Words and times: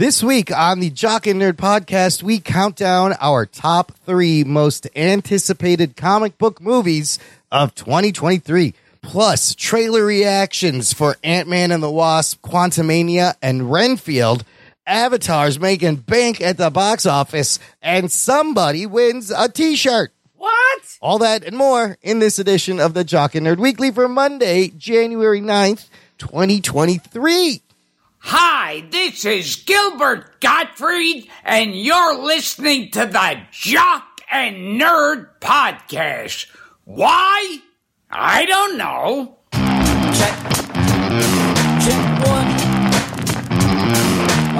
This 0.00 0.22
week 0.22 0.50
on 0.50 0.80
the 0.80 0.88
Jock 0.88 1.26
and 1.26 1.42
Nerd 1.42 1.56
podcast, 1.56 2.22
we 2.22 2.40
count 2.40 2.74
down 2.74 3.12
our 3.20 3.44
top 3.44 3.92
three 4.06 4.44
most 4.44 4.88
anticipated 4.96 5.94
comic 5.94 6.38
book 6.38 6.58
movies 6.58 7.18
of 7.52 7.74
2023, 7.74 8.72
plus 9.02 9.54
trailer 9.54 10.02
reactions 10.06 10.94
for 10.94 11.18
Ant-Man 11.22 11.70
and 11.70 11.82
the 11.82 11.90
Wasp, 11.90 12.40
Quantumania, 12.40 13.34
and 13.42 13.70
Renfield. 13.70 14.42
Avatars 14.86 15.60
making 15.60 15.96
bank 15.96 16.40
at 16.40 16.56
the 16.56 16.70
box 16.70 17.04
office, 17.04 17.58
and 17.82 18.10
somebody 18.10 18.86
wins 18.86 19.30
a 19.30 19.50
t-shirt. 19.50 20.12
What? 20.34 20.96
All 21.02 21.18
that 21.18 21.44
and 21.44 21.58
more 21.58 21.98
in 22.00 22.20
this 22.20 22.38
edition 22.38 22.80
of 22.80 22.94
the 22.94 23.04
Jock 23.04 23.34
and 23.34 23.46
Nerd 23.46 23.58
Weekly 23.58 23.90
for 23.90 24.08
Monday, 24.08 24.68
January 24.68 25.42
9th, 25.42 25.90
2023. 26.16 27.60
Hi, 28.22 28.84
this 28.90 29.24
is 29.24 29.56
Gilbert 29.56 30.40
Gottfried, 30.40 31.26
and 31.42 31.74
you're 31.74 32.22
listening 32.22 32.90
to 32.90 33.06
the 33.06 33.40
Jock 33.50 34.20
and 34.30 34.78
Nerd 34.78 35.28
Podcast. 35.40 36.46
Why? 36.84 37.60
I 38.10 38.44
don't 38.44 38.76
know. 38.76 39.38
Check. 39.52 40.36
Check 41.80 42.04
one. 42.28 42.48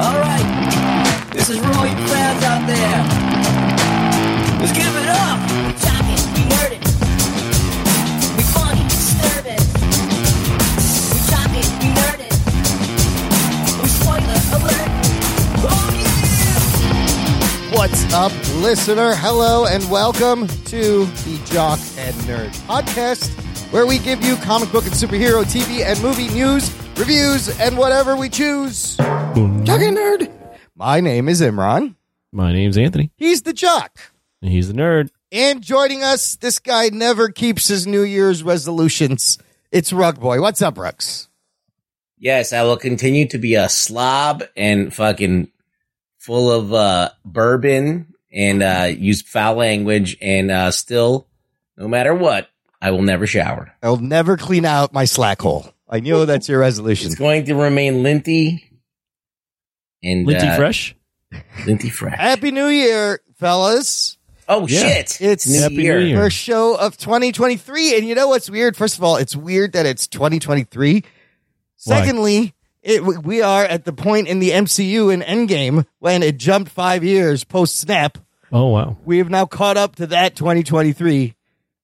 All 0.00 0.18
right. 0.18 1.30
This 1.34 1.50
is 1.50 1.56
you 1.56 1.62
fans 1.62 2.42
out 2.42 2.66
there. 2.66 3.04
Let's 4.58 4.72
give 4.72 4.96
it 4.96 5.08
up. 5.08 5.49
What's 17.80 18.12
up, 18.12 18.32
listener? 18.56 19.14
Hello 19.14 19.64
and 19.64 19.90
welcome 19.90 20.46
to 20.46 21.06
the 21.06 21.40
Jock 21.46 21.78
and 21.96 22.14
Nerd 22.26 22.50
podcast, 22.66 23.30
where 23.72 23.86
we 23.86 23.98
give 23.98 24.22
you 24.22 24.36
comic 24.36 24.70
book 24.70 24.84
and 24.84 24.92
superhero 24.92 25.44
TV 25.44 25.82
and 25.82 25.98
movie 26.02 26.28
news, 26.28 26.70
reviews, 26.98 27.58
and 27.58 27.78
whatever 27.78 28.16
we 28.16 28.28
choose. 28.28 28.98
Jock 28.98 29.80
and 29.80 29.96
Nerd. 29.96 30.30
My 30.76 31.00
name 31.00 31.26
is 31.26 31.40
Imran. 31.40 31.94
My 32.32 32.52
name's 32.52 32.76
Anthony. 32.76 33.12
He's 33.16 33.40
the 33.40 33.54
Jock. 33.54 33.98
and 34.42 34.52
He's 34.52 34.68
the 34.68 34.74
nerd. 34.74 35.08
And 35.32 35.62
joining 35.62 36.02
us, 36.02 36.36
this 36.36 36.58
guy 36.58 36.90
never 36.90 37.30
keeps 37.30 37.68
his 37.68 37.86
New 37.86 38.02
Year's 38.02 38.42
resolutions. 38.42 39.38
It's 39.72 39.90
Rug 39.90 40.20
Boy. 40.20 40.42
What's 40.42 40.60
up, 40.60 40.76
Rugs? 40.76 41.30
Yes, 42.18 42.52
I 42.52 42.62
will 42.62 42.76
continue 42.76 43.26
to 43.28 43.38
be 43.38 43.54
a 43.54 43.70
slob 43.70 44.42
and 44.54 44.94
fucking 44.94 45.50
full 46.20 46.52
of 46.52 46.72
uh, 46.72 47.10
bourbon 47.24 48.14
and 48.32 48.62
uh, 48.62 48.88
use 48.96 49.22
foul 49.22 49.56
language 49.56 50.16
and 50.20 50.50
uh, 50.50 50.70
still, 50.70 51.26
no 51.76 51.88
matter 51.88 52.14
what, 52.14 52.48
I 52.80 52.92
will 52.92 53.02
never 53.02 53.26
shower. 53.26 53.72
I'll 53.82 53.96
never 53.96 54.36
clean 54.36 54.64
out 54.64 54.92
my 54.92 55.04
slack 55.06 55.40
hole. 55.42 55.72
I 55.88 55.98
know 56.00 56.24
that's 56.26 56.48
your 56.48 56.60
resolution. 56.60 57.06
It's 57.08 57.16
going 57.18 57.46
to 57.46 57.54
remain 57.56 58.02
linty 58.04 58.70
and 60.02 60.26
Linty 60.26 60.46
uh, 60.46 60.56
Fresh. 60.56 60.94
Linty 61.66 61.90
fresh. 61.90 62.16
Happy 62.18 62.50
New 62.50 62.66
Year, 62.68 63.20
fellas. 63.36 64.16
Oh 64.48 64.66
Yeah. 64.66 64.80
shit! 64.80 65.20
It's 65.20 65.46
New 65.48 65.60
Happy 65.60 65.74
year. 65.76 66.00
New 66.00 66.06
Year. 66.06 66.16
First 66.16 66.36
show 66.36 66.74
of 66.76 66.96
2023. 66.96 67.96
And 67.96 68.06
you 68.08 68.14
know 68.16 68.26
what's 68.28 68.50
weird? 68.50 68.76
First 68.76 68.98
of 68.98 69.04
all, 69.04 69.16
it's 69.16 69.36
weird 69.36 69.72
that 69.74 69.86
it's 69.86 70.06
2023. 70.08 71.04
Secondly, 71.76 72.54
it, 72.82 73.04
we 73.04 73.42
are 73.42 73.64
at 73.64 73.84
the 73.84 73.92
point 73.92 74.28
in 74.28 74.38
the 74.38 74.50
MCU 74.50 75.12
in 75.12 75.20
Endgame 75.20 75.84
when 75.98 76.22
it 76.22 76.38
jumped 76.38 76.70
five 76.70 77.04
years 77.04 77.44
post 77.44 77.78
snap. 77.78 78.18
Oh 78.52 78.68
wow. 78.68 78.96
We 79.04 79.18
have 79.18 79.30
now 79.30 79.46
caught 79.46 79.76
up 79.76 79.96
to 79.96 80.06
that 80.08 80.34
2023 80.36 81.34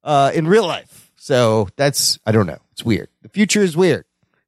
uh, 0.05 0.33
in 0.35 0.49
real 0.49 0.67
life. 0.67 1.13
So 1.17 1.69
that's, 1.77 2.19
I 2.25 2.33
don't 2.33 2.47
know. 2.47 2.59
It's 2.73 2.85
weird. 2.85 3.09
The 3.23 3.29
future 3.29 3.63
is 3.63 3.77
weird. 3.77 4.05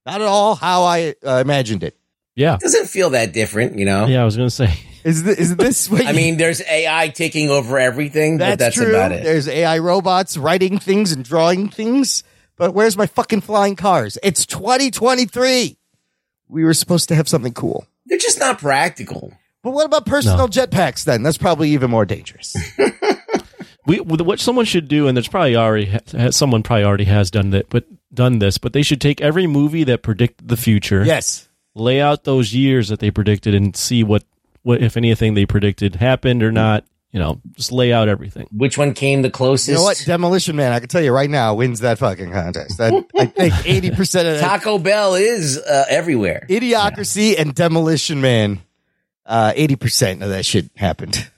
Not 0.07 0.21
at 0.21 0.27
all 0.27 0.55
how 0.55 0.85
I 0.85 1.15
uh, 1.25 1.43
imagined 1.45 1.83
it. 1.83 1.97
Yeah. 2.35 2.55
It 2.55 2.61
Doesn't 2.61 2.87
feel 2.87 3.11
that 3.11 3.33
different, 3.33 3.79
you 3.79 3.85
know. 3.85 4.07
Yeah. 4.07 4.23
I 4.23 4.25
was 4.25 4.37
gonna 4.37 4.51
say. 4.51 4.73
Is, 5.05 5.23
th- 5.23 5.39
is 5.39 5.57
this 5.57 5.89
what 5.89 6.07
I 6.07 6.13
mean, 6.13 6.37
there's 6.39 6.61
AI 6.63 7.09
taking 7.09 7.51
over 7.51 7.79
everything, 7.79 8.39
That's, 8.39 8.53
but 8.53 8.59
that's 8.59 8.77
true. 8.77 8.91
about 8.91 9.13
it. 9.13 9.23
There's 9.23 9.49
AI 9.49 9.79
robots 9.79 10.37
writing 10.37 10.79
things 10.79 11.13
and 11.13 11.25
drawing 11.25 11.69
things. 11.69 12.25
But 12.57 12.75
where's 12.75 12.97
my 12.97 13.07
fucking 13.07 13.43
flying 13.43 13.77
cars? 13.77 14.19
It's 14.23 14.45
2023. 14.45 15.78
We 16.49 16.65
were 16.65 16.75
supposed 16.75 17.09
to 17.09 17.15
have 17.15 17.29
something 17.29 17.53
cool. 17.53 17.87
They're 18.07 18.19
just 18.19 18.39
not 18.39 18.59
practical. 18.59 19.33
But 19.63 19.73
what 19.73 19.87
about 19.87 20.07
personal 20.07 20.49
jetpacks 20.49 21.05
then? 21.05 21.23
That's 21.23 21.39
probably 21.39 21.71
even 21.71 21.91
more 21.91 22.07
dangerous. 22.07 22.57
We 23.89 24.01
what 24.01 24.39
someone 24.39 24.67
should 24.67 24.87
do, 24.87 25.09
and 25.09 25.17
there's 25.17 25.29
probably 25.29 25.57
already 25.57 25.87
ha- 25.87 26.31
someone 26.31 26.63
probably 26.63 26.85
already 26.85 27.05
has 27.05 27.31
done 27.31 27.51
that, 27.51 27.71
but 27.71 27.87
done 28.13 28.39
this. 28.39 28.59
But 28.59 28.75
they 28.75 28.83
should 28.83 29.01
take 29.01 29.23
every 29.23 29.47
movie 29.47 29.83
that 29.85 30.03
predicted 30.03 30.47
the 30.47 30.59
future, 30.59 31.05
yes. 31.07 31.49
lay 31.75 31.99
out 31.99 32.25
those 32.25 32.53
years 32.53 32.89
that 32.89 33.01
they 33.01 33.11
predicted, 33.11 33.55
and 33.55 33.75
see 33.75 34.05
what 34.05 34.25
what 34.63 34.83
if 34.83 34.99
anything 34.99 35.33
they 35.33 35.47
predicted 35.47 35.97
happened 35.97 36.43
or 36.43 36.51
mm. 36.51 36.55
not. 36.57 36.85
You 37.13 37.21
know, 37.21 37.41
just 37.57 37.73
lay 37.73 37.91
out 37.93 38.09
everything. 38.09 38.49
Which 38.53 38.77
one 38.77 38.93
came 38.93 39.23
the 39.23 39.31
closest? 39.31 39.69
You 39.69 39.75
know 39.77 39.83
what? 39.83 40.03
Demolition 40.05 40.57
Man, 40.57 40.73
I 40.73 40.79
can 40.79 40.89
tell 40.89 41.01
you 41.03 41.11
right 41.11 41.31
now, 41.31 41.55
wins 41.55 41.81
that 41.81 41.99
fucking 41.99 42.31
contest. 42.33 42.77
That, 42.79 42.93
I 43.17 43.25
think 43.27 43.55
80% 43.95 43.99
of 44.01 44.25
that 44.25 44.41
Taco 44.41 44.79
Bell 44.79 45.15
is 45.15 45.57
uh, 45.59 45.87
everywhere. 45.89 46.45
idiocracy 46.51 47.35
and 47.39 47.55
Demolition 47.55 48.21
Man, 48.21 48.61
uh, 49.25 49.53
80% 49.57 50.23
of 50.23 50.29
that 50.29 50.45
shit 50.45 50.71
happened. 50.77 51.31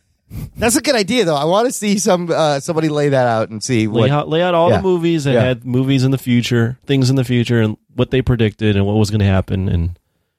That's 0.57 0.75
a 0.77 0.81
good 0.81 0.95
idea 0.97 1.25
though. 1.25 1.37
I 1.37 1.45
want 1.45 1.67
to 1.67 1.73
see 1.73 1.99
some, 1.99 2.31
uh, 2.33 2.59
somebody 2.61 2.89
lay 2.89 3.09
that 3.11 3.27
out 3.29 3.51
and 3.51 3.63
see 3.63 3.87
Lay 3.87 4.11
out, 4.11 4.29
lay 4.29 4.43
out 4.43 4.55
all 4.55 4.71
Yeah. 4.71 4.77
the 4.79 4.83
movies 4.83 5.25
that 5.25 5.33
Yeah. 5.35 5.43
had 5.43 5.65
movies 5.65 6.03
in 6.05 6.11
the 6.11 6.19
future, 6.19 6.79
things 6.87 7.11
in 7.11 7.17
the 7.17 7.25
future, 7.25 7.61
and 7.61 7.77
what 7.95 8.11
they 8.11 8.23
predicted 8.23 8.77
and 8.77 8.87
what 8.87 8.97
was 8.97 9.11
going 9.11 9.21
to 9.21 9.27
happen. 9.27 9.69
And 9.69 9.99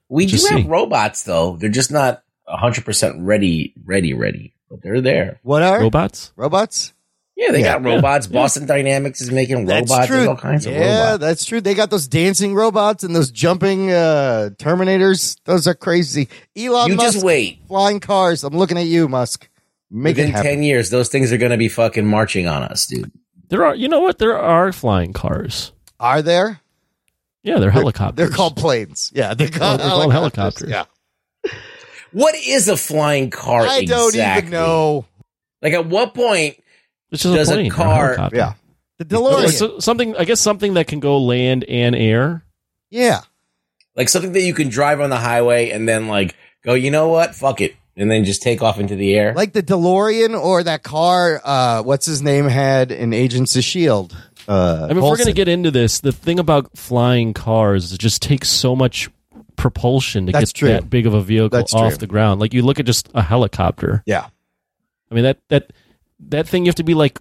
We 0.10 0.26
do 0.26 0.32
Just 0.32 0.50
have 0.50 0.66
robots 0.66 1.24
though. 1.24 1.56
They're 1.58 1.70
just 1.70 1.92
not 1.92 2.24
hundred 2.48 2.84
percent 2.84 3.16
ready, 3.20 3.74
ready, 3.86 4.14
ready. 4.14 4.54
But 4.72 4.82
they're 4.82 5.02
there. 5.02 5.40
what 5.44 5.62
are 5.62 5.80
robots. 5.82 6.32
robots? 6.36 6.94
Yeah, 7.36 7.52
they 7.52 7.60
Yeah. 7.62 7.74
got 7.74 7.84
robots. 7.84 8.28
Boston 8.28 8.66
Dynamics 8.68 9.20
is 9.22 9.32
making 9.32 9.66
That's 9.66 9.90
robots. 9.92 10.08
true. 10.08 10.16
There's 10.18 10.28
all 10.30 10.36
kinds 10.38 10.66
of 10.66 10.74
robots. 10.74 10.88
yeah, 10.90 11.18
that's 11.18 11.44
true. 11.46 11.60
They 11.62 11.74
got 11.74 11.90
those 11.90 12.08
dancing 12.08 12.54
robots 12.56 13.04
and 13.04 13.16
those 13.16 13.32
jumping 13.32 13.92
uh, 13.92 14.52
Terminators. 14.58 15.38
Those 15.46 15.68
are 15.68 15.74
crazy. 15.74 16.30
Elon 16.56 16.92
You 16.92 16.96
Musk 16.96 17.14
just 17.14 17.26
wait. 17.26 17.60
flying 17.68 18.00
cars. 18.00 18.44
I'm 18.46 18.56
looking 18.56 18.78
at 18.78 18.86
you, 18.86 19.08
Musk. 19.10 19.50
Make 19.90 20.16
Within 20.16 20.32
happen. 20.32 20.46
ten 20.52 20.64
years, 20.64 20.90
those 20.90 21.10
things 21.10 21.34
are 21.34 21.38
going 21.38 21.52
to 21.52 21.58
be 21.58 21.68
fucking 21.68 22.06
marching 22.08 22.48
on 22.48 22.64
us, 22.64 22.88
dude. 22.88 23.12
There 23.50 23.66
are, 23.66 23.76
you 23.76 23.90
know 23.90 24.00
what? 24.00 24.20
There 24.20 24.38
are 24.38 24.72
flying 24.72 25.12
cars. 25.12 25.74
Are 26.00 26.22
there? 26.22 26.62
Yeah, 27.44 27.58
they're 27.60 27.72
helicopters. 27.72 28.16
They're 28.16 28.34
called 28.36 28.56
planes. 28.56 29.12
Yeah, 29.14 29.34
they're 29.34 29.50
called, 29.50 29.82
they're 29.82 29.90
called 29.90 30.14
helicopters. 30.14 30.70
Yeah, 30.70 30.86
What 32.12 32.36
is 32.36 32.68
a 32.68 32.78
flying 32.78 33.30
car? 33.30 33.62
I 33.62 33.86
don't 33.86 34.10
exactly? 34.10 34.48
even 34.48 34.52
know. 34.52 35.06
Like, 35.62 35.74
at 35.74 35.86
what 35.86 36.14
point? 36.14 36.58
It's 37.12 37.24
just 37.24 37.36
Does 37.36 37.50
a 37.50 37.54
a 37.54 37.56
plane. 37.56 37.72
or 37.72 37.76
car- 37.76 38.06
helicopter. 38.06 38.36
Yeah, 38.38 38.54
the 39.00 39.06
DeLorean. 39.06 39.50
so- 39.52 39.80
something. 39.80 40.16
I 40.16 40.26
guess 40.26 40.40
something 40.40 40.74
that 40.76 40.88
can 40.88 41.00
go 41.00 41.18
land 41.20 41.64
and 41.66 41.96
air. 41.96 42.44
yeah, 42.90 43.22
Like 43.96 44.10
something 44.10 44.32
that 44.34 44.42
you 44.42 44.54
can 44.54 44.70
drive 44.70 45.02
on 45.02 45.10
the 45.10 45.18
highway 45.18 45.70
and 45.72 45.88
then 45.88 46.08
like 46.08 46.36
go, 46.64 46.74
you 46.74 46.90
know 46.92 47.10
what? 47.10 47.36
Fuck 47.36 47.60
it, 47.62 47.76
and 47.98 48.10
then 48.10 48.24
just 48.26 48.42
take 48.42 48.62
off 48.62 48.80
into 48.80 48.96
the 48.96 49.14
air. 49.16 49.34
like 49.34 49.54
the 49.54 49.62
DeLorean 49.64 50.40
or 50.42 50.64
that 50.64 50.84
car. 50.84 51.42
Uh, 51.44 51.84
what's 51.84 52.06
his 52.06 52.22
name 52.22 52.46
had 52.48 52.92
in 52.92 53.14
Agents 53.14 53.56
of 53.56 53.64
Shield. 53.64 54.16
Uh, 54.48 54.80
I 54.86 54.88
mean, 54.88 54.98
if 54.98 55.04
we're 55.04 55.18
going 55.18 55.28
to 55.28 55.34
get 55.34 55.48
into 55.48 55.70
this, 55.70 56.00
the 56.00 56.12
thing 56.12 56.40
about 56.40 56.76
flying 56.78 57.34
cars 57.34 57.86
is 57.86 57.94
it 57.94 58.00
just 58.00 58.22
takes 58.24 58.50
so 58.50 58.76
much 58.76 59.10
propulsion 59.56 60.26
to 60.28 60.32
That's 60.32 60.52
get 60.54 60.60
true. 60.60 60.70
that 60.70 60.90
big 60.90 61.06
of 61.08 61.14
a 61.14 61.22
vehicle 61.22 61.50
That's 61.50 61.74
off 61.74 61.92
true. 61.94 61.98
the 62.00 62.08
ground. 62.08 62.40
Like 62.40 62.54
you 62.54 62.62
look 62.64 62.80
at 62.80 62.86
just 62.86 63.10
a 63.14 63.22
helicopter. 63.22 64.04
yeah, 64.06 64.28
I 65.12 65.16
mean 65.16 65.24
that 65.24 65.40
that 65.50 65.72
that 66.30 66.48
thing 66.48 66.66
you 66.66 66.70
have 66.70 66.76
to 66.76 66.84
be 66.84 66.94
like 66.94 67.20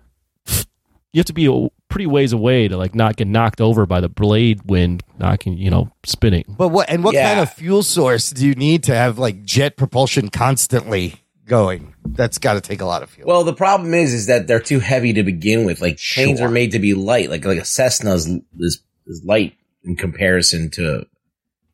you 1.12 1.18
have 1.18 1.26
to 1.26 1.32
be 1.32 1.46
a 1.46 1.68
pretty 1.88 2.06
ways 2.06 2.32
away 2.32 2.68
to 2.68 2.76
like 2.76 2.94
not 2.94 3.16
get 3.16 3.26
knocked 3.26 3.60
over 3.60 3.84
by 3.84 4.00
the 4.00 4.08
blade 4.08 4.60
wind 4.66 5.02
knocking 5.18 5.58
you 5.58 5.68
know 5.70 5.90
spinning. 6.04 6.44
but 6.48 6.68
what 6.68 6.88
and 6.88 7.02
what 7.02 7.14
Yeah. 7.14 7.28
kind 7.28 7.40
of 7.40 7.52
fuel 7.52 7.82
source 7.82 8.30
do 8.30 8.46
you 8.46 8.54
need 8.54 8.84
to 8.84 8.94
have 8.94 9.18
like 9.18 9.42
jet 9.44 9.76
propulsion 9.76 10.28
constantly 10.28 11.14
going? 11.46 11.94
That's 12.06 12.38
got 12.38 12.54
to 12.54 12.60
take 12.60 12.80
a 12.80 12.84
lot 12.84 13.02
of 13.02 13.10
fuel. 13.10 13.26
Well, 13.26 13.42
the 13.44 13.52
problem 13.52 13.92
is, 13.92 14.14
is 14.14 14.26
that 14.26 14.46
they're 14.46 14.60
too 14.60 14.78
heavy 14.78 15.12
to 15.14 15.24
begin 15.24 15.64
with. 15.64 15.80
Like 15.80 15.98
planes 16.14 16.38
Sure. 16.38 16.46
are 16.46 16.50
made 16.50 16.70
to 16.72 16.78
be 16.78 16.94
light. 16.94 17.28
Like 17.28 17.44
like 17.44 17.58
a 17.58 17.64
Cessna 17.64 18.14
is, 18.14 18.26
is, 18.58 18.80
is 19.06 19.22
light 19.24 19.54
in 19.82 19.96
comparison 19.96 20.70
to. 20.72 21.06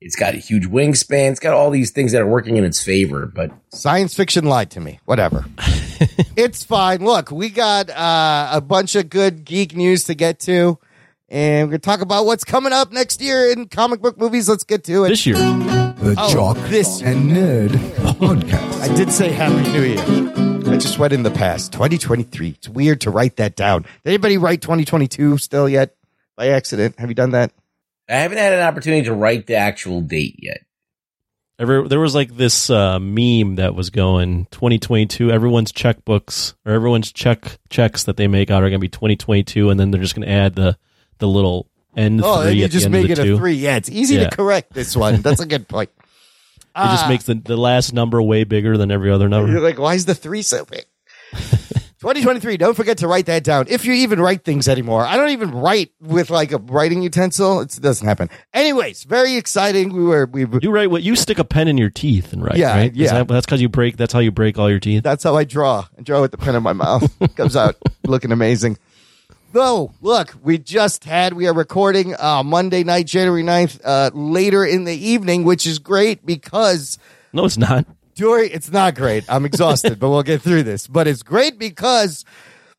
It's 0.06 0.14
got 0.14 0.34
a 0.34 0.38
huge 0.38 0.68
wingspan. 0.68 1.32
It's 1.32 1.40
got 1.40 1.52
all 1.52 1.68
these 1.68 1.90
things 1.90 2.12
that 2.12 2.22
are 2.22 2.26
working 2.28 2.56
in 2.56 2.62
its 2.62 2.80
favor. 2.80 3.26
But 3.26 3.50
Science 3.70 4.14
fiction 4.14 4.44
lied 4.44 4.70
to 4.70 4.80
me. 4.80 5.00
Whatever. 5.04 5.44
it's 6.36 6.62
fine. 6.62 7.04
Look, 7.04 7.32
we 7.32 7.50
got 7.50 7.90
uh, 7.90 8.50
a 8.52 8.60
bunch 8.60 8.94
of 8.94 9.10
good 9.10 9.44
geek 9.44 9.74
news 9.76 10.04
to 10.04 10.14
get 10.14 10.38
to. 10.40 10.78
And 11.28 11.66
we're 11.66 11.72
going 11.72 11.80
to 11.80 11.84
talk 11.86 12.02
about 12.02 12.24
what's 12.24 12.44
coming 12.44 12.72
up 12.72 12.92
next 12.92 13.20
year 13.20 13.50
in 13.50 13.66
comic 13.66 14.00
book 14.00 14.16
movies. 14.16 14.48
Let's 14.48 14.62
get 14.62 14.84
to 14.84 15.02
it. 15.06 15.08
This 15.08 15.26
year, 15.26 15.34
The 15.34 16.14
Oh, 16.16 16.32
Jock 16.32 16.56
this- 16.68 17.02
and 17.02 17.32
Nerd 17.32 17.70
Podcast. 17.70 18.80
I 18.82 18.94
did 18.94 19.10
say 19.10 19.32
Happy 19.32 19.68
New 19.72 19.82
Year. 19.82 20.72
I 20.72 20.76
just 20.76 21.00
went 21.00 21.14
in 21.14 21.24
the 21.24 21.32
past, 21.32 21.72
2023. 21.72 22.50
It's 22.50 22.68
weird 22.68 23.00
to 23.00 23.10
write 23.10 23.38
that 23.38 23.56
down. 23.56 23.82
Did 23.82 23.90
anybody 24.10 24.38
write 24.38 24.62
2022 24.62 25.38
still 25.38 25.68
yet 25.68 25.96
by 26.36 26.50
accident? 26.50 26.94
Have 27.00 27.08
you 27.08 27.16
done 27.16 27.32
that? 27.32 27.50
I 28.08 28.16
haven't 28.16 28.38
had 28.38 28.52
an 28.52 28.60
opportunity 28.60 29.04
to 29.04 29.14
write 29.14 29.46
the 29.46 29.56
actual 29.56 30.00
date 30.00 30.36
yet. 30.38 30.58
Every, 31.58 31.88
there 31.88 31.98
was 32.00 32.14
like 32.14 32.36
this 32.36 32.68
uh, 32.68 32.98
meme 33.00 33.56
that 33.56 33.74
was 33.74 33.88
going 33.90 34.44
2022. 34.50 35.30
Everyone's 35.30 35.72
checkbooks 35.72 36.52
or 36.66 36.72
everyone's 36.72 37.10
check 37.12 37.58
checks 37.70 38.04
that 38.04 38.16
they 38.18 38.28
make 38.28 38.50
out 38.50 38.62
are 38.62 38.68
going 38.68 38.72
to 38.80 38.84
be 38.84 38.88
2022, 38.88 39.70
and 39.70 39.80
then 39.80 39.90
they're 39.90 40.02
just 40.02 40.14
going 40.14 40.26
to 40.28 40.32
add 40.32 40.54
the 40.54 40.76
the 41.18 41.26
little 41.26 41.66
N 41.96 42.20
Oh, 42.22 42.42
three 42.42 42.50
and 42.50 42.58
you 42.58 42.64
at 42.66 42.70
the 42.70 42.72
just 42.74 42.84
end 42.84 42.92
make 42.92 43.04
of 43.06 43.10
it 43.12 43.14
the 43.16 43.22
a 43.22 43.24
two. 43.24 43.36
three. 43.38 43.54
Yeah, 43.54 43.76
it's 43.76 43.88
easy 43.88 44.16
Yeah. 44.16 44.28
to 44.28 44.36
correct 44.36 44.74
this 44.74 44.94
one. 44.94 45.22
That's 45.22 45.40
a 45.40 45.46
good 45.46 45.66
point. 45.68 45.88
It 45.98 46.04
just 46.90 47.06
Ah. 47.06 47.08
makes 47.08 47.24
the, 47.24 47.34
the 47.34 47.56
last 47.56 47.94
number 47.94 48.20
way 48.20 48.44
bigger 48.44 48.76
than 48.76 48.90
every 48.90 49.10
other 49.10 49.30
number. 49.30 49.50
You're 49.50 49.62
like, 49.62 49.78
why 49.78 49.94
is 49.94 50.04
the 50.04 50.14
three 50.14 50.42
so 50.42 50.66
big? 50.66 50.84
2023. 52.06 52.56
Don't 52.56 52.74
forget 52.74 52.98
to 52.98 53.08
write 53.08 53.26
that 53.26 53.42
down. 53.42 53.66
If 53.68 53.84
you 53.84 53.92
even 53.92 54.20
write 54.20 54.44
things 54.44 54.68
anymore, 54.68 55.04
I 55.04 55.16
don't 55.16 55.30
even 55.30 55.50
write 55.50 55.90
with 56.00 56.30
like 56.30 56.52
a 56.52 56.58
writing 56.58 57.02
utensil. 57.02 57.60
It's, 57.62 57.78
it 57.78 57.80
doesn't 57.80 58.06
happen. 58.06 58.30
Anyways, 58.54 59.02
very 59.02 59.34
exciting. 59.34 59.92
We 59.92 60.04
were 60.04 60.26
we. 60.26 60.46
You 60.62 60.70
write 60.70 60.88
what 60.88 61.02
you 61.02 61.16
stick 61.16 61.40
a 61.40 61.44
pen 61.44 61.66
in 61.66 61.76
your 61.76 61.90
teeth 61.90 62.32
and 62.32 62.44
write. 62.44 62.58
Yeah, 62.58 62.76
right? 62.76 62.94
Yeah. 62.94 63.12
that- 63.12 63.26
that's 63.26 63.44
because 63.44 63.60
you 63.60 63.68
break. 63.68 63.96
That's 63.96 64.12
how 64.12 64.20
you 64.20 64.30
break 64.30 64.56
all 64.56 64.70
your 64.70 64.78
teeth. 64.78 65.02
That's 65.02 65.24
how 65.24 65.34
I 65.36 65.42
draw. 65.42 65.86
I 65.98 66.02
draw 66.02 66.20
with 66.20 66.30
the 66.30 66.38
pen 66.38 66.54
in 66.54 66.62
my 66.62 66.72
mouth. 66.72 67.12
Comes 67.34 67.56
out 67.56 67.74
looking 68.04 68.30
amazing. 68.30 68.78
Though, 69.52 69.92
look, 70.00 70.34
we 70.44 70.58
just 70.58 71.02
had, 71.04 71.32
we 71.32 71.48
are 71.48 71.54
recording 71.54 72.14
uh, 72.20 72.42
Monday 72.44 72.84
night, 72.84 73.06
January 73.06 73.42
9th, 73.42 73.80
uh, 73.84 74.10
later 74.14 74.64
in 74.64 74.84
the 74.84 74.94
evening, 74.94 75.42
which 75.44 75.66
is 75.66 75.78
great 75.80 76.24
because 76.26 76.98
No, 77.32 77.44
it's 77.46 77.56
not. 77.56 77.84
During, 78.16 78.50
it's 78.50 78.72
not 78.72 78.94
great. 78.96 79.24
I'm 79.28 79.44
exhausted, 79.44 80.00
but 80.00 80.10
we'll 80.10 80.24
get 80.24 80.42
through 80.42 80.64
this. 80.64 80.86
But 80.88 81.06
it's 81.06 81.22
great 81.22 81.58
because 81.58 82.24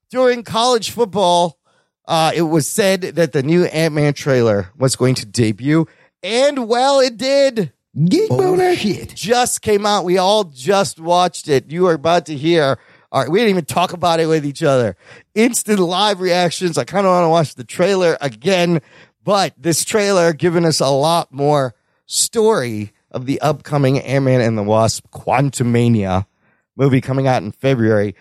during 0.10 0.44
college 0.44 0.92
football, 0.92 1.57
uh, 2.07 2.31
it 2.36 2.42
was 2.42 2.68
said 2.68 3.01
that 3.01 3.31
the 3.31 3.44
new 3.44 3.66
Ant 3.66 3.94
Man 3.94 4.13
trailer 4.13 4.72
was 4.78 4.95
going 4.95 5.16
to 5.16 5.25
debut. 5.25 5.88
And 6.24 6.68
well, 6.68 7.00
it 7.00 7.18
did. 7.18 7.72
Geek 8.06 8.30
boner. 8.30 8.75
Shit. 8.75 9.16
Just 9.16 9.62
came 9.62 9.86
out. 9.86 10.06
We 10.06 10.18
all 10.18 10.44
just 10.45 11.00
watched 11.00 11.48
it. 11.48 11.72
You 11.72 11.88
are 11.88 11.94
about 11.94 12.25
to 12.28 12.36
hear. 12.36 12.78
All 13.12 13.22
right, 13.22 13.30
we 13.30 13.39
didn't 13.39 13.51
even 13.51 13.66
talk 13.66 13.94
about 13.94 14.19
it 14.19 14.25
with 14.25 14.45
each 14.45 14.63
other. 14.63 14.98
Instant 15.34 15.80
live 15.80 16.19
reactions. 16.19 16.78
I 16.78 16.84
kind 16.84 17.06
of 17.06 17.12
want 17.12 17.24
to 17.24 17.30
watch 17.30 17.56
the 17.56 17.63
trailer 17.63 18.18
again, 18.19 18.81
but 19.24 19.54
this 19.57 19.86
trailer 19.86 20.34
giving 20.34 20.66
us 20.66 20.81
a 20.81 20.89
lot 20.89 21.31
more 21.31 21.74
story 22.06 22.92
of 23.12 23.25
the 23.25 23.42
upcoming 23.42 24.00
Ant-Man 24.00 24.42
and 24.42 24.57
the 24.57 24.63
Wasp 24.63 25.07
Quantumania 25.12 26.25
movie 26.75 27.01
coming 27.01 27.27
out 27.27 27.44
in 27.44 27.51
February. 27.51 28.15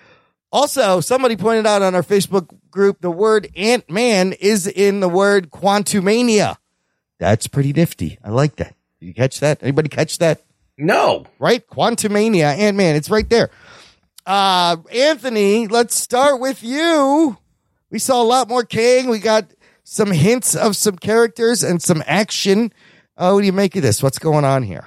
Also, 0.52 1.00
somebody 1.00 1.36
pointed 1.36 1.66
out 1.66 1.82
on 1.82 1.94
our 1.94 2.02
Facebook 2.02 2.48
group 2.70 3.00
the 3.00 3.10
word 3.10 3.48
Ant-Man 3.56 4.32
is 4.34 4.66
in 4.66 5.00
the 5.00 5.08
word 5.08 5.50
Quantumania. 5.50 6.56
That's 7.18 7.46
pretty 7.46 7.72
nifty. 7.72 8.18
I 8.22 8.30
like 8.30 8.56
that. 8.56 8.74
Did 9.00 9.06
you 9.06 9.14
catch 9.14 9.40
that? 9.40 9.62
Anybody 9.62 9.88
catch 9.88 10.18
that? 10.18 10.42
No. 10.78 11.26
Right? 11.38 11.66
Quantumania, 11.66 12.56
Ant 12.56 12.76
Man. 12.76 12.96
It's 12.96 13.10
right 13.10 13.28
there. 13.28 13.50
Uh, 14.26 14.76
Anthony, 14.92 15.68
let's 15.68 15.94
start 15.94 16.40
with 16.40 16.62
you. 16.62 17.36
We 17.90 17.98
saw 17.98 18.22
a 18.22 18.24
lot 18.24 18.48
more 18.48 18.64
Kang. 18.64 19.08
We 19.08 19.18
got 19.18 19.46
some 19.84 20.10
hints 20.10 20.54
of 20.54 20.76
some 20.76 20.96
characters 20.96 21.62
and 21.62 21.80
some 21.80 22.02
action. 22.06 22.72
Uh, 23.16 23.30
what 23.32 23.40
do 23.40 23.46
you 23.46 23.52
make 23.52 23.74
of 23.76 23.82
this? 23.82 24.02
What's 24.02 24.18
going 24.18 24.44
on 24.44 24.62
here? 24.62 24.84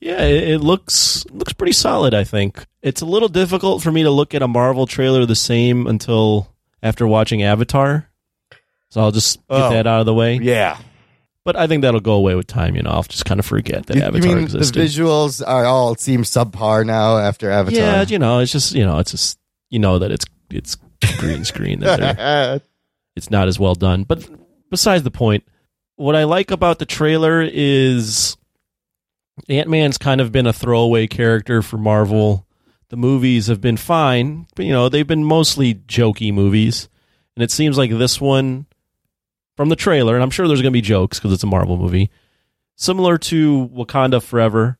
Yeah, 0.00 0.22
it, 0.22 0.48
it 0.48 0.58
looks 0.60 1.24
looks 1.30 1.52
pretty 1.52 1.72
solid. 1.72 2.14
I 2.14 2.24
think 2.24 2.64
it's 2.82 3.00
a 3.02 3.06
little 3.06 3.28
difficult 3.28 3.82
for 3.82 3.92
me 3.92 4.02
to 4.02 4.10
look 4.10 4.34
at 4.34 4.42
a 4.42 4.48
Marvel 4.48 4.86
trailer 4.86 5.26
the 5.26 5.34
same 5.36 5.86
until 5.86 6.48
after 6.82 7.06
watching 7.06 7.42
Avatar. 7.42 8.08
So 8.90 9.00
I'll 9.00 9.12
just 9.12 9.36
get 9.36 9.44
Oh. 9.50 9.70
that 9.70 9.86
out 9.86 10.00
of 10.00 10.06
the 10.06 10.14
way. 10.14 10.36
Yeah. 10.36 10.78
But 11.44 11.56
I 11.56 11.66
think 11.66 11.82
that'll 11.82 12.00
go 12.00 12.14
away 12.14 12.34
with 12.34 12.46
time. 12.46 12.76
You 12.76 12.82
know, 12.82 12.90
I'll 12.90 13.02
just 13.02 13.24
kind 13.24 13.38
of 13.40 13.46
forget 13.46 13.86
that 13.86 13.96
You, 13.96 14.02
you 14.02 14.06
Avatar 14.08 14.28
mean 14.34 14.44
existed. 14.44 14.74
the 14.74 14.80
visuals 14.86 15.42
are 15.46 15.64
all 15.64 15.94
seem 15.96 16.22
subpar 16.22 16.84
now 16.86 17.16
after 17.18 17.50
Avatar? 17.50 17.78
yeah, 17.80 18.02
you 18.02 18.18
know, 18.18 18.40
it's 18.40 18.52
just 18.52 18.74
you 18.74 18.84
know, 18.84 18.98
it's 18.98 19.10
just 19.10 19.38
you 19.70 19.78
know 19.78 19.98
that 19.98 20.10
it's 20.10 20.24
it's 20.50 20.76
green 21.18 21.44
screen 21.44 21.80
that 21.80 22.62
it's 23.16 23.30
not 23.30 23.48
as 23.48 23.58
well 23.58 23.74
done. 23.74 24.04
But 24.04 24.28
besides 24.70 25.02
the 25.02 25.10
point, 25.10 25.44
what 26.00 26.16
I 26.16 26.24
like 26.24 26.50
about 26.50 26.78
the 26.78 26.86
trailer 26.86 27.42
is 27.42 28.38
Ant 29.50 29.68
Man's 29.68 29.98
kind 29.98 30.20
of 30.22 30.32
been 30.32 30.46
a 30.46 30.52
throwaway 30.52 31.06
character 31.06 31.60
for 31.60 31.76
Marvel. 31.76 32.46
The 32.88 32.96
movies 32.96 33.48
have 33.48 33.60
been 33.60 33.76
fine, 33.76 34.46
but 34.56 34.64
you 34.64 34.72
know 34.72 34.88
they've 34.88 35.06
been 35.06 35.24
mostly 35.24 35.74
jokey 35.74 36.32
movies, 36.32 36.88
and 37.36 37.42
it 37.42 37.50
seems 37.50 37.76
like 37.76 37.90
this 37.90 38.18
one, 38.18 38.66
from 39.56 39.68
the 39.68 39.76
trailer, 39.76 40.14
and 40.14 40.22
I'm 40.22 40.30
sure 40.30 40.48
there's 40.48 40.62
going 40.62 40.72
to 40.72 40.76
be 40.76 40.80
jokes 40.80 41.18
because 41.18 41.32
it's 41.32 41.42
a 41.42 41.46
Marvel 41.46 41.76
movie, 41.76 42.10
similar 42.76 43.18
to 43.18 43.68
Wakanda 43.68 44.22
Forever. 44.22 44.78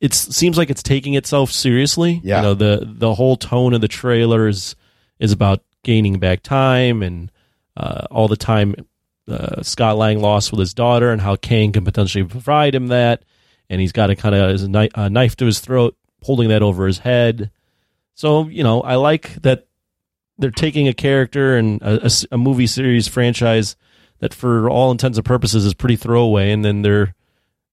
It 0.00 0.14
seems 0.14 0.56
like 0.56 0.70
it's 0.70 0.82
taking 0.82 1.14
itself 1.14 1.52
seriously. 1.52 2.20
Yeah. 2.24 2.38
you 2.38 2.42
know 2.42 2.54
the 2.54 2.80
the 2.90 3.14
whole 3.14 3.36
tone 3.36 3.74
of 3.74 3.82
the 3.82 3.88
trailer 3.88 4.48
is 4.48 4.74
is 5.20 5.32
about 5.32 5.62
gaining 5.84 6.18
back 6.18 6.42
time 6.42 7.02
and 7.02 7.30
uh, 7.76 8.06
all 8.10 8.26
the 8.26 8.36
time 8.36 8.74
uh, 9.28 9.62
Scott 9.62 9.96
Lang 9.96 10.20
lost 10.20 10.50
with 10.50 10.60
his 10.60 10.74
daughter 10.74 11.10
and 11.10 11.20
how 11.20 11.36
Kang 11.36 11.72
can 11.72 11.84
potentially 11.84 12.24
provide 12.24 12.74
him 12.74 12.88
that. 12.88 13.24
And 13.70 13.80
he's 13.80 13.92
got 13.92 14.10
a 14.10 14.16
kind 14.16 14.34
of 14.34 14.68
knife, 14.68 14.90
a 14.94 15.08
knife 15.08 15.36
to 15.36 15.46
his 15.46 15.60
throat, 15.60 15.96
holding 16.22 16.48
that 16.48 16.62
over 16.62 16.86
his 16.86 16.98
head. 16.98 17.50
So, 18.14 18.48
you 18.48 18.62
know, 18.62 18.82
I 18.82 18.96
like 18.96 19.34
that 19.42 19.66
they're 20.38 20.50
taking 20.50 20.88
a 20.88 20.94
character 20.94 21.56
and 21.56 21.80
a 21.82 22.38
movie 22.38 22.66
series 22.66 23.08
franchise 23.08 23.76
that, 24.18 24.34
for 24.34 24.68
all 24.68 24.90
intents 24.90 25.18
and 25.18 25.24
purposes, 25.24 25.64
is 25.64 25.74
pretty 25.74 25.96
throwaway. 25.96 26.50
And 26.50 26.64
then 26.64 26.82
they're 26.82 27.14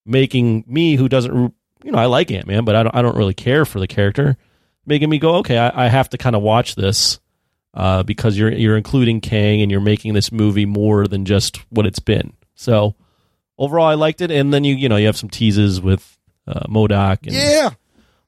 making 0.05 0.63
me, 0.67 0.95
who 0.95 1.09
doesn't, 1.09 1.53
you 1.83 1.91
know, 1.91 1.97
I 1.97 2.05
like 2.05 2.31
Ant 2.31 2.47
Man, 2.47 2.65
but 2.65 2.75
I 2.75 2.83
don't, 2.83 2.95
I 2.95 3.01
don't 3.01 3.17
really 3.17 3.33
care 3.33 3.65
for 3.65 3.79
the 3.79 3.87
character, 3.87 4.37
making 4.85 5.09
me 5.09 5.19
go, 5.19 5.35
okay, 5.37 5.57
I, 5.57 5.85
I 5.85 5.87
have 5.89 6.09
to 6.09 6.17
kind 6.17 6.35
of 6.35 6.41
watch 6.41 6.75
this 6.75 7.19
uh, 7.73 8.03
because 8.03 8.37
you're 8.37 8.51
you're 8.51 8.77
including 8.77 9.21
Kang 9.21 9.61
and 9.61 9.71
you're 9.71 9.81
making 9.81 10.13
this 10.13 10.31
movie 10.31 10.65
more 10.65 11.07
than 11.07 11.25
just 11.25 11.57
what 11.69 11.85
it's 11.85 11.99
been. 11.99 12.33
So 12.55 12.95
overall, 13.57 13.87
I 13.87 13.95
liked 13.95 14.21
it. 14.21 14.31
And 14.31 14.53
then 14.53 14.63
you 14.63 14.75
you 14.75 14.89
know 14.89 14.97
you 14.97 15.05
have 15.05 15.17
some 15.17 15.29
teases 15.29 15.81
with 15.81 16.17
uh, 16.47 16.67
MODOK 16.67 17.27
and 17.27 17.35
yeah. 17.35 17.71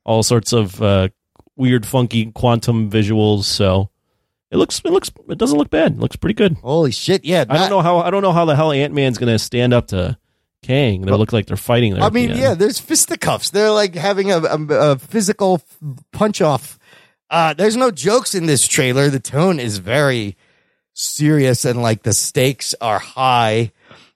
all 0.04 0.24
sorts 0.24 0.54
of 0.54 0.82
uh, 0.82 1.10
weird, 1.56 1.86
funky 1.86 2.32
quantum 2.32 2.90
visuals. 2.90 3.44
So 3.46 3.90
it 4.52 4.58
looks 4.58 4.80
it 4.86 4.92
looks 4.92 5.10
it 5.30 5.38
doesn't 5.38 5.58
look 5.58 5.70
bad. 5.70 5.94
It 5.94 6.00
looks 6.00 6.16
pretty 6.16 6.36
good. 6.36 6.58
Holy 6.58 6.92
shit! 6.92 7.26
Yeah, 7.26 7.46
I 7.50 7.58
don't 7.58 7.70
know 7.70 7.82
how 7.82 8.00
I 8.00 8.10
don't 8.10 8.22
know 8.22 8.34
how 8.34 8.46
the 8.46 8.56
hell 8.56 8.72
Ant 8.72 8.94
Man's 8.94 9.18
going 9.18 9.32
to 9.32 9.40
stand 9.40 9.74
up 9.74 9.88
to 9.88 10.18
Kang. 10.62 11.02
They 11.02 11.12
look 11.12 11.34
like 11.34 11.48
they're 11.48 11.58
fighting 11.58 11.94
there. 11.94 12.04
I 12.04 12.08
at 12.08 12.14
the 12.14 12.28
mean, 12.28 12.38
yeah, 12.38 12.54
there's 12.54 12.80
fisticuffs. 12.80 13.50
They're 13.50 13.72
like 13.72 13.96
having 13.96 14.32
a, 14.32 14.40
a, 14.40 14.92
a 14.92 15.00
physical 15.00 15.62
punch 16.12 16.42
off. 16.42 16.78
Uh, 17.32 17.54
there's 17.54 17.78
no 17.78 17.90
jokes 17.92 18.36
in 18.36 18.46
this 18.46 18.68
trailer. 18.68 19.10
The 19.10 19.22
tone 19.22 19.58
is 19.58 19.78
very 19.78 20.36
serious 20.94 21.64
and 21.64 21.82
like 21.82 22.04
the 22.04 22.12
stakes 22.12 22.76
are 22.82 23.00
high. 23.00 23.72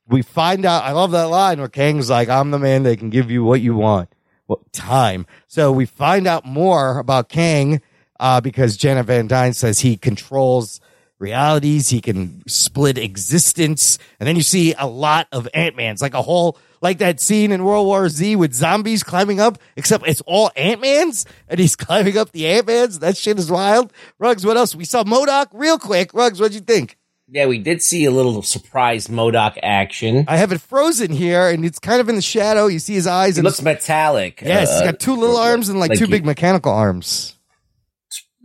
We 0.06 0.22
find 0.22 0.66
out, 0.66 0.84
I 0.84 0.92
love 0.92 1.12
that 1.12 1.30
line 1.30 1.60
where 1.60 1.70
Kang's 1.70 2.10
like, 2.10 2.28
I'm 2.28 2.52
the 2.52 2.60
man 2.60 2.84
that 2.84 3.00
can 3.00 3.10
give 3.10 3.32
you 3.32 3.46
what 3.46 3.62
you 3.62 3.74
want. 3.74 4.10
Well, 4.50 4.62
time. 4.74 5.26
So 5.48 5.72
we 5.72 5.86
find 5.86 6.28
out 6.28 6.46
more 6.46 7.00
about 7.00 7.30
Kang, 7.30 7.82
uh, 8.20 8.42
because 8.42 8.76
Janet 8.76 9.06
Van 9.06 9.28
Dyne 9.28 9.54
says 9.54 9.80
he 9.80 9.96
controls 9.96 10.82
realities. 11.18 11.90
He 11.90 12.02
can 12.02 12.44
split 12.48 12.98
existence. 12.98 13.98
And 14.20 14.28
then 14.28 14.36
you 14.36 14.44
see 14.44 14.76
a 14.78 14.88
lot 14.88 15.28
of 15.32 15.48
Ant-Mans, 15.54 16.02
like 16.02 16.14
a 16.14 16.22
whole, 16.22 16.58
like 16.86 17.00
that 17.00 17.20
scene 17.20 17.52
in 17.52 17.64
World 17.64 17.88
War 17.88 18.08
Z 18.10 18.36
with 18.36 18.54
zombies 18.54 19.02
climbing 19.04 19.40
up, 19.40 19.58
except 19.76 20.08
it's 20.08 20.22
all 20.28 20.52
Ant-Mans 20.56 21.26
and 21.50 21.60
he's 21.60 21.76
climbing 21.86 22.16
up 22.18 22.32
the 22.32 22.46
Ant-Mans. 22.48 23.00
That 23.00 23.18
shit 23.18 23.40
is 23.40 23.50
wild. 23.52 23.92
Rugs, 24.20 24.46
what 24.46 24.56
else? 24.56 24.76
We 24.76 24.86
saw 24.86 25.04
MODOK 25.04 25.48
real 25.54 25.80
quick. 25.80 26.14
Rugs, 26.14 26.40
what'd 26.40 26.54
you 26.54 26.62
think? 26.62 26.98
Yeah, 27.28 27.48
we 27.48 27.58
did 27.58 27.82
see 27.82 28.06
a 28.06 28.12
little 28.12 28.44
surprise 28.44 29.08
MODOK 29.08 29.58
action. 29.64 30.26
I 30.28 30.38
have 30.38 30.52
it 30.52 30.62
frozen 30.62 31.12
here 31.12 31.50
and 31.50 31.66
it's 31.66 31.80
kind 31.80 32.00
of 32.00 32.08
in 32.08 32.16
the 32.16 32.22
shadow. 32.22 32.68
You 32.68 32.78
see 32.78 32.94
his 32.94 33.08
eyes 33.08 33.38
It 33.38 33.40
and 33.40 33.46
looks 33.46 33.64
metallic. 33.64 34.42
yes, 34.46 34.72
he's 34.72 34.82
Uh, 34.82 34.92
got 34.92 35.00
two 35.00 35.16
little 35.16 35.38
arms 35.38 35.68
and 35.70 35.80
like, 35.80 35.94
two 35.94 36.06
you- 36.06 36.12
big 36.12 36.24
mechanical 36.24 36.72
arms. 36.72 37.34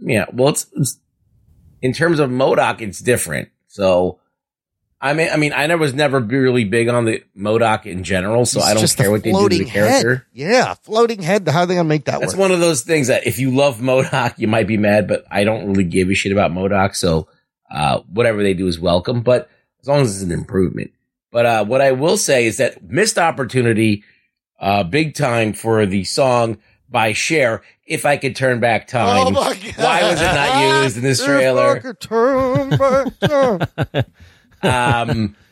Yeah, 0.00 0.24
well, 0.32 0.48
it's, 0.48 0.66
it's 0.74 0.98
in 1.82 1.92
terms 1.92 2.20
of 2.20 2.30
MODOK, 2.30 2.80
it's 2.80 3.00
different. 3.00 3.48
So, 3.68 4.19
I 5.02 5.14
mean, 5.14 5.28
I 5.32 5.36
mean, 5.36 5.52
I 5.54 5.74
was 5.76 5.94
never 5.94 6.20
really 6.20 6.64
big 6.64 6.88
on 6.88 7.06
the 7.06 7.22
MODOK 7.36 7.86
in 7.86 8.04
general, 8.04 8.44
so 8.44 8.60
I 8.60 8.74
don't 8.74 8.96
care 8.96 9.10
what 9.10 9.22
they 9.22 9.32
do 9.32 9.48
to 9.48 9.58
the 9.58 9.64
character. 9.64 10.14
Head. 10.14 10.22
Yeah, 10.34 10.74
floating 10.74 11.22
head. 11.22 11.48
How 11.48 11.60
are 11.60 11.66
they 11.66 11.74
gonna 11.74 11.88
make 11.88 12.04
that 12.04 12.20
That's 12.20 12.34
work? 12.34 12.40
one 12.40 12.50
of 12.52 12.60
those 12.60 12.82
things 12.82 13.06
that 13.06 13.26
if 13.26 13.38
you 13.38 13.50
love 13.50 13.78
MODOK, 13.78 14.38
you 14.38 14.46
might 14.46 14.66
be 14.66 14.76
mad, 14.76 15.08
but 15.08 15.24
I 15.30 15.44
don't 15.44 15.66
really 15.68 15.84
give 15.84 16.10
a 16.10 16.14
shit 16.14 16.32
about 16.32 16.50
MODOK. 16.52 16.94
So 16.94 17.28
uh, 17.70 18.00
whatever 18.12 18.42
they 18.42 18.52
do 18.52 18.66
is 18.66 18.78
welcome, 18.78 19.22
but 19.22 19.48
as 19.80 19.88
long 19.88 20.00
as 20.02 20.14
it's 20.16 20.22
an 20.22 20.32
improvement. 20.38 20.90
But 21.32 21.46
uh, 21.46 21.64
what 21.64 21.80
I 21.80 21.92
will 21.92 22.16
say 22.18 22.44
is 22.46 22.58
that 22.58 22.82
missed 22.82 23.16
opportunity, 23.18 24.04
uh, 24.58 24.82
big 24.84 25.14
time 25.14 25.54
for 25.54 25.86
the 25.86 26.04
song 26.04 26.58
by 26.90 27.12
Cher. 27.14 27.62
If 27.86 28.04
I 28.04 28.18
could 28.18 28.36
turn 28.36 28.60
back 28.60 28.86
time, 28.88 29.28
Oh 29.28 29.30
my 29.30 29.54
God. 29.54 29.74
why 29.76 30.02
was 30.10 30.20
it 30.20 30.24
not 30.24 30.82
used 30.84 30.96
in 30.98 31.02
this 31.04 31.20
If 31.20 31.28
I 31.28 31.32
trailer? 31.32 31.80
could 34.62 34.68
turn 34.68 34.70
back 34.70 35.06
time, 35.06 35.10
Um, 35.10 35.36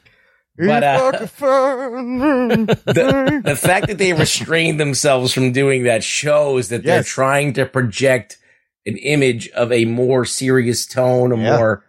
But, 0.60 0.82
uh, 0.82 1.10
I 1.14 1.16
could 1.18 1.30
find- 1.30 2.68
the, 2.68 3.42
the 3.44 3.54
fact 3.56 3.86
that 3.86 3.98
they 3.98 4.12
restrained 4.12 4.80
themselves 4.80 5.32
from 5.32 5.52
doing 5.52 5.84
that 5.84 6.02
shows 6.02 6.68
that 6.70 6.82
they're 6.82 7.04
trying 7.04 7.52
to 7.52 7.64
project 7.64 8.38
an 8.84 8.96
image 8.96 9.48
of 9.50 9.70
a 9.70 9.84
more 9.84 10.24
serious 10.24 10.84
tone, 10.84 11.30
a 11.30 11.36
Yeah. 11.36 11.56
more 11.56 11.84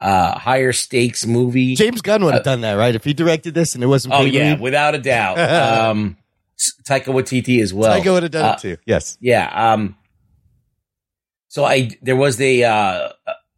uh, 0.00 0.38
higher 0.38 0.72
stakes 0.72 1.26
movie. 1.26 1.74
James 1.74 2.00
Gunn 2.00 2.24
would 2.24 2.32
have 2.34 2.44
done 2.44 2.62
that, 2.62 2.74
right? 2.74 2.94
If 2.94 3.04
he 3.04 3.12
directed 3.12 3.52
this 3.54 3.74
and 3.74 3.84
it 3.84 3.88
wasn't. 3.88 4.14
oh 4.14 4.22
yeah, 4.22 4.52
Reed, 4.52 4.60
without 4.60 4.94
a 4.94 4.98
doubt. 4.98 5.38
Um, 5.90 6.16
Taika 6.88 7.06
Waititi 7.06 7.60
as 7.60 7.74
well. 7.74 8.00
Taika 8.00 8.12
would 8.12 8.22
have 8.22 8.32
done 8.32 8.44
Uh, 8.44 8.52
it 8.54 8.58
too. 8.60 8.76
Yes. 8.86 9.18
Yeah. 9.20 9.72
Um. 9.72 9.96
So 11.48 11.64
I 11.64 11.90
there 12.00 12.16
was 12.16 12.40
a 12.40 12.62
uh, 12.64 13.08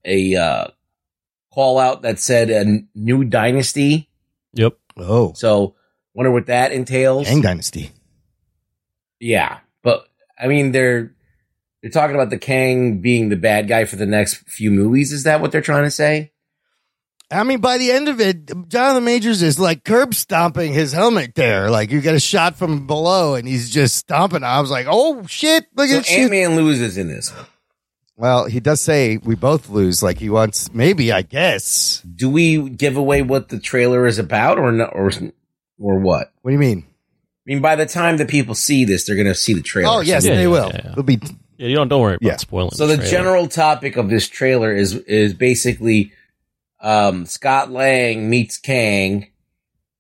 a 0.04 0.35
uh, 0.35 0.66
call 1.56 1.78
out 1.80 2.02
that 2.02 2.20
said 2.20 2.50
a 2.50 2.82
new 2.94 3.25
dynasty. 3.25 4.10
Yep. 4.52 4.76
Oh, 4.98 5.32
So 5.34 5.75
wonder 6.14 6.30
what 6.30 6.46
that 6.46 6.70
entails. 6.70 7.26
Kang 7.26 7.40
Dynasty. 7.40 7.90
Yeah, 9.18 9.58
but 9.82 10.06
I 10.38 10.46
mean 10.46 10.72
they're 10.72 11.14
they're 11.82 11.90
talking 11.90 12.14
about 12.14 12.30
the 12.30 12.38
Kang 12.38 13.00
being 13.00 13.28
the 13.30 13.36
bad 13.36 13.68
guy 13.68 13.86
for 13.86 13.96
the 13.96 14.06
next 14.06 14.34
few 14.48 14.70
movies. 14.70 15.12
Is 15.12 15.22
that 15.25 15.40
what 15.40 15.50
they're 15.52 15.60
trying 15.62 15.84
to 15.84 15.90
say? 15.90 16.32
I 17.30 17.42
mean, 17.42 17.60
by 17.60 17.76
the 17.78 17.90
end 17.90 18.08
of 18.08 18.20
it, 18.20 18.68
Jonathan 18.68 19.04
Majors 19.04 19.42
is 19.42 19.58
like 19.58 19.82
curb 19.84 20.14
stomping 20.14 20.72
his 20.72 20.92
helmet 20.92 21.34
there. 21.34 21.70
Like 21.70 21.90
you 21.90 22.00
get 22.00 22.14
a 22.14 22.20
shot 22.20 22.54
from 22.56 22.86
below 22.86 23.34
and 23.34 23.48
he's 23.48 23.68
just 23.70 23.96
stomping. 23.96 24.44
I 24.44 24.60
was 24.60 24.70
like, 24.70 24.86
oh 24.88 25.26
shit, 25.26 25.66
look 25.75 25.88
So 25.88 25.98
at 25.98 26.06
shit. 26.06 26.20
Ant 26.20 26.30
Man 26.30 26.56
loses 26.56 26.96
in 26.98 27.08
this. 27.08 27.32
Well, 28.16 28.46
he 28.46 28.61
does 28.61 28.80
say 28.80 29.18
we 29.18 29.35
both 29.35 29.68
lose. 29.68 30.02
Like 30.02 30.18
he 30.18 30.30
wants, 30.30 30.73
maybe, 30.73 31.12
I 31.12 31.23
guess. 31.23 32.00
Do 32.02 32.30
we 32.30 32.68
give 32.70 32.96
away 32.96 33.23
what 33.23 33.50
the 33.50 33.58
trailer 33.58 34.06
is 34.06 34.18
about, 34.18 34.58
or 34.58 34.73
not, 34.73 34.94
or 34.94 35.11
or 35.78 35.99
what? 35.99 36.32
What 36.42 36.50
do 36.50 36.52
you 36.52 36.58
mean? 36.58 36.85
I 36.88 37.52
mean, 37.52 37.61
by 37.61 37.76
the 37.76 37.87
time 37.87 38.16
the 38.16 38.25
people 38.26 38.54
see 38.54 38.85
this, 38.85 39.04
they're 39.06 39.14
going 39.16 39.28
to 39.28 39.35
see 39.35 39.52
the 39.52 39.62
trailer. 39.62 39.96
Oh, 39.96 40.00
yes, 40.00 40.25
Yeah, 40.25 40.35
they 40.35 40.42
yeah, 40.42 40.49
will. 40.49 40.70
yeah, 40.75 40.80
yeah. 40.85 40.90
It'll 40.92 41.02
be 41.04 41.20
Yeah, 41.58 41.68
you 41.68 41.76
don't 41.76 41.88
don't 41.88 42.00
worry 42.00 42.14
about 42.16 42.26
Yeah. 42.26 42.37
spoiling. 42.37 42.70
So 42.73 42.87
the 42.87 42.96
trailer. 42.96 43.11
general 43.11 43.49
topic 43.49 43.96
of 43.96 44.08
this 44.08 44.26
trailer 44.28 44.75
is 44.75 44.94
is 44.94 45.35
basically 45.35 46.12
um, 46.80 47.26
Scott 47.26 47.70
Lang 47.70 48.28
meets 48.30 48.56
Kang, 48.58 49.28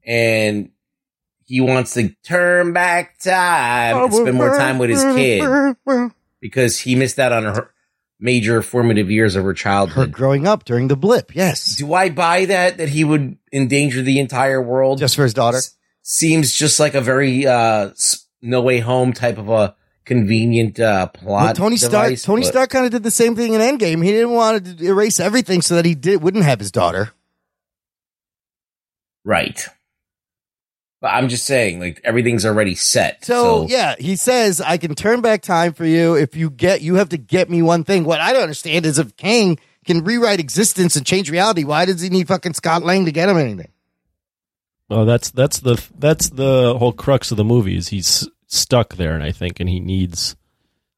and 0.06 0.70
he 1.44 1.60
wants 1.60 1.94
to 1.94 2.08
turn 2.24 2.72
back 2.72 3.18
time 3.20 3.96
and 4.04 4.12
spend 4.12 4.36
more 4.36 4.56
time 4.56 4.78
with 4.78 4.90
his 4.90 5.02
kid 5.04 5.76
because 6.40 6.80
he 6.80 6.94
missed 6.96 7.18
out 7.18 7.32
on 7.32 7.44
her 7.44 7.70
major 8.18 8.62
formative 8.62 9.10
years 9.10 9.36
of 9.36 9.44
her 9.44 9.52
childhood. 9.54 10.08
Her 10.08 10.12
growing 10.12 10.46
up 10.46 10.64
during 10.64 10.88
the 10.88 10.96
blip. 10.96 11.34
Yes. 11.34 11.76
Do 11.76 11.92
I 11.94 12.10
buy 12.10 12.46
that 12.46 12.78
that 12.78 12.88
he 12.88 13.04
would 13.04 13.38
endanger 13.52 14.02
the 14.02 14.18
entire 14.20 14.60
world? 14.62 14.98
Just 14.98 15.16
for 15.16 15.22
his 15.22 15.34
daughter. 15.34 15.58
S- 15.58 15.76
seems 16.02 16.52
just 16.52 16.78
like 16.80 16.94
a 16.94 17.00
very 17.00 17.46
uh, 17.46 17.90
No 18.42 18.62
Way 18.62 18.80
Home 18.80 19.12
type 19.12 19.38
of 19.38 19.48
a 19.48 19.74
convenient 20.04 20.78
uh, 20.78 21.08
plot. 21.08 21.44
Well, 21.44 21.54
Tony 21.54 21.76
Stark. 21.76 22.16
Tony 22.18 22.42
but- 22.42 22.48
Stark 22.48 22.70
kind 22.70 22.86
of 22.86 22.92
did 22.92 23.02
the 23.02 23.10
same 23.10 23.34
thing 23.36 23.54
in 23.54 23.60
Endgame. 23.60 24.04
He 24.04 24.12
didn't 24.12 24.30
want 24.32 24.78
to 24.78 24.84
erase 24.84 25.20
everything 25.20 25.62
so 25.62 25.74
that 25.74 25.84
he 25.84 25.94
did 25.94 26.22
wouldn't 26.22 26.44
have 26.44 26.58
his 26.58 26.70
daughter. 26.70 27.12
Right. 29.24 29.66
But 31.06 31.12
I'm 31.12 31.28
just 31.28 31.46
saying, 31.46 31.78
like 31.78 32.00
everything's 32.02 32.44
already 32.44 32.74
set. 32.74 33.24
So, 33.24 33.68
yeah, 33.68 33.94
he 33.96 34.16
says 34.16 34.60
I 34.60 34.76
can 34.76 34.96
turn 34.96 35.20
back 35.20 35.40
time 35.40 35.72
for 35.72 35.86
you 35.86 36.16
if 36.16 36.34
you 36.34 36.50
get 36.50 36.80
you 36.80 36.96
have 36.96 37.10
to 37.10 37.16
get 37.16 37.48
me 37.48 37.62
one 37.62 37.84
thing. 37.84 38.02
What 38.02 38.20
I 38.20 38.32
don't 38.32 38.42
understand 38.42 38.84
is 38.84 38.98
if 38.98 39.16
Kang 39.16 39.56
can 39.84 40.02
rewrite 40.02 40.40
existence 40.40 40.96
and 40.96 41.06
change 41.06 41.30
reality, 41.30 41.62
why 41.62 41.84
does 41.84 42.00
he 42.00 42.08
need 42.08 42.26
fucking 42.26 42.54
Scott 42.54 42.82
Lang 42.82 43.04
to 43.04 43.12
get 43.12 43.28
him 43.28 43.36
anything? 43.36 43.70
Oh, 44.90 45.04
that's 45.04 45.30
that's 45.30 45.60
the 45.60 45.80
that's 45.96 46.28
the 46.30 46.76
whole 46.76 46.92
crux 46.92 47.30
of 47.30 47.36
the 47.36 47.44
movie. 47.44 47.76
Is 47.76 47.86
he's 47.86 48.28
stuck 48.48 48.96
there, 48.96 49.14
and 49.14 49.22
I 49.22 49.30
think, 49.30 49.60
and 49.60 49.68
he 49.68 49.78
needs 49.78 50.34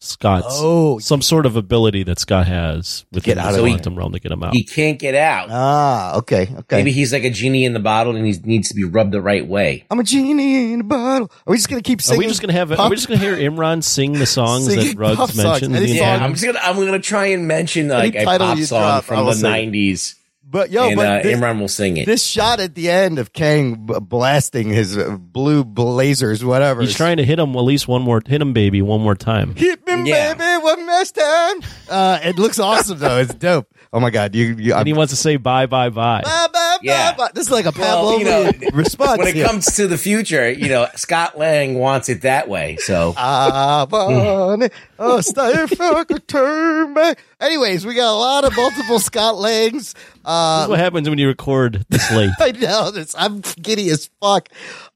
Scott's 0.00 0.46
Oh. 0.60 0.98
some 1.00 1.20
sort 1.20 1.44
of 1.44 1.56
ability 1.56 2.04
that 2.04 2.20
Scott 2.20 2.46
has 2.46 3.04
within 3.10 3.34
Get 3.34 3.38
out 3.44 3.52
the 3.52 3.58
of 3.58 3.66
it. 3.66 3.68
quantum 3.70 3.96
realm 3.96 4.12
to 4.12 4.20
get 4.20 4.30
him 4.30 4.44
out. 4.44 4.54
he 4.54 4.62
can't 4.62 4.96
get 4.96 5.16
out. 5.16 5.48
Ah, 5.50 6.14
okay, 6.18 6.48
okay. 6.58 6.76
Maybe 6.76 6.92
he's 6.92 7.12
like 7.12 7.24
a 7.24 7.30
genie 7.30 7.64
in 7.64 7.72
the 7.72 7.80
bottle 7.80 8.14
and 8.14 8.24
he 8.24 8.32
needs 8.44 8.68
to 8.68 8.76
be 8.76 8.84
rubbed 8.84 9.10
the 9.12 9.20
right 9.20 9.44
way. 9.44 9.84
I'm 9.90 9.98
a 9.98 10.04
genie 10.04 10.72
in 10.72 10.82
a 10.82 10.84
bottle. 10.84 11.32
Are 11.46 11.50
we 11.50 11.56
just 11.56 11.68
gonna 11.68 11.82
keep 11.82 12.00
Are 12.10 12.16
we 12.16 12.28
just 12.28 12.40
gonna 12.40 12.52
have? 12.52 12.70
Are 12.78 12.88
we 12.88 12.94
just 12.94 13.08
gonna 13.08 13.18
hear 13.20 13.36
Imran 13.36 13.82
sing 13.82 14.12
the 14.12 14.26
songs 14.26 14.66
Singing 14.66 14.86
that 14.90 14.96
Ruggs 14.98 15.16
pop 15.16 15.30
songs. 15.32 15.44
mentioned? 15.62 15.74
Any 15.76 15.86
the 15.86 15.92
song. 15.94 15.96
Yeah, 15.98 16.12
entire- 16.14 16.26
I'm 16.28 16.34
just 16.34 16.44
gonna 16.44 16.60
I'm 16.62 16.76
gonna 16.76 16.98
try 17.00 17.26
and 17.26 17.48
mention 17.48 17.88
like 17.88 18.14
a 18.14 18.24
title 18.24 18.46
pop 18.46 18.58
song 18.60 18.80
drop, 18.80 19.04
from 19.04 19.26
the 19.26 19.32
sing. 19.32 19.72
'90s, 19.72 20.14
But 20.50 20.70
yo, 20.70 20.86
and 20.88 20.96
but 20.96 21.06
uh, 21.06 21.22
this, 21.22 21.36
Imran 21.38 21.60
will 21.60 21.68
sing 21.68 21.98
it. 21.98 22.06
this 22.06 22.24
shot 22.24 22.58
at 22.58 22.74
the 22.74 22.88
end 22.88 23.18
of 23.18 23.34
Kang 23.34 23.84
b- 23.86 23.94
blasting 24.00 24.70
his 24.70 24.96
uh, 24.96 25.16
blue 25.18 25.62
blazers, 25.62 26.42
whatever. 26.42 26.80
He's 26.80 26.96
trying 26.96 27.18
to 27.18 27.24
hit 27.24 27.38
him 27.38 27.54
at 27.54 27.60
least 27.60 27.86
one 27.86 28.00
more. 28.00 28.22
Hit 28.24 28.40
him, 28.40 28.54
baby, 28.54 28.80
one 28.80 29.02
more 29.02 29.14
time. 29.14 29.54
Hit 29.54 29.86
me, 29.86 30.08
Yeah. 30.10 30.32
baby, 30.32 30.62
one 30.64 30.86
last 30.86 31.14
time. 31.14 31.60
Uh, 31.90 32.18
it 32.24 32.38
looks 32.38 32.58
awesome 32.58 32.98
though. 32.98 33.18
It's 33.18 33.34
dope. 33.34 33.68
Oh 33.92 34.00
my 34.00 34.08
god, 34.10 34.34
you, 34.34 34.54
you 34.58 34.72
I'm, 34.72 34.80
And 34.80 34.86
he 34.86 34.92
wants 34.94 35.12
to 35.12 35.16
say 35.16 35.36
bye, 35.36 35.66
bye, 35.66 35.90
bye. 35.90 36.22
Bye, 36.22 36.46
bye, 36.52 36.57
Yeah. 36.82 37.12
bye, 37.12 37.24
bye. 37.26 37.30
This 37.34 37.46
is 37.46 37.50
like 37.52 37.66
a 37.66 37.72
Well, 37.78 38.18
you 38.18 38.24
know, 38.24 38.50
response. 38.72 39.18
when 39.18 39.28
it 39.28 39.34
here. 39.34 39.46
comes 39.46 39.66
to 39.76 39.86
the 39.86 39.98
future, 39.98 40.50
you 40.50 40.68
know, 40.68 40.86
Scott 40.96 41.38
Lang 41.38 41.74
wants 41.74 42.08
it 42.08 42.22
that 42.22 42.48
way. 42.48 42.76
So 42.76 43.14
I. 43.16 44.68
Oh, 44.98 45.20
stay 45.20 45.50
if 45.62 45.80
I 45.80 46.04
could 46.04 46.26
turn 46.26 46.94
back. 46.94 47.18
Anyways, 47.40 47.86
we 47.86 47.94
got 47.94 48.12
a 48.12 48.18
lot 48.18 48.44
of 48.44 48.56
multiple 48.56 48.98
Scott 48.98 49.36
Langs. 49.36 49.94
This 49.94 50.04
Uh, 50.24 50.60
is 50.64 50.68
what 50.70 50.78
happens 50.78 51.08
when 51.08 51.18
you 51.18 51.28
record 51.28 51.84
this 51.88 52.10
late. 52.12 52.30
I 52.40 52.52
know 52.52 52.90
this. 52.90 53.14
I'm 53.16 53.40
giddy 53.62 53.90
as 53.90 54.10
fuck. 54.20 54.48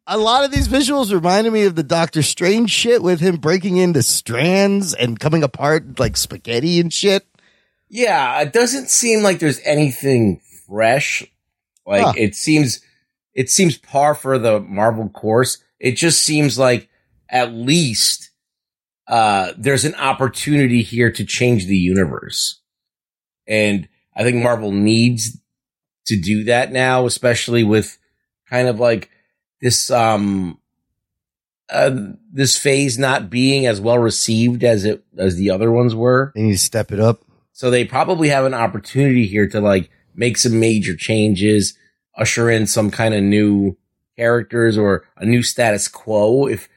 A 0.07 0.19
lot 0.19 0.45
of 0.45 0.51
these 0.51 0.67
visuals 0.69 1.13
reminded 1.13 1.53
me 1.53 1.63
of 1.65 1.77
the 1.77 1.85
Doctor 1.85 2.23
Strange 2.23 2.71
shit 2.71 3.03
with 3.03 3.21
him 3.21 3.37
breaking 3.37 3.77
into 3.77 4.03
strands 4.03 4.93
and 4.95 5.19
coming 5.21 5.43
apart 5.45 6.01
like 6.01 6.17
spaghetti 6.17 6.81
and 6.81 6.93
shit. 6.93 7.25
Yeah, 7.89 8.41
it 8.41 8.53
doesn't 8.53 8.89
seem 8.91 9.23
like 9.23 9.39
there's 9.39 9.61
anything 9.65 10.41
fresh. 10.67 11.25
Like 11.87 12.05
Huh. 12.05 12.13
it 12.17 12.35
seems, 12.35 12.81
it 13.35 13.51
seems 13.51 13.79
par 13.79 14.15
for 14.15 14.39
the 14.39 14.61
Marvel 14.61 15.09
course. 15.09 15.59
It 15.81 15.93
just 15.97 16.23
seems 16.23 16.59
like 16.59 16.89
at 17.29 17.53
least 17.53 18.31
uh 19.09 19.53
there's 19.59 19.85
an 19.85 19.95
opportunity 19.97 20.83
here 20.83 21.11
to 21.11 21.25
change 21.25 21.67
the 21.67 21.77
universe, 21.77 22.61
and 23.49 23.89
I 24.15 24.23
think 24.23 24.43
Marvel 24.43 24.71
needs 24.71 25.39
to 26.07 26.21
do 26.21 26.45
that 26.45 26.71
now, 26.73 27.07
especially 27.07 27.65
with 27.65 27.99
kind 28.49 28.69
of 28.69 28.79
like 28.79 29.11
this 29.61 29.91
um 29.91 30.61
uh 31.69 31.91
this 32.33 32.57
phase 32.57 32.97
not 32.99 33.29
being 33.29 33.67
as 33.67 33.81
well 33.81 33.99
received 33.99 34.63
as 34.63 34.85
it 34.85 35.03
as 35.19 35.35
the 35.37 35.51
other 35.51 35.73
ones 35.73 35.95
were. 35.97 36.33
They 36.37 36.43
need 36.43 36.53
to 36.53 36.59
step 36.59 36.93
it 36.93 37.01
up. 37.01 37.25
So 37.53 37.71
they 37.71 37.85
probably 37.85 38.29
have 38.29 38.45
an 38.45 38.55
opportunity 38.55 39.27
here 39.27 39.49
to 39.49 39.61
like 39.61 39.91
make 40.15 40.37
some 40.39 40.59
major 40.61 40.97
changes, 40.97 41.77
usher 42.17 42.51
in 42.51 42.67
some 42.67 42.91
kind 42.91 43.15
of 43.15 43.23
new 43.23 43.77
characters 44.17 44.77
or 44.77 45.05
a 45.17 45.25
new 45.25 45.43
status 45.43 45.89
quo 45.89 46.47
if 46.47 46.69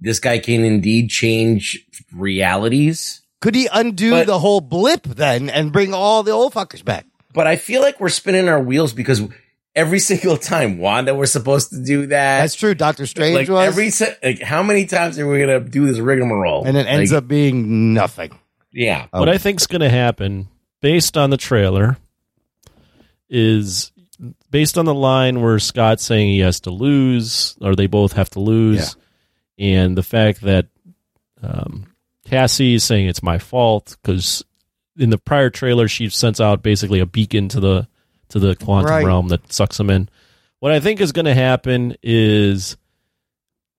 this 0.00 0.20
guy 0.20 0.38
can 0.38 0.64
indeed 0.64 1.08
change 1.08 1.86
realities. 2.12 3.22
Could 3.40 3.54
he 3.54 3.68
undo 3.72 4.10
But- 4.10 4.26
the 4.26 4.38
whole 4.38 4.60
blip 4.60 5.04
then 5.04 5.48
and 5.50 5.72
bring 5.72 5.94
all 5.94 6.22
the 6.22 6.32
old 6.32 6.54
fuckers 6.54 6.84
back? 6.84 7.06
But 7.32 7.46
I 7.46 7.56
feel 7.56 7.80
like 7.82 8.00
we're 8.00 8.08
spinning 8.08 8.48
our 8.48 8.60
wheels 8.60 8.92
because 8.94 9.22
every 9.74 9.98
single 10.10 10.36
time 10.36 10.78
Wanda 10.78 11.14
was 11.14 11.30
supposed 11.32 11.70
to 11.70 11.82
do 11.82 12.06
that. 12.06 12.40
That's 12.40 12.54
true. 12.54 12.74
Doctor 12.74 13.06
Strange 13.06 13.36
like 13.36 13.48
was, 13.48 13.66
every 13.66 13.90
se- 13.90 14.16
like 14.22 14.40
how 14.42 14.62
many 14.62 14.86
times 14.86 15.18
are 15.18 15.26
we 15.28 15.38
gonna 15.38 15.60
do 15.60 15.86
this 15.86 15.98
rigmarole? 15.98 16.64
and 16.66 16.76
it 16.76 16.86
ends 16.86 17.12
Like, 17.12 17.18
up 17.24 17.28
being 17.28 17.92
nothing. 17.94 18.38
yeah. 18.72 19.06
Oh. 19.12 19.20
What 19.20 19.28
I 19.28 19.36
think's 19.38 19.66
going 19.66 19.80
to 19.82 19.90
happen, 19.90 20.48
based 20.80 21.16
on 21.16 21.28
the 21.30 21.36
trailer, 21.36 21.96
is 23.28 23.92
based 24.50 24.78
on 24.78 24.84
the 24.84 24.94
line 24.94 25.40
where 25.42 25.58
Scott's 25.58 26.02
saying 26.04 26.28
he 26.28 26.38
has 26.40 26.60
to 26.60 26.70
lose, 26.70 27.56
or 27.60 27.74
they 27.76 27.86
both 27.86 28.12
have 28.14 28.30
to 28.30 28.40
lose, 28.40 28.96
and 29.58 29.96
the 29.96 30.02
fact 30.02 30.40
that 30.42 30.66
um, 31.42 31.86
Cassie 32.24 32.74
is 32.74 32.84
saying 32.84 33.06
it's 33.08 33.22
my 33.22 33.38
fault 33.38 33.96
because 34.02 34.44
in 34.98 35.10
the 35.10 35.18
prior 35.18 35.50
trailer 35.50 35.88
she 35.88 36.08
sends 36.08 36.40
out 36.40 36.62
basically 36.62 37.00
a 37.00 37.06
beacon 37.06 37.48
to 37.50 37.60
the 37.60 37.88
to 38.30 38.38
the 38.38 38.56
quantum 38.56 38.90
Right. 38.90 39.04
realm 39.06 39.28
that 39.28 39.52
sucks 39.52 39.78
him 39.78 39.90
in. 39.90 40.08
What 40.60 40.72
I 40.72 40.80
think 40.80 41.00
is 41.00 41.12
going 41.12 41.26
to 41.26 41.34
happen 41.34 41.94
is 42.02 42.76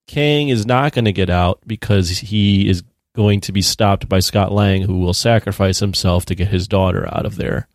Kang 0.08 0.50
is 0.50 0.66
not 0.66 0.94
going 0.94 1.06
to 1.06 1.12
get 1.12 1.30
out 1.30 1.60
because 1.66 2.10
he 2.20 2.70
is 2.70 2.84
going 3.16 3.42
to 3.42 3.52
be 3.52 3.62
stopped 3.64 4.08
by 4.08 4.20
Scott 4.20 4.52
Lang, 4.52 4.84
who 4.84 5.00
will 5.00 5.14
sacrifice 5.16 5.80
himself 5.80 6.26
to 6.26 6.36
get 6.36 6.48
his 6.50 6.68
daughter 6.68 7.08
out 7.12 7.26
of 7.26 7.36
there. 7.36 7.68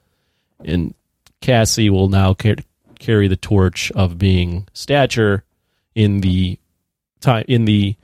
and 0.64 0.95
Cassie 1.42 1.90
will 1.90 2.08
now 2.08 2.32
car- 2.32 2.56
carry 2.99 3.28
the 3.28 3.37
torch 3.37 3.92
of 3.92 4.16
being 4.16 4.66
stature 4.72 5.44
in 5.94 6.22
the 6.22 6.58
time 7.20 7.44
in 7.49 7.66
the 7.66 7.96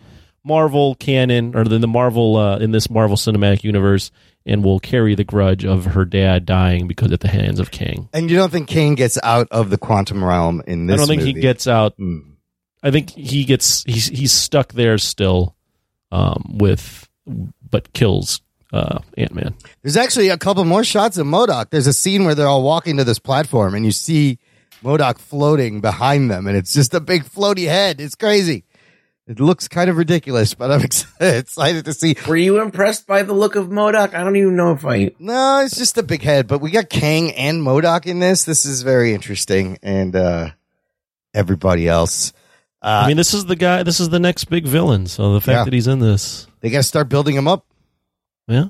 Marvel 0.45 0.95
canon 0.97 1.57
or 1.57 1.63
in 1.63 1.81
the 1.81 1.89
Marvel 1.89 2.37
uh, 2.37 2.59
in 2.59 2.73
this 2.73 2.91
Marvel 2.91 3.17
Cinematic 3.17 3.65
Universe, 3.65 4.11
and 4.45 4.65
will 4.65 4.81
carry 4.81 5.15
the 5.15 5.25
grudge 5.25 5.65
of 5.65 5.85
her 5.87 6.05
dad 6.05 6.45
dying 6.45 6.87
because 6.87 7.13
at 7.13 7.21
the 7.21 7.29
hands 7.29 7.61
of 7.61 7.71
King. 7.71 8.09
And 8.13 8.31
you 8.31 8.37
don't 8.37 8.51
think 8.51 8.69
Kane 8.69 8.95
gets 8.95 9.19
out 9.23 9.49
of 9.51 9.71
the 9.71 9.79
quantum 9.79 10.23
realm 10.25 10.63
in 10.67 10.87
this? 10.87 10.95
I 10.95 10.97
don't 10.99 11.09
think 11.09 11.23
he 11.23 11.33
gets 11.33 11.67
out. 11.67 11.95
Hmm. 11.97 12.21
I 12.83 12.91
think 12.91 13.11
he 13.11 13.45
gets 13.45 13.85
he's 13.85 14.07
he's 14.07 14.33
stuck 14.33 14.73
there 14.73 14.99
still, 14.99 15.57
um, 16.13 16.57
with 16.59 17.09
but 17.71 17.93
kills 17.93 18.41
uh, 18.73 18.99
Ant 19.17 19.35
Man. 19.35 19.55
There's 19.83 19.97
actually 19.97 20.29
a 20.29 20.39
couple 20.39 20.65
more 20.65 20.85
shots 20.85 21.17
of 21.19 21.27
MODOK. 21.27 21.71
There's 21.71 21.87
a 21.87 21.93
scene 21.93 22.25
where 22.25 22.35
they're 22.35 22.47
all 22.49 22.63
walking 22.63 22.97
to 22.99 23.05
this 23.05 23.19
platform, 23.19 23.75
and 23.75 23.85
you 23.85 23.93
see 23.93 24.39
MODOK 24.85 25.19
floating 25.19 25.81
behind 25.81 26.31
them, 26.31 26.47
and 26.47 26.57
it's 26.57 26.73
just 26.75 26.95
a 26.95 27.01
big 27.01 27.25
floaty 27.25 27.67
head. 27.67 28.01
It's 28.01 28.15
crazy. 28.15 28.65
It 29.27 29.41
looks 29.41 29.69
kind 29.69 29.91
of 29.91 29.99
ridiculous, 29.99 30.55
but 30.55 30.71
I'm 30.71 30.81
excited, 30.81 31.37
excited 31.39 31.85
to 31.85 31.93
see. 31.93 32.17
Were 32.27 32.37
you 32.37 32.63
impressed 32.63 33.07
by 33.07 33.23
the 33.25 33.35
look 33.35 33.57
of 33.57 33.69
MODOK? 33.69 34.15
I 34.15 34.25
don't 34.25 34.37
even 34.37 34.57
know 34.57 34.73
if 34.73 34.87
I. 34.87 35.11
No, 35.19 35.61
it's 35.65 35.77
just 35.77 35.99
a 35.99 36.03
big 36.03 36.23
head, 36.23 36.47
but 36.47 36.61
we 36.63 36.71
got 36.71 36.89
Kang 36.89 37.33
and 37.33 37.63
MODOK 37.63 38.07
in 38.07 38.21
this. 38.21 38.45
This 38.45 38.65
is 38.65 38.81
very 38.83 39.13
interesting, 39.13 39.79
and 39.83 40.17
uh 40.17 40.51
everybody 41.35 41.87
else. 41.89 42.33
Uh, 42.81 43.03
I 43.05 43.09
mean, 43.09 43.17
this 43.17 43.35
is 43.35 43.45
the 43.45 43.57
guy. 43.57 43.83
This 43.83 44.01
is 44.01 44.09
the 44.09 44.21
next 44.21 44.45
big 44.45 44.65
villain. 44.65 45.07
So 45.07 45.35
the 45.35 45.41
fact 45.41 45.57
Yeah. 45.59 45.65
that 45.65 45.73
he's 45.73 45.87
in 45.89 45.99
this, 45.99 46.47
they 46.61 46.71
got 46.71 46.79
to 46.79 46.83
start 46.85 47.09
building 47.09 47.35
him 47.37 47.49
up. 47.49 47.67
Yeah, 48.49 48.69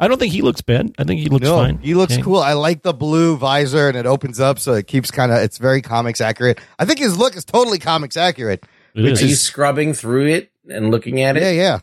I 0.00 0.08
don't 0.08 0.18
think 0.18 0.32
he 0.32 0.42
looks 0.42 0.60
bad. 0.62 0.94
I 0.98 1.04
think 1.04 1.20
he 1.20 1.28
looks 1.28 1.42
no, 1.44 1.56
fine. 1.56 1.78
he 1.78 1.94
looks 1.94 2.14
Kang. 2.14 2.24
cool. 2.24 2.38
I 2.38 2.52
like 2.54 2.82
the 2.82 2.92
blue 2.94 3.36
visor, 3.36 3.88
and 3.88 3.96
it 3.96 4.06
opens 4.06 4.40
up, 4.40 4.58
so 4.58 4.72
it 4.74 4.86
keeps 4.86 5.10
kind 5.10 5.32
of. 5.32 5.38
It's 5.38 5.58
very 5.58 5.82
comics 5.82 6.20
accurate. 6.20 6.58
I 6.78 6.84
think 6.84 6.98
his 7.00 7.18
look 7.18 7.36
is 7.36 7.44
totally 7.44 7.78
comics 7.78 8.16
accurate. 8.16 8.64
It 8.94 9.02
Which 9.02 9.12
is. 9.14 9.22
Are 9.22 9.26
you 9.26 9.32
is- 9.32 9.42
scrubbing 9.42 9.92
through 9.94 10.28
it 10.28 10.52
and 10.68 10.90
looking 10.90 11.20
at 11.22 11.36
it? 11.36 11.42
Yeah, 11.42 11.50
yeah. 11.50 11.78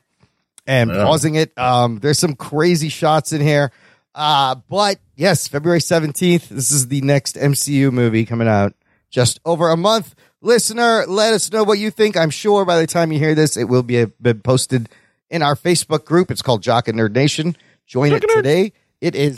And 0.68 0.89
Yeah. 0.89 1.04
pausing 1.04 1.36
it. 1.36 1.56
Um, 1.58 2.00
there's 2.00 2.18
some 2.18 2.36
crazy 2.36 2.89
shots 2.89 3.32
in 3.34 3.42
here. 3.42 3.72
Uh, 4.15 4.56
but 4.70 4.98
yes, 5.15 5.48
February 5.48 5.80
17th. 5.82 6.48
This 6.50 6.72
is 6.72 6.88
the 6.88 7.01
next 7.01 7.36
MCU 7.38 7.92
movie 7.92 8.25
coming 8.25 8.48
out 8.48 8.74
just 9.12 9.39
over 9.46 9.70
a 9.70 9.77
month. 9.77 10.15
Listener, 10.42 11.06
let 11.08 11.34
us 11.34 11.51
know 11.51 11.63
what 11.63 11.80
you 11.80 11.92
think. 11.92 12.15
I'm 12.18 12.30
sure 12.30 12.65
by 12.65 12.80
the 12.80 12.88
time 12.88 13.12
you 13.12 13.20
hear 13.20 13.36
this, 13.36 13.58
it 13.58 13.65
will 13.65 13.84
be 13.84 14.06
been 14.22 14.39
posted 14.39 14.89
in 15.29 15.41
our 15.41 15.55
Facebook 15.55 16.05
group. 16.05 16.32
It's 16.32 16.41
called 16.41 16.62
Jock 16.62 16.88
and 16.88 17.00
Nerd 17.00 17.13
Nation. 17.13 17.55
Join 17.86 18.13
it 18.13 18.24
today. 18.27 18.74
It 19.01 19.15
is 19.15 19.36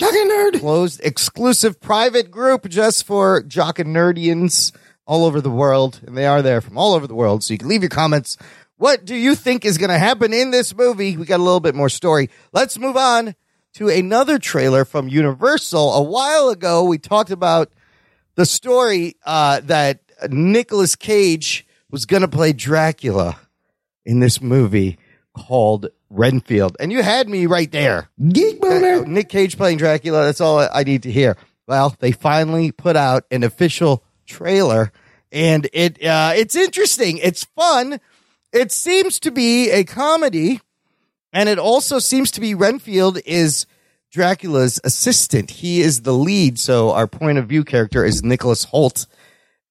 closed, 0.59 1.01
exclusive, 1.03 1.81
private 1.81 2.31
group 2.31 2.69
just 2.69 3.05
for 3.05 3.43
Jock 3.43 3.79
and 3.79 3.95
Nerdians 3.95 4.71
all 5.05 5.25
over 5.25 5.41
the 5.41 5.49
world. 5.49 5.99
And 6.05 6.15
they 6.15 6.25
are 6.25 6.41
there 6.41 6.61
from 6.61 6.77
all 6.77 6.93
over 6.93 7.07
the 7.07 7.15
world. 7.15 7.43
So 7.43 7.53
you 7.53 7.57
can 7.57 7.67
leave 7.67 7.81
your 7.81 7.89
comments. 7.89 8.37
What 8.77 9.05
do 9.05 9.15
you 9.15 9.35
think 9.35 9.65
is 9.65 9.77
going 9.77 9.89
to 9.89 9.97
happen 9.97 10.33
in 10.33 10.51
this 10.51 10.75
movie? 10.75 11.17
We 11.17 11.25
got 11.25 11.39
a 11.39 11.43
little 11.43 11.59
bit 11.59 11.75
more 11.75 11.89
story. 11.89 12.29
Let's 12.53 12.77
move 12.77 12.95
on 12.95 13.35
to 13.73 13.89
another 13.89 14.37
trailer 14.39 14.85
from 14.85 15.09
Universal. 15.09 15.93
A 15.93 16.03
while 16.03 16.49
ago, 16.49 16.83
we 16.83 16.97
talked 16.97 17.31
about 17.31 17.71
the 18.35 18.45
story 18.45 19.15
uh, 19.25 19.61
that 19.61 19.99
Nicolas 20.29 20.95
Cage 20.95 21.65
was 21.89 22.05
going 22.05 22.21
to 22.21 22.27
play 22.27 22.53
Dracula 22.53 23.39
in 24.05 24.19
this 24.19 24.41
movie 24.41 24.97
called 25.37 25.87
Renfield. 26.09 26.75
And 26.79 26.91
you 26.91 27.01
had 27.03 27.29
me 27.29 27.45
right 27.45 27.71
there. 27.71 28.09
Geek 28.29 28.63
Uh. 28.63 29.03
Nick 29.07 29.29
Cage 29.29 29.57
playing 29.57 29.77
Dracula. 29.77 30.25
That's 30.25 30.41
all 30.41 30.59
I 30.59 30.69
I 30.73 30.83
need 30.83 31.03
to 31.03 31.11
hear. 31.11 31.37
Well, 31.67 31.95
they 31.99 32.11
finally 32.11 32.71
put 32.71 32.95
out 32.95 33.25
an 33.29 33.43
official 33.43 34.03
trailer, 34.25 34.91
and 35.31 35.69
it 35.73 36.03
uh, 36.03 36.33
it's 36.35 36.55
interesting. 36.55 37.17
It's 37.17 37.43
fun. 37.43 37.99
It 38.53 38.71
seems 38.71 39.19
to 39.21 39.31
be 39.31 39.69
a 39.71 39.83
comedy, 39.83 40.61
and 41.33 41.49
it 41.49 41.59
also 41.59 41.99
seems 41.99 42.31
to 42.31 42.41
be 42.41 42.55
Renfield 42.55 43.19
is 43.25 43.65
Dracula's 44.11 44.79
assistant. 44.85 45.51
He 45.51 45.81
is 45.81 46.01
the 46.03 46.13
lead, 46.13 46.57
so 46.57 46.91
our 46.91 47.07
point 47.07 47.37
of 47.37 47.47
view 47.47 47.65
character 47.65 48.05
is 48.05 48.23
Nicholas 48.23 48.65
Hoult 48.67 49.05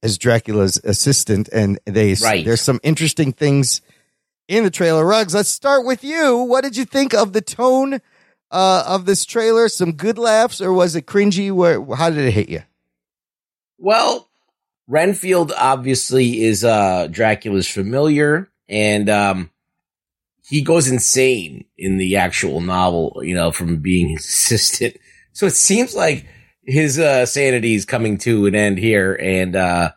as 0.03 0.19
Dracula's 0.19 0.79
assistant, 0.85 1.49
and 1.51 1.79
they 1.87 2.15
Right. 2.23 2.45
there's 2.45 2.61
some 2.61 2.79
interesting 2.83 3.33
things 3.33 3.81
in 4.49 4.65
the 4.65 4.71
trailer. 4.71 5.05
Rugs, 5.05 5.35
let's 5.35 5.49
start 5.49 5.85
with 5.85 6.05
you. 6.05 6.37
What 6.37 6.63
did 6.63 6.77
you 6.77 6.85
think 6.85 7.15
of 7.15 7.33
the 7.33 7.41
tone 7.41 8.01
uh, 8.51 8.85
of 8.87 9.07
this 9.07 9.25
trailer? 9.25 9.69
Some 9.69 9.93
good 9.93 10.19
laughs, 10.19 10.61
or 10.61 10.73
was 10.73 10.95
it 10.97 11.07
cringy? 11.07 11.53
Where 11.53 11.85
how 11.97 12.11
did 12.11 12.25
it 12.25 12.33
hit 12.33 12.49
you? 12.49 12.63
Well, 13.79 14.29
Renfield 14.89 15.53
obviously 15.57 16.43
is 16.43 16.65
uh 16.65 17.09
Dracula's 17.11 17.69
familiar 17.69 18.51
and 18.69 19.09
um 19.11 19.51
he 20.49 20.63
goes 20.63 20.89
insane 20.89 21.65
in 21.77 21.97
the 21.97 22.17
actual 22.17 22.61
novel, 22.61 23.21
you 23.23 23.35
know, 23.35 23.51
from 23.51 23.79
being 23.79 24.09
his 24.17 24.25
assistant. 24.25 24.97
So 25.33 25.47
it 25.47 25.55
seems 25.55 25.95
like 25.95 26.27
his 26.65 26.99
uh 26.99 27.27
sanity 27.27 27.75
is 27.75 27.85
coming 27.85 28.19
to 28.19 28.47
an 28.47 28.55
end 28.55 28.79
here 28.79 29.19
and 29.21 29.57
uh 29.57 29.91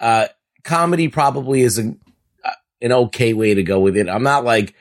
uh 0.00 0.28
comedy 0.64 1.08
probably 1.08 1.62
is 1.62 1.78
a, 1.78 1.94
an 2.80 2.92
okay 2.92 3.32
way 3.32 3.54
to 3.54 3.62
go 3.62 3.80
with 3.80 3.96
it. 3.96 4.08
I'm 4.08 4.22
not 4.22 4.44
like 4.44 4.74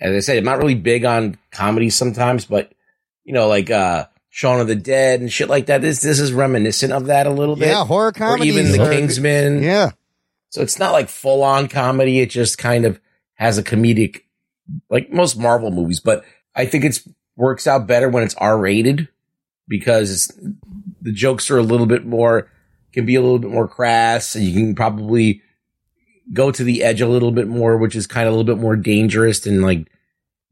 as 0.00 0.14
I 0.14 0.20
said, 0.20 0.38
I'm 0.38 0.44
not 0.44 0.58
really 0.58 0.74
big 0.74 1.04
on 1.04 1.38
comedy 1.50 1.90
sometimes, 1.90 2.44
but 2.44 2.72
you 3.24 3.32
know, 3.32 3.48
like 3.48 3.70
uh 3.70 4.06
Shaun 4.30 4.60
of 4.60 4.66
the 4.66 4.76
Dead 4.76 5.20
and 5.20 5.32
shit 5.32 5.48
like 5.48 5.66
that. 5.66 5.80
This 5.80 6.00
this 6.00 6.20
is 6.20 6.32
reminiscent 6.32 6.92
of 6.92 7.06
that 7.06 7.26
a 7.26 7.30
little 7.30 7.56
bit. 7.56 7.68
Yeah, 7.68 7.86
horror 7.86 8.12
comedy. 8.12 8.48
even 8.48 8.70
The 8.70 8.90
Kingsman. 8.90 9.62
Yeah, 9.62 9.92
So 10.50 10.60
it's 10.60 10.78
not 10.78 10.92
like 10.92 11.08
full 11.08 11.42
on 11.42 11.68
comedy. 11.68 12.20
It 12.20 12.30
just 12.30 12.58
kind 12.58 12.84
of 12.84 13.00
has 13.34 13.56
a 13.56 13.62
comedic, 13.62 14.22
like 14.90 15.10
most 15.10 15.38
Marvel 15.38 15.70
movies. 15.70 16.00
But 16.00 16.24
I 16.54 16.66
think 16.66 16.84
it's 16.84 17.08
works 17.36 17.66
out 17.66 17.86
better 17.86 18.08
when 18.08 18.24
it's 18.24 18.34
R 18.34 18.58
rated 18.58 19.08
because 19.68 20.10
it's, 20.10 20.40
the 21.00 21.12
jokes 21.12 21.50
are 21.50 21.58
a 21.58 21.62
little 21.62 21.86
bit 21.86 22.04
more, 22.04 22.50
can 22.92 23.06
be 23.06 23.14
a 23.14 23.22
little 23.22 23.38
bit 23.38 23.50
more 23.50 23.68
crass 23.68 24.34
and 24.34 24.44
you 24.44 24.52
can 24.52 24.74
probably 24.74 25.42
go 26.32 26.50
to 26.50 26.64
the 26.64 26.82
edge 26.82 27.00
a 27.00 27.08
little 27.08 27.32
bit 27.32 27.46
more, 27.48 27.76
which 27.78 27.94
is 27.96 28.06
kind 28.06 28.26
of 28.26 28.34
a 28.34 28.36
little 28.36 28.54
bit 28.54 28.60
more 28.60 28.76
dangerous 28.76 29.40
than 29.40 29.62
like 29.62 29.88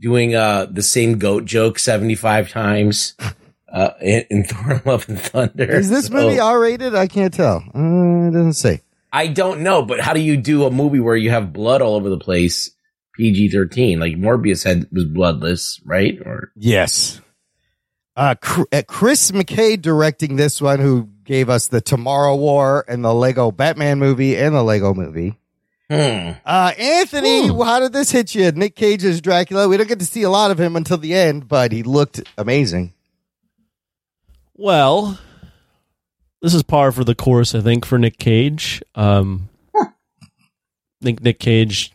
doing, 0.01 0.35
uh, 0.35 0.67
the 0.71 0.83
same 0.83 1.19
goat 1.19 1.45
joke 1.45 1.79
75 1.79 2.51
times, 2.51 3.15
uh, 3.73 3.91
in, 4.01 4.25
in 4.31 4.45
Thor 4.45 4.83
Love 4.85 5.09
and 5.09 5.21
Thunder. 5.21 5.71
is 5.71 5.91
this 5.91 6.07
So- 6.07 6.13
movie 6.15 6.39
R 6.41 6.59
rated? 6.61 6.95
I 6.95 7.07
can't 7.07 7.33
tell. 7.35 7.57
Uh, 7.75 8.29
it 8.29 8.33
doesn't 8.33 8.55
say. 8.55 8.83
I 9.13 9.29
don't 9.29 9.61
know, 9.61 9.83
but 9.85 10.01
how 10.01 10.13
do 10.13 10.21
you 10.21 10.37
do 10.37 10.65
a 10.65 10.71
movie 10.71 10.99
where 11.01 11.15
you 11.17 11.31
have 11.31 11.53
blood 11.53 11.81
all 11.83 11.95
over 11.95 12.09
the 12.11 12.19
place? 12.19 12.71
PG 13.17 13.51
thirteen, 13.51 14.01
like 14.01 14.15
Morbius 14.17 14.65
had 14.65 14.89
was 14.91 15.05
bloodless, 15.05 15.81
right? 15.85 16.19
Or 16.27 16.51
Yes. 16.57 17.21
Uh, 18.17 18.35
uh, 18.73 18.83
Chris 18.89 19.31
McKay 19.31 19.81
directing 19.81 20.35
this 20.35 20.61
one, 20.61 20.81
who 20.81 21.09
gave 21.23 21.49
us 21.49 21.69
the 21.69 21.81
Tomorrow 21.81 22.35
War 22.35 22.85
and 22.89 23.05
the 23.05 23.15
Lego 23.15 23.53
Batman 23.53 24.01
movie 24.01 24.37
and 24.37 24.53
the 24.53 24.65
Lego 24.65 24.95
movie. 24.95 25.39
Hmm. 25.91 26.31
Uh, 26.45 26.73
Anthony, 26.79 27.49
how 27.49 27.81
did 27.81 27.93
this 27.93 28.11
hit 28.11 28.35
you? 28.35 28.51
Nick 28.53 28.77
Cage's 28.77 29.21
Dracula. 29.21 29.69
We 29.69 29.77
don't 29.77 29.89
get 29.89 30.01
to 30.01 30.07
see 30.07 30.23
a 30.23 30.31
lot 30.31 30.51
of 30.51 30.59
him 30.59 30.77
until 30.77 30.99
the 30.99 31.15
end, 31.15 31.49
but 31.49 31.73
he 31.73 31.83
looked 31.83 32.23
amazing. 32.39 32.93
Well, 34.55 35.19
this 36.41 36.55
is 36.55 36.63
par 36.63 36.93
for 36.93 37.05
the 37.05 37.15
course, 37.15 37.55
I 37.55 37.61
think, 37.61 37.85
for 37.85 37.99
Nick 37.99 38.19
Cage. 38.19 38.83
Um, 38.95 39.49
I 39.75 39.87
think 41.03 41.23
Nick 41.23 41.39
Cage 41.39 41.93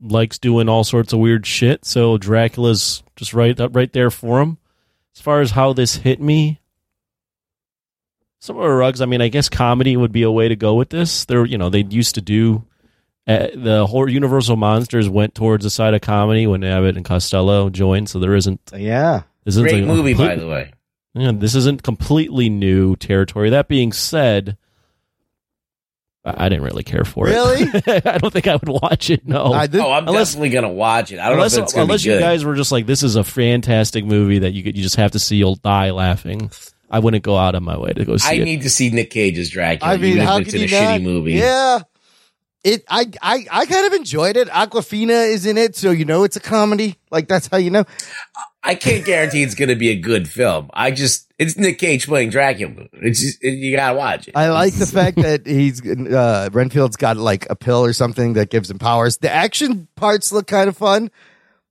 likes 0.00 0.38
doing 0.38 0.68
all 0.68 0.84
sorts 0.84 1.12
of 1.12 1.18
weird 1.18 1.46
shit, 1.46 1.84
so 1.84 2.18
Dracula's 2.18 3.02
just 3.16 3.34
right 3.34 3.58
up 3.58 3.74
right 3.74 3.92
there 3.92 4.10
for 4.10 4.40
him. 4.40 4.58
As 5.16 5.20
far 5.20 5.40
as 5.40 5.50
how 5.50 5.72
this 5.72 5.96
hit 5.96 6.20
me, 6.20 6.60
some 8.40 8.56
of 8.56 8.62
the 8.62 8.68
rugs. 8.70 9.00
I 9.00 9.06
mean, 9.06 9.20
I 9.20 9.28
guess 9.28 9.48
comedy 9.48 9.96
would 9.96 10.12
be 10.12 10.22
a 10.22 10.30
way 10.30 10.48
to 10.48 10.56
go 10.56 10.74
with 10.74 10.90
this. 10.90 11.24
There, 11.24 11.44
you 11.44 11.58
know, 11.58 11.68
they 11.70 11.82
used 11.82 12.14
to 12.14 12.20
do 12.20 12.64
uh, 13.28 13.48
the 13.54 13.86
whole 13.86 14.08
Universal 14.08 14.56
Monsters 14.56 15.08
went 15.08 15.34
towards 15.34 15.62
the 15.64 15.70
side 15.70 15.92
of 15.94 16.00
comedy 16.00 16.46
when 16.46 16.64
Abbott 16.64 16.96
and 16.96 17.04
Costello 17.04 17.68
joined, 17.70 18.08
so 18.08 18.18
there 18.18 18.34
isn't. 18.34 18.60
Yeah. 18.74 19.22
This 19.44 19.54
isn't 19.56 19.68
great 19.68 19.84
a 19.84 19.86
movie, 19.86 20.14
by 20.14 20.34
the 20.36 20.46
way. 20.48 20.72
yeah, 21.14 21.32
this 21.34 21.54
isn't 21.54 21.82
completely 21.82 22.48
new 22.48 22.96
territory. 22.96 23.50
That 23.50 23.68
being 23.68 23.92
said, 23.92 24.56
I 26.24 26.46
I 26.46 26.48
didn't 26.48 26.64
really 26.64 26.82
care 26.84 27.04
for 27.04 27.24
Really? 27.26 27.62
it. 27.62 27.86
Really? 27.86 28.02
I 28.06 28.18
don't 28.18 28.32
think 28.32 28.46
I 28.46 28.56
would 28.56 28.68
watch 28.68 29.10
it. 29.10 29.26
No, 29.26 29.52
I 29.52 29.66
did. 29.66 29.80
Oh, 29.80 29.90
I'm 29.92 30.06
Unless- 30.08 30.30
definitely 30.32 30.50
gonna 30.50 30.68
watch 30.72 31.12
it. 31.12 31.18
I 31.18 31.24
don't 31.26 31.34
unless 31.34 31.52
know 31.56 31.58
if 31.58 31.64
it's 31.64 31.72
gonna 31.72 31.84
unless 31.84 32.02
be 32.04 32.10
you 32.10 32.16
good. 32.16 32.20
guys 32.22 32.44
were 32.44 32.54
just 32.54 32.72
like, 32.72 32.86
this 32.86 33.02
is 33.02 33.16
a 33.16 33.24
fantastic 33.24 34.04
movie 34.04 34.40
that 34.40 34.52
you 34.52 34.62
could, 34.62 34.76
you 34.76 34.82
just 34.82 34.96
have 34.96 35.12
to 35.12 35.18
see. 35.18 35.36
You'll 35.36 35.54
die 35.56 35.90
laughing. 35.90 36.50
I 36.90 36.98
wouldn't 37.00 37.22
go 37.22 37.36
out 37.36 37.54
of 37.54 37.62
my 37.62 37.76
way 37.78 37.92
to 37.92 38.04
go 38.04 38.16
see 38.16 38.28
it. 38.36 38.38
I 38.38 38.42
it. 38.42 38.44
need 38.44 38.62
to 38.62 38.70
see 38.70 38.88
Nick 38.90 39.10
Cage's 39.10 39.50
Dracula. 39.50 39.92
I 39.92 39.96
mean, 39.98 40.10
even 40.12 40.22
if 40.22 40.28
how 40.28 40.38
it's 40.38 40.54
in 40.54 40.60
you 40.60 40.66
a 40.66 40.70
not? 40.70 41.00
shitty 41.00 41.02
movie. 41.02 41.32
Yeah. 41.32 41.80
It, 42.64 42.84
I, 42.88 43.10
I, 43.22 43.46
I 43.50 43.66
kind 43.66 43.86
of 43.86 43.92
enjoyed 43.92 44.36
it. 44.36 44.48
Awkwafina 44.48 45.30
is 45.30 45.46
in 45.46 45.56
it, 45.56 45.76
so 45.76 45.90
you 45.90 46.04
know 46.04 46.24
it's 46.24 46.36
a 46.36 46.40
comedy. 46.40 46.96
Like 47.10 47.28
that's 47.28 47.46
how 47.46 47.56
you 47.56 47.70
know. 47.70 47.84
I 48.62 48.74
can't 48.74 49.04
guarantee 49.04 49.42
it's 49.42 49.54
going 49.54 49.68
to 49.68 49.76
be 49.76 49.90
a 49.90 49.96
good 49.96 50.28
film. 50.28 50.68
I 50.74 50.90
just, 50.90 51.32
it's 51.38 51.56
Nick 51.56 51.78
Cage 51.78 52.06
playing 52.06 52.30
Dracula. 52.30 52.88
It's 52.94 53.22
just, 53.22 53.42
it, 53.42 53.52
you 53.52 53.76
gotta 53.76 53.96
watch 53.96 54.28
it. 54.28 54.36
I 54.36 54.50
like 54.50 54.74
the 54.74 54.86
fact 54.86 55.16
that 55.22 55.46
he's 55.46 55.80
uh, 55.86 56.50
Renfield's 56.52 56.96
got 56.96 57.16
like 57.16 57.46
a 57.48 57.56
pill 57.56 57.84
or 57.84 57.92
something 57.92 58.32
that 58.34 58.50
gives 58.50 58.70
him 58.70 58.78
powers. 58.78 59.18
The 59.18 59.32
action 59.32 59.86
parts 59.94 60.32
look 60.32 60.48
kind 60.48 60.68
of 60.68 60.76
fun, 60.76 61.10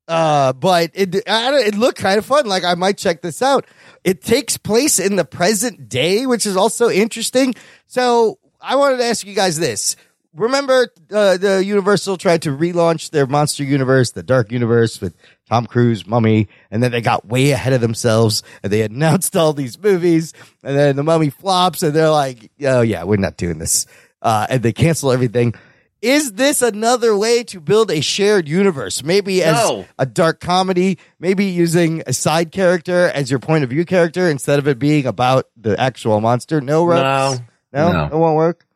uh, 0.08 0.54
but 0.54 0.92
it 0.94 1.30
I 1.30 1.52
don't, 1.52 1.68
it 1.68 1.76
looked 1.76 2.00
kind 2.00 2.18
of 2.18 2.26
fun. 2.26 2.46
Like 2.46 2.64
I 2.64 2.76
might 2.76 2.98
check 2.98 3.22
this 3.22 3.42
out. 3.42 3.66
It 4.04 4.22
takes 4.22 4.58
place 4.58 5.00
in 5.00 5.18
the 5.18 5.26
present 5.26 5.90
day, 5.90 6.26
which 6.26 6.46
is 6.46 6.56
also 6.56 6.90
interesting. 6.90 7.54
So 7.88 8.40
I 8.62 8.78
wanted 8.78 8.98
to 8.98 9.04
ask 9.04 9.26
you 9.26 9.36
guys 9.36 9.60
this. 9.60 9.98
Remember, 10.38 10.88
uh, 11.12 11.38
the 11.38 11.66
Universal 11.66 12.18
tried 12.18 12.44
to 12.44 12.52
relaunch 12.56 13.10
their 13.10 13.26
monster 13.26 13.64
universe, 13.64 14.12
the 14.12 14.22
Dark 14.24 14.52
Universe, 14.52 15.02
with 15.02 15.16
Tom 15.50 15.66
Cruise, 15.66 16.06
Mummy, 16.06 16.48
and 16.70 16.84
then 16.84 16.92
they 16.92 17.02
got 17.02 17.26
way 17.28 17.52
ahead 17.52 17.74
of 17.74 17.82
themselves 17.82 18.44
and 18.62 18.72
they 18.72 18.82
announced 18.84 19.36
all 19.36 19.54
these 19.54 19.82
movies, 19.82 20.34
and 20.64 20.78
then 20.78 20.96
the 20.96 21.04
Mummy 21.04 21.32
flops, 21.32 21.82
and 21.82 21.94
they're 21.94 22.10
like, 22.12 22.52
"Oh 22.62 22.82
yeah, 22.82 23.04
we're 23.04 23.18
not 23.18 23.36
doing 23.38 23.58
this," 23.58 23.88
uh, 24.22 24.46
and 24.50 24.62
they 24.62 24.74
cancel 24.74 25.12
everything. 25.12 25.54
Is 26.00 26.34
this 26.34 26.62
another 26.62 27.18
way 27.18 27.44
to 27.46 27.60
build 27.60 27.90
a 27.90 28.02
shared 28.02 28.48
universe? 28.48 29.02
Maybe 29.04 29.42
as 29.44 29.56
No. 29.56 29.88
a 29.98 30.06
dark 30.06 30.40
comedy, 30.40 31.00
maybe 31.20 31.46
using 31.46 32.04
a 32.06 32.14
side 32.14 32.52
character 32.52 33.10
as 33.16 33.32
your 33.32 33.40
point 33.40 33.64
of 33.64 33.72
view 33.72 33.84
character 33.84 34.30
instead 34.30 34.60
of 34.60 34.68
it 34.68 34.78
being 34.78 35.08
about 35.08 35.48
the 35.60 35.80
actual 35.82 36.22
monster. 36.22 36.62
No, 36.62 36.86
Rubs? 36.86 37.42
no, 37.74 37.92
No. 37.92 38.06
it 38.06 38.14
won't 38.16 38.36
work. 38.36 38.67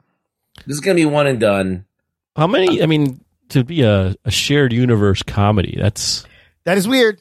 This 0.65 0.75
is 0.75 0.79
going 0.81 0.97
to 0.97 1.01
be 1.01 1.05
one 1.05 1.27
and 1.27 1.39
done. 1.39 1.85
How 2.35 2.47
many? 2.47 2.81
I 2.81 2.85
mean, 2.85 3.23
to 3.49 3.63
be 3.63 3.81
a, 3.81 4.15
a 4.25 4.31
shared 4.31 4.71
universe 4.73 5.23
comedy, 5.23 5.75
that's 5.79 6.25
That 6.63 6.77
is 6.77 6.87
weird. 6.87 7.19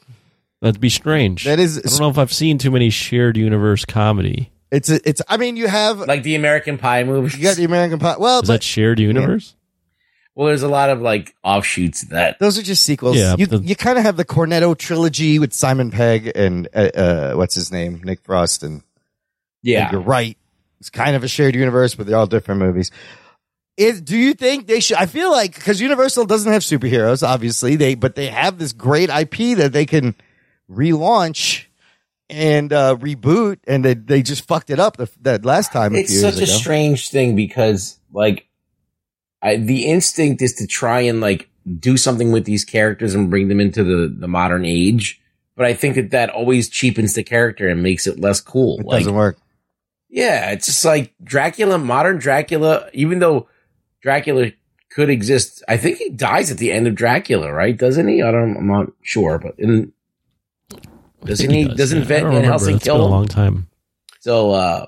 that'd 0.61 0.79
be 0.81 0.89
strange. 0.89 1.43
That 1.45 1.59
is- 1.59 1.77
I 1.79 1.81
don't 1.89 1.99
know 1.99 2.09
if 2.09 2.17
I've 2.17 2.33
seen 2.33 2.57
too 2.57 2.71
many 2.71 2.89
shared 2.89 3.37
universe 3.37 3.83
comedy. 3.85 4.51
It's 4.71 4.89
a, 4.89 4.99
it's. 5.07 5.21
I 5.27 5.35
mean, 5.35 5.57
you 5.57 5.67
have 5.67 5.99
Like 5.99 6.23
the 6.23 6.35
American 6.35 6.77
Pie 6.77 7.03
movies. 7.03 7.35
you 7.35 7.43
got 7.43 7.57
the 7.57 7.65
American 7.65 7.99
Pie. 7.99 8.15
Well, 8.17 8.39
Is 8.41 8.47
but 8.47 8.53
that 8.53 8.63
shared 8.63 8.99
universe? 9.01 9.53
well, 10.33 10.47
there's 10.47 10.63
a 10.63 10.69
lot 10.69 10.89
of 10.89 11.01
like 11.01 11.35
offshoots 11.43 12.03
of 12.03 12.09
that. 12.11 12.39
those 12.39 12.57
are 12.57 12.61
just 12.63 12.83
sequels. 12.85 13.17
Yeah, 13.17 13.35
you 13.37 13.47
the- 13.47 13.57
you 13.59 13.75
kind 13.75 13.97
of 13.97 14.05
have 14.05 14.15
the 14.15 14.23
Cornetto 14.23 14.77
trilogy 14.77 15.39
with 15.39 15.51
Simon 15.51 15.91
Pegg 15.91 16.31
and 16.35 16.69
uh, 16.73 16.79
uh, 16.95 17.33
what's 17.33 17.53
his 17.53 17.69
name, 17.69 17.99
Nick 18.05 18.21
Frost, 18.21 18.63
and 18.63 18.81
Yeah. 19.61 19.83
And 19.83 19.91
you're 19.91 20.01
right. 20.01 20.37
It's 20.79 20.89
kind 20.89 21.17
of 21.17 21.23
a 21.25 21.27
shared 21.27 21.53
universe, 21.53 21.93
but 21.95 22.07
they're 22.07 22.15
all 22.17 22.25
different 22.25 22.61
movies. 22.61 22.91
Do 23.77 24.17
you 24.17 24.33
think 24.33 24.67
they 24.67 24.79
should? 24.79 24.97
I 24.97 25.05
feel 25.05 25.31
like 25.31 25.55
because 25.55 25.81
Universal 25.81 26.25
doesn't 26.25 26.51
have 26.51 26.61
superheroes, 26.61 27.25
obviously 27.27 27.75
they, 27.77 27.95
but 27.95 28.15
they 28.15 28.27
have 28.27 28.59
this 28.59 28.73
great 28.73 29.09
IP 29.09 29.57
that 29.57 29.71
they 29.73 29.85
can 29.85 30.15
relaunch 30.69 31.65
and 32.29 32.71
uh, 32.71 32.95
reboot, 32.97 33.57
and 33.67 33.83
they 33.83 33.93
they 33.93 34.21
just 34.21 34.47
fucked 34.47 34.69
it 34.69 34.79
up 34.79 34.97
the, 34.97 35.09
that 35.21 35.45
last 35.45 35.71
time. 35.71 35.95
a 35.95 35.99
it's 35.99 36.19
such 36.19 36.35
a 36.35 36.43
ago. 36.43 36.45
strange 36.45 37.09
thing 37.09 37.35
because 37.35 37.99
like 38.13 38.47
I, 39.41 39.57
the 39.57 39.85
instinct 39.87 40.41
is 40.41 40.53
to 40.55 40.67
try 40.67 41.01
and 41.01 41.19
like 41.21 41.49
do 41.79 41.97
something 41.97 42.31
with 42.31 42.45
these 42.45 42.63
characters 42.65 43.15
and 43.15 43.29
bring 43.29 43.47
them 43.47 43.59
into 43.59 43.83
the, 43.83 44.07
the 44.19 44.27
modern 44.27 44.65
age 44.65 45.21
but 45.55 45.63
i 45.65 45.75
think 45.75 45.93
that 45.93 46.09
that 46.09 46.29
always 46.31 46.67
cheapens 46.69 47.13
the 47.13 47.23
character 47.23 47.67
and 47.69 47.83
makes 47.83 48.07
it 48.07 48.19
less 48.19 48.41
cool 48.41 48.79
It 48.79 48.85
like 48.87 48.99
doesn't 49.01 49.13
work. 49.13 49.37
yeah 50.09 50.49
it's 50.49 50.65
just 50.65 50.83
like 50.83 51.13
dracula 51.23 51.77
modern 51.77 52.17
dracula 52.17 52.89
even 52.93 53.19
though 53.19 53.47
dracula 54.01 54.51
could 54.89 55.09
exist 55.09 55.63
i 55.67 55.77
think 55.77 55.97
he 55.97 56.09
dies 56.09 56.51
at 56.51 56.57
the 56.57 56.71
end 56.71 56.87
of 56.87 56.95
dracula 56.95 57.51
right 57.51 57.77
doesn't 57.77 58.07
he 58.07 58.21
i 58.21 58.31
don't 58.31 58.57
i'm 58.57 58.67
not 58.67 58.87
sure 59.01 59.37
but 59.39 59.53
in 59.57 59.91
doesn't 61.23 61.47
think 61.47 61.57
he, 61.57 61.67
does, 61.67 61.77
doesn't 61.77 61.97
yeah. 61.99 62.03
I 62.03 62.07
Van, 62.07 62.21
don't 62.23 62.31
Van 62.31 62.35
remember. 62.41 62.47
Helsing 62.47 62.75
It's 62.75 62.83
been 62.85 62.93
kill 62.95 63.05
a 63.05 63.07
long 63.07 63.27
time. 63.27 63.67
so 64.19 64.51
uh 64.51 64.85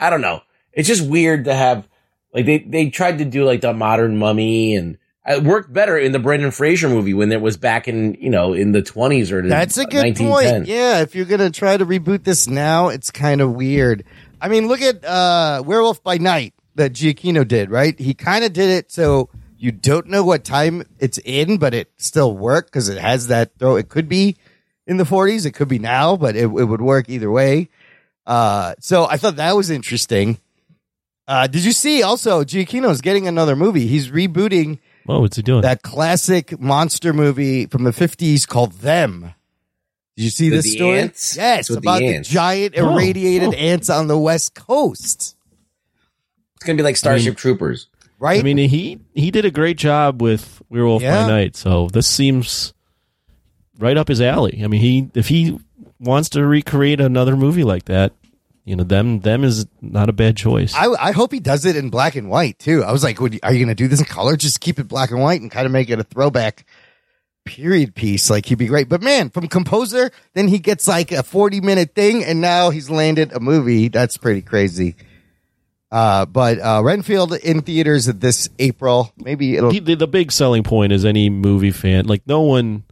I 0.00 0.10
don't 0.10 0.20
know. 0.20 0.42
It's 0.72 0.86
just 0.86 1.04
weird 1.08 1.46
to 1.46 1.54
have 1.54 1.88
like 2.32 2.46
they 2.46 2.58
they 2.60 2.88
tried 2.90 3.18
to 3.18 3.24
do 3.24 3.44
like 3.44 3.60
the 3.62 3.72
modern 3.72 4.16
mummy 4.16 4.76
and 4.76 4.96
it 5.26 5.42
worked 5.42 5.72
better 5.72 5.98
in 5.98 6.12
the 6.12 6.18
Brendan 6.20 6.52
Fraser 6.52 6.88
movie 6.88 7.12
when 7.14 7.30
it 7.32 7.40
was 7.40 7.56
back 7.56 7.88
in 7.88 8.14
you 8.14 8.30
know 8.30 8.52
in 8.52 8.70
the 8.72 8.80
twenties 8.80 9.32
or 9.32 9.42
the 9.42 9.48
That's 9.48 9.76
a 9.76 9.84
good 9.86 10.04
1910. 10.04 10.54
point. 10.60 10.68
Yeah, 10.68 11.00
if 11.02 11.14
you're 11.16 11.26
gonna 11.26 11.50
try 11.50 11.76
to 11.76 11.84
reboot 11.84 12.22
this 12.24 12.46
now, 12.46 12.88
it's 12.88 13.10
kind 13.10 13.40
of 13.40 13.52
weird. 13.54 14.04
I 14.40 14.48
mean, 14.48 14.68
look 14.68 14.80
at 14.80 15.04
uh, 15.04 15.62
Werewolf 15.66 16.00
by 16.04 16.18
Night 16.18 16.54
that 16.78 16.92
Giacchino 16.94 17.46
did. 17.46 17.70
Right, 17.70 17.98
he 17.98 18.14
kind 18.14 18.44
of 18.44 18.52
did 18.52 18.70
it 18.70 18.90
so 18.90 19.28
you 19.58 19.70
don't 19.72 20.06
know 20.06 20.24
what 20.24 20.44
time 20.44 20.84
it's 20.98 21.18
in, 21.18 21.58
but 21.58 21.74
it 21.74 21.90
still 21.98 22.36
worked 22.36 22.70
because 22.70 22.88
it 22.88 22.98
has 22.98 23.26
that. 23.28 23.50
throw. 23.58 23.76
it 23.76 23.88
could 23.88 24.08
be 24.08 24.36
in 24.86 24.96
the 24.96 25.04
40s, 25.04 25.44
it 25.44 25.50
could 25.52 25.68
be 25.68 25.78
now, 25.78 26.16
but 26.16 26.34
it, 26.36 26.44
it 26.44 26.46
would 26.46 26.80
work 26.80 27.08
either 27.10 27.30
way. 27.30 27.68
Uh, 28.26 28.74
so 28.80 29.04
I 29.06 29.16
thought 29.18 29.36
that 29.36 29.54
was 29.56 29.68
interesting. 29.70 30.38
Uh, 31.26 31.46
did 31.46 31.62
you 31.64 31.72
see 31.72 32.02
also 32.02 32.42
Giacchino's 32.44 33.00
getting 33.02 33.26
another 33.28 33.54
movie? 33.56 33.86
He's 33.86 34.08
rebooting 34.10 34.78
What 35.04 35.20
what's 35.20 35.36
he 35.36 35.42
doing? 35.42 35.60
that 35.62 35.82
classic 35.82 36.58
monster 36.58 37.12
movie 37.12 37.66
from 37.66 37.84
the 37.84 37.90
50s 37.90 38.46
called 38.48 38.72
Them. 38.80 39.34
Did 40.16 40.24
you 40.24 40.30
see 40.30 40.50
With 40.50 40.60
this 40.60 40.64
the 40.72 40.76
story? 40.78 40.98
ants? 41.00 41.36
Yes, 41.36 41.60
It's 41.60 41.70
with 41.70 41.82
the 41.82 41.88
about 41.90 41.98
the, 42.00 42.14
ants. 42.14 42.28
giant 42.28 42.74
Oh, 42.78 42.92
irradiated 42.92 43.48
oh. 43.50 43.52
ants 43.52 43.90
on 43.90 44.06
the 44.08 44.18
West 44.18 44.54
Coast. 44.54 45.36
It's 46.58 46.64
gonna 46.66 46.76
be 46.76 46.82
like 46.82 46.96
Starship 46.96 47.36
Troopers. 47.36 47.86
Right? 48.18 48.40
I 48.40 48.42
mean, 48.42 48.58
he 48.58 48.98
he 49.14 49.30
did 49.30 49.44
a 49.44 49.50
great 49.50 49.78
job 49.78 50.20
with 50.20 50.60
Werewolf 50.68 51.02
Yeah. 51.02 51.22
by 51.22 51.28
Night, 51.28 51.54
so 51.56 51.88
this 51.92 52.08
seems 52.08 52.74
right 53.78 53.96
up 53.96 54.08
his 54.08 54.20
alley. 54.20 54.60
I 54.64 54.66
mean, 54.66 54.80
he 54.80 55.08
if 55.14 55.28
he 55.28 55.58
wants 56.00 56.30
to 56.30 56.44
recreate 56.44 57.00
another 57.00 57.36
movie 57.36 57.62
like 57.62 57.84
that, 57.84 58.12
you 58.64 58.74
know, 58.74 58.82
them 58.82 59.20
them 59.20 59.44
is 59.44 59.66
not 59.80 60.08
a 60.08 60.12
bad 60.12 60.36
choice. 60.36 60.74
I, 60.74 60.86
I 60.98 61.12
hope 61.12 61.32
he 61.32 61.38
does 61.38 61.64
it 61.64 61.76
in 61.76 61.90
black 61.90 62.16
and 62.16 62.28
white 62.28 62.58
too. 62.58 62.82
I 62.82 62.90
was 62.90 63.04
like, 63.04 63.20
would 63.20 63.38
are 63.44 63.52
you 63.52 63.58
going 63.64 63.68
to 63.68 63.74
do 63.74 63.86
this 63.86 64.00
in 64.00 64.06
color? 64.06 64.36
Just 64.36 64.60
keep 64.60 64.80
it 64.80 64.88
black 64.88 65.12
and 65.12 65.20
white 65.20 65.40
and 65.40 65.50
kind 65.50 65.64
of 65.64 65.70
make 65.72 65.88
it 65.88 66.00
a 66.00 66.04
throwback 66.04 66.66
period 67.44 67.94
piece. 67.94 68.28
Like 68.30 68.46
he'd 68.46 68.58
be 68.58 68.66
great. 68.66 68.88
But 68.88 69.00
man, 69.00 69.30
from 69.30 69.48
composer, 69.48 70.10
then 70.34 70.48
he 70.48 70.58
gets 70.58 70.86
like 70.88 71.12
a 71.12 71.22
40 71.22 71.60
minute 71.60 71.94
thing 71.94 72.24
and 72.24 72.40
now 72.40 72.70
he's 72.70 72.90
landed 72.90 73.32
a 73.32 73.40
movie. 73.40 73.88
That's 73.88 74.16
pretty 74.16 74.42
crazy. 74.42 74.96
Uh, 75.90 76.26
but, 76.26 76.58
uh, 76.60 76.82
Renfield 76.84 77.32
in 77.34 77.62
theaters 77.62 78.06
this 78.06 78.48
April. 78.58 79.12
Maybe 79.16 79.56
it'll, 79.56 79.70
He- 79.70 79.80
the, 79.80 79.94
the 79.96 80.06
big 80.08 80.30
selling 80.32 80.62
point 80.62 80.92
is 80.92 81.04
any 81.04 81.30
movie 81.30 81.70
fan. 81.70 82.04
Like 82.06 82.22
no 82.26 82.42
one, 82.42 82.84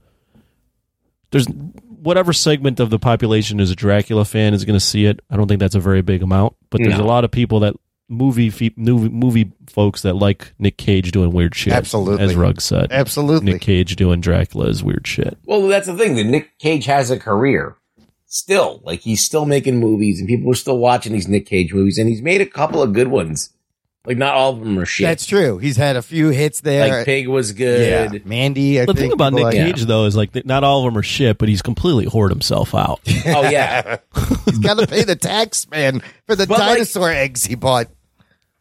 there's 1.30 1.46
whatever 1.46 2.32
segment 2.32 2.80
of 2.80 2.90
the 2.90 2.98
population 2.98 3.61
is 3.61 3.70
a 3.70 3.74
Dracula 3.76 4.24
fan 4.24 4.54
is 4.54 4.64
going 4.64 4.78
to 4.78 4.85
see 4.85 5.04
it. 5.06 5.20
I 5.30 5.37
don't 5.37 5.48
think 5.48 5.61
that's 5.61 5.74
a 5.74 5.80
very 5.80 6.02
big 6.02 6.22
amount, 6.22 6.54
but 6.70 6.80
there's 6.82 6.96
No. 6.98 7.04
a 7.04 7.06
lot 7.06 7.24
of 7.24 7.30
people 7.30 7.61
that 7.61 7.74
movie 8.09 8.48
fe- 8.50 8.72
movie, 8.76 9.09
movie 9.09 9.52
folks 9.68 10.02
that 10.02 10.14
like 10.14 10.54
Nick 10.59 10.76
Cage 10.78 11.11
doing 11.11 11.32
weird 11.32 11.54
shit. 11.54 11.72
Absolutely. 11.72 12.24
as 12.24 12.37
Rug 12.37 12.61
said. 12.61 12.92
absolutely. 12.92 13.52
Nick 13.52 13.61
Cage 13.61 13.96
doing 13.96 14.20
Dracula 14.20 14.68
is 14.68 14.82
weird 14.85 15.06
shit. 15.06 15.37
Well, 15.44 15.66
that's 15.66 15.87
the 15.88 15.96
thing. 15.96 16.14
That 16.14 16.24
Nick 16.24 16.56
Cage 16.59 16.85
has 16.87 17.11
a 17.11 17.18
career 17.18 17.74
still. 18.27 18.81
Like 18.85 19.01
he's 19.01 19.25
still 19.25 19.47
making 19.47 19.79
movies, 19.79 20.19
and 20.21 20.29
people 20.29 20.51
are 20.51 20.55
still 20.57 20.79
watching 20.79 21.12
these 21.12 21.29
Nick 21.29 21.47
Cage 21.47 21.73
movies, 21.73 21.99
and 21.99 22.09
he's 22.09 22.23
made 22.23 22.41
a 22.41 22.47
couple 22.47 22.83
of 22.83 22.93
good 22.93 23.09
ones. 23.09 23.51
Like 24.05 24.19
not 24.19 24.35
all 24.35 24.53
of 24.53 24.61
them 24.61 24.79
are 24.79 24.87
shit. 24.87 25.05
That's 25.09 25.27
true. 25.27 25.59
He's 25.59 25.77
had 25.77 25.97
a 25.97 26.03
few 26.03 26.29
hits 26.29 26.61
there. 26.61 26.99
like 26.99 27.07
Pig 27.07 27.27
was 27.27 27.51
good. 27.51 27.89
yeah. 27.89 28.07
good. 28.07 28.25
Mandy. 28.25 28.81
I 28.81 28.85
The 28.85 28.95
think 28.95 28.99
thing 28.99 29.12
about 29.12 29.33
Nick 29.33 29.43
like- 29.45 29.55
Cage 29.55 29.83
though 29.87 30.05
is 30.05 30.15
like 30.15 30.33
not 30.47 30.62
all 30.62 30.79
of 30.87 30.93
them 30.93 30.97
are 30.97 31.03
shit, 31.03 31.39
but 31.39 31.49
he's 31.49 31.61
completely 31.61 32.07
whored 32.07 32.31
himself 32.31 32.73
out. 32.75 33.01
Oh 33.27 33.49
yeah. 33.51 33.97
He's 34.45 34.59
got 34.61 34.79
to 34.79 34.87
pay 34.87 35.03
the 35.03 35.17
tax, 35.17 35.69
man, 35.69 36.01
for 36.27 36.37
the 36.37 36.47
But, 36.47 36.61
like- 36.61 36.69
dinosaur 36.75 37.11
eggs 37.11 37.45
he 37.47 37.57
bought. 37.57 37.89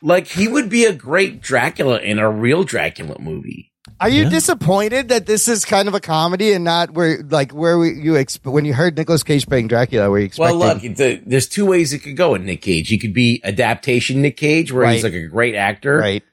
like 0.02 0.26
he 0.26 0.48
would 0.48 0.68
be 0.68 0.86
a 0.86 0.94
great 0.94 1.42
Dracula 1.42 2.00
in 2.00 2.18
a 2.18 2.28
real 2.28 2.64
Dracula 2.64 3.18
movie. 3.20 3.72
Are 4.02 4.10
you 4.10 4.24
Yeah. 4.24 4.30
disappointed 4.30 5.08
that 5.10 5.26
this 5.26 5.48
is 5.48 5.64
kind 5.64 5.88
of 5.88 5.94
a 5.94 6.02
comedy 6.02 6.52
and 6.52 6.66
not 6.66 6.92
where, 6.92 7.24
like, 7.30 7.54
where 7.54 7.78
we, 7.80 7.94
you 7.94 8.14
exp- 8.14 8.50
when 8.52 8.66
you 8.66 8.74
heard 8.74 8.98
Nicolas 8.98 9.24
Cage 9.24 9.48
playing 9.48 9.68
Dracula, 9.70 10.10
were 10.10 10.20
you 10.20 10.26
expecting? 10.26 10.60
Well, 10.60 10.74
look, 10.76 10.82
the, 10.82 11.22
there's 11.26 11.48
two 11.48 11.66
ways 11.66 11.94
it 11.94 12.00
could 12.00 12.18
go 12.18 12.36
in 12.36 12.46
Nick 12.46 12.62
Cage. 12.62 12.90
He 12.90 12.98
could 12.98 13.14
be 13.14 13.40
adaptation 13.44 14.22
Nick 14.22 14.36
Cage, 14.38 14.72
where 14.72 14.90
he's 14.90 15.04
like 15.04 15.14
a 15.14 15.28
great 15.28 15.56
actor 15.56 15.98
right? 15.98 16.24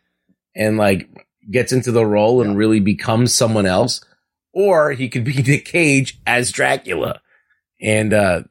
and 0.56 0.76
like 0.76 1.08
gets 1.50 1.72
into 1.72 1.92
the 1.92 2.04
role 2.04 2.42
and 2.42 2.56
really 2.56 2.80
becomes 2.80 3.32
someone 3.34 3.66
else, 3.66 4.00
or 4.52 4.90
he 4.92 5.08
could 5.08 5.24
be 5.24 5.34
Nick 5.42 5.64
Cage 5.64 6.18
as 6.26 6.50
Dracula, 6.50 7.20
and 7.80 8.12
uh, 8.12 8.42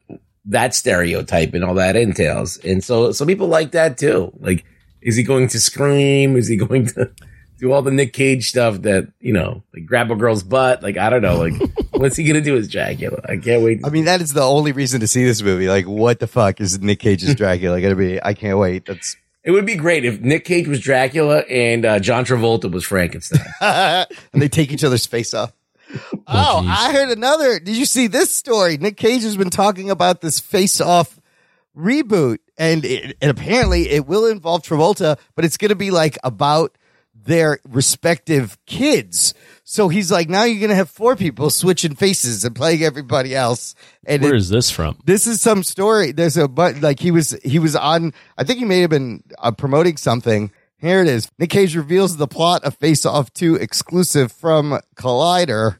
that 0.46 0.74
stereotype 0.74 1.52
and 1.52 1.64
all 1.64 1.74
that 1.74 1.96
entails. 1.96 2.56
And 2.58 2.82
so, 2.82 3.12
some 3.12 3.26
people 3.28 3.46
like 3.48 3.72
that 3.72 3.98
too. 3.98 4.32
Like, 4.40 4.64
is 5.02 5.16
he 5.16 5.22
going 5.22 5.48
to 5.48 5.60
scream? 5.60 6.34
Is 6.36 6.48
he 6.48 6.56
going 6.66 6.86
to 6.86 7.10
do 7.62 7.72
all 7.72 7.80
the 7.80 7.92
Nick 7.92 8.12
Cage 8.12 8.48
stuff 8.48 8.82
that 8.82 9.12
you 9.20 9.32
know, 9.32 9.62
like 9.72 9.86
grab 9.86 10.10
a 10.10 10.16
girl's 10.16 10.42
butt? 10.42 10.82
Like, 10.82 10.98
I 10.98 11.08
don't 11.08 11.22
know. 11.22 11.38
Like, 11.38 11.54
what's 11.92 12.16
he 12.16 12.24
gonna 12.24 12.40
do 12.40 12.56
as 12.56 12.68
Dracula? 12.68 13.20
I 13.24 13.36
can't 13.36 13.62
wait. 13.62 13.80
I 13.84 13.88
mean, 13.88 14.04
that 14.06 14.20
is 14.20 14.32
the 14.32 14.42
only 14.42 14.72
reason 14.72 15.00
to 15.00 15.06
see 15.06 15.24
this 15.24 15.40
movie. 15.40 15.68
Like, 15.68 15.86
what 15.86 16.18
the 16.18 16.26
fuck 16.26 16.60
is 16.60 16.80
Nick 16.80 16.98
Cage's 16.98 17.34
Dracula 17.36 17.80
gonna 17.80 17.94
be? 17.94 18.22
I 18.22 18.34
can't 18.34 18.58
wait. 18.58 18.86
That's 18.86 19.16
It 19.44 19.52
would 19.52 19.64
be 19.64 19.76
great 19.76 20.04
if 20.04 20.20
Nick 20.20 20.44
Cage 20.44 20.66
was 20.66 20.80
Dracula 20.80 21.38
and 21.48 21.84
uh, 21.84 22.00
John 22.00 22.24
Travolta 22.24 22.70
was 22.70 22.84
Frankenstein. 22.84 23.46
and 23.60 24.06
they 24.42 24.48
take 24.48 24.72
each 24.72 24.82
other's 24.82 25.06
face 25.06 25.32
off. 25.32 25.52
Oh, 26.26 26.62
geez. 26.62 26.70
I 26.70 26.92
heard 26.92 27.10
another. 27.10 27.60
Did 27.60 27.76
you 27.76 27.84
see 27.84 28.08
this 28.08 28.32
story? 28.32 28.76
Nick 28.76 28.96
Cage 28.96 29.22
has 29.22 29.36
been 29.36 29.50
talking 29.50 29.88
about 29.88 30.20
this 30.20 30.40
face 30.40 30.80
off 30.80 31.20
reboot, 31.76 32.38
and, 32.58 32.84
it, 32.84 33.16
and 33.20 33.30
apparently 33.30 33.88
it 33.88 34.06
will 34.06 34.26
involve 34.26 34.62
Travolta, 34.62 35.18
but 35.36 35.44
it's 35.44 35.58
going 35.58 35.68
to 35.68 35.76
be 35.76 35.90
like 35.90 36.18
about 36.24 36.76
their 37.24 37.58
respective 37.68 38.56
kids. 38.66 39.34
So 39.64 39.88
he's 39.88 40.10
like, 40.10 40.28
now 40.28 40.44
you're 40.44 40.58
going 40.60 40.70
to 40.70 40.76
have 40.76 40.90
four 40.90 41.16
people 41.16 41.48
switching 41.50 41.94
faces 41.94 42.44
and 42.44 42.54
playing 42.54 42.82
everybody 42.82 43.34
else. 43.34 43.74
And 44.04 44.22
Where 44.22 44.34
it- 44.34 44.38
is 44.38 44.48
this 44.48 44.70
from? 44.70 44.98
this 45.04 45.26
is 45.26 45.40
some 45.40 45.62
story. 45.62 46.12
There's 46.12 46.36
a 46.36 46.48
but 46.48 46.80
like 46.80 47.00
he 47.00 47.10
was 47.10 47.30
he 47.44 47.58
was 47.58 47.76
on. 47.76 48.12
I 48.36 48.44
think 48.44 48.58
he 48.58 48.64
may 48.64 48.80
have 48.80 48.90
been 48.90 49.22
uh, 49.38 49.52
promoting 49.52 49.96
something. 49.96 50.50
Here 50.78 51.00
it 51.00 51.06
is. 51.08 51.30
Nick 51.38 51.50
Cage 51.50 51.76
reveals 51.76 52.16
the 52.16 52.26
plot 52.26 52.64
of 52.64 52.74
Face 52.76 53.06
Off 53.06 53.32
2 53.34 53.54
exclusive 53.54 54.32
from 54.32 54.80
Collider. 54.96 55.78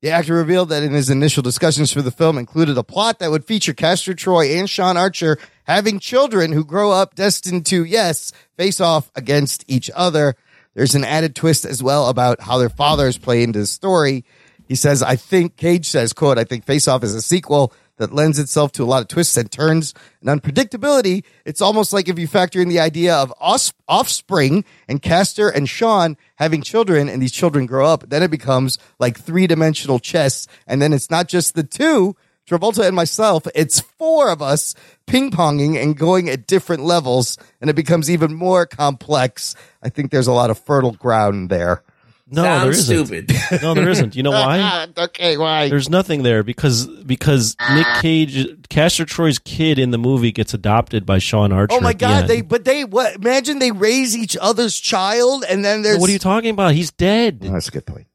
The 0.00 0.10
actor 0.10 0.34
revealed 0.34 0.68
that 0.68 0.82
in 0.82 0.92
his 0.92 1.08
initial 1.10 1.42
discussions 1.42 1.90
for 1.90 2.02
the 2.02 2.10
film 2.10 2.36
included 2.38 2.76
a 2.76 2.82
plot 2.84 3.18
that 3.18 3.30
would 3.30 3.46
feature 3.46 3.72
Castor 3.72 4.12
Troy 4.14 4.48
and 4.56 4.68
Sean 4.68 4.96
Archer 4.98 5.38
having 5.64 5.98
children 5.98 6.52
who 6.52 6.62
grow 6.62 6.90
up 6.92 7.14
destined 7.14 7.64
to, 7.66 7.84
yes, 7.84 8.30
face 8.56 8.80
off 8.82 9.10
against 9.16 9.64
each 9.66 9.90
other. 9.94 10.36
There's 10.74 10.94
an 10.94 11.04
added 11.04 11.34
twist 11.34 11.64
as 11.64 11.82
well 11.82 12.08
about 12.08 12.40
how 12.40 12.58
their 12.58 12.68
fathers 12.68 13.18
play 13.18 13.42
into 13.42 13.60
the 13.60 13.66
story. 13.66 14.24
He 14.66 14.74
says, 14.74 15.02
I 15.02 15.16
think, 15.16 15.56
Cage 15.56 15.88
says, 15.88 16.12
quote, 16.12 16.38
I 16.38 16.44
think 16.44 16.64
Face 16.64 16.88
Off 16.88 17.04
is 17.04 17.14
a 17.14 17.22
sequel 17.22 17.72
that 17.96 18.12
lends 18.12 18.38
itself 18.38 18.72
to 18.72 18.82
a 18.82 18.86
lot 18.86 19.02
of 19.02 19.08
twists 19.08 19.36
and 19.36 19.50
turns 19.50 19.94
and 20.20 20.28
unpredictability. 20.28 21.22
It's 21.44 21.60
almost 21.60 21.92
like 21.92 22.08
if 22.08 22.18
you 22.18 22.26
factor 22.26 22.60
in 22.60 22.68
the 22.68 22.80
idea 22.80 23.14
of 23.14 23.32
offspring 23.40 24.64
and 24.88 25.00
Castor 25.00 25.48
and 25.48 25.68
Sean 25.68 26.16
having 26.36 26.62
children 26.62 27.08
and 27.08 27.22
these 27.22 27.30
children 27.30 27.66
grow 27.66 27.86
up, 27.86 28.08
then 28.08 28.22
it 28.22 28.30
becomes 28.30 28.78
like 28.98 29.18
three 29.18 29.46
dimensional 29.46 30.00
chess. 30.00 30.48
And 30.66 30.82
then 30.82 30.92
it's 30.92 31.10
not 31.10 31.28
just 31.28 31.54
the 31.54 31.62
two, 31.62 32.16
Travolta 32.48 32.86
and 32.86 32.94
myself, 32.94 33.46
it's 33.54 33.80
four 33.80 34.28
of 34.28 34.42
us 34.42 34.74
ping 35.06 35.30
ponging 35.30 35.80
and 35.80 35.96
going 35.96 36.28
at 36.28 36.46
different 36.46 36.84
levels. 36.84 37.38
And 37.60 37.70
it 37.70 37.74
becomes 37.74 38.10
even 38.10 38.34
more 38.34 38.66
complex. 38.66 39.54
I 39.82 39.88
think 39.88 40.10
there's 40.10 40.26
a 40.26 40.32
lot 40.32 40.50
of 40.50 40.58
fertile 40.58 40.92
ground 40.92 41.48
there. 41.48 41.82
No, 42.26 42.42
there 42.42 42.72
Sounds 42.72 42.78
isn't. 42.90 43.06
stupid. 43.06 43.62
No, 43.62 43.74
there 43.74 43.88
isn't. 43.88 44.16
You 44.16 44.22
know 44.22 44.30
why? 44.30 44.88
okay, 44.98 45.36
why? 45.36 45.68
There's 45.68 45.90
nothing 45.90 46.22
there 46.22 46.42
because 46.42 46.86
because 46.86 47.54
Nick 47.74 47.86
Cage, 48.00 48.68
Castor 48.70 49.04
Troy's 49.04 49.38
kid 49.38 49.78
in 49.78 49.90
the 49.90 49.98
movie 49.98 50.32
gets 50.32 50.54
adopted 50.54 51.04
by 51.04 51.18
Sean 51.18 51.52
Archer. 51.52 51.74
Oh 51.74 51.80
my 51.80 51.90
at 51.90 51.98
the 51.98 52.04
god! 52.04 52.28
They 52.28 52.40
but 52.40 52.64
they 52.64 52.84
what? 52.84 53.16
Imagine 53.16 53.58
they 53.58 53.72
raise 53.72 54.16
each 54.16 54.38
other's 54.40 54.80
child, 54.80 55.44
and 55.48 55.62
then 55.62 55.82
there's 55.82 55.98
What 55.98 56.08
are 56.08 56.14
you 56.14 56.18
talking 56.18 56.50
about? 56.50 56.72
He's 56.72 56.90
dead. 56.90 57.42
Oh, 57.44 57.52
that's 57.52 57.68
a 57.68 57.72
good 57.72 57.86
point. 57.86 58.06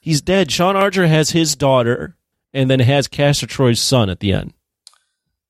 He's 0.00 0.22
dead. 0.22 0.50
Sean 0.50 0.74
Archer 0.74 1.06
has 1.06 1.30
his 1.30 1.54
daughter 1.56 2.16
and 2.52 2.70
then 2.70 2.80
it 2.80 2.86
has 2.86 3.08
Castor 3.08 3.46
Troy's 3.46 3.80
son 3.80 4.10
at 4.10 4.20
the 4.20 4.32
end. 4.32 4.52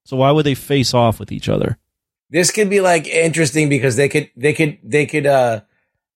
So 0.05 0.17
why 0.17 0.31
would 0.31 0.47
they 0.47 0.55
face 0.55 0.93
off 0.95 1.19
with 1.21 1.33
each 1.33 1.49
other? 1.49 1.79
this 2.33 2.53
could 2.53 2.71
be 2.71 2.81
like 2.81 3.09
interesting 3.09 3.69
because 3.69 3.97
they 3.97 4.09
could 4.09 4.31
they 4.37 4.53
could 4.53 4.79
they 4.85 5.05
could 5.05 5.27
uh 5.27 5.61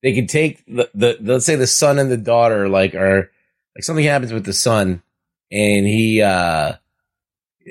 they 0.00 0.14
could 0.14 0.28
take 0.28 0.64
the, 0.66 0.88
the 0.94 1.16
let's 1.20 1.44
say 1.44 1.56
the 1.56 1.66
son 1.66 1.98
and 1.98 2.08
the 2.08 2.16
daughter 2.16 2.68
like 2.68 2.94
are 2.94 3.32
like 3.74 3.82
something 3.82 4.04
happens 4.04 4.32
with 4.32 4.44
the 4.44 4.52
son 4.52 5.02
and 5.50 5.84
he 5.86 6.22
uh 6.22 6.74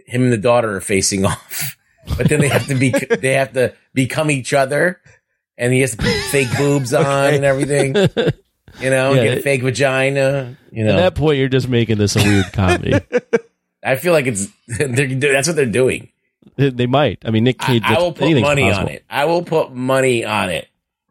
him 0.08 0.24
and 0.24 0.34
the 0.34 0.38
daughter 0.38 0.76
are 0.76 0.82
facing 0.82 1.24
off 1.34 1.78
but 2.18 2.28
then 2.28 2.42
they 2.42 2.50
have 2.50 2.68
to 2.68 2.76
be 2.76 2.90
they 2.92 3.32
have 3.36 3.54
to 3.54 3.74
become 3.94 4.30
each 4.30 4.54
other 4.54 5.00
and 5.58 5.72
he 5.72 5.80
has 5.80 5.92
to 5.92 5.98
put 5.98 6.12
fake 6.30 6.50
boobs 6.58 6.94
on 6.94 7.06
Okay. 7.06 7.36
and 7.38 7.46
everything 7.46 7.94
you 8.80 8.90
know 8.90 9.14
Yeah. 9.14 9.24
get 9.24 9.38
a 9.38 9.42
fake 9.42 9.62
vagina 9.62 10.58
you 10.72 10.84
know, 10.84 10.94
At 10.94 10.98
that 10.98 11.16
point, 11.16 11.38
you're 11.38 11.50
just 11.50 11.70
making 11.70 12.00
this 12.00 12.16
a 12.16 12.24
weird 12.24 12.52
comedy. 12.54 12.94
i 13.84 13.96
feel 13.96 14.14
like 14.14 14.26
it's 14.28 14.48
they're, 14.68 15.08
that's 15.34 15.48
what 15.48 15.56
they're 15.56 15.66
doing 15.66 16.10
they 16.56 16.70
they 16.70 16.88
might. 16.88 17.20
I 17.26 17.32
mean, 17.32 17.44
Nick 17.46 17.58
I, 17.64 17.66
Cage. 17.68 17.84
I 17.86 17.98
will 18.00 18.12
put 18.14 18.30
money 18.40 18.64
possible. 18.64 18.88
on 18.88 18.88
it 18.90 19.04
i 19.10 19.26
will 19.26 19.44
put 19.44 19.74
money 19.74 20.24
on 20.26 20.50
it 20.50 20.68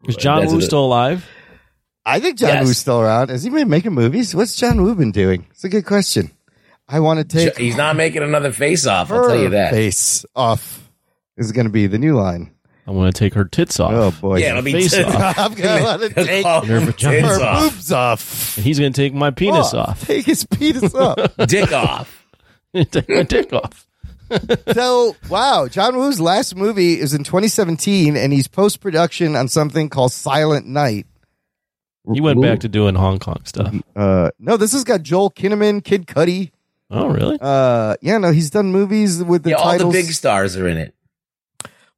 Is 0.07 0.15
John 0.15 0.45
Woo 0.47 0.61
still 0.61 0.85
alive? 0.85 1.25
I 2.05 2.19
think 2.19 2.37
John 2.37 2.49
Yes. 2.49 2.65
Woo's 2.65 2.77
still 2.77 2.99
around. 2.99 3.29
Has 3.29 3.43
he 3.43 3.49
been 3.49 3.69
making 3.69 3.93
movies? 3.93 4.35
What's 4.35 4.57
John 4.57 4.81
Woo 4.83 4.93
been 4.95 5.11
doing? 5.13 5.45
It's 5.51 5.63
a 5.63 5.69
good 5.69 5.85
question. 5.85 6.31
I 6.89 6.99
want 6.99 7.19
to 7.19 7.25
take 7.25 7.57
He's 7.57 7.77
not 7.77 7.95
making 7.95 8.23
another 8.23 8.51
face 8.51 8.85
off. 8.85 9.09
I'll 9.11 9.27
tell 9.29 9.39
you 9.39 9.49
that. 9.49 9.71
face 9.71 10.25
off. 10.35 10.89
Is 11.37 11.51
going 11.53 11.65
to 11.65 11.71
be 11.71 11.87
the 11.87 11.97
new 11.97 12.15
line. 12.15 12.51
I 12.85 12.91
want 12.91 13.15
to 13.15 13.19
take 13.19 13.33
her 13.35 13.45
tits 13.45 13.79
off. 13.79 13.91
Oh 13.93 14.11
boy! 14.19 14.39
Yeah, 14.39 14.51
it'll 14.51 14.61
be 14.61 14.73
Face 14.73 14.91
tits 14.91 15.09
off. 15.15 15.37
I'm 15.39 15.53
going 15.53 15.77
to 15.77 15.83
want 15.83 16.01
to 16.01 16.09
take 16.25 16.43
Call 16.43 16.65
Her 16.65 16.79
her 16.79 16.85
vagina. 16.85 17.21
tits 17.27 17.37
her 17.37 17.43
off. 17.43 17.63
boobs 17.63 17.91
off. 17.91 18.57
And 18.57 18.65
he's 18.65 18.79
going 18.79 18.91
to 18.91 19.01
take 19.01 19.13
my 19.13 19.31
penis 19.31 19.73
Oh, 19.73 19.79
off. 19.79 20.05
Take 20.05 20.25
his 20.25 20.43
penis 20.45 20.93
off. 20.95 21.17
dick 21.47 21.71
off. 21.71 22.25
take 22.75 23.07
my 23.09 23.23
dick 23.23 23.53
off. 23.53 23.87
so 24.73 25.15
wow, 25.29 25.67
John 25.69 25.95
Woo's 25.97 26.19
last 26.19 26.55
movie 26.55 26.99
is 26.99 27.13
in 27.13 27.23
2017, 27.23 28.17
and 28.17 28.33
he's 28.33 28.47
post 28.47 28.79
production 28.81 29.35
on 29.35 29.47
something 29.47 29.89
called 29.89 30.11
Silent 30.11 30.65
Night. 30.67 31.05
He 32.13 32.19
went 32.19 32.41
back 32.41 32.59
to 32.61 32.67
doing 32.67 32.95
Hong 32.95 33.19
Kong 33.19 33.39
stuff. 33.45 33.73
Uh, 33.95 34.31
no, 34.39 34.57
this 34.57 34.73
has 34.73 34.83
got 34.83 35.03
Joel 35.03 35.31
Kinnaman, 35.31 35.81
Kid 35.83 36.05
Cudi. 36.05 36.51
Oh, 36.91 37.07
really? 37.07 37.37
Uh, 37.39 37.95
yeah, 38.01 38.17
no, 38.17 38.31
he's 38.31 38.49
done 38.49 38.71
movies 38.73 39.23
with 39.23 39.43
the 39.43 39.51
Yeah, 39.51 39.55
all 39.55 39.77
the 39.77 39.85
big 39.89 40.05
stars 40.11 40.57
are 40.57 40.67
in 40.67 40.77
it. 40.77 40.93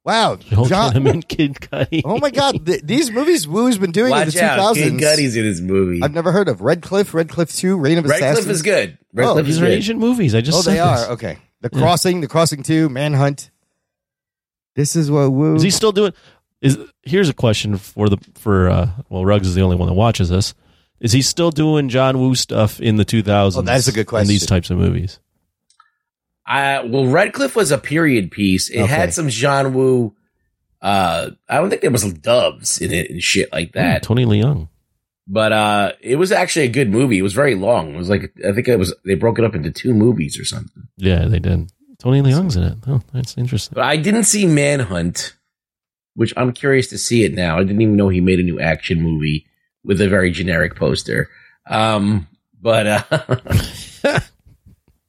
Wow, 0.06 0.36
Joel 0.36 0.64
John. 0.64 0.92
Kinnaman, 0.94 1.28
Kid 1.28 1.54
Cudi. 1.56 2.00
Oh 2.04 2.18
my 2.18 2.30
God, 2.30 2.64
th- 2.64 2.80
these 2.82 3.10
movies 3.10 3.46
Woo's 3.46 3.76
been 3.76 3.92
doing 3.92 4.12
in 4.14 4.28
the 4.28 4.42
out, 4.44 4.58
2000s. 4.58 4.74
Kid 4.76 4.92
Cudi's 4.94 5.36
in 5.36 5.44
his 5.44 5.60
movie. 5.60 6.00
I've 6.02 6.14
never 6.14 6.32
heard 6.32 6.48
of 6.48 6.62
Red 6.62 6.80
Cliff, 6.80 7.12
Red 7.12 7.28
Cliff 7.28 7.52
Two, 7.54 7.76
Reign 7.76 7.98
of 7.98 8.04
Red 8.06 8.16
Assassins. 8.16 8.46
Cliff 8.46 8.54
is 8.54 8.62
good. 8.62 8.96
Red 9.12 9.26
Oh, 9.26 9.32
Cliff 9.34 9.46
These 9.46 9.56
is 9.56 9.62
are 9.62 9.66
good. 9.66 9.72
Asian 9.72 9.98
movies. 9.98 10.34
I 10.34 10.40
just 10.40 10.56
Oh, 10.58 10.62
said 10.62 10.72
they 10.74 10.78
are 10.78 10.96
this. 10.98 11.08
okay. 11.10 11.38
The 11.60 11.70
Yeah. 11.72 11.78
Crossing, 11.80 12.20
The 12.22 12.28
Crossing 12.28 12.62
Two, 12.62 12.88
Manhunt. 12.88 13.50
This 14.76 14.94
is 14.96 15.10
what 15.10 15.30
Woo. 15.32 15.56
Is 15.56 15.62
he 15.62 15.70
still 15.70 15.92
doing? 15.92 16.12
Is 16.62 16.78
here's 17.02 17.28
a 17.28 17.34
question 17.34 17.76
for 17.76 18.08
the 18.08 18.16
for 18.34 18.68
uh 18.70 18.90
well 19.10 19.24
Ruggs 19.24 19.46
is 19.48 19.54
the 19.54 19.62
only 19.62 19.76
one 19.76 19.88
that 19.88 19.94
watches 19.94 20.28
this. 20.28 20.54
Is 21.00 21.12
he 21.12 21.20
still 21.20 21.50
doing 21.50 21.88
John 21.90 22.18
Woo 22.18 22.34
stuff 22.34 22.80
in 22.80 22.96
the 22.96 23.04
2000s? 23.04 23.56
Oh, 23.58 23.62
that's 23.62 23.86
a 23.88 23.92
good 23.92 24.06
question. 24.06 24.22
In 24.24 24.28
these 24.28 24.46
types 24.46 24.70
of 24.70 24.78
movies. 24.78 25.20
Uh, 26.46 26.82
well, 26.86 27.06
Red 27.06 27.32
Cliff 27.32 27.56
was 27.56 27.70
a 27.72 27.78
period 27.78 28.30
piece. 28.30 28.68
It 28.70 28.80
Okay. 28.82 28.92
had 28.92 29.12
some 29.14 29.28
John 29.28 29.74
Woo. 29.74 30.14
Uh, 30.80 31.30
I 31.48 31.56
don't 31.56 31.70
think 31.70 31.82
there 31.82 31.90
was 31.90 32.04
doves 32.12 32.80
in 32.80 32.92
it 32.92 33.10
and 33.10 33.20
shit 33.22 33.52
like 33.52 33.72
that. 33.72 34.02
Tony 34.02 34.24
Leung. 34.24 34.68
But 35.26 35.52
uh, 35.52 35.92
it 36.00 36.16
was 36.16 36.30
actually 36.30 36.66
a 36.66 36.70
good 36.70 36.88
movie. 36.90 37.18
It 37.18 37.22
was 37.22 37.32
very 37.32 37.56
long. 37.56 37.94
It 37.94 37.96
was 37.96 38.08
like 38.08 38.32
I 38.48 38.52
think 38.52 38.68
it 38.68 38.78
was 38.78 38.94
they 39.04 39.14
broke 39.16 39.40
it 39.40 39.44
up 39.44 39.56
into 39.56 39.72
two 39.72 39.92
movies 39.92 40.38
or 40.38 40.44
something. 40.44 40.84
Yeah, 40.96 41.26
they 41.26 41.40
did. 41.40 41.72
Tony 41.98 42.20
Leung's 42.22 42.54
in 42.54 42.62
it. 42.62 42.78
Oh, 42.86 43.00
that's 43.12 43.36
interesting. 43.36 43.74
But 43.74 43.84
I 43.84 43.96
didn't 43.96 44.24
see 44.24 44.46
Manhunt, 44.46 45.34
which 46.14 46.32
I'm 46.36 46.52
curious 46.52 46.86
to 46.90 46.98
see 46.98 47.24
it 47.24 47.34
now. 47.34 47.56
I 47.58 47.64
didn't 47.64 47.80
even 47.80 47.96
know 47.96 48.08
he 48.08 48.20
made 48.20 48.38
a 48.38 48.44
new 48.44 48.60
action 48.60 49.02
movie 49.02 49.46
with 49.82 50.00
a 50.00 50.08
very 50.08 50.30
generic 50.30 50.76
poster. 50.76 51.28
Um, 51.68 52.28
but 52.60 52.86
uh, 52.86 53.02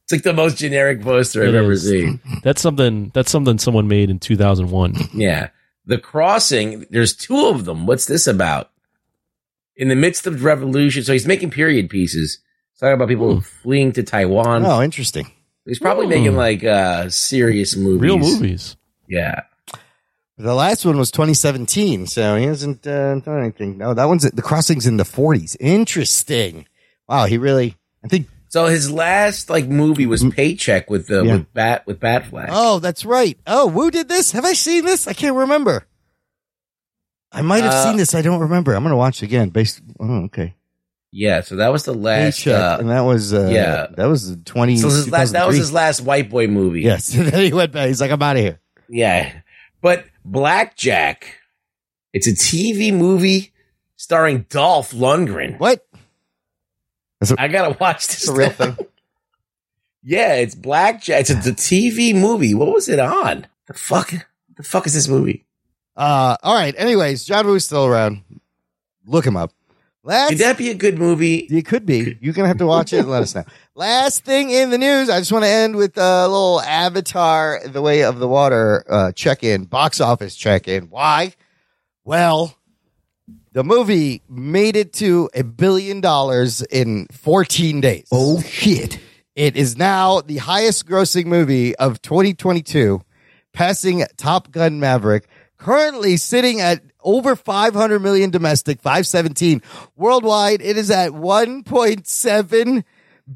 it's 0.08 0.14
like 0.14 0.24
the 0.24 0.34
most 0.34 0.58
generic 0.58 1.02
poster 1.02 1.44
I've 1.44 1.50
It 1.54 1.58
ever 1.58 1.74
is. 1.74 1.88
seen. 1.88 2.22
That's 2.44 2.62
something. 2.62 3.12
That's 3.14 3.30
something 3.30 3.58
someone 3.60 3.88
made 3.90 4.10
in 4.10 4.20
2001. 4.20 4.96
Yeah. 5.14 5.50
The 5.86 5.98
Crossing, 5.98 6.86
there's 6.90 7.14
two 7.16 7.48
of 7.48 7.66
them. 7.66 7.86
What's 7.86 8.06
this 8.06 8.26
about? 8.28 8.72
In 9.76 9.90
the 9.90 9.96
midst 9.96 10.26
of 10.26 10.44
revolution, 10.44 11.04
so 11.04 11.14
he's 11.14 11.28
making 11.28 11.52
period 11.52 11.90
pieces. 11.90 12.40
He's 12.74 12.80
talking 12.80 12.94
about 12.94 13.10
people 13.10 13.36
Hmm. 13.36 13.40
fleeing 13.42 13.92
to 13.94 14.04
Taiwan. 14.04 14.66
oh, 14.66 14.82
interesting. 14.82 15.30
He's 15.66 15.80
probably 15.80 16.06
Hmm. 16.06 16.10
making 16.12 16.36
like 16.36 16.64
uh 16.64 17.10
serious 17.10 17.76
movies. 17.76 18.02
Real 18.02 18.18
movies. 18.18 18.76
Yeah. 19.10 19.42
The 20.40 20.54
last 20.54 20.86
one 20.86 20.98
was 20.98 21.10
2017, 21.12 22.06
so 22.06 22.36
he 22.38 22.46
hasn't 22.46 22.86
uh, 22.86 23.16
done 23.20 23.40
anything. 23.42 23.78
No, 23.80 23.94
that 23.96 24.06
one's 24.06 24.24
The 24.30 24.42
Crossing's 24.44 24.86
in 24.86 24.98
the 24.98 25.04
40s. 25.04 25.58
Interesting. 25.60 26.68
Wow, 27.10 27.26
he 27.26 27.38
really. 27.38 27.76
I 28.04 28.08
think. 28.08 28.28
So 28.58 28.66
his 28.66 28.90
last 28.92 29.52
like 29.52 29.68
movie 29.68 30.08
was 30.08 30.24
Paycheck 30.24 30.90
with 30.90 31.06
the. 31.06 31.24
Yeah. 31.24 31.34
with 31.34 31.54
Bat 31.54 31.86
with 31.86 32.00
Batfleck. 32.00 32.48
Oh, 32.50 32.80
that's 32.80 33.06
right. 33.06 33.38
Oh, 33.46 33.68
Woo 33.68 33.92
did 33.92 34.10
this. 34.10 34.32
Have 34.32 34.46
I 34.46 34.54
seen 34.54 34.84
this? 34.84 35.08
I 35.08 35.14
can't 35.14 35.36
remember. 35.36 35.86
I 37.32 37.44
might 37.44 37.64
have 37.64 37.74
Uh, 37.74 37.84
seen 37.84 37.98
this. 37.98 38.16
I 38.16 38.24
don't 38.24 38.40
remember. 38.40 38.74
I'm 38.74 38.82
going 38.82 38.92
to 38.94 38.98
watch 38.98 39.22
it 39.22 39.28
again. 39.28 39.50
Based. 39.50 39.80
Oh, 40.00 40.24
okay. 40.26 40.56
Yeah, 41.12 41.42
so 41.42 41.58
that 41.58 41.72
was 41.72 41.84
the 41.84 41.94
last. 41.94 42.40
Paycheck, 42.44 42.60
Uh, 42.60 42.78
and 42.80 42.90
that 42.90 43.02
was. 43.02 43.32
Uh, 43.32 43.48
yeah. 43.52 43.88
That 43.96 44.06
was 44.08 44.36
20. 44.46 44.78
so 44.78 44.88
his 44.90 45.12
last, 45.12 45.34
that 45.34 45.46
was 45.46 45.56
his 45.58 45.72
last 45.72 46.02
white 46.02 46.30
boy 46.30 46.48
movie. 46.48 46.82
Yes. 46.82 47.16
And 47.18 47.28
then 47.28 47.44
he 47.44 47.54
went 47.54 47.72
back. 47.72 47.88
He's 47.90 48.02
like, 48.02 48.10
I'm 48.12 48.22
out 48.24 48.38
of 48.38 48.42
here. 48.42 48.60
Yeah. 48.90 49.32
But 49.82 50.06
Blackjack, 50.26 51.28
it's 52.12 52.28
a 52.28 52.32
TV 52.34 52.92
movie 52.92 53.54
starring 53.98 54.46
Dolph 54.50 54.92
Lundgren. 54.94 55.60
What? 55.60 55.87
I 57.38 57.48
gotta 57.48 57.78
watch 57.80 58.08
this. 58.08 58.18
It's 58.20 58.28
a 58.28 58.34
real 58.34 58.50
thing. 58.50 58.78
Yeah, 60.04 60.36
it's 60.36 60.56
Blackjack. 60.56 61.20
It's 61.20 61.30
a, 61.30 61.38
it's 61.38 61.48
a 61.48 61.52
TV 61.52 62.16
movie. 62.16 62.54
What 62.54 62.74
was 62.74 62.88
it 62.88 62.98
on? 62.98 63.46
The 63.66 63.74
fuck? 63.74 64.14
The 64.56 64.64
fuck 64.64 64.88
is 64.88 64.94
this 64.94 65.10
movie? 65.10 65.46
Uh, 65.98 66.38
all 66.44 66.56
right. 66.56 66.74
Anyways, 66.78 67.26
John 67.26 67.46
Woo's 67.46 67.66
still 67.66 67.86
around. 67.86 68.24
Look 69.06 69.26
him 69.26 69.36
up. 69.36 69.52
Last 70.04 70.30
Could 70.30 70.38
that 70.38 70.58
be 70.58 70.70
a 70.70 70.76
good 70.76 70.98
movie? 70.98 71.40
It 71.40 71.66
could 71.66 71.86
be. 71.86 72.18
You're 72.22 72.34
gonna 72.34 72.48
have 72.48 72.60
to 72.60 72.66
watch 72.66 72.94
it 72.94 73.00
and 73.00 73.10
let 73.10 73.22
us 73.22 73.36
know. 73.36 73.44
Last 73.76 74.24
thing 74.24 74.50
in 74.50 74.70
the 74.70 74.78
news, 74.78 75.10
I 75.10 75.20
just 75.20 75.34
want 75.34 75.44
to 75.44 75.50
end 75.50 75.76
with 75.76 75.98
a 75.98 76.26
little 76.30 76.62
Avatar: 76.62 77.60
The 77.66 77.82
Way 77.82 78.06
of 78.06 78.20
the 78.20 78.28
Water 78.30 78.86
uh, 78.90 79.12
check-in, 79.12 79.66
box 79.66 80.00
office 80.00 80.38
check-in. 80.38 80.84
Why? 80.84 81.34
Well, 82.06 82.57
the 83.58 83.64
movie 83.64 84.22
made 84.30 84.76
it 84.76 84.94
to 84.94 85.32
a 85.34 85.44
billion 85.44 86.00
dollars 86.00 86.62
in 86.62 87.08
14 87.08 87.82
days. 87.82 88.08
Oh 88.12 88.40
shit. 88.40 89.00
It 89.36 89.58
is 89.58 89.76
now 89.76 90.22
the 90.22 90.38
highest 90.38 90.86
grossing 90.86 91.26
movie 91.26 91.76
of 91.78 92.00
2022, 92.04 93.02
passing 93.54 94.06
Top 94.16 94.52
Gun 94.52 94.80
Maverick, 94.80 95.28
currently 95.58 96.18
sitting 96.18 96.62
at 96.62 96.84
over 97.02 97.36
500 97.36 98.00
million 98.00 98.30
domestic, 98.30 98.80
517 98.80 99.64
worldwide. 99.96 100.62
It 100.62 100.78
is 100.78 100.92
at 100.92 101.14
1.7 101.14 102.84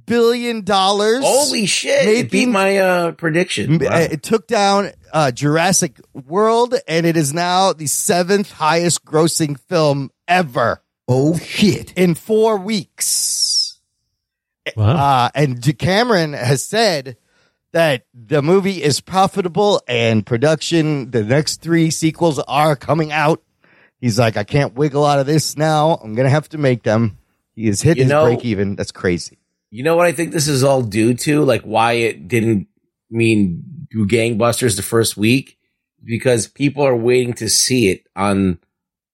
billion 0.05 0.61
dollars. 0.63 1.23
Holy 1.23 1.65
shit! 1.65 2.07
it 2.07 2.31
beat 2.31 2.47
my 2.47 2.77
uh, 2.77 3.11
prediction. 3.13 3.79
Wow. 3.79 3.87
Uh, 3.87 4.07
It 4.11 4.23
took 4.23 4.47
down 4.47 4.91
uh, 5.13 5.31
Jurassic 5.31 5.99
World, 6.13 6.75
and 6.87 7.05
it 7.05 7.17
is 7.17 7.33
now 7.33 7.73
the 7.73 7.87
seventh 7.87 8.51
highest 8.51 9.03
grossing 9.05 9.59
film 9.59 10.11
ever 10.27 10.81
Oh 11.07 11.37
shit. 11.37 11.93
in 11.97 12.15
four 12.15 12.57
weeks. 12.57 13.79
Wow. 14.75 14.95
Uh, 14.95 15.29
and 15.35 15.77
Cameron 15.77 16.33
has 16.33 16.63
said 16.65 17.17
that 17.73 18.05
the 18.13 18.41
movie 18.41 18.81
is 18.83 19.01
profitable 19.01 19.81
and 19.87 20.25
production, 20.25 21.09
the 21.11 21.23
next 21.23 21.61
three 21.61 21.89
sequels 21.89 22.37
are 22.39 22.75
coming 22.75 23.11
out. 23.11 23.41
He's 23.99 24.19
like, 24.19 24.37
I 24.37 24.43
can't 24.43 24.73
wiggle 24.75 25.05
out 25.05 25.19
of 25.19 25.25
this 25.25 25.57
now. 25.57 25.95
I'm 26.03 26.15
going 26.15 26.25
to 26.25 26.29
have 26.31 26.47
to 26.49 26.57
make 26.57 26.83
them. 26.83 27.17
He 27.55 27.67
has 27.67 27.81
hit 27.81 27.97
You 27.97 28.03
his 28.03 28.11
know- 28.11 28.25
break 28.25 28.45
even. 28.45 28.75
That's 28.75 28.91
crazy. 28.91 29.39
You 29.71 29.83
know 29.83 29.95
what 29.95 30.05
I 30.05 30.11
think 30.11 30.31
this 30.31 30.47
is 30.47 30.63
all 30.63 30.81
due 30.81 31.13
to? 31.15 31.43
Like 31.43 31.61
why 31.63 31.93
it 31.93 32.27
didn't 32.27 32.67
mean 33.09 33.87
do 33.89 34.05
gangbusters 34.05 34.75
the 34.75 34.81
first 34.83 35.17
week? 35.17 35.57
Because 36.03 36.47
people 36.47 36.85
are 36.85 36.95
waiting 36.95 37.33
to 37.35 37.49
see 37.49 37.89
it 37.89 38.05
on 38.15 38.59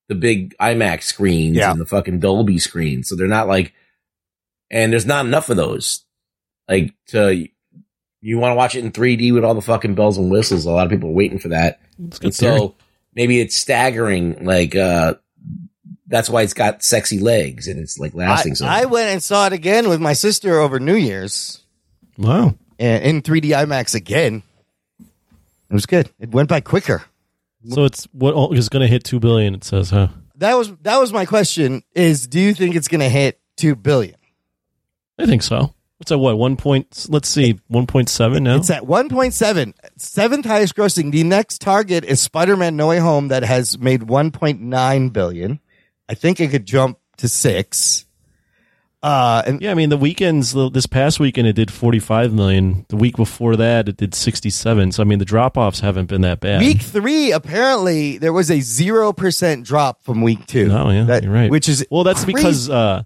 the 0.09 0.15
big 0.15 0.55
IMAX 0.57 1.03
screens 1.03 1.57
Yeah. 1.57 1.71
and 1.71 1.79
the 1.81 1.85
fucking 1.85 2.19
Dolby 2.19 2.59
screens. 2.59 3.07
So 3.09 3.15
they're 3.15 3.27
not 3.27 3.47
like, 3.47 3.73
and 4.71 4.91
there's 4.91 5.05
not 5.05 5.25
enough 5.25 5.49
of 5.49 5.57
those. 5.57 6.05
Like 6.67 6.93
to, 7.09 7.47
you 8.21 8.37
want 8.39 8.51
to 8.51 8.55
watch 8.55 8.75
it 8.75 8.83
in 8.83 8.91
3D 8.91 9.33
with 9.33 9.43
all 9.43 9.53
the 9.53 9.61
fucking 9.61 9.95
bells 9.95 10.17
and 10.17 10.31
whistles. 10.31 10.65
A 10.65 10.71
lot 10.71 10.85
of 10.85 10.91
people 10.91 11.09
are 11.09 11.13
waiting 11.13 11.39
for 11.39 11.49
that. 11.49 11.79
It's 12.07 12.19
And 12.19 12.33
theory. 12.33 12.57
so 12.57 12.75
maybe 13.13 13.39
it's 13.39 13.55
staggering. 13.55 14.43
Like, 14.45 14.75
uh, 14.75 15.15
that's 16.07 16.29
why 16.29 16.41
it's 16.41 16.53
got 16.53 16.83
sexy 16.83 17.19
legs 17.19 17.67
and 17.67 17.79
it's 17.79 17.99
like 17.99 18.13
I, 18.15 18.17
lasting 18.17 18.55
so 18.55 18.65
I 18.65 18.85
went 18.85 19.09
and 19.09 19.21
saw 19.21 19.47
it 19.47 19.53
again 19.53 19.89
with 19.89 19.99
my 19.99 20.13
sister 20.13 20.59
over 20.59 20.79
New 20.79 20.95
Year's 20.95 21.63
Wow. 22.17 22.55
and 22.79 23.03
in 23.03 23.21
3D 23.21 23.51
IMAX 23.51 23.93
again. 23.95 24.43
It 24.99 25.73
was 25.73 25.85
good. 25.85 26.09
It 26.19 26.31
went 26.31 26.49
by 26.49 26.61
quicker. 26.61 27.03
So 27.69 27.83
it's 27.83 28.05
what 28.13 28.33
oh, 28.33 28.47
going 28.47 28.81
to 28.81 28.87
hit 28.87 29.03
two 29.03 29.19
billion? 29.19 29.53
It 29.53 29.63
says, 29.63 29.89
huh? 29.89 30.07
That 30.35 30.53
was 30.53 30.73
that 30.83 30.97
was 30.97 31.11
my 31.11 31.25
question. 31.25 31.83
Is 31.93 32.27
do 32.27 32.39
you 32.39 32.53
think 32.53 32.75
it's 32.75 32.87
going 32.87 33.01
to 33.01 33.09
hit 33.09 33.41
two 33.57 33.75
billion? 33.75 34.15
I 35.19 35.25
think 35.25 35.41
so. 35.43 35.73
It's 35.99 36.11
at 36.11 36.19
what 36.19 36.37
one 36.37 36.57
point? 36.57 37.07
Let's 37.09 37.27
see, 37.27 37.59
one 37.67 37.87
point 37.87 38.07
seven 38.07 38.43
now. 38.43 38.57
It's 38.57 38.69
at 38.69 38.83
1.7, 38.83 39.73
seventh 39.97 40.45
highest 40.45 40.75
grossing. 40.75 41.11
The 41.11 41.23
next 41.23 41.59
target 41.59 42.05
is 42.05 42.21
Spider-Man 42.21 42.75
No 42.75 42.87
Way 42.89 42.99
Home 42.99 43.29
that 43.29 43.43
has 43.43 43.79
made 43.79 44.01
1.9 44.01 45.13
billion. 45.13 45.59
I 46.09 46.13
think 46.13 46.39
it 46.39 46.49
could 46.49 46.65
jump 46.65 46.99
to 47.17 47.27
six. 47.27 48.05
Uh, 49.03 49.43
and 49.45 49.61
yeah, 49.61 49.71
I 49.71 49.73
mean 49.75 49.89
the 49.89 49.97
weekends. 49.97 50.53
This 50.71 50.87
past 50.87 51.19
weekend 51.19 51.47
it 51.47 51.53
did 51.53 51.69
forty 51.71 51.99
five 51.99 52.33
million. 52.33 52.85
The 52.89 52.95
week 52.95 53.15
before 53.15 53.55
that 53.55 53.87
it 53.87 53.97
did 53.97 54.15
sixty 54.15 54.49
seven. 54.49 54.91
So 54.91 55.03
I 55.03 55.05
mean 55.05 55.19
the 55.19 55.25
drop 55.25 55.55
offs 55.55 55.79
haven't 55.81 56.07
been 56.07 56.21
that 56.21 56.39
bad. 56.39 56.59
week 56.61 56.81
three, 56.81 57.31
apparently 57.31 58.17
there 58.17 58.33
was 58.33 58.49
a 58.49 58.55
0% 58.57 59.63
drop 59.65 60.01
from 60.03 60.21
week 60.23 60.45
two. 60.47 60.69
Oh 60.71 60.89
yeah, 60.89 61.03
That- 61.03 61.23
you're 61.23 61.31
right. 61.31 61.51
Which 61.51 61.69
is 61.69 61.85
well, 61.91 62.03
that's 62.03 62.23
crazy. 62.23 62.37
because 62.37 62.69
uh, 62.71 63.03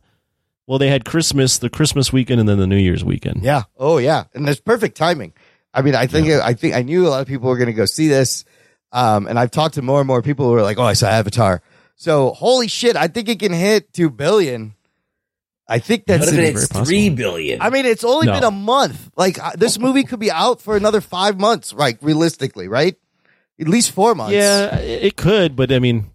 well 0.66 0.80
they 0.80 0.88
had 0.90 1.04
Christmas, 1.04 1.58
the 1.58 1.70
Christmas 1.70 2.14
weekend, 2.14 2.40
and 2.40 2.48
then 2.48 2.58
the 2.58 2.68
New 2.68 2.78
Year's 2.78 3.04
weekend. 3.04 3.44
Yeah. 3.44 3.64
Oh, 3.78 3.98
yeah. 3.98 4.24
And 4.34 4.48
there's 4.48 4.62
perfect 4.62 4.96
timing. 4.96 5.34
I 5.74 5.82
mean, 5.82 5.96
I 5.96 6.08
think, 6.08 6.30
I 6.30 6.54
think 6.54 6.74
I 6.74 6.82
knew 6.84 7.06
a 7.08 7.10
lot 7.10 7.22
of 7.22 7.28
people 7.28 7.50
were 7.50 7.58
going 7.58 7.68
to 7.68 7.74
go 7.74 7.86
see 7.86 8.08
this. 8.08 8.46
Um, 8.94 9.28
and 9.28 9.38
I've 9.38 9.52
talked 9.52 9.76
to 9.76 9.82
more 9.82 10.00
and 10.00 10.08
more 10.08 10.22
people 10.22 10.46
who 10.48 10.54
are 10.56 10.62
like, 10.64 10.78
oh, 10.78 10.84
I 10.84 10.94
saw 10.94 11.08
Avatar. 11.08 11.62
So 11.96 12.32
holy 12.32 12.68
shit. 12.68 12.96
I 12.96 13.08
think 13.08 13.30
it 13.30 13.40
can 13.40 13.54
hit 13.54 13.94
2 13.94 14.10
billion. 14.10 14.74
I 15.68 15.80
think 15.80 16.02
What 16.08 16.20
that's, 16.20 16.32
if 16.34 16.56
it's 16.56 16.68
three 16.68 17.10
billion? 17.10 17.62
I 17.62 17.70
mean, 17.70 17.86
it's 17.86 18.04
only 18.04 18.28
No. 18.28 18.34
been 18.34 18.44
a 18.44 18.52
month. 18.52 19.10
Like 19.16 19.40
uh, 19.42 19.52
this 19.56 19.80
movie 19.80 20.04
could 20.04 20.20
be 20.20 20.30
out 20.32 20.60
for 20.62 20.76
another 20.76 21.00
five 21.00 21.40
months, 21.40 21.72
right? 21.74 21.98
Realistically, 22.02 22.68
right? 22.68 22.96
At 23.60 23.70
least 23.70 23.92
four 23.92 24.14
months. 24.16 24.34
Yeah, 24.34 24.76
it 24.80 25.04
it 25.06 25.16
could, 25.16 25.56
but 25.56 25.72
I 25.72 25.80
mean, 25.80 26.10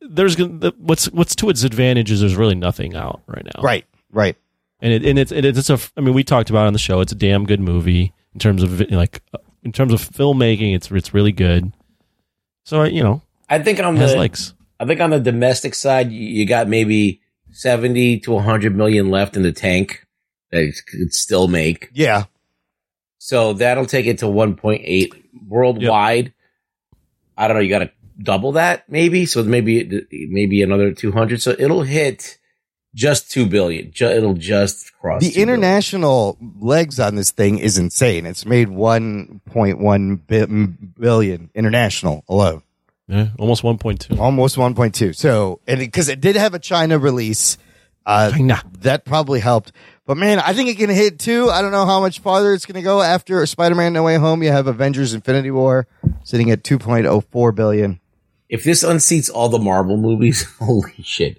there's 0.00 0.36
what's 0.38 1.06
what's 1.12 1.34
to 1.36 1.50
its 1.50 1.64
advantage 1.64 2.10
is 2.10 2.20
there's 2.20 2.36
really 2.36 2.54
nothing 2.54 2.94
out 2.94 3.20
right 3.26 3.44
now. 3.44 3.62
Right. 3.62 3.84
Right. 4.10 4.36
and 4.80 4.92
it 4.92 5.04
and 5.04 5.18
it's 5.18 5.32
and 5.32 5.44
it's 5.44 5.68
a 5.68 5.78
I 5.96 6.00
mean 6.00 6.14
we 6.14 6.24
talked 6.24 6.48
about 6.48 6.64
it 6.64 6.68
on 6.68 6.72
the 6.72 6.78
show. 6.78 7.00
It's 7.00 7.12
a 7.12 7.16
damn 7.16 7.44
good 7.44 7.60
movie 7.60 8.14
in 8.32 8.38
terms 8.40 8.62
of 8.62 8.80
like 8.90 9.20
uh, 9.34 9.38
in 9.64 9.72
terms 9.72 9.92
of 9.92 10.00
filmmaking. 10.00 10.74
It's 10.74 10.90
it's 10.90 11.12
really 11.12 11.32
good. 11.32 11.72
So 12.64 12.84
you 12.84 13.02
know, 13.02 13.20
I 13.50 13.58
think 13.58 13.80
on 13.80 13.96
it 13.96 13.98
has 14.00 14.12
the 14.12 14.18
legs. 14.18 14.54
I 14.80 14.86
think 14.86 15.00
on 15.00 15.10
the 15.10 15.20
domestic 15.20 15.74
side, 15.74 16.10
you, 16.12 16.46
got 16.46 16.68
maybe 16.68 17.20
seventy 17.52 18.18
to 18.20 18.38
hundred 18.38 18.74
million 18.76 19.10
left 19.10 19.36
in 19.36 19.42
the 19.42 19.52
tank 19.52 20.04
that 20.50 20.62
it 20.62 20.74
could 20.86 21.12
still 21.14 21.48
make. 21.48 21.90
Yeah. 21.92 22.24
So 23.18 23.52
that'll 23.54 23.86
take 23.86 24.06
it 24.06 24.18
to 24.18 24.28
one 24.28 24.56
point 24.56 24.82
eight 24.84 25.12
worldwide. 25.48 26.32
I 27.36 27.48
don't 27.48 27.56
know. 27.56 27.62
You 27.62 27.70
got 27.70 27.78
to 27.80 27.90
double 28.22 28.52
that, 28.52 28.88
maybe. 28.88 29.26
So 29.26 29.42
maybe 29.42 30.06
maybe 30.10 30.62
another 30.62 30.92
two 30.92 31.12
hundred. 31.12 31.40
So 31.42 31.54
it'll 31.58 31.82
hit 31.82 32.38
just 32.94 33.30
two 33.30 33.46
billion. 33.46 33.90
Ju- 33.92 34.06
it'll 34.06 34.34
just 34.34 34.92
cross 35.00 35.20
The 35.20 35.28
2 35.30 35.34
billion. 35.34 35.48
international 35.48 36.38
legs 36.60 37.00
on 37.00 37.16
this 37.16 37.32
thing 37.32 37.58
is 37.58 37.76
insane. 37.76 38.24
It's 38.24 38.46
made 38.46 38.68
1.1 38.68 40.20
bi- 40.28 41.00
billion 41.00 41.50
international 41.56 42.24
alone. 42.28 42.62
Yeah, 43.08 43.28
almost 43.38 43.62
one 43.62 43.76
point 43.78 44.00
two. 44.00 44.16
almost 44.18 44.56
1.2. 44.56 45.14
So, 45.14 45.60
and 45.66 45.78
because 45.78 46.08
it, 46.08 46.20
did 46.20 46.36
have 46.36 46.54
a 46.54 46.58
China 46.58 46.98
release, 46.98 47.58
uh, 48.06 48.30
China. 48.30 48.62
that 48.80 49.04
probably 49.04 49.40
helped. 49.40 49.72
But 50.06 50.16
man, 50.16 50.38
I 50.38 50.52
think 50.54 50.70
it 50.70 50.76
can 50.78 50.88
hit 50.90 51.18
two. 51.18 51.50
I 51.50 51.60
don't 51.62 51.70
know 51.72 51.84
how 51.86 52.00
much 52.00 52.20
farther 52.20 52.54
it's 52.54 52.64
going 52.66 52.76
to 52.76 52.82
go 52.82 53.02
after 53.02 53.44
Spider-Man: 53.44 53.92
No 53.92 54.02
Way 54.04 54.16
Home. 54.16 54.42
You 54.42 54.52
have 54.52 54.66
Avengers: 54.66 55.12
Infinity 55.12 55.50
War 55.50 55.86
sitting 56.22 56.50
at 56.50 56.62
2.04 56.62 57.54
billion. 57.54 58.00
If 58.48 58.64
this 58.64 58.82
unseats 58.84 59.30
all 59.32 59.48
the 59.50 59.58
Marvel 59.58 59.96
movies, 59.98 60.44
holy 60.58 60.94
shit, 61.02 61.38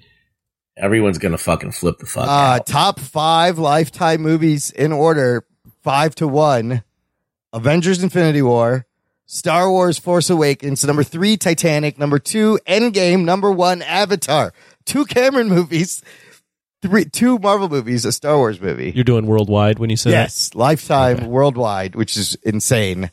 everyone's 0.77 1.17
gonna 1.17 1.37
fucking 1.37 1.71
flip 1.71 1.97
the 1.99 2.05
fuck 2.05 2.27
Uh, 2.27 2.31
out. 2.31 2.67
top 2.67 2.99
five 2.99 3.57
lifetime 3.57 4.21
movies 4.21 4.69
in 4.71 4.91
order, 4.91 5.45
five 5.83 6.13
to 6.15 6.27
one. 6.27 6.83
Avengers: 7.53 8.03
Infinity 8.03 8.41
War, 8.41 8.85
Star 9.25 9.69
Wars: 9.69 9.97
Force 9.97 10.29
Awakens. 10.29 10.83
Number 10.83 11.03
three, 11.03 11.37
Titanic. 11.37 11.97
Number 11.97 12.19
two, 12.19 12.59
Endgame. 12.67 13.23
Number 13.25 13.51
one, 13.51 13.81
Avatar. 13.81 14.53
Two 14.85 15.05
Cameron 15.05 15.49
movies. 15.49 16.03
Three, 16.81 17.05
two 17.05 17.39
Marvel 17.39 17.67
movies, 17.67 18.05
a 18.05 18.11
Star 18.11 18.37
Wars 18.37 18.61
movie. 18.61 18.91
You're 18.91 19.03
doing 19.03 19.25
worldwide 19.25 19.79
when 19.79 19.89
you 19.89 19.97
say 19.97 20.11
yes, 20.11 20.53
lifetime 20.53 21.17
Okay. 21.17 21.25
worldwide, 21.27 21.95
which 21.95 22.15
is 22.15 22.35
insane. 22.43 23.09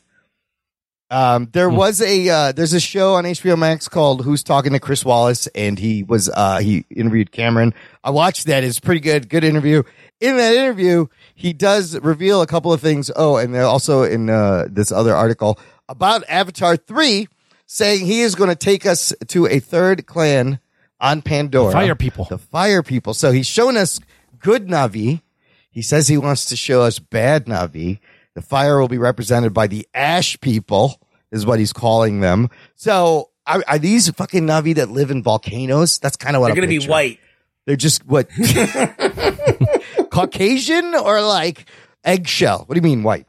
Um, 1.10 1.48
there 1.52 1.68
Hmm. 1.70 1.76
was 1.76 2.00
a 2.00 2.28
uh, 2.28 2.52
there's 2.52 2.72
a 2.72 2.80
show 2.80 3.14
on 3.14 3.24
HBO 3.24 3.56
Max 3.58 3.86
called 3.88 4.24
Who's 4.24 4.42
Talking 4.42 4.72
to 4.72 4.80
Chris 4.80 5.04
Wallace, 5.04 5.46
and 5.54 5.78
he 5.78 6.02
was 6.02 6.30
uh, 6.34 6.58
he 6.58 6.84
interviewed 6.94 7.32
Cameron. 7.32 7.72
I 8.04 8.10
watched 8.10 8.46
that; 8.46 8.64
it's 8.64 8.80
pretty 8.80 9.00
good, 9.00 9.28
good 9.28 9.44
interview. 9.44 9.82
In 10.20 10.36
that 10.36 10.54
interview, 10.54 11.06
he 11.34 11.52
does 11.52 11.98
reveal 12.00 12.40
a 12.42 12.46
couple 12.46 12.72
of 12.72 12.80
things. 12.80 13.10
Oh, 13.14 13.36
and 13.36 13.54
also 13.56 14.02
in 14.04 14.30
uh, 14.30 14.66
this 14.70 14.90
other 14.92 15.14
article 15.14 15.58
about 15.92 16.24
Avatar 16.28 16.76
three, 16.76 17.28
saying 17.66 18.06
he 18.06 18.22
is 18.22 18.34
going 18.34 18.50
to 18.50 18.56
take 18.56 18.84
us 18.86 19.12
to 19.28 19.46
a 19.46 19.60
third 19.60 20.06
clan 20.06 20.58
on 21.00 21.22
Pandora. 21.22 21.72
Fire 21.72 21.94
people. 21.94 22.24
The 22.24 22.38
fire 22.38 22.82
people. 22.82 23.14
So 23.14 23.30
he's 23.30 23.46
shown 23.46 23.76
us 23.76 24.00
good 24.38 24.66
Navi. 24.66 25.22
He 25.70 25.82
says 25.82 26.08
he 26.08 26.18
wants 26.18 26.46
to 26.46 26.56
show 26.56 26.82
us 26.82 26.98
bad 26.98 27.46
Navi. 27.46 28.00
The 28.34 28.42
fire 28.42 28.80
will 28.80 28.88
be 28.88 28.98
represented 28.98 29.52
by 29.52 29.66
the 29.66 29.86
ash 29.94 30.40
people, 30.40 31.00
is 31.30 31.44
what 31.44 31.58
he's 31.58 31.72
calling 31.72 32.20
them. 32.20 32.48
So 32.74 33.30
are, 33.46 33.62
are 33.68 33.78
these 33.78 34.08
fucking 34.10 34.46
Navi 34.46 34.74
that 34.76 34.90
live 34.90 35.10
in 35.10 35.22
volcanoes? 35.22 35.98
That's 35.98 36.16
kind 36.16 36.36
of 36.36 36.40
what 36.40 36.48
They're 36.54 36.64
I'm 36.64 36.68
gonna 36.68 36.80
be 36.80 36.86
white. 36.86 37.20
They're 37.66 37.76
just 37.76 38.06
what 38.06 38.28
Caucasian 40.10 40.94
or 40.94 41.22
like 41.22 41.66
eggshell? 42.04 42.64
What 42.66 42.74
do 42.74 42.78
you 42.78 42.82
mean 42.82 43.02
white? 43.02 43.26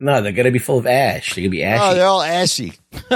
No, 0.00 0.20
they're 0.20 0.32
gonna 0.32 0.50
be 0.50 0.58
full 0.58 0.78
of 0.78 0.86
ash. 0.86 1.34
They're 1.34 1.42
gonna 1.42 1.50
be 1.50 1.62
ashy. 1.62 1.82
Oh, 1.82 1.94
they're 1.94 2.06
all 2.06 2.22
ashy. 2.22 2.74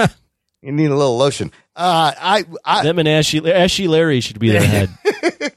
you 0.62 0.72
need 0.72 0.90
a 0.90 0.96
little 0.96 1.16
lotion. 1.16 1.52
Uh, 1.74 2.12
I, 2.18 2.44
I 2.64 2.82
Them 2.82 2.98
and 2.98 3.08
Ashy 3.08 3.38
Ashy 3.50 3.88
Larry 3.88 4.20
should 4.20 4.38
be 4.38 4.50
their 4.50 4.62
head. 4.62 4.90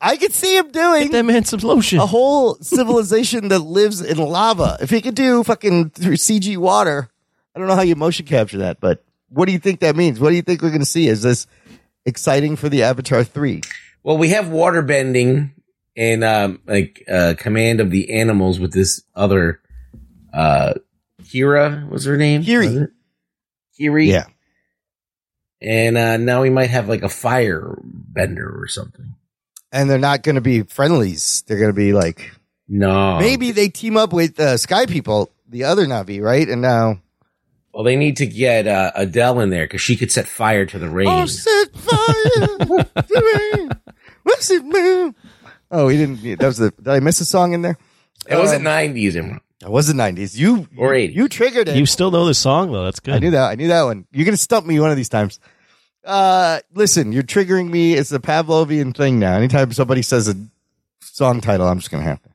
I 0.00 0.16
could 0.16 0.32
see 0.32 0.56
him 0.56 0.70
doing 0.70 1.04
Get 1.04 1.12
that 1.12 1.24
man 1.24 1.44
some 1.44 1.60
lotion. 1.60 1.98
a 1.98 2.06
whole 2.06 2.56
civilization 2.56 3.48
that 3.48 3.60
lives 3.60 4.00
in 4.00 4.18
lava. 4.18 4.76
If 4.80 4.90
he 4.90 5.00
could 5.00 5.14
do 5.14 5.42
fucking 5.42 5.90
through 5.90 6.16
CG 6.16 6.56
water, 6.56 7.08
I 7.54 7.58
don't 7.58 7.68
know 7.68 7.74
how 7.74 7.82
you 7.82 7.96
motion 7.96 8.26
capture 8.26 8.58
that, 8.58 8.80
but 8.80 9.04
what 9.28 9.46
do 9.46 9.52
you 9.52 9.58
think 9.58 9.80
that 9.80 9.96
means? 9.96 10.20
What 10.20 10.30
do 10.30 10.36
you 10.36 10.42
think 10.42 10.62
we're 10.62 10.68
going 10.70 10.80
to 10.80 10.86
see? 10.86 11.08
Is 11.08 11.22
this 11.22 11.46
exciting 12.04 12.56
for 12.56 12.68
the 12.68 12.82
Avatar 12.82 13.24
3? 13.24 13.62
Well, 14.02 14.18
we 14.18 14.30
have 14.30 14.48
water 14.48 14.82
bending 14.82 15.54
and 15.96 16.24
um, 16.24 16.60
like 16.66 17.04
uh, 17.10 17.34
command 17.38 17.80
of 17.80 17.90
the 17.90 18.12
animals 18.14 18.58
with 18.60 18.72
this 18.72 19.02
other 19.14 19.60
uh, 20.32 20.74
Kira 21.22 21.88
was 21.88 22.04
her 22.04 22.16
name. 22.16 22.42
Kiri. 22.42 22.88
Kiri. 23.76 24.10
Yeah. 24.10 24.26
And 25.60 25.96
uh, 25.96 26.16
now 26.16 26.42
we 26.42 26.50
might 26.50 26.70
have 26.70 26.88
like 26.88 27.02
a 27.02 27.08
fire 27.08 27.78
bender 27.82 28.60
or 28.60 28.66
something. 28.66 29.14
And 29.70 29.88
they're 29.88 29.98
not 29.98 30.22
going 30.22 30.34
to 30.34 30.40
be 30.40 30.62
friendlies. 30.62 31.44
They're 31.46 31.58
going 31.58 31.70
to 31.70 31.76
be 31.76 31.92
like, 31.92 32.32
No, 32.68 33.18
maybe 33.18 33.52
they 33.52 33.68
team 33.68 33.96
up 33.96 34.12
with 34.12 34.38
uh, 34.38 34.56
Sky 34.56 34.86
People, 34.86 35.30
the 35.48 35.64
other 35.64 35.86
Navi, 35.86 36.20
right? 36.20 36.48
And 36.48 36.60
now. 36.60 37.00
Well, 37.72 37.84
they 37.84 37.96
need 37.96 38.18
to 38.18 38.26
get 38.26 38.66
uh, 38.66 38.92
Adele 38.94 39.40
in 39.40 39.50
there 39.50 39.64
because 39.64 39.80
she 39.80 39.96
could 39.96 40.12
set 40.12 40.28
fire 40.28 40.66
to 40.66 40.78
the 40.78 40.90
rain. 40.90 41.08
Oh, 41.08 41.24
set 41.24 41.74
fire 41.74 42.58
to 42.66 42.88
me. 43.56 43.68
What's 44.24 44.50
it, 44.50 44.62
man? 44.64 45.14
Oh, 45.70 45.88
he 45.88 45.96
didn't. 45.96 46.38
That 46.38 46.46
was 46.46 46.58
the. 46.58 46.70
Did 46.70 46.88
I 46.88 47.00
miss 47.00 47.20
a 47.20 47.24
song 47.24 47.54
in 47.54 47.62
there? 47.62 47.78
it 48.28 48.36
wasn't 48.36 48.58
um, 48.58 48.64
nineties, 48.64 49.16
Imran. 49.62 49.66
It 49.66 49.70
was 49.70 49.86
the 49.86 49.94
nineties. 49.94 50.38
You 50.38 50.66
Or 50.76 50.90
80s. 50.90 51.14
You 51.14 51.28
triggered 51.28 51.68
it. 51.68 51.76
you 51.76 51.86
still 51.86 52.10
know 52.10 52.26
the 52.26 52.34
song 52.34 52.72
though. 52.72 52.84
That's 52.84 53.00
good. 53.00 53.14
I 53.14 53.18
knew 53.18 53.30
that. 53.30 53.50
I 53.50 53.54
knew 53.54 53.68
that 53.68 53.82
one. 53.84 54.06
You're 54.12 54.24
gonna 54.24 54.36
stump 54.36 54.66
me 54.66 54.78
one 54.80 54.90
of 54.90 54.96
these 54.96 55.08
times. 55.08 55.40
Uh, 56.04 56.60
listen, 56.74 57.12
you're 57.12 57.22
triggering 57.22 57.70
me. 57.70 57.94
It's 57.94 58.10
a 58.12 58.18
Pavlovian 58.18 58.96
thing 58.96 59.18
now. 59.20 59.36
Anytime 59.36 59.72
somebody 59.72 60.02
says 60.02 60.28
a 60.28 60.34
song 61.00 61.40
title, 61.40 61.68
I'm 61.68 61.78
just 61.78 61.90
gonna 61.90 62.02
have 62.02 62.22
to. 62.22 62.28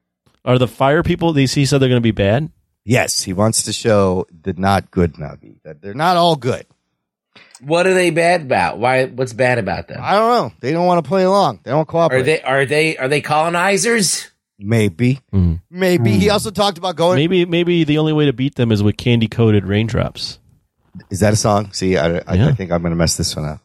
Are 0.45 0.57
the 0.57 0.67
fire 0.67 1.03
people? 1.03 1.33
These 1.33 1.53
he 1.53 1.65
said 1.65 1.81
they're 1.81 1.89
going 1.89 2.01
to 2.01 2.01
be 2.01 2.11
bad. 2.11 2.49
Yes, 2.85 3.21
he 3.23 3.33
wants 3.33 3.63
to 3.63 3.73
show 3.73 4.25
the 4.43 4.53
not 4.53 4.89
good 4.91 5.15
Navi 5.15 5.61
that 5.63 5.81
they're 5.81 5.93
not 5.93 6.15
all 6.15 6.37
good. 6.37 6.65
What 7.59 7.85
are 7.85 7.93
they 7.93 8.11
bad 8.11 8.43
about? 8.43 8.77
Why? 8.77 9.07
What's 9.07 9.33
bad 9.33 9.57
about 9.57 9.89
them? 9.89 9.99
I 10.01 10.13
don't 10.13 10.29
know. 10.29 10.53
They 10.61 10.71
don't 10.71 10.85
want 10.85 11.03
to 11.03 11.07
play 11.07 11.23
along. 11.23 11.59
They 11.63 11.71
don't 11.71 11.85
cooperate. 11.85 12.21
Are 12.21 12.23
they? 12.23 12.41
Are 12.41 12.65
they? 12.65 12.95
Are 12.97 13.09
they 13.09 13.19
colonizers? 13.19 14.31
Maybe. 14.59 15.19
Mhm. 15.33 15.61
Maybe. 15.69 16.11
He 16.13 16.29
also 16.29 16.49
talked 16.51 16.77
about 16.77 16.95
going. 16.95 17.17
Maybe 17.17 17.45
maybe 17.45 17.83
the 17.83 17.97
only 17.99 18.13
way 18.13 18.25
to 18.25 18.33
beat 18.33 18.55
them 18.55 18.71
is 18.71 18.81
with 18.81 18.97
candy 18.97 19.27
coated 19.27 19.65
raindrops. 19.67 20.39
Is 21.11 21.19
that 21.19 21.31
a 21.33 21.35
song? 21.35 21.71
See, 21.73 21.95
I, 21.97 22.17
I, 22.27 22.33
Yeah. 22.33 22.47
I 22.47 22.53
think 22.53 22.71
I'm 22.71 22.81
gonna 22.81 22.95
mess 22.95 23.17
this 23.17 23.35
one 23.35 23.45
up. 23.45 23.59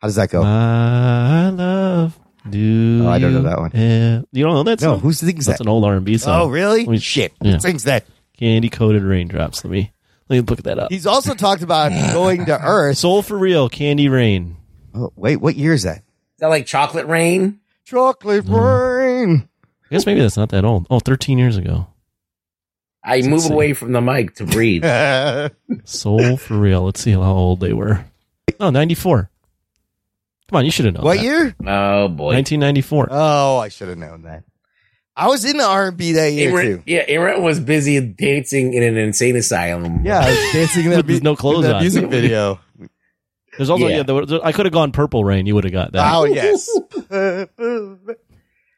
How 0.00 0.08
does 0.08 0.16
that 0.16 0.30
go? 0.30 0.42
I 0.42 1.48
love. 1.48 2.18
Do 2.48 3.02
Oh, 3.04 3.08
I 3.08 3.18
don't 3.18 3.32
know 3.32 3.38
you 3.40 3.44
that 3.44 3.58
one. 3.58 3.70
have- 3.72 4.24
you 4.32 4.44
don't 4.44 4.54
know 4.54 4.62
that 4.64 4.80
no, 4.80 4.92
song? 4.94 5.00
who 5.00 5.12
sings 5.12 5.46
That's 5.46 5.58
that? 5.58 5.64
an 5.64 5.68
old 5.68 5.84
R 5.84 5.94
and 5.96 6.04
B 6.04 6.16
song. 6.18 6.40
Oh, 6.42 6.48
really? 6.48 6.80
Let 6.80 6.88
me- 6.88 6.98
Shit. 6.98 7.32
Yeah. 7.42 7.52
Who 7.54 7.60
sings 7.60 7.84
that? 7.84 8.04
Candy 8.38 8.68
coated 8.68 9.02
raindrops. 9.02 9.64
Let 9.64 9.70
me 9.72 9.92
let 10.28 10.36
me 10.36 10.40
look 10.42 10.62
that 10.62 10.78
up. 10.78 10.90
He's 10.92 11.06
also 11.06 11.34
talked 11.34 11.62
about 11.62 11.90
going 12.12 12.44
to 12.46 12.58
Earth. 12.62 12.98
Soul 12.98 13.22
for 13.22 13.36
real. 13.38 13.68
Candy 13.68 14.08
rain. 14.08 14.56
Oh, 14.94 15.10
wait, 15.16 15.36
what 15.36 15.56
year 15.56 15.72
is 15.72 15.82
that? 15.84 15.98
Is 15.98 16.02
that 16.40 16.48
like 16.48 16.66
chocolate 16.66 17.06
rain? 17.06 17.60
Chocolate 17.84 18.44
Mm. 18.44 18.96
rain. 18.98 19.48
I 19.90 19.94
guess 19.94 20.06
maybe 20.06 20.20
that's 20.20 20.36
not 20.36 20.50
that 20.50 20.64
old. 20.64 20.86
Oh, 20.90 21.00
13 21.00 21.38
years 21.38 21.56
ago. 21.56 21.86
I 23.04 23.16
Let's 23.16 23.28
move 23.28 23.40
see. 23.42 23.52
away 23.52 23.72
from 23.72 23.92
the 23.92 24.00
mic 24.00 24.34
to 24.36 24.44
breathe. 24.44 24.84
Soul 25.84 26.36
for 26.36 26.58
real. 26.58 26.82
Let's 26.82 27.00
see 27.00 27.12
how 27.12 27.22
old 27.22 27.60
they 27.60 27.72
were. 27.72 28.04
Oh, 28.60 28.70
94. 28.70 29.30
Come 30.50 30.56
on, 30.58 30.64
you 30.64 30.70
should 30.70 30.84
have 30.86 30.94
known. 30.94 31.04
what 31.04 31.16
that. 31.18 31.22
year? 31.24 31.54
oh 31.66 32.08
boy. 32.08 32.34
1994. 32.34 33.08
Oh, 33.10 33.58
I 33.58 33.68
should 33.68 33.88
have 33.88 33.98
known 33.98 34.22
that. 34.22 34.44
I 35.16 35.26
was 35.28 35.44
in 35.44 35.56
the 35.56 35.64
R&B 35.64 36.12
that 36.12 36.32
year 36.32 36.52
Imran, 36.52 36.62
too. 36.62 36.82
yeah, 36.86 37.04
Imran 37.06 37.42
was 37.42 37.58
busy 37.60 38.00
dancing 38.00 38.72
in 38.72 38.82
an 38.84 38.96
insane 38.96 39.36
asylum. 39.36 40.04
Yeah, 40.04 40.20
I 40.20 40.30
was 40.30 40.52
dancing 40.52 40.84
in 40.84 40.90
that, 40.92 41.06
With 41.06 41.22
no 41.22 41.34
clothes 41.34 41.64
in 41.64 41.70
that 41.70 41.74
on. 41.76 41.82
music 41.82 42.06
video. 42.08 42.60
There's 43.56 43.68
also 43.70 43.88
Yeah. 43.88 43.96
yeah. 43.98 44.02
there, 44.04 44.26
there- 44.26 44.44
I 44.46 44.52
could 44.52 44.66
have 44.66 44.72
gone 44.72 44.92
purple 44.92 45.24
rain. 45.24 45.46
You 45.46 45.54
would 45.56 45.64
have 45.64 45.72
got 45.72 45.92
that. 45.92 46.14
Oh 46.14 46.24
yes. 46.24 46.68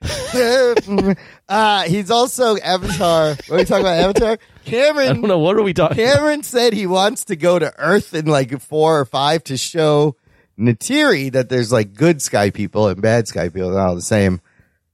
uh, 1.48 1.82
he's 1.82 2.10
also 2.10 2.56
Avatar. 2.56 3.30
What 3.30 3.50
are 3.50 3.56
we 3.56 3.64
talking 3.64 3.84
about? 3.84 3.98
Avatar. 3.98 4.38
Cameron. 4.64 5.08
I 5.08 5.12
Cameron 5.12 5.20
don't 5.20 5.28
know 5.28 5.38
what 5.38 5.56
are 5.56 5.62
we 5.62 5.74
talking. 5.74 5.96
Cameron 5.96 6.42
said 6.42 6.72
he 6.72 6.86
wants 6.86 7.24
to 7.24 7.36
go 7.36 7.58
to 7.58 7.72
Earth 7.78 8.14
in 8.14 8.26
like 8.26 8.60
four 8.60 9.00
or 9.00 9.04
five 9.04 9.44
to 9.44 9.56
show 9.56 10.16
Neytiri 10.58 11.32
that 11.32 11.48
there's 11.48 11.72
like 11.72 11.94
good 11.94 12.22
sky 12.22 12.50
people 12.50 12.88
and 12.88 13.02
bad 13.02 13.28
sky 13.28 13.48
people. 13.48 13.70
They're 13.70 13.80
all 13.80 13.94
the 13.94 14.02
same 14.02 14.40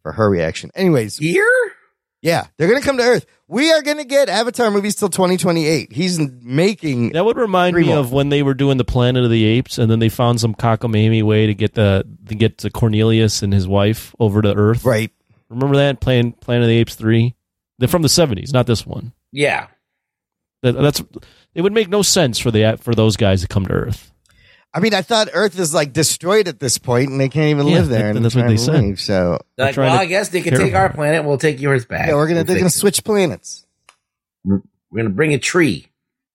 for 0.03 0.13
her 0.13 0.29
reaction. 0.29 0.71
Anyways, 0.75 1.19
Here? 1.19 1.76
Yeah, 2.27 2.49
they're 2.57 2.67
going 2.67 2.81
to 2.81 2.85
come 2.85 2.97
to 2.97 3.05
Earth. 3.05 3.25
We 3.47 3.73
are 3.73 3.83
going 3.83 3.99
to 3.99 4.05
get 4.05 4.29
Avatar 4.29 4.69
movies 4.73 4.97
till 4.97 5.09
2028. 5.09 5.93
He's 5.93 6.19
making. 6.19 7.13
That 7.13 7.25
would 7.25 7.37
remind 7.37 7.77
me 7.77 7.85
more. 7.85 7.99
of 7.99 8.11
when 8.11 8.31
they 8.31 8.43
were 8.43 8.53
doing 8.53 8.79
the 8.79 8.85
Planet 8.85 9.23
of 9.23 9.31
the 9.31 9.45
Apes, 9.45 9.79
and 9.79 9.89
then 9.89 10.01
they 10.01 10.09
found 10.09 10.41
some 10.41 10.53
cockamamie 10.53 11.23
way 11.23 11.47
to 11.47 11.55
get 11.55 11.75
the 11.75 12.05
to 12.27 12.35
get 12.35 12.59
to 12.59 12.71
Cornelius 12.71 13.45
and 13.45 13.53
his 13.53 13.69
wife 13.69 14.13
over 14.19 14.43
to 14.43 14.53
Earth. 14.53 14.85
Right. 14.85 15.13
Remember 15.49 15.77
that 15.77 16.01
playing 16.01 16.33
Planet 16.33 16.65
of 16.65 16.69
the 16.69 16.79
Apes 16.79 16.97
three? 16.97 17.37
They're 17.79 17.87
from 17.87 18.03
the 18.03 18.09
seventies, 18.09 18.53
not 18.53 18.67
this 18.67 18.85
one. 18.85 19.13
Yeah. 19.31 19.69
That, 20.63 20.73
that's 20.73 21.05
it 21.55 21.63
would 21.63 21.73
make 21.73 21.89
no 21.89 22.03
sense 22.03 22.41
for 22.41 22.51
the 22.51 22.77
for 22.81 22.93
those 22.93 23.17
guys 23.17 23.43
to 23.43 23.47
come 23.47 23.67
to 23.67 23.73
Earth. 23.73 24.13
I 24.77 24.81
mean, 24.81 24.93
I 24.95 25.01
thought 25.03 25.29
Earth 25.33 25.59
is 25.59 25.73
like 25.73 25.93
destroyed 25.95 26.49
at 26.49 26.61
this 26.61 26.77
point 26.77 27.09
and 27.11 27.19
they 27.21 27.29
can't 27.31 27.47
even 27.49 27.67
Yeah, 27.67 27.77
live 27.79 27.89
there. 27.89 28.03
that- 28.13 28.17
and 28.17 28.25
that's 28.25 28.35
what 28.35 28.43
they 28.43 28.57
trying 28.57 28.59
said. 28.59 28.83
leave, 28.83 29.01
So 29.01 29.41
Like, 29.57 29.75
trying 29.75 29.89
well, 29.91 29.99
to 29.99 30.03
I 30.03 30.07
guess 30.07 30.29
they 30.29 30.43
can 30.43 30.53
take 30.57 30.69
about 30.71 30.81
our 30.83 30.93
planet. 30.93 31.25
We'll 31.25 31.39
take 31.39 31.61
yours 31.61 31.87
back. 31.87 32.09
yeah, 32.09 32.15
we're 32.15 32.27
gonna 32.27 32.41
We'll 32.41 32.45
they're 32.45 32.57
gonna 32.57 32.67
fix 32.69 32.77
it. 32.77 32.81
switch 32.81 33.03
planets. 33.05 33.67
We're 34.45 34.61
gonna 34.95 35.09
bring 35.11 35.33
a 35.35 35.39
tree. 35.39 35.87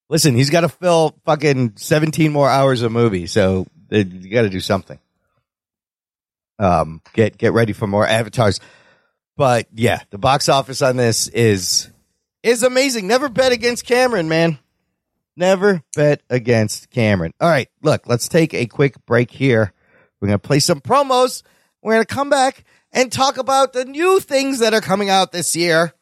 Listen, 0.10 0.36
he's 0.36 0.50
got 0.50 0.62
to 0.62 0.70
fill 0.70 1.16
fucking 1.26 1.74
17 1.78 2.34
more 2.34 2.50
hours 2.50 2.82
of 2.82 2.92
movie, 2.92 3.28
so 3.28 3.66
they, 3.88 4.02
you 4.02 4.30
got 4.30 4.42
to 4.42 4.50
do 4.50 4.60
something. 4.60 5.00
Um, 6.60 7.02
get 7.14 7.38
get 7.38 7.54
ready 7.54 7.74
for 7.74 7.88
more 7.88 8.06
avatars. 8.06 8.60
But 9.38 9.68
yeah, 9.74 10.02
the 10.10 10.18
box 10.18 10.50
office 10.50 10.82
on 10.82 10.98
this 10.98 11.28
is 11.30 11.90
is 12.44 12.64
amazing. 12.64 13.08
Never 13.08 13.30
bet 13.30 13.52
against 13.52 13.86
Cameron, 13.86 14.28
man. 14.28 14.60
Never 15.38 15.82
bet 15.96 16.22
against 16.30 16.90
Cameron. 16.90 17.34
All 17.40 17.50
right, 17.50 17.70
look, 17.82 18.08
let's 18.08 18.28
take 18.28 18.54
a 18.54 18.66
quick 18.66 19.06
break 19.06 19.32
here. 19.32 19.74
We're 20.20 20.28
gonna 20.28 20.40
play 20.40 20.60
some 20.60 20.82
promos. 20.82 21.44
We're 21.82 21.94
gonna 21.94 22.06
come 22.06 22.30
back 22.30 22.64
and 22.92 23.12
talk 23.12 23.38
about 23.38 23.74
the 23.74 23.86
new 23.86 24.20
things 24.20 24.60
that 24.60 24.74
are 24.74 24.82
coming 24.82 25.10
out 25.10 25.32
this 25.32 25.56
year. 25.56 25.94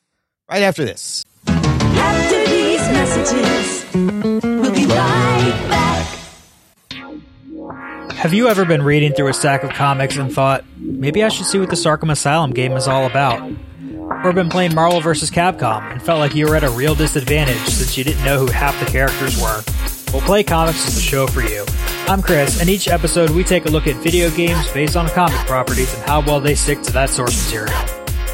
Right 0.49 0.63
after 0.63 0.83
this. 0.83 1.23
After 1.47 2.45
these 2.45 2.79
messages, 2.89 3.85
we'll 3.93 4.73
be 4.73 4.85
right 4.87 5.65
back. 5.69 6.07
Have 8.15 8.33
you 8.33 8.49
ever 8.49 8.65
been 8.65 8.81
reading 8.81 9.13
through 9.13 9.27
a 9.27 9.33
stack 9.33 9.63
of 9.63 9.69
comics 9.69 10.17
and 10.17 10.33
thought, 10.33 10.65
maybe 10.75 11.23
I 11.23 11.29
should 11.29 11.45
see 11.45 11.59
what 11.59 11.69
the 11.69 11.75
Arkham 11.75 12.11
Asylum 12.11 12.51
game 12.51 12.73
is 12.73 12.87
all 12.87 13.05
about? 13.05 13.49
Or 14.09 14.33
been 14.33 14.49
playing 14.49 14.75
Marvel 14.75 14.99
vs. 14.99 15.31
Capcom 15.31 15.91
and 15.91 16.01
felt 16.01 16.19
like 16.19 16.35
you 16.35 16.47
were 16.47 16.55
at 16.55 16.63
a 16.63 16.69
real 16.69 16.95
disadvantage 16.95 17.57
since 17.67 17.97
you 17.97 18.03
didn't 18.03 18.23
know 18.25 18.39
who 18.39 18.47
half 18.51 18.79
the 18.79 18.91
characters 18.91 19.39
were? 19.41 19.61
Well, 20.11 20.25
Play 20.25 20.43
Comics 20.43 20.87
is 20.87 20.95
the 20.95 21.01
show 21.01 21.27
for 21.27 21.41
you. 21.41 21.65
I'm 22.07 22.21
Chris, 22.21 22.59
and 22.59 22.69
each 22.69 22.87
episode 22.87 23.29
we 23.29 23.43
take 23.43 23.65
a 23.65 23.69
look 23.69 23.85
at 23.85 23.95
video 23.97 24.31
games 24.31 24.69
based 24.71 24.97
on 24.97 25.07
comic 25.09 25.37
properties 25.45 25.93
and 25.93 26.03
how 26.03 26.21
well 26.21 26.39
they 26.39 26.55
stick 26.55 26.81
to 26.83 26.91
that 26.93 27.09
source 27.11 27.45
material. 27.45 27.77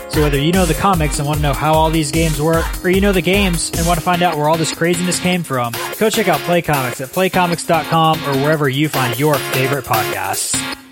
So 0.09 0.21
whether 0.21 0.39
you 0.39 0.53
know 0.53 0.65
the 0.65 0.75
comics 0.75 1.19
and 1.19 1.27
want 1.27 1.39
to 1.39 1.43
know 1.43 1.53
how 1.53 1.73
all 1.73 1.89
these 1.89 2.09
games 2.09 2.41
work, 2.41 2.65
or 2.85 2.89
you 2.89 3.01
know 3.01 3.11
the 3.11 3.21
games 3.21 3.71
and 3.77 3.85
want 3.85 3.99
to 3.99 4.05
find 4.05 4.23
out 4.23 4.37
where 4.37 4.47
all 4.47 4.57
this 4.57 4.73
craziness 4.73 5.19
came 5.19 5.43
from, 5.43 5.73
go 5.99 6.09
check 6.09 6.29
out 6.29 6.39
Play 6.41 6.61
Comics 6.61 7.01
at 7.01 7.09
playcomics.com 7.09 8.19
or 8.23 8.41
wherever 8.41 8.69
you 8.69 8.87
find 8.87 9.19
your 9.19 9.35
favorite 9.35 9.83
podcasts. 9.83 10.84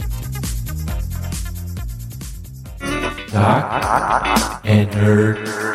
Jock 3.29 4.61
and 4.63 4.89
nerd. 4.91 5.72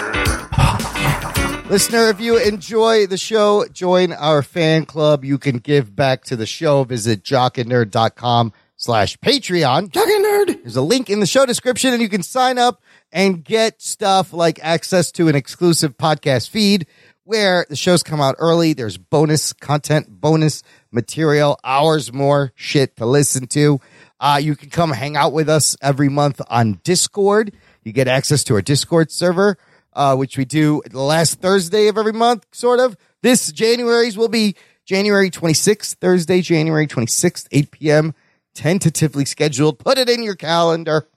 Listener, 1.70 2.08
if 2.08 2.18
you 2.18 2.38
enjoy 2.38 3.06
the 3.06 3.18
show, 3.18 3.66
join 3.70 4.14
our 4.14 4.42
fan 4.42 4.86
club. 4.86 5.22
You 5.22 5.36
can 5.36 5.58
give 5.58 5.94
back 5.94 6.24
to 6.24 6.34
the 6.36 6.46
show. 6.46 6.82
Visit 6.84 7.22
jockandnerd.com 7.22 8.54
slash 8.76 9.18
Patreon. 9.18 9.90
Jock 9.90 10.08
and 10.08 10.24
Nerd. 10.24 10.62
There's 10.62 10.76
a 10.76 10.82
link 10.82 11.10
in 11.10 11.20
the 11.20 11.26
show 11.26 11.44
description 11.44 11.92
and 11.92 12.00
you 12.00 12.08
can 12.08 12.22
sign 12.22 12.56
up 12.56 12.80
and 13.12 13.44
get 13.44 13.82
stuff 13.82 14.32
like 14.32 14.58
access 14.62 15.12
to 15.12 15.28
an 15.28 15.34
exclusive 15.34 15.98
podcast 15.98 16.48
feed 16.48 16.86
where 17.24 17.66
the 17.68 17.76
shows 17.76 18.02
come 18.02 18.22
out 18.22 18.36
early. 18.38 18.72
There's 18.72 18.96
bonus 18.96 19.52
content, 19.52 20.06
bonus 20.08 20.62
material, 20.90 21.60
hours 21.62 22.14
more 22.14 22.50
shit 22.54 22.96
to 22.96 23.04
listen 23.04 23.46
to. 23.48 23.78
Uh, 24.18 24.40
you 24.42 24.56
can 24.56 24.70
come 24.70 24.90
hang 24.90 25.16
out 25.18 25.34
with 25.34 25.50
us 25.50 25.76
every 25.82 26.08
month 26.08 26.40
on 26.48 26.80
Discord. 26.82 27.52
You 27.84 27.92
get 27.92 28.08
access 28.08 28.42
to 28.44 28.54
our 28.54 28.62
Discord 28.62 29.10
server 29.10 29.58
uh, 29.98 30.14
which 30.14 30.38
we 30.38 30.44
do 30.44 30.80
the 30.88 31.00
last 31.00 31.40
Thursday 31.40 31.88
of 31.88 31.98
every 31.98 32.12
month, 32.12 32.46
sort 32.52 32.78
of. 32.78 32.96
This 33.20 33.50
January's 33.50 34.16
will 34.16 34.28
be 34.28 34.54
January 34.86 35.28
26th, 35.28 35.96
Thursday, 35.96 36.40
January 36.40 36.86
26th, 36.86 37.48
8 37.50 37.70
p.m., 37.72 38.14
tentatively 38.54 39.24
scheduled. 39.24 39.80
Put 39.80 39.98
it 39.98 40.08
in 40.08 40.22
your 40.22 40.36
calendar. 40.36 41.08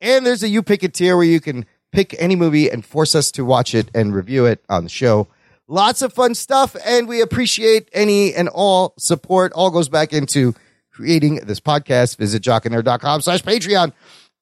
And 0.00 0.26
there's 0.26 0.42
a 0.42 0.48
You 0.48 0.64
Pick 0.64 0.82
It 0.82 0.94
tier 0.94 1.16
where 1.16 1.24
you 1.24 1.40
can 1.40 1.64
pick 1.92 2.14
any 2.18 2.34
movie 2.34 2.68
and 2.68 2.84
force 2.84 3.14
us 3.14 3.30
to 3.32 3.44
watch 3.44 3.72
it 3.72 3.88
and 3.94 4.12
review 4.12 4.46
it 4.46 4.64
on 4.68 4.82
the 4.82 4.90
show. 4.90 5.28
Lots 5.68 6.02
of 6.02 6.12
fun 6.12 6.34
stuff, 6.34 6.74
and 6.84 7.06
we 7.06 7.20
appreciate 7.20 7.88
any 7.92 8.34
and 8.34 8.48
all 8.48 8.94
support. 8.98 9.52
All 9.52 9.70
goes 9.70 9.88
back 9.88 10.12
into 10.12 10.54
creating 10.90 11.36
this 11.44 11.60
podcast. 11.60 12.16
Visit 12.16 12.42
jockandnerd.com 12.42 13.20
slash 13.20 13.42
Patreon. 13.42 13.92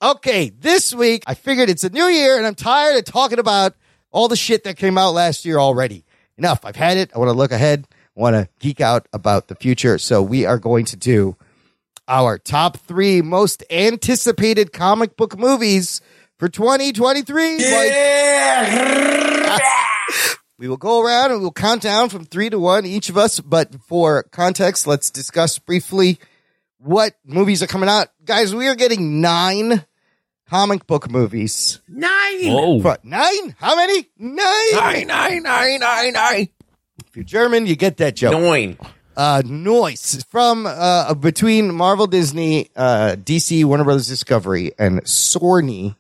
Okay, 0.03 0.51
this 0.51 0.93
week 0.93 1.25
I 1.27 1.33
figured 1.33 1.71
it's 1.71 1.85
a 1.85 1.89
new 1.89 2.05
year 2.05 2.37
and 2.37 2.47
I'm 2.47 2.55
tired 2.55 2.99
of 2.99 3.05
talking 3.07 3.39
about 3.39 3.75
all 4.11 4.29
the 4.29 4.37
shit 4.37 4.65
that 4.65 4.77
came 4.77 4.99
out 4.99 5.13
last 5.13 5.47
year 5.47 5.59
already. 5.59 6.05
Enough. 6.37 6.67
I've 6.67 6.77
had 6.77 6.99
it. 6.99 7.11
I 7.15 7.19
want 7.19 7.31
to 7.31 7.37
look 7.37 7.51
ahead. 7.51 7.87
I 7.91 8.21
want 8.21 8.35
to 8.35 8.47
geek 8.59 8.83
out 8.83 9.09
about 9.15 9.49
the 9.49 9.55
future. 9.55 9.97
So 9.97 10.23
we 10.23 10.45
are 10.45 10.59
going 10.59 10.85
to 10.87 10.97
do 10.99 11.37
our 12.07 12.37
top 12.37 12.77
three 12.77 13.23
most 13.23 13.65
anticipated 13.71 14.71
comic 14.71 15.17
book 15.17 15.39
movies 15.39 16.03
for 16.39 16.51
2023. 16.51 17.57
Yeah. 17.59 18.79
we 20.59 20.69
will 20.69 20.77
go 20.77 21.01
around 21.01 21.31
and 21.33 21.41
we'll 21.41 21.53
count 21.53 21.81
down 21.81 22.11
from 22.11 22.27
three 22.27 22.51
to 22.51 22.59
one, 22.59 22.85
each 22.85 23.09
of 23.09 23.17
us. 23.17 23.41
But 23.41 23.75
for 23.81 24.25
context, 24.25 24.87
let's 24.87 25.09
discuss 25.09 25.59
briefly 25.59 26.19
what 26.87 27.15
movies 27.25 27.63
are 27.63 27.67
coming 27.67 27.89
out. 27.89 28.09
Guys, 28.25 28.55
we 28.55 28.69
are 28.69 28.75
getting 28.75 29.21
nine 29.21 29.85
comic 30.49 30.87
book 30.87 31.11
movies. 31.11 31.81
Nine. 31.89 32.53
Whoa. 32.53 32.81
Fr- 32.81 33.01
Nine? 33.03 33.55
How 33.59 33.77
many? 33.77 34.09
Nine. 34.19 34.45
Nine, 34.73 35.07
nine, 35.07 35.43
nine, 35.43 35.81
nine, 35.81 36.13
nine. 36.13 36.49
If 37.07 37.17
you're 37.17 37.25
German, 37.25 37.67
you 37.67 37.77
get 37.77 37.97
that 37.99 38.17
joke. 38.17 38.41
Nine. 38.41 38.79
Uh, 39.17 39.43
noise 39.47 40.23
from 40.29 40.67
uh, 40.67 41.15
between 41.15 41.75
Marvel, 41.75 42.07
Disney, 42.07 42.69
uh, 42.77 43.17
DC, 43.19 43.65
Warner 43.65 43.85
Brothers 43.85 44.09
Discovery, 44.09 44.73
and 44.79 45.03
Sony. 45.05 45.97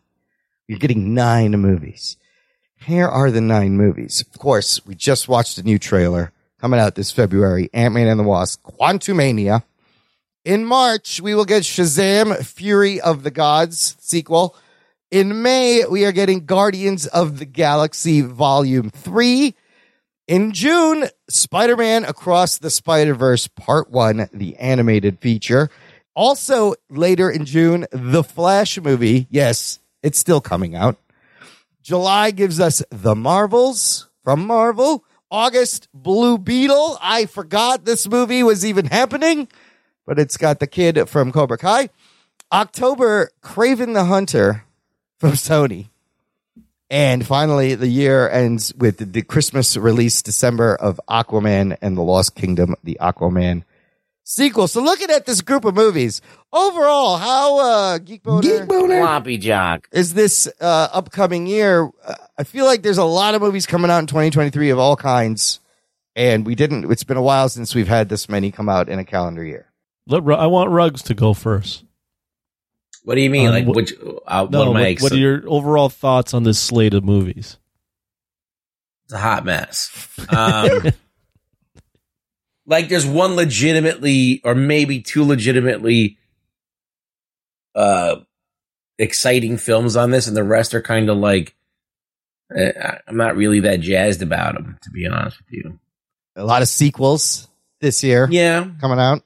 You're 0.68 0.78
getting 0.78 1.14
nine 1.14 1.52
movies. 1.52 2.16
Here 2.76 3.08
are 3.08 3.30
the 3.30 3.40
nine 3.40 3.76
movies. 3.76 4.20
Of 4.20 4.38
course, 4.38 4.84
we 4.84 4.94
just 4.94 5.28
watched 5.28 5.56
a 5.58 5.62
new 5.62 5.78
trailer 5.78 6.30
coming 6.60 6.78
out 6.78 6.94
this 6.94 7.10
February. 7.10 7.70
Ant 7.72 7.94
Man 7.94 8.06
and 8.06 8.20
the 8.20 8.24
Wasp, 8.24 8.62
Quantumania. 8.62 9.62
In 10.46 10.64
March, 10.64 11.20
we 11.20 11.34
will 11.34 11.44
get 11.44 11.64
Shazam 11.64 12.36
Fury 12.46 13.00
of 13.00 13.24
the 13.24 13.32
Gods 13.32 13.96
sequel. 13.98 14.54
In 15.10 15.42
May, 15.42 15.84
we 15.86 16.04
are 16.04 16.12
getting 16.12 16.46
Guardians 16.46 17.04
of 17.08 17.40
the 17.40 17.44
Galaxy 17.44 18.20
Volume 18.20 18.90
3. 18.90 19.56
In 20.28 20.52
June, 20.52 21.08
Spider 21.28 21.76
Man 21.76 22.04
Across 22.04 22.58
the 22.58 22.70
Spider 22.70 23.14
Verse 23.14 23.48
Part 23.48 23.90
1, 23.90 24.28
the 24.32 24.54
animated 24.58 25.18
feature. 25.18 25.68
Also, 26.14 26.74
later 26.88 27.28
in 27.28 27.44
June, 27.44 27.88
the 27.90 28.22
Flash 28.22 28.78
movie. 28.78 29.26
Yes, 29.28 29.80
it's 30.04 30.20
still 30.20 30.40
coming 30.40 30.76
out. 30.76 30.96
July 31.82 32.30
gives 32.30 32.60
us 32.60 32.84
The 32.90 33.16
Marvels 33.16 34.08
from 34.22 34.46
Marvel. 34.46 35.04
August, 35.28 35.88
Blue 35.92 36.38
Beetle. 36.38 36.98
I 37.02 37.26
forgot 37.26 37.84
this 37.84 38.06
movie 38.08 38.44
was 38.44 38.64
even 38.64 38.86
happening, 38.86 39.48
but 40.06 40.18
it's 40.18 40.36
got 40.36 40.60
the 40.60 40.66
kid 40.66 41.08
from 41.08 41.32
Cobra 41.32 41.58
Kai. 41.58 41.90
October, 42.52 43.30
Kraven 43.42 43.92
the 43.92 44.04
Hunter 44.04 44.64
from 45.18 45.32
Sony. 45.32 45.88
And 46.88 47.26
finally, 47.26 47.74
the 47.74 47.88
year 47.88 48.28
ends 48.28 48.72
with 48.74 48.98
the, 48.98 49.04
the 49.04 49.22
Christmas 49.22 49.76
release, 49.76 50.22
December 50.22 50.76
of 50.76 51.00
Aquaman 51.10 51.76
and 51.82 51.96
the 51.96 52.02
Lost 52.02 52.36
Kingdom, 52.36 52.76
the 52.84 52.96
Aquaman 53.00 53.64
sequel. 54.22 54.68
So 54.68 54.80
looking 54.80 55.10
at 55.10 55.26
this 55.26 55.40
group 55.40 55.64
of 55.64 55.74
movies, 55.74 56.22
overall, 56.52 57.16
how, 57.16 57.58
uh, 57.58 57.98
Geek 57.98 58.22
Boner, 58.22 59.00
Floppy 59.00 59.36
jock. 59.38 59.88
is 59.90 60.14
this, 60.14 60.48
uh, 60.60 60.88
upcoming 60.92 61.48
year? 61.48 61.90
Uh, 62.04 62.14
I 62.38 62.44
feel 62.44 62.66
like 62.66 62.82
there's 62.82 62.98
a 62.98 63.04
lot 63.04 63.34
of 63.34 63.42
movies 63.42 63.66
coming 63.66 63.90
out 63.90 63.98
in 63.98 64.06
2023 64.06 64.70
of 64.70 64.78
all 64.78 64.96
kinds. 64.96 65.58
And 66.14 66.46
we 66.46 66.54
didn't, 66.54 66.90
it's 66.90 67.04
been 67.04 67.16
a 67.16 67.22
while 67.22 67.48
since 67.48 67.74
we've 67.74 67.88
had 67.88 68.08
this 68.08 68.28
many 68.28 68.52
come 68.52 68.68
out 68.68 68.88
in 68.88 68.98
a 68.98 69.04
calendar 69.04 69.44
year. 69.44 69.65
Let, 70.06 70.22
I 70.38 70.46
want 70.46 70.70
Rugs 70.70 71.02
to 71.04 71.14
go 71.14 71.34
first. 71.34 71.84
What 73.04 73.14
do 73.16 73.20
you 73.20 73.30
mean? 73.30 73.48
Um, 73.48 73.52
like, 73.54 73.66
what- 73.66 73.76
which? 73.76 73.92
Uh, 74.26 74.46
No, 74.50 74.58
what 74.60 74.68
am 74.68 74.74
what, 74.74 74.82
I? 74.82 74.96
what 75.00 75.12
are 75.12 75.16
your 75.16 75.42
overall 75.46 75.88
thoughts 75.88 76.34
on 76.34 76.42
this 76.44 76.58
slate 76.58 76.94
of 76.94 77.04
movies? 77.04 77.58
It's 79.04 79.12
a 79.14 79.18
hot 79.18 79.44
mess. 79.44 79.90
Um, 80.28 80.82
like, 82.66 82.88
there's 82.88 83.06
one 83.06 83.36
legitimately, 83.36 84.40
or 84.44 84.54
maybe 84.56 85.00
two 85.00 85.24
legitimately, 85.24 86.18
uh, 87.76 88.16
exciting 88.98 89.58
films 89.58 89.94
on 89.96 90.10
this, 90.10 90.26
and 90.26 90.36
the 90.36 90.42
rest 90.42 90.74
are 90.74 90.82
kind 90.82 91.08
of 91.08 91.16
like, 91.18 91.54
I- 92.56 92.98
I'm 93.06 93.16
not 93.16 93.36
really 93.36 93.60
that 93.60 93.80
jazzed 93.80 94.22
about 94.22 94.54
them, 94.54 94.78
to 94.82 94.90
be 94.90 95.06
honest 95.06 95.38
with 95.38 95.52
you. 95.52 95.78
A 96.34 96.44
lot 96.44 96.62
of 96.62 96.68
sequels 96.68 97.46
this 97.80 98.02
year 98.02 98.28
Yeah, 98.30 98.66
coming 98.80 98.98
out. 98.98 99.22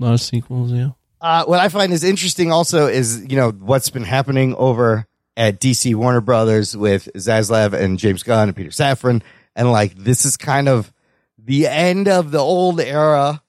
A 0.00 0.04
lot 0.04 0.14
of 0.14 0.20
sequels, 0.20 0.72
yeah. 0.72 0.90
Uh, 1.20 1.44
what 1.44 1.60
I 1.60 1.68
find 1.68 1.92
is 1.92 2.02
interesting 2.02 2.50
also 2.50 2.86
is, 2.86 3.24
you 3.28 3.36
know, 3.36 3.50
what's 3.50 3.90
been 3.90 4.04
happening 4.04 4.54
over 4.54 5.06
at 5.36 5.60
DC 5.60 5.94
Warner 5.94 6.22
Brothers 6.22 6.74
with 6.76 7.08
Zaslav 7.14 7.74
and 7.74 7.98
James 7.98 8.22
Gunn 8.22 8.48
and 8.48 8.56
Peter 8.56 8.70
Safran. 8.70 9.22
And 9.54 9.70
like, 9.70 9.94
this 9.96 10.24
is 10.24 10.36
kind 10.38 10.68
of 10.68 10.92
the 11.38 11.66
end 11.66 12.08
of 12.08 12.30
the 12.30 12.38
old 12.38 12.80
era. 12.80 13.42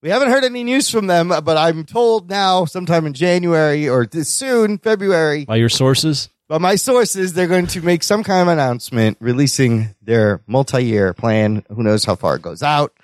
We 0.00 0.10
haven't 0.10 0.30
heard 0.30 0.44
any 0.44 0.64
news 0.64 0.88
from 0.88 1.08
them, 1.08 1.28
but 1.28 1.56
I'm 1.56 1.84
told 1.84 2.30
now 2.30 2.64
sometime 2.64 3.04
in 3.04 3.12
January 3.12 3.88
or 3.88 4.06
this 4.06 4.28
soon, 4.28 4.78
February, 4.78 5.44
By 5.44 5.56
your 5.56 5.68
sources? 5.68 6.30
by 6.48 6.58
my 6.58 6.76
sources, 6.76 7.34
they're 7.34 7.46
going 7.46 7.66
to 7.68 7.82
make 7.82 8.02
some 8.02 8.22
kind 8.24 8.42
of 8.42 8.48
announcement 8.48 9.18
releasing 9.20 9.94
their 10.00 10.40
multi-year 10.46 11.12
plan. 11.12 11.64
Who 11.68 11.82
knows 11.82 12.04
how 12.04 12.14
far 12.14 12.36
it 12.36 12.42
goes 12.42 12.62
out. 12.62 12.94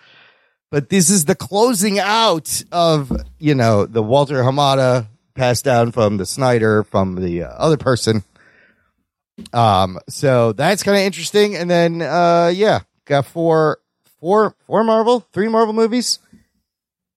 But 0.74 0.88
this 0.88 1.08
is 1.08 1.24
the 1.24 1.36
closing 1.36 2.00
out 2.00 2.64
of, 2.72 3.12
you 3.38 3.54
know, 3.54 3.86
the 3.86 4.02
Walter 4.02 4.42
Hamada 4.42 5.06
passed 5.36 5.64
down 5.64 5.92
from 5.92 6.16
the 6.16 6.26
Snyder 6.26 6.82
from 6.82 7.14
the 7.14 7.44
uh, 7.44 7.48
other 7.50 7.76
person. 7.76 8.24
Um, 9.52 10.00
so 10.08 10.52
that's 10.52 10.82
kind 10.82 10.96
of 10.96 11.04
interesting. 11.04 11.54
And 11.54 11.70
then, 11.70 12.02
uh, 12.02 12.50
yeah, 12.52 12.80
got 13.04 13.24
four, 13.24 13.78
four, 14.18 14.56
four 14.66 14.82
Marvel, 14.82 15.24
three 15.32 15.46
Marvel 15.46 15.74
movies. 15.74 16.18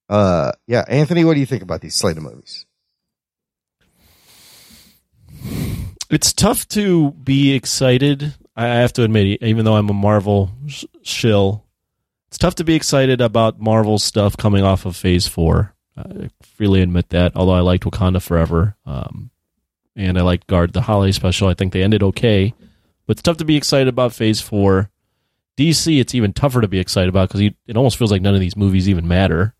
Uh, 0.07 0.51
yeah, 0.67 0.85
Anthony, 0.87 1.25
what 1.25 1.33
do 1.33 1.39
you 1.39 1.47
think 1.47 1.63
about 1.63 1.81
these 1.81 1.95
slate 1.95 2.17
of 2.17 2.21
movies? 2.21 2.67
It's 6.11 6.31
tough 6.31 6.67
to 6.67 7.09
be 7.13 7.53
excited. 7.53 8.35
I 8.55 8.67
have 8.67 8.93
to 8.93 9.03
admit, 9.03 9.41
even 9.41 9.65
though 9.65 9.77
I'm 9.77 9.89
a 9.89 9.93
Marvel 9.93 10.51
sh- 10.67 10.85
shill, 11.01 11.63
it's 12.27 12.37
tough 12.37 12.55
to 12.55 12.63
be 12.63 12.75
excited 12.75 13.21
about 13.21 13.59
Marvel 13.59 13.99
stuff 13.99 14.35
coming 14.37 14.63
off 14.63 14.85
of 14.85 14.95
Phase 14.95 15.27
Four. 15.27 15.73
I 15.97 16.29
freely 16.41 16.81
admit 16.81 17.09
that. 17.09 17.35
Although 17.35 17.53
I 17.53 17.61
liked 17.61 17.83
Wakanda 17.83 18.21
Forever, 18.21 18.75
um, 18.85 19.31
and 19.95 20.17
I 20.17 20.21
liked 20.21 20.47
Guard 20.47 20.73
the 20.73 20.81
Holiday 20.81 21.11
Special. 21.11 21.47
I 21.47 21.53
think 21.53 21.73
they 21.73 21.83
ended 21.83 22.03
okay, 22.03 22.53
but 23.05 23.13
it's 23.13 23.21
tough 23.23 23.37
to 23.37 23.45
be 23.45 23.55
excited 23.55 23.87
about 23.87 24.13
Phase 24.13 24.41
Four. 24.41 24.91
DC, 25.57 25.99
it's 25.99 26.13
even 26.13 26.33
tougher 26.33 26.61
to 26.61 26.67
be 26.67 26.77
excited 26.79 27.09
about 27.09 27.29
because 27.29 27.41
it 27.41 27.77
almost 27.77 27.97
feels 27.97 28.11
like 28.11 28.21
none 28.21 28.35
of 28.35 28.39
these 28.39 28.55
movies 28.55 28.87
even 28.87 29.07
matter. 29.07 29.55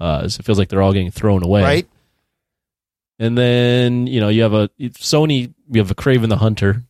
Uh, 0.00 0.22
it 0.24 0.44
feels 0.44 0.58
like 0.58 0.68
they're 0.68 0.82
all 0.82 0.92
getting 0.92 1.12
thrown 1.12 1.44
away, 1.44 1.62
Right? 1.62 1.88
And 3.18 3.36
then 3.36 4.06
you 4.06 4.18
know 4.18 4.30
you 4.30 4.42
have 4.42 4.54
a 4.54 4.68
Sony, 4.80 5.52
you 5.70 5.80
have 5.80 5.90
a 5.90 5.94
Kraven 5.94 6.30
the 6.30 6.38
Hunter, 6.38 6.84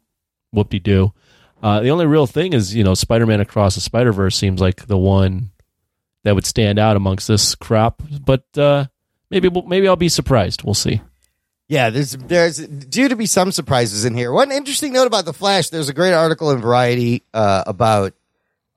whoop 0.52 0.70
de 0.70 0.78
doo. 0.78 1.12
Uh, 1.62 1.80
the 1.80 1.90
only 1.90 2.06
real 2.06 2.26
thing 2.26 2.52
is 2.52 2.74
you 2.74 2.84
know 2.84 2.94
Spider 2.94 3.26
Man 3.26 3.40
Across 3.40 3.74
the 3.74 3.80
Spider 3.80 4.12
Verse 4.12 4.36
seems 4.36 4.60
like 4.60 4.86
the 4.86 4.98
one 4.98 5.50
that 6.24 6.34
would 6.34 6.46
stand 6.46 6.78
out 6.78 6.96
amongst 6.96 7.28
this 7.28 7.54
crop, 7.54 8.02
but 8.24 8.44
uh, 8.56 8.86
maybe 9.30 9.50
maybe 9.66 9.88
I'll 9.88 9.96
be 9.96 10.08
surprised. 10.08 10.62
We'll 10.62 10.74
see. 10.74 11.00
Yeah, 11.68 11.90
there's 11.90 12.12
there's 12.12 12.58
due 12.58 13.08
to 13.08 13.16
be 13.16 13.26
some 13.26 13.52
surprises 13.52 14.04
in 14.04 14.14
here. 14.14 14.32
One 14.32 14.50
interesting 14.50 14.92
note 14.92 15.06
about 15.06 15.24
the 15.24 15.32
Flash: 15.32 15.68
there's 15.68 15.88
a 15.88 15.94
great 15.94 16.12
article 16.12 16.50
in 16.50 16.60
Variety 16.60 17.22
uh, 17.32 17.62
about 17.66 18.14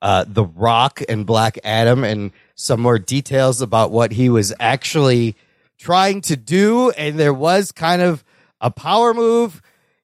uh, 0.02 0.26
the 0.28 0.44
Rock 0.46 1.02
and 1.10 1.26
Black 1.26 1.58
Adam, 1.64 2.04
and 2.04 2.32
some 2.56 2.82
more 2.82 3.00
details 3.00 3.62
about 3.62 3.92
what 3.92 4.12
he 4.12 4.30
was 4.30 4.54
actually 4.60 5.36
trying 5.78 6.22
to 6.22 6.36
do. 6.36 6.92
And 6.92 7.18
there 7.18 7.34
was 7.34 7.72
kind 7.72 8.02
of 8.02 8.24
a 8.62 8.70
power 8.70 9.14
move. 9.14 9.62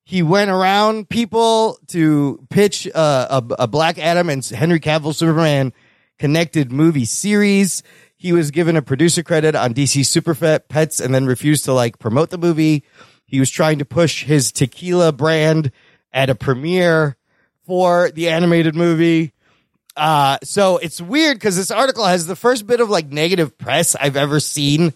He 0.10 0.24
went 0.24 0.50
around 0.50 1.08
people 1.08 1.78
to 1.90 2.44
pitch 2.50 2.88
uh, 2.96 3.28
a, 3.30 3.54
a 3.60 3.68
Black 3.68 4.00
Adam 4.00 4.28
and 4.28 4.44
Henry 4.44 4.80
Cavill 4.80 5.14
Superman 5.14 5.72
connected 6.18 6.72
movie 6.72 7.06
series. 7.06 7.84
He 8.18 8.34
was 8.34 8.50
given 8.50 8.76
a 8.76 8.82
producer 8.82 9.22
credit 9.22 9.54
on 9.54 9.76
DC 9.76 10.04
Super 10.04 10.34
Pet- 10.34 10.68
Pets 10.68 11.00
and 11.00 11.14
then 11.14 11.28
refused 11.28 11.66
to 11.66 11.74
like 11.74 12.00
promote 12.00 12.32
the 12.32 12.40
movie. 12.40 12.84
He 13.28 13.40
was 13.40 13.52
trying 13.52 13.78
to 13.78 13.86
push 13.86 14.24
his 14.24 14.52
tequila 14.52 15.12
brand 15.12 15.72
at 16.12 16.32
a 16.32 16.34
premiere 16.34 17.16
for 17.68 18.10
the 18.10 18.30
animated 18.30 18.74
movie. 18.74 19.34
Uh, 19.96 20.40
so 20.42 20.78
it's 20.80 21.00
weird 21.00 21.38
because 21.38 21.56
this 21.56 21.70
article 21.70 22.06
has 22.06 22.26
the 22.26 22.36
first 22.36 22.66
bit 22.66 22.80
of 22.80 22.90
like 22.90 23.10
negative 23.10 23.60
press 23.60 23.96
I've 23.96 24.18
ever 24.18 24.40
seen 24.40 24.92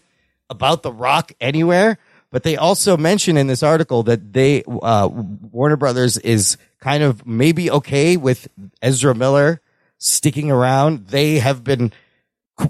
about 0.50 0.82
The 0.82 0.92
Rock 0.92 1.34
anywhere. 1.40 2.00
But 2.34 2.42
they 2.42 2.58
also 2.58 2.98
mention 2.98 3.38
in 3.38 3.46
this 3.46 3.62
article 3.62 4.02
that 4.04 4.34
they, 4.34 4.64
uh, 4.64 5.08
Warner 5.08 5.76
Brothers 5.76 6.18
is 6.18 6.58
kind 6.80 7.04
of 7.04 7.28
maybe 7.28 7.70
okay 7.70 8.18
with 8.18 8.48
Ezra 8.82 9.14
Miller 9.14 9.62
sticking 10.00 10.50
around. 10.50 11.10
They 11.10 11.38
have 11.38 11.64
been, 11.64 11.94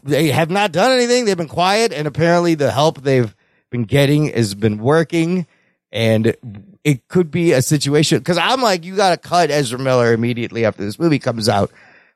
they 0.04 0.32
have 0.32 0.50
not 0.50 0.74
done 0.74 0.92
anything. 0.92 1.24
They've 1.24 1.38
been 1.38 1.48
quiet 1.48 1.94
and 1.94 2.10
apparently 2.10 2.56
the 2.56 2.72
help 2.72 3.04
they've 3.04 3.34
been 3.72 3.86
getting 3.86 4.28
has 4.34 4.54
been 4.54 4.80
working 4.80 5.48
and 5.94 6.36
it 6.84 7.08
could 7.08 7.32
be 7.32 7.54
a 7.54 7.62
situation 7.62 8.18
because 8.18 8.38
I'm 8.38 8.62
like, 8.62 8.84
you 8.84 8.98
got 8.98 9.12
to 9.12 9.30
cut 9.30 9.50
Ezra 9.50 9.80
Miller 9.80 10.12
immediately 10.12 10.66
after 10.66 10.84
this 10.84 11.00
movie 11.00 11.20
comes 11.20 11.48
out. 11.48 11.72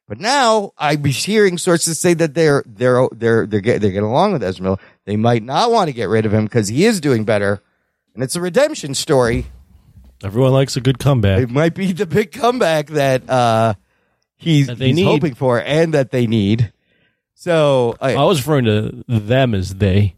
But 0.08 0.20
now 0.20 0.72
I'm 0.78 1.04
hearing 1.04 1.58
sources 1.58 2.00
say 2.00 2.14
that 2.14 2.34
they're 2.34 2.64
they're 2.66 3.08
they're 3.12 3.46
they're 3.46 3.60
get, 3.60 3.82
they're 3.82 3.92
getting 3.92 4.08
along 4.10 4.34
with 4.34 4.44
Ezra 4.44 4.64
Miller. 4.64 4.78
They 5.06 5.18
might 5.18 5.44
not 5.44 5.70
want 5.72 5.90
to 5.90 5.94
get 5.94 6.08
rid 6.08 6.26
of 6.26 6.34
him 6.34 6.46
because 6.46 6.70
he 6.70 6.86
is 6.86 7.02
doing 7.02 7.26
better, 7.26 7.62
and 8.14 8.24
it's 8.24 8.36
a 8.36 8.42
redemption 8.42 8.96
story. 8.96 9.48
Everyone 10.24 10.54
likes 10.54 10.78
a 10.78 10.82
good 10.82 10.98
comeback. 10.98 11.40
It 11.40 11.50
might 11.50 11.76
be 11.76 11.92
the 11.92 12.06
big 12.06 12.32
comeback 12.32 12.88
that 12.88 13.30
uh, 13.30 13.74
he's, 14.38 14.66
That 14.68 14.80
he's 14.80 14.96
need. 14.96 15.04
hoping 15.04 15.36
for 15.36 15.62
and 15.62 15.94
that 15.94 16.10
they 16.12 16.26
need. 16.26 16.72
So 17.36 17.96
I, 18.02 18.16
I 18.16 18.24
was 18.24 18.40
referring 18.40 18.66
to 18.66 19.04
them 19.08 19.54
as 19.54 19.76
they, 19.76 20.16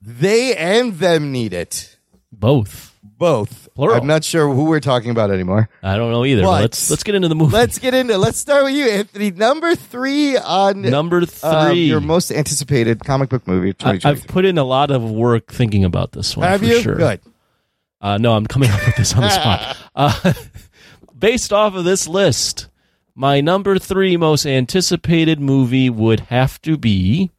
they 0.00 0.54
and 0.54 0.94
them 0.94 1.32
need 1.32 1.52
it 1.52 1.98
both. 2.30 2.89
Both. 3.20 3.68
Plural. 3.74 4.00
I'm 4.00 4.06
not 4.08 4.24
sure 4.24 4.52
who 4.52 4.64
we're 4.64 4.80
talking 4.80 5.10
about 5.10 5.30
anymore. 5.30 5.68
I 5.82 5.96
don't 5.96 6.10
know 6.10 6.24
either. 6.24 6.42
But 6.42 6.62
let's 6.62 6.90
let's 6.90 7.04
get 7.04 7.14
into 7.14 7.28
the 7.28 7.36
movie. 7.36 7.52
Let's 7.52 7.78
get 7.78 7.94
into. 7.94 8.18
Let's 8.18 8.38
start 8.38 8.64
with 8.64 8.74
you, 8.74 8.86
Anthony. 8.86 9.30
Number 9.30 9.76
three 9.76 10.36
on 10.36 10.82
Number 10.82 11.22
uh, 11.42 11.68
three. 11.68 11.84
your 11.84 12.00
most 12.00 12.32
anticipated 12.32 13.04
comic 13.04 13.28
book 13.28 13.46
movie 13.46 13.70
of 13.70 13.76
I, 13.84 14.00
I've 14.02 14.26
put 14.26 14.44
in 14.44 14.58
a 14.58 14.64
lot 14.64 14.90
of 14.90 15.08
work 15.08 15.52
thinking 15.52 15.84
about 15.84 16.12
this 16.12 16.36
one. 16.36 16.48
Have 16.48 16.60
for 16.60 16.66
you? 16.66 16.80
Sure. 16.80 16.96
Good. 16.96 17.20
Uh, 18.00 18.16
no, 18.16 18.32
I'm 18.32 18.46
coming 18.46 18.70
up 18.70 18.84
with 18.86 18.96
this 18.96 19.14
on 19.14 19.20
the 19.20 19.30
spot. 19.30 19.76
Uh, 19.92 20.32
based 21.18 21.52
off 21.52 21.74
of 21.74 21.84
this 21.84 22.06
list, 22.06 22.68
my 23.14 23.40
number 23.40 23.76
three 23.76 24.16
most 24.16 24.46
anticipated 24.46 25.40
movie 25.40 25.90
would 25.90 26.20
have 26.20 26.62
to 26.62 26.78
be. 26.78 27.30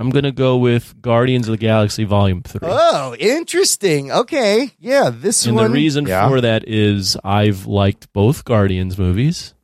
I'm 0.00 0.10
going 0.10 0.24
to 0.24 0.32
go 0.32 0.56
with 0.56 1.02
Guardians 1.02 1.48
of 1.48 1.52
the 1.52 1.58
Galaxy 1.58 2.04
Volume 2.04 2.42
3. 2.42 2.60
Oh, 2.62 3.16
interesting. 3.18 4.12
Okay, 4.12 4.70
yeah, 4.78 5.10
this 5.12 5.44
and 5.44 5.56
one. 5.56 5.64
And 5.64 5.74
the 5.74 5.76
reason 5.76 6.06
yeah. 6.06 6.28
for 6.28 6.40
that 6.40 6.68
is 6.68 7.16
I've 7.24 7.66
liked 7.66 8.12
both 8.12 8.44
Guardians 8.44 8.96
movies. 8.96 9.54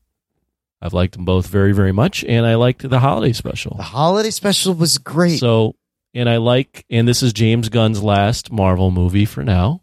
I've 0.82 0.92
liked 0.92 1.14
them 1.14 1.24
both 1.24 1.46
very, 1.46 1.72
very 1.72 1.92
much, 1.92 2.24
and 2.24 2.44
I 2.44 2.56
liked 2.56 2.88
the 2.88 2.98
holiday 2.98 3.32
special. 3.32 3.76
the 3.76 3.84
holiday 3.84 4.30
special 4.30 4.74
was 4.74 4.98
great. 4.98 5.38
So, 5.38 5.76
and 6.12 6.28
I 6.28 6.38
like, 6.38 6.84
and 6.90 7.06
this 7.06 7.22
is 7.22 7.32
James 7.32 7.68
Gunn's 7.68 8.02
last 8.02 8.50
Marvel 8.50 8.90
movie 8.90 9.24
for 9.24 9.44
now, 9.44 9.82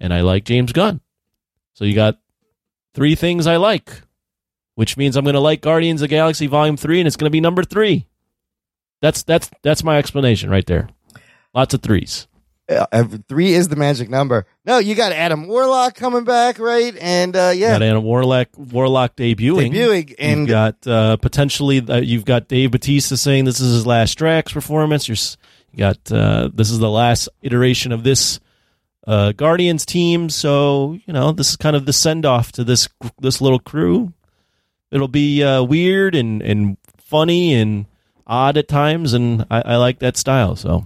and 0.00 0.14
I 0.14 0.22
like 0.22 0.44
James 0.44 0.72
Gunn. 0.72 1.02
So 1.74 1.84
you 1.84 1.94
got 1.94 2.18
three 2.94 3.14
things 3.14 3.46
I 3.46 3.56
like, 3.56 3.92
which 4.76 4.96
means 4.96 5.14
I'm 5.14 5.24
going 5.24 5.34
to 5.34 5.40
like 5.40 5.60
Guardians 5.60 6.00
of 6.00 6.08
the 6.08 6.16
Galaxy 6.16 6.46
Volume 6.46 6.78
Three, 6.78 7.00
and 7.00 7.06
it's 7.06 7.16
going 7.16 7.30
to 7.30 7.30
be 7.30 7.40
number 7.40 7.62
three. 7.62 8.07
That's 9.00 9.22
that's 9.22 9.50
that's 9.62 9.84
my 9.84 9.98
explanation 9.98 10.50
right 10.50 10.66
there. 10.66 10.88
Lots 11.54 11.74
of 11.74 11.82
threes. 11.82 12.26
Uh, 12.70 12.86
uh, 12.92 13.04
three 13.28 13.54
is 13.54 13.68
the 13.68 13.76
magic 13.76 14.10
number. 14.10 14.44
No, 14.66 14.76
you 14.78 14.94
got 14.94 15.12
Adam 15.12 15.46
Warlock 15.48 15.94
coming 15.94 16.24
back, 16.24 16.58
right? 16.58 16.94
And 17.00 17.34
uh, 17.34 17.52
yeah, 17.54 17.72
Got 17.72 17.82
Anna 17.82 18.00
Warlock 18.00 18.48
Warlock 18.56 19.16
debuting. 19.16 19.72
Debuting, 19.72 20.14
and- 20.18 20.40
you've 20.40 20.48
got 20.48 20.86
uh, 20.86 21.16
potentially 21.16 21.80
uh, 21.80 21.96
you've 22.00 22.26
got 22.26 22.48
Dave 22.48 22.72
Bautista 22.72 23.16
saying 23.16 23.46
this 23.46 23.60
is 23.60 23.72
his 23.72 23.86
last 23.86 24.16
Drax 24.18 24.52
performance. 24.52 25.08
You're, 25.08 25.16
you 25.72 25.78
got 25.78 26.12
uh, 26.12 26.50
this 26.52 26.70
is 26.70 26.78
the 26.78 26.90
last 26.90 27.28
iteration 27.40 27.90
of 27.92 28.02
this 28.04 28.38
uh, 29.06 29.32
Guardians 29.32 29.86
team. 29.86 30.28
So 30.28 30.98
you 31.06 31.12
know 31.14 31.32
this 31.32 31.48
is 31.50 31.56
kind 31.56 31.74
of 31.74 31.86
the 31.86 31.94
send 31.94 32.26
off 32.26 32.52
to 32.52 32.64
this 32.64 32.86
this 33.18 33.40
little 33.40 33.60
crew. 33.60 34.12
It'll 34.90 35.08
be 35.08 35.42
uh, 35.42 35.62
weird 35.62 36.14
and 36.14 36.42
and 36.42 36.76
funny 36.98 37.54
and 37.54 37.86
odd 38.28 38.56
at 38.56 38.68
times, 38.68 39.12
and 39.14 39.46
I, 39.50 39.62
I 39.64 39.76
like 39.76 40.00
that 40.00 40.16
style. 40.16 40.54
So 40.56 40.84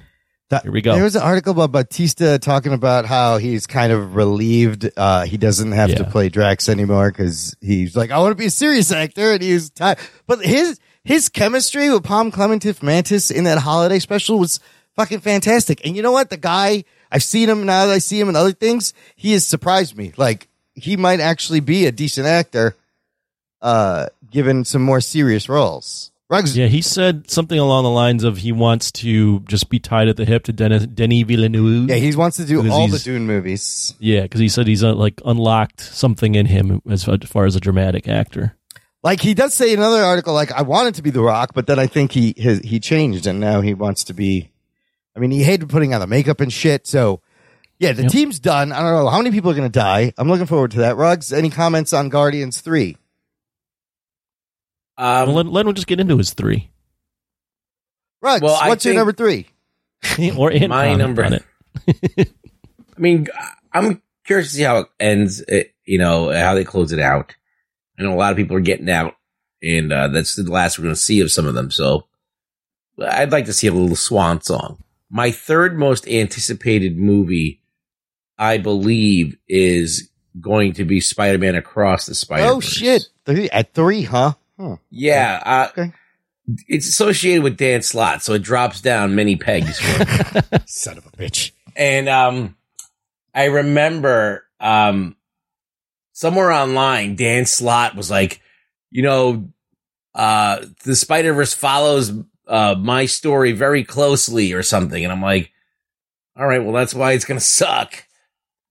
That- 0.50 0.62
here 0.62 0.72
we 0.72 0.80
go. 0.82 0.94
There 0.94 1.02
was 1.04 1.16
an 1.16 1.22
article 1.22 1.52
about 1.52 1.72
Bautista 1.72 2.38
talking 2.38 2.72
about 2.72 3.04
how 3.06 3.38
he's 3.38 3.66
kind 3.66 3.92
of 3.92 4.14
relieved 4.16 4.90
uh, 4.96 5.24
he 5.24 5.36
doesn't 5.36 5.72
have 5.72 5.94
to 5.96 6.04
play 6.04 6.28
Drax 6.28 6.68
anymore 6.68 7.10
because 7.10 7.56
he's 7.60 7.96
like, 7.96 8.10
I 8.10 8.18
want 8.18 8.32
to 8.32 8.36
be 8.36 8.46
a 8.46 8.50
serious 8.50 8.92
actor, 8.92 9.32
and 9.32 9.42
he's 9.42 9.70
tired. 9.70 9.98
But 10.26 10.44
his 10.44 10.78
his 11.04 11.28
chemistry 11.28 11.90
with 11.90 12.04
Pom 12.04 12.30
Klementieff 12.30 12.82
Mantis 12.82 13.30
in 13.30 13.44
that 13.44 13.58
holiday 13.58 13.98
special 13.98 14.38
was 14.38 14.60
fucking 14.94 15.18
fantastic. 15.20 15.84
And 15.84 15.96
you 15.96 16.02
know 16.02 16.12
what? 16.12 16.30
The 16.30 16.36
guy, 16.36 16.84
I've 17.10 17.24
seen 17.24 17.48
him 17.48 17.66
now 17.66 17.86
that 17.86 17.92
I 17.92 17.98
see 17.98 18.20
him 18.20 18.28
in 18.28 18.36
other 18.36 18.52
things. 18.52 18.94
He 19.16 19.32
has 19.32 19.44
surprised 19.44 19.96
me. 19.96 20.12
Like 20.16 20.46
he 20.74 20.96
might 20.96 21.18
actually 21.18 21.58
be 21.60 21.86
a 21.86 21.92
decent 21.92 22.28
actor, 22.28 22.76
uh, 23.60 24.06
given 24.30 24.64
some 24.64 24.82
more 24.82 25.00
serious 25.00 25.48
roles. 25.48 26.11
Yeah, 26.54 26.66
he 26.66 26.80
said 26.82 27.30
something 27.30 27.58
along 27.58 27.84
the 27.84 27.90
lines 27.90 28.24
of 28.24 28.38
he 28.38 28.52
wants 28.52 28.90
to 28.92 29.40
just 29.40 29.68
be 29.68 29.78
tied 29.78 30.08
at 30.08 30.16
the 30.16 30.24
hip 30.24 30.44
to 30.44 30.52
Denis, 30.52 30.86
Denis 30.86 31.22
Villeneuve. 31.24 31.88
yeah, 31.90 31.96
he 31.96 32.14
wants 32.16 32.36
to 32.38 32.44
do 32.44 32.68
all 32.70 32.88
the 32.88 32.98
Dune 32.98 33.26
movies. 33.26 33.94
Yeah, 33.98 34.22
because 34.22 34.40
he 34.40 34.48
said 34.48 34.66
he's 34.66 34.82
uh, 34.82 34.94
like 34.94 35.20
unlocked 35.24 35.80
something 35.80 36.34
in 36.34 36.46
him 36.46 36.80
as 36.88 37.04
far 37.04 37.44
as 37.44 37.56
a 37.56 37.60
dramatic 37.60 38.08
actor. 38.08 38.56
Like 39.02 39.20
he 39.20 39.34
does 39.34 39.52
say 39.52 39.72
in 39.72 39.78
another 39.80 40.02
article, 40.02 40.32
like 40.32 40.52
I 40.52 40.62
wanted 40.62 40.94
to 40.94 41.02
be 41.02 41.10
The 41.10 41.20
Rock, 41.22 41.50
but 41.54 41.66
then 41.66 41.78
I 41.78 41.86
think 41.88 42.12
he 42.12 42.34
his, 42.36 42.60
he 42.60 42.78
changed 42.80 43.26
and 43.26 43.40
now 43.40 43.60
he 43.60 43.74
wants 43.74 44.04
to 44.04 44.14
be. 44.14 44.50
I 45.16 45.20
mean, 45.20 45.30
he 45.32 45.42
hated 45.42 45.68
putting 45.68 45.92
on 45.92 46.00
the 46.00 46.06
makeup 46.06 46.40
and 46.40 46.52
shit. 46.52 46.86
So, 46.86 47.20
yeah, 47.78 47.92
the 47.92 48.02
Yep. 48.04 48.12
team's 48.12 48.38
done. 48.40 48.72
I 48.72 48.80
don't 48.80 48.92
know 49.04 49.08
how 49.10 49.18
many 49.18 49.30
people 49.30 49.50
are 49.50 49.54
going 49.54 49.70
to 49.70 49.78
die. 49.78 50.14
I'm 50.16 50.28
looking 50.28 50.46
forward 50.46 50.70
to 50.70 50.78
that. 50.78 50.96
Ruggs, 50.96 51.32
any 51.32 51.50
comments 51.50 51.92
on 51.92 52.08
Guardians 52.08 52.60
Three? 52.60 52.96
Um, 54.98 55.28
well, 55.28 55.36
let, 55.36 55.46
let 55.46 55.66
him 55.66 55.74
just 55.74 55.86
get 55.86 56.00
into 56.00 56.18
his 56.18 56.34
three 56.34 56.70
Ruggs, 58.22 58.42
Well, 58.42 58.54
I 58.54 58.68
what's 58.68 58.84
your 58.84 58.94
number 58.94 59.12
three? 59.12 59.48
or 60.36 60.50
and 60.50 60.68
My 60.68 60.94
number- 60.94 61.24
it. 61.24 61.42
I 62.96 63.00
mean, 63.00 63.26
I'm 63.72 64.00
curious 64.24 64.50
to 64.50 64.56
see 64.56 64.62
how 64.62 64.78
it 64.78 64.86
ends. 65.00 65.40
It, 65.40 65.74
you 65.84 65.98
know 65.98 66.32
how 66.32 66.54
they 66.54 66.64
close 66.64 66.92
it 66.92 67.00
out. 67.00 67.34
I 67.98 68.02
know 68.02 68.14
a 68.14 68.16
lot 68.16 68.30
of 68.30 68.36
people 68.36 68.56
are 68.56 68.60
getting 68.60 68.88
out, 68.90 69.14
and 69.62 69.92
uh, 69.92 70.08
that's 70.08 70.36
the 70.36 70.44
last 70.44 70.78
we're 70.78 70.84
going 70.84 70.94
to 70.94 71.00
see 71.00 71.20
of 71.20 71.32
some 71.32 71.46
of 71.46 71.54
them. 71.54 71.70
So, 71.70 72.06
I'd 73.00 73.32
like 73.32 73.46
to 73.46 73.52
see 73.52 73.66
a 73.66 73.72
little 73.72 73.96
swan 73.96 74.40
song. 74.42 74.82
My 75.10 75.30
third 75.30 75.78
most 75.78 76.06
anticipated 76.06 76.96
movie, 76.96 77.62
I 78.38 78.58
believe, 78.58 79.36
is 79.48 80.10
going 80.40 80.74
to 80.74 80.84
be 80.84 81.00
Spider-Man 81.00 81.54
Across 81.56 82.06
the 82.06 82.14
Spider. 82.14 82.44
Oh 82.44 82.60
shit! 82.60 83.08
Three, 83.24 83.50
at 83.50 83.74
three, 83.74 84.02
huh? 84.02 84.34
Hmm. 84.62 84.74
Yeah, 84.90 85.42
uh, 85.44 85.68
Okay. 85.70 85.92
it's 86.68 86.86
associated 86.88 87.42
with 87.42 87.56
Dan 87.56 87.82
Slott, 87.82 88.22
so 88.22 88.34
it 88.34 88.42
drops 88.42 88.80
down 88.80 89.14
many 89.16 89.34
pegs. 89.36 89.78
Son 90.66 90.98
of 90.98 91.06
a 91.06 91.10
bitch. 91.10 91.50
And 91.74 92.08
um, 92.08 92.56
I 93.34 93.46
remember 93.46 94.44
um, 94.60 95.16
somewhere 96.12 96.52
online, 96.52 97.16
Dan 97.16 97.44
Slott 97.46 97.96
was 97.96 98.08
like, 98.10 98.40
you 98.90 99.02
know, 99.02 99.48
uh, 100.14 100.64
the 100.84 100.94
Spider 100.94 101.32
Verse 101.32 101.54
follows 101.54 102.12
uh 102.46 102.74
my 102.78 103.06
story 103.06 103.52
very 103.52 103.82
closely 103.84 104.52
or 104.52 104.62
something, 104.62 105.02
and 105.02 105.12
I'm 105.12 105.22
like, 105.22 105.50
all 106.36 106.46
right, 106.46 106.62
well 106.62 106.72
that's 106.74 106.92
why 106.94 107.12
it's 107.12 107.24
gonna 107.24 107.40
suck. 107.40 108.04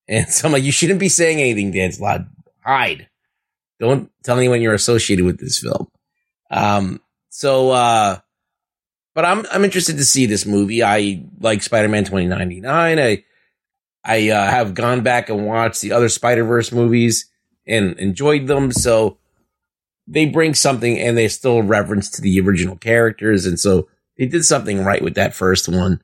And 0.08 0.28
so 0.30 0.48
I'm 0.48 0.52
like, 0.52 0.64
you 0.64 0.72
shouldn't 0.72 1.00
be 1.00 1.10
saying 1.10 1.40
anything, 1.40 1.72
Dan 1.72 1.92
Slott. 1.92 2.22
Hide. 2.64 3.08
Don't 3.82 4.12
tell 4.24 4.38
anyone 4.38 4.62
you're 4.62 4.76
associated 4.76 5.26
with 5.26 5.40
this 5.40 5.58
film. 5.58 5.88
Um, 6.52 7.02
so, 7.30 7.72
uh, 7.72 8.20
but 9.16 9.26
I'm, 9.26 9.44
I'm 9.52 9.66
interested 9.66 9.98
to 9.98 10.06
see 10.06 10.28
this 10.28 10.46
movie. 10.46 10.84
I 10.84 11.26
like 11.40 11.64
Spider-Man 11.64 12.04
2099. 12.04 13.00
I, 13.00 13.24
I, 14.06 14.30
uh, 14.30 14.52
have 14.52 14.76
gone 14.76 15.02
back 15.02 15.30
and 15.30 15.48
watched 15.48 15.82
the 15.82 15.94
other 15.94 16.10
Spider-Verse 16.10 16.72
movies 16.72 17.28
and 17.66 17.98
enjoyed 17.98 18.46
them. 18.46 18.72
So 18.72 19.18
they 20.06 20.28
bring 20.28 20.54
something 20.54 21.00
and 21.00 21.18
they 21.18 21.28
still 21.28 21.64
reference 21.64 22.12
to 22.12 22.22
the 22.22 22.40
original 22.40 22.76
characters. 22.76 23.48
And 23.48 23.60
so 23.60 23.90
they 24.16 24.28
did 24.28 24.46
something 24.46 24.84
right 24.84 25.02
with 25.02 25.16
that 25.16 25.34
first 25.34 25.68
one. 25.68 26.04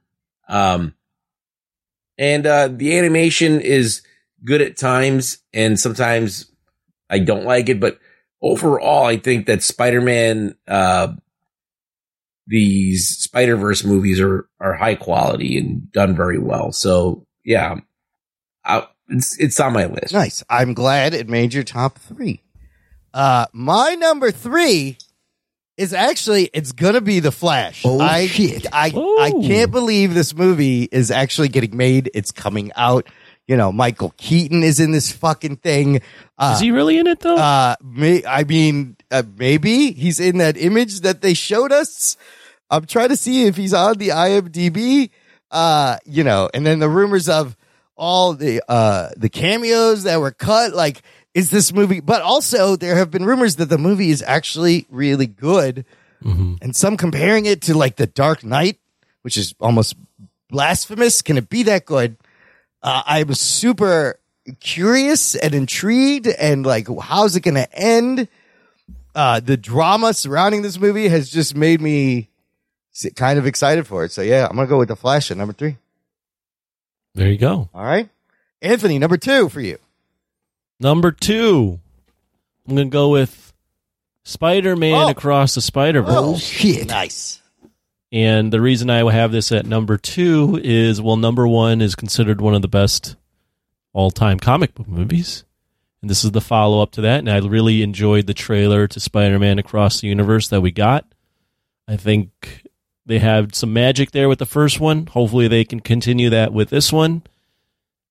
Um, 0.49 0.95
and, 2.17 2.47
uh, 2.47 2.69
the 2.69 2.97
animation 2.97 3.61
is 3.61 4.01
good 4.43 4.63
at 4.63 4.77
times 4.77 5.37
and 5.53 5.79
sometimes 5.79 6.51
I 7.09 7.19
don't 7.19 7.45
like 7.45 7.69
it, 7.69 7.79
but 7.79 7.99
overall, 8.41 9.05
I 9.05 9.17
think 9.17 9.45
that 9.47 9.63
Spider-Man, 9.63 10.55
uh, 10.67 11.13
these 12.47 13.07
Spider-Verse 13.07 13.83
movies 13.83 14.19
are, 14.19 14.47
are 14.59 14.73
high 14.73 14.95
quality 14.95 15.57
and 15.57 15.91
done 15.91 16.15
very 16.15 16.39
well. 16.39 16.71
So 16.71 17.25
yeah, 17.43 17.75
I, 18.63 18.87
it's, 19.09 19.39
it's 19.39 19.59
on 19.59 19.73
my 19.73 19.85
list. 19.85 20.13
Nice. 20.13 20.43
I'm 20.49 20.73
glad 20.73 21.13
it 21.13 21.29
made 21.29 21.53
your 21.53 21.63
top 21.63 21.97
three. 21.99 22.43
Uh, 23.13 23.47
my 23.53 23.95
number 23.95 24.31
three 24.31 24.97
is 25.77 25.93
actually 25.93 26.49
it's 26.53 26.71
gonna 26.71 27.01
be 27.01 27.19
the 27.19 27.31
Flash. 27.31 27.83
Oh, 27.85 27.99
I, 27.99 28.27
shit. 28.27 28.65
I 28.73 28.87
I 28.87 29.31
can't 29.31 29.71
believe 29.71 30.13
this 30.13 30.35
movie 30.35 30.83
is 30.91 31.11
actually 31.11 31.49
getting 31.49 31.77
made. 31.77 32.09
It's 32.13 32.31
coming 32.31 32.71
out. 32.75 33.07
You 33.47 33.55
know, 33.55 33.71
Michael 33.71 34.13
Keaton 34.17 34.61
is 34.61 34.79
in 34.79 34.91
this 34.91 35.11
fucking 35.11 35.57
thing. 35.57 36.01
Uh, 36.37 36.51
Is 36.55 36.59
he 36.59 36.71
really 36.71 36.97
in 36.99 37.07
it 37.07 37.21
though? 37.21 37.37
uh, 37.37 37.75
may, 37.81 38.21
I 38.25 38.43
mean, 38.43 38.97
uh, 39.09 39.23
maybe 39.37 39.91
he's 39.91 40.19
in 40.19 40.39
that 40.39 40.57
image 40.57 40.99
that 41.01 41.21
they 41.21 41.33
showed 41.33 41.71
us. 41.71 42.17
I'm 42.69 42.85
trying 42.85 43.07
to 43.09 43.15
see 43.15 43.45
if 43.45 43.55
he's 43.55 43.73
on 43.73 43.97
the 43.97 44.09
IMDb. 44.09 45.09
Uh, 45.49 45.95
you 46.05 46.25
know, 46.25 46.49
and 46.53 46.65
then 46.67 46.79
the 46.79 46.89
rumors 46.89 47.29
of 47.29 47.55
all 47.95 48.33
the 48.33 48.61
uh 48.67 49.09
the 49.15 49.29
cameos 49.29 50.03
that 50.03 50.19
were 50.19 50.31
cut. 50.31 50.73
Like, 50.73 51.01
is 51.33 51.49
this 51.49 51.71
movie? 51.71 52.01
But 52.01 52.21
also, 52.21 52.75
there 52.75 52.97
have 52.97 53.09
been 53.11 53.23
rumors 53.23 53.55
that 53.55 53.69
the 53.69 53.77
movie 53.77 54.09
is 54.09 54.21
actually 54.21 54.85
really 54.89 55.25
good, 55.27 55.85
and 56.21 56.75
some 56.75 56.97
comparing 56.97 57.45
it 57.45 57.61
to 57.61 57.77
like 57.77 57.95
the 57.95 58.07
Dark 58.07 58.43
Knight, 58.43 58.77
which 59.21 59.37
is 59.37 59.55
almost 59.61 59.95
blasphemous. 60.49 61.21
Can 61.21 61.37
it 61.37 61.47
be 61.47 61.63
that 61.63 61.85
good? 61.85 62.17
Uh, 62.87 63.03
I 63.05 63.23
was 63.23 63.39
super 63.41 64.19
curious 64.61 65.35
and 65.35 65.53
intrigued 65.53 66.25
and 66.27 66.65
like 66.65 66.87
how's 67.01 67.35
it 67.35 67.41
going 67.41 67.55
to 67.55 67.67
end 67.77 68.29
uh 69.13 69.41
the 69.41 69.57
drama 69.57 70.13
surrounding 70.13 70.61
this 70.61 70.79
movie 70.79 71.09
has 71.09 71.29
just 71.29 71.53
made 71.53 71.81
me 71.81 72.29
kind 73.15 73.37
of 73.37 73.45
excited 73.45 73.85
for 73.85 74.05
it 74.05 74.11
so 74.13 74.21
yeah 74.21 74.47
i'm 74.49 74.55
gonna 74.55 74.65
go 74.69 74.77
with 74.77 74.87
the 74.87 74.95
flash 74.95 75.29
at 75.31 75.35
number 75.35 75.51
three 75.51 75.75
there 77.13 77.27
you 77.29 77.37
go. 77.37 77.67
all 77.73 77.83
right 77.83 78.07
anthony 78.61 78.97
number 78.99 79.17
two 79.17 79.49
for 79.49 79.59
you 79.61 79.77
Number 80.79 81.11
two, 81.11 81.79
I'm 82.67 82.75
gonna 82.75 82.89
go 82.89 83.09
with 83.09 83.51
Spider-Man 84.23 84.93
Oh. 84.93 85.09
Across 85.09 85.55
the 85.55 85.61
Spider-Verse. 85.61 86.13
oh 86.15 86.37
shit. 86.37 86.87
nice 86.87 87.41
And 88.11 88.53
the 88.53 88.61
reason 88.61 88.89
I 88.89 89.11
have 89.11 89.31
this 89.31 89.51
at 89.51 89.65
number 89.65 89.97
two 89.97 90.59
is 90.63 91.01
well, 91.01 91.17
number 91.17 91.47
one 91.47 91.81
is 91.81 91.95
considered 91.95 92.39
one 92.39 92.55
of 92.55 92.61
the 92.61 92.67
best 92.67 93.15
all 93.93 94.11
time 94.11 94.39
comic 94.39 94.73
book 94.73 94.87
movies. 94.87 95.43
And 96.01 96.09
this 96.09 96.23
is 96.23 96.31
the 96.31 96.41
follow 96.41 96.81
up 96.81 96.91
to 96.91 97.01
that. 97.01 97.19
And 97.19 97.29
I 97.29 97.39
really 97.39 97.81
enjoyed 97.81 98.27
the 98.27 98.33
trailer 98.33 98.87
to 98.87 98.99
Spider 98.99 99.39
Man 99.39 99.59
Across 99.59 100.01
the 100.01 100.07
Universe 100.07 100.47
that 100.49 100.61
we 100.61 100.71
got. 100.71 101.05
I 101.87 101.97
think 101.97 102.63
they 103.05 103.19
had 103.19 103.55
some 103.55 103.73
magic 103.73 104.11
there 104.11 104.29
with 104.29 104.39
the 104.39 104.45
first 104.45 104.79
one. 104.79 105.07
Hopefully, 105.07 105.47
they 105.47 105.65
can 105.65 105.79
continue 105.79 106.29
that 106.29 106.53
with 106.53 106.69
this 106.69 106.93
one. 106.93 107.23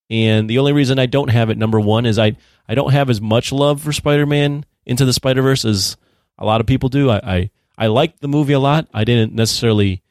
And 0.08 0.48
the 0.48 0.58
only 0.58 0.72
reason 0.72 0.98
I 0.98 1.06
don't 1.06 1.30
have 1.30 1.50
it 1.50 1.58
number 1.58 1.80
one 1.80 2.06
is 2.06 2.18
I, 2.18 2.36
I 2.68 2.74
don't 2.74 2.92
have 2.92 3.10
as 3.10 3.20
much 3.20 3.52
love 3.52 3.82
for 3.82 3.92
Spider 3.92 4.26
Man 4.26 4.64
Into 4.84 5.04
the 5.04 5.12
Spider 5.12 5.42
Verse 5.42 5.64
as 5.64 5.96
a 6.38 6.44
lot 6.44 6.60
of 6.60 6.66
people 6.66 6.88
do. 6.88 7.10
I, 7.10 7.16
I, 7.16 7.50
I 7.78 7.88
liked 7.88 8.20
the 8.20 8.28
movie 8.28 8.52
a 8.54 8.60
lot. 8.60 8.88
I 8.94 9.04
didn't 9.04 9.34
necessarily 9.34 10.02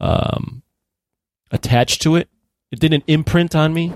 um, 0.00 0.62
attach 1.50 1.98
to 2.00 2.16
it. 2.16 2.28
It 2.70 2.80
didn't 2.80 3.04
imprint 3.06 3.54
on 3.54 3.74
me, 3.74 3.92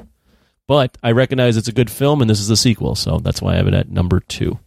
but 0.69 0.99
I 1.03 1.13
recognize 1.13 1.57
it's 1.57 1.69
a 1.69 1.73
good 1.73 1.91
film, 1.91 2.21
and 2.21 2.29
this 2.29 2.41
is 2.41 2.51
a 2.51 2.57
sequel, 2.57 2.95
so 2.95 3.19
that's 3.19 3.41
why 3.41 3.55
I 3.55 3.57
have 3.57 3.69
it 3.69 3.75
at 3.75 3.89
number 3.91 4.21
two. 4.21 4.59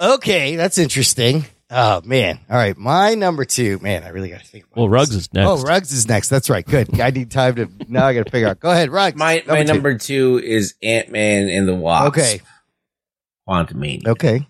okay 0.00 0.56
that's 0.56 0.78
interesting 0.78 1.44
oh 1.70 2.00
man 2.04 2.40
all 2.48 2.56
right 2.56 2.76
my 2.78 3.14
number 3.14 3.44
two 3.44 3.78
man 3.80 4.02
i 4.02 4.08
really 4.08 4.30
gotta 4.30 4.44
think 4.44 4.64
about 4.64 4.76
Well, 4.78 4.86
this. 4.88 4.92
Ruggs 4.94 5.14
is 5.14 5.32
next. 5.34 5.46
oh 5.48 5.62
Ruggs 5.62 5.92
is 5.92 6.08
next 6.08 6.28
that's 6.30 6.48
right 6.50 6.66
good 6.66 6.98
i 7.00 7.10
need 7.10 7.30
time 7.30 7.54
to 7.56 7.68
now 7.86 8.06
i 8.06 8.14
gotta 8.14 8.30
figure 8.30 8.48
out 8.48 8.58
go 8.60 8.70
ahead 8.70 8.90
Ruggs 8.90 9.16
My, 9.18 9.42
my 9.46 9.62
two. 9.62 9.72
number 9.72 9.96
two 9.98 10.40
is 10.42 10.74
Ant-Man 10.82 11.48
and 11.50 11.68
the 11.68 11.74
Wasp. 11.74 12.08
okay 12.08 12.40
Quantumania. 13.48 14.08
okay 14.08 14.48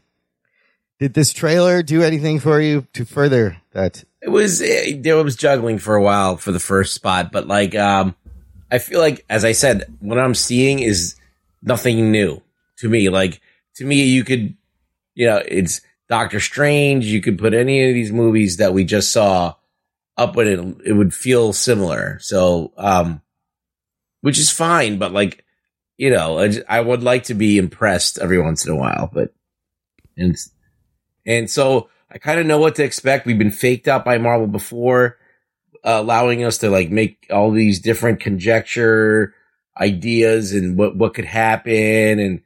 did 1.01 1.15
this 1.15 1.33
trailer 1.33 1.83
do 1.83 2.03
anything 2.03 2.39
for 2.39 2.61
you 2.61 2.87
to 2.93 3.05
further 3.05 3.57
that 3.73 4.05
it 4.21 4.29
was 4.29 4.61
it, 4.61 5.03
there 5.03 5.23
was 5.25 5.35
juggling 5.35 5.79
for 5.79 5.97
a 5.97 6.03
while 6.03 6.37
for 6.37 6.53
the 6.53 6.61
first 6.61 6.95
spot, 6.95 7.33
but 7.33 7.49
like 7.49 7.75
um 7.75 8.15
I 8.71 8.79
feel 8.79 9.01
like 9.01 9.25
as 9.29 9.45
I 9.45 9.53
said, 9.53 9.93
what 10.01 10.19
I'm 10.19 10.35
seeing 10.35 10.79
is 10.79 11.17
nothing 11.63 12.13
new 12.13 12.41
to 12.77 12.89
me. 12.89 13.09
Like 13.09 13.41
to 13.77 13.85
me, 13.85 14.05
you 14.05 14.23
could 14.25 14.55
you 15.15 15.27
know, 15.27 15.43
it's 15.45 15.81
Doctor 16.09 16.39
Strange, 16.39 17.07
you 17.07 17.21
could 17.21 17.39
put 17.39 17.55
any 17.55 17.89
of 17.89 17.95
these 17.95 18.13
movies 18.13 18.59
that 18.59 18.75
we 18.75 18.85
just 18.85 19.11
saw 19.11 19.55
up 20.17 20.37
with 20.37 20.47
it, 20.47 20.59
it 20.85 20.93
would 20.93 21.15
feel 21.15 21.53
similar. 21.55 22.19
So 22.21 22.73
um 22.77 23.23
which 24.21 24.39
is 24.39 24.51
fine, 24.51 24.99
but 24.99 25.13
like 25.13 25.45
you 25.97 26.11
know, 26.11 26.47
I 26.69 26.81
would 26.81 27.03
like 27.03 27.25
to 27.25 27.35
be 27.35 27.57
impressed 27.57 28.19
every 28.19 28.41
once 28.41 28.67
in 28.67 28.73
a 28.73 28.77
while, 28.77 29.11
but 29.11 29.33
and 30.17 30.37
and 31.27 31.51
so 31.51 31.89
I 32.11 32.19
kind 32.19 32.41
of 32.41 32.47
know 32.47 32.59
what 32.59 32.75
to 32.77 32.85
expect. 32.85 33.27
We've 33.27 33.39
been 33.39 33.51
faked 33.51 33.89
out 33.89 34.05
by 34.05 34.19
Marvel 34.19 34.47
before, 34.47 35.19
uh, 35.85 35.99
allowing 36.01 36.45
us 36.45 36.59
to 36.59 36.71
like 36.71 36.91
make 36.91 37.27
all 37.31 37.51
these 37.51 37.81
different 37.81 38.21
conjecture 38.21 39.35
ideas 39.81 40.53
and 40.53 40.77
what, 40.77 40.97
what 40.97 41.15
could 41.15 41.25
happen 41.25 42.19
and 42.19 42.43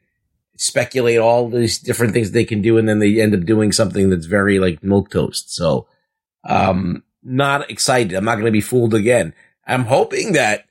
speculate 0.57 1.19
all 1.19 1.49
these 1.49 1.79
different 1.79 2.13
things 2.13 2.31
they 2.31 2.45
can 2.45 2.61
do. 2.61 2.77
And 2.79 2.89
then 2.89 2.99
they 2.99 3.21
end 3.21 3.35
up 3.35 3.45
doing 3.45 3.73
something 3.73 4.11
that's 4.11 4.27
very 4.27 4.59
like 4.59 4.83
milk 4.83 5.11
toast. 5.11 5.55
So, 5.55 5.89
um, 6.47 7.03
not 7.23 7.71
excited. 7.71 8.15
I'm 8.15 8.25
not 8.25 8.35
going 8.35 8.45
to 8.45 8.53
be 8.53 8.61
fooled 8.61 8.95
again. 8.95 9.35
I'm 9.67 9.85
hoping 9.85 10.33
that 10.33 10.67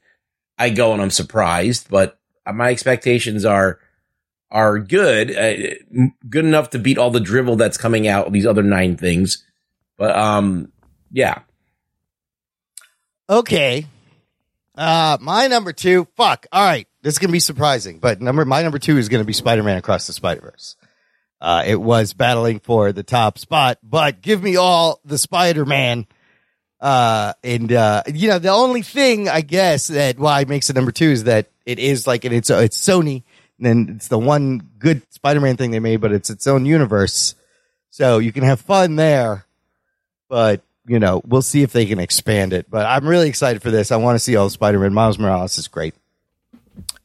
I 0.58 0.70
go 0.70 0.94
and 0.94 1.02
I'm 1.02 1.10
surprised, 1.10 1.90
but 1.90 2.20
my 2.52 2.70
expectations 2.70 3.44
are 3.44 3.80
are 4.54 4.80
good, 4.80 5.36
uh, 5.36 6.08
good 6.30 6.46
enough 6.46 6.70
to 6.70 6.80
beat 6.80 6.98
all 6.98 7.12
the 7.12 7.20
drivel 7.20 7.58
that's 7.58 7.78
coming 7.78 8.08
out. 8.08 8.32
These 8.32 8.46
other 8.46 8.64
nine 8.64 8.96
things, 8.96 9.44
but 9.98 10.16
um, 10.16 10.72
yeah, 11.12 11.40
Okay. 13.30 13.88
Uh, 14.76 15.18
my 15.22 15.48
number 15.48 15.72
two. 15.72 16.08
Fuck. 16.16 16.46
All 16.52 16.64
right. 16.64 16.88
This 17.02 17.16
is 17.16 17.20
gonna 17.20 17.34
be 17.34 17.40
surprising, 17.40 18.00
but 18.00 18.22
number 18.22 18.46
my 18.46 18.62
number 18.64 18.80
two 18.80 18.98
is 18.98 19.10
gonna 19.10 19.24
be 19.24 19.34
Spider-Man 19.34 19.78
Across 19.78 20.08
the 20.08 20.14
Spider-Verse. 20.14 20.76
Uh, 21.42 21.64
it 21.66 21.76
was 21.76 22.14
battling 22.14 22.60
for 22.60 22.92
the 22.92 23.04
top 23.04 23.38
spot, 23.38 23.78
but 23.84 24.22
give 24.22 24.42
me 24.42 24.56
all 24.56 25.02
the 25.04 25.18
Spider-Man. 25.18 26.08
Uh, 26.80 27.34
and 27.44 27.72
uh, 27.72 28.04
you 28.08 28.30
know, 28.30 28.40
the 28.40 28.50
only 28.50 28.82
thing 28.82 29.30
I 29.30 29.42
guess 29.42 29.88
that 29.88 30.18
why 30.18 30.42
it 30.42 30.50
makes 30.50 30.70
it 30.70 30.76
number 30.76 30.92
two 30.92 31.10
is 31.10 31.26
that 31.26 31.50
it 31.66 31.80
is 31.80 32.08
like 32.08 32.26
and 32.26 32.34
it's 32.34 32.50
it's 32.50 32.78
Sony, 32.78 33.24
and 33.64 33.88
then 33.88 33.96
it's 33.96 34.08
the 34.10 34.20
one 34.20 34.62
good 34.80 35.02
Spider-Man 35.14 35.58
thing 35.58 35.72
they 35.72 35.80
made, 35.80 36.02
but 36.02 36.12
it's 36.12 36.30
its 36.30 36.48
own 36.48 36.66
universe, 36.66 37.36
so 37.90 38.18
you 38.20 38.32
can 38.32 38.44
have 38.44 38.60
fun 38.60 38.96
there. 38.96 39.46
But 40.30 40.62
you 40.86 41.00
know, 41.00 41.22
we'll 41.26 41.42
see 41.42 41.62
if 41.64 41.72
they 41.72 41.86
can 41.86 42.00
expand 42.00 42.52
it. 42.52 42.70
But 42.70 42.86
I'm 42.86 43.08
really 43.08 43.30
excited 43.30 43.62
for 43.62 43.72
this. 43.72 43.92
I 43.92 43.96
want 43.98 44.16
to 44.16 44.20
see 44.20 44.36
all 44.36 44.50
Spider 44.50 44.80
Man. 44.80 44.94
Miles 44.94 45.18
Morales 45.18 45.58
is 45.58 45.68
great. 45.68 45.96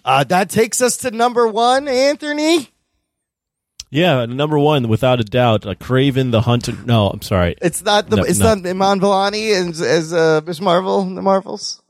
Uh, 0.04 0.24
that 0.24 0.50
takes 0.50 0.80
us 0.80 0.96
to 0.98 1.10
number 1.10 1.46
one, 1.46 1.86
Anthony. 1.86 2.70
Yeah, 3.90 4.26
number 4.26 4.58
one, 4.58 4.88
without 4.88 5.20
a 5.20 5.24
doubt, 5.24 5.64
uh, 5.64 5.74
Kraven 5.74 6.30
the 6.30 6.42
Hunter. 6.42 6.72
No, 6.84 7.08
I'm 7.08 7.22
sorry. 7.22 7.56
It's 7.62 7.82
not 7.82 8.10
the 8.10 8.16
No, 8.16 8.22
it's 8.22 8.38
no. 8.38 8.54
not 8.54 8.66
Iman 8.66 9.00
Vellani 9.00 9.52
as 9.52 9.80
as 9.80 10.12
uh, 10.12 10.40
Miss 10.46 10.60
Marvel 10.60 11.02
in 11.02 11.14
the 11.14 11.22
Marvels. 11.22 11.82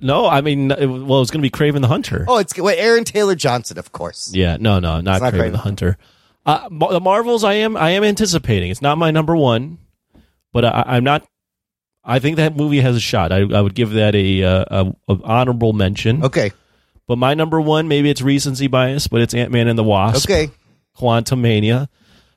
No, 0.00 0.28
I 0.28 0.40
mean, 0.40 0.70
it, 0.70 0.86
well, 0.86 1.22
it's 1.22 1.30
going 1.30 1.42
to 1.42 1.48
be 1.48 1.50
Kraven 1.50 1.80
the 1.80 1.88
Hunter. 1.88 2.24
Oh, 2.28 2.38
it's 2.38 2.56
wait, 2.58 2.78
Aaron 2.78 3.04
Taylor 3.04 3.34
Johnson, 3.34 3.78
of 3.78 3.92
course. 3.92 4.32
Yeah, 4.34 4.56
no, 4.58 4.78
no, 4.78 5.00
not 5.00 5.22
not 5.22 5.32
Kraven 5.32 5.40
Kraven. 5.40 5.52
the 5.52 5.58
Hunter. 5.58 5.98
Uh, 6.44 6.68
the 6.68 7.00
Marvels, 7.00 7.42
I 7.42 7.54
am, 7.54 7.76
I 7.76 7.90
am 7.90 8.04
anticipating. 8.04 8.70
It's 8.70 8.82
not 8.82 8.98
my 8.98 9.10
number 9.10 9.34
one, 9.36 9.78
but 10.52 10.64
I, 10.64 10.84
I'm 10.86 11.04
not. 11.04 11.26
I 12.04 12.20
think 12.20 12.36
that 12.36 12.56
movie 12.56 12.80
has 12.80 12.94
a 12.94 13.00
shot. 13.00 13.32
I, 13.32 13.38
I 13.38 13.60
would 13.60 13.74
give 13.74 13.90
that 13.90 14.14
a, 14.14 14.44
uh, 14.44 14.64
a, 15.08 15.12
a 15.12 15.18
honorable 15.24 15.72
mention. 15.72 16.24
Okay. 16.24 16.52
But 17.08 17.18
my 17.18 17.34
number 17.34 17.60
one, 17.60 17.88
maybe 17.88 18.10
it's 18.10 18.22
recency 18.22 18.68
bias, 18.68 19.08
but 19.08 19.22
it's 19.22 19.34
Ant 19.34 19.50
Man 19.50 19.66
and 19.66 19.78
the 19.78 19.82
Wasp. 19.84 20.24
Okay. 20.24 20.52
Quantumania, 20.96 21.88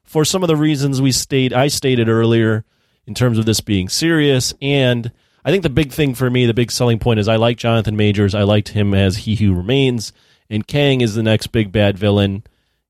for 0.04 0.26
some 0.26 0.44
of 0.44 0.48
the 0.48 0.56
reasons 0.56 1.02
we 1.02 1.12
state 1.12 1.54
I 1.54 1.68
stated 1.68 2.10
earlier 2.10 2.66
in 3.06 3.14
terms 3.14 3.38
of 3.38 3.46
this 3.46 3.62
being 3.62 3.90
serious, 3.90 4.54
and 4.62 5.12
I 5.44 5.52
think 5.52 5.64
the 5.64 5.70
big 5.70 5.92
thing 5.92 6.16
for 6.16 6.30
me, 6.30 6.46
the 6.46 6.54
big 6.54 6.72
selling 6.72 7.00
point 7.00 7.20
is 7.20 7.28
I 7.28 7.38
like 7.38 7.58
Jonathan 7.58 7.96
Majors. 7.96 8.36
I 8.36 8.44
liked 8.44 8.70
him 8.70 8.94
as 8.94 9.18
He 9.18 9.36
Who 9.36 9.54
Remains, 9.54 10.12
and 10.50 10.68
Kang 10.68 11.02
is 11.02 11.16
the 11.16 11.24
next 11.24 11.48
big 11.48 11.72
bad 11.72 11.98
villain 11.98 12.44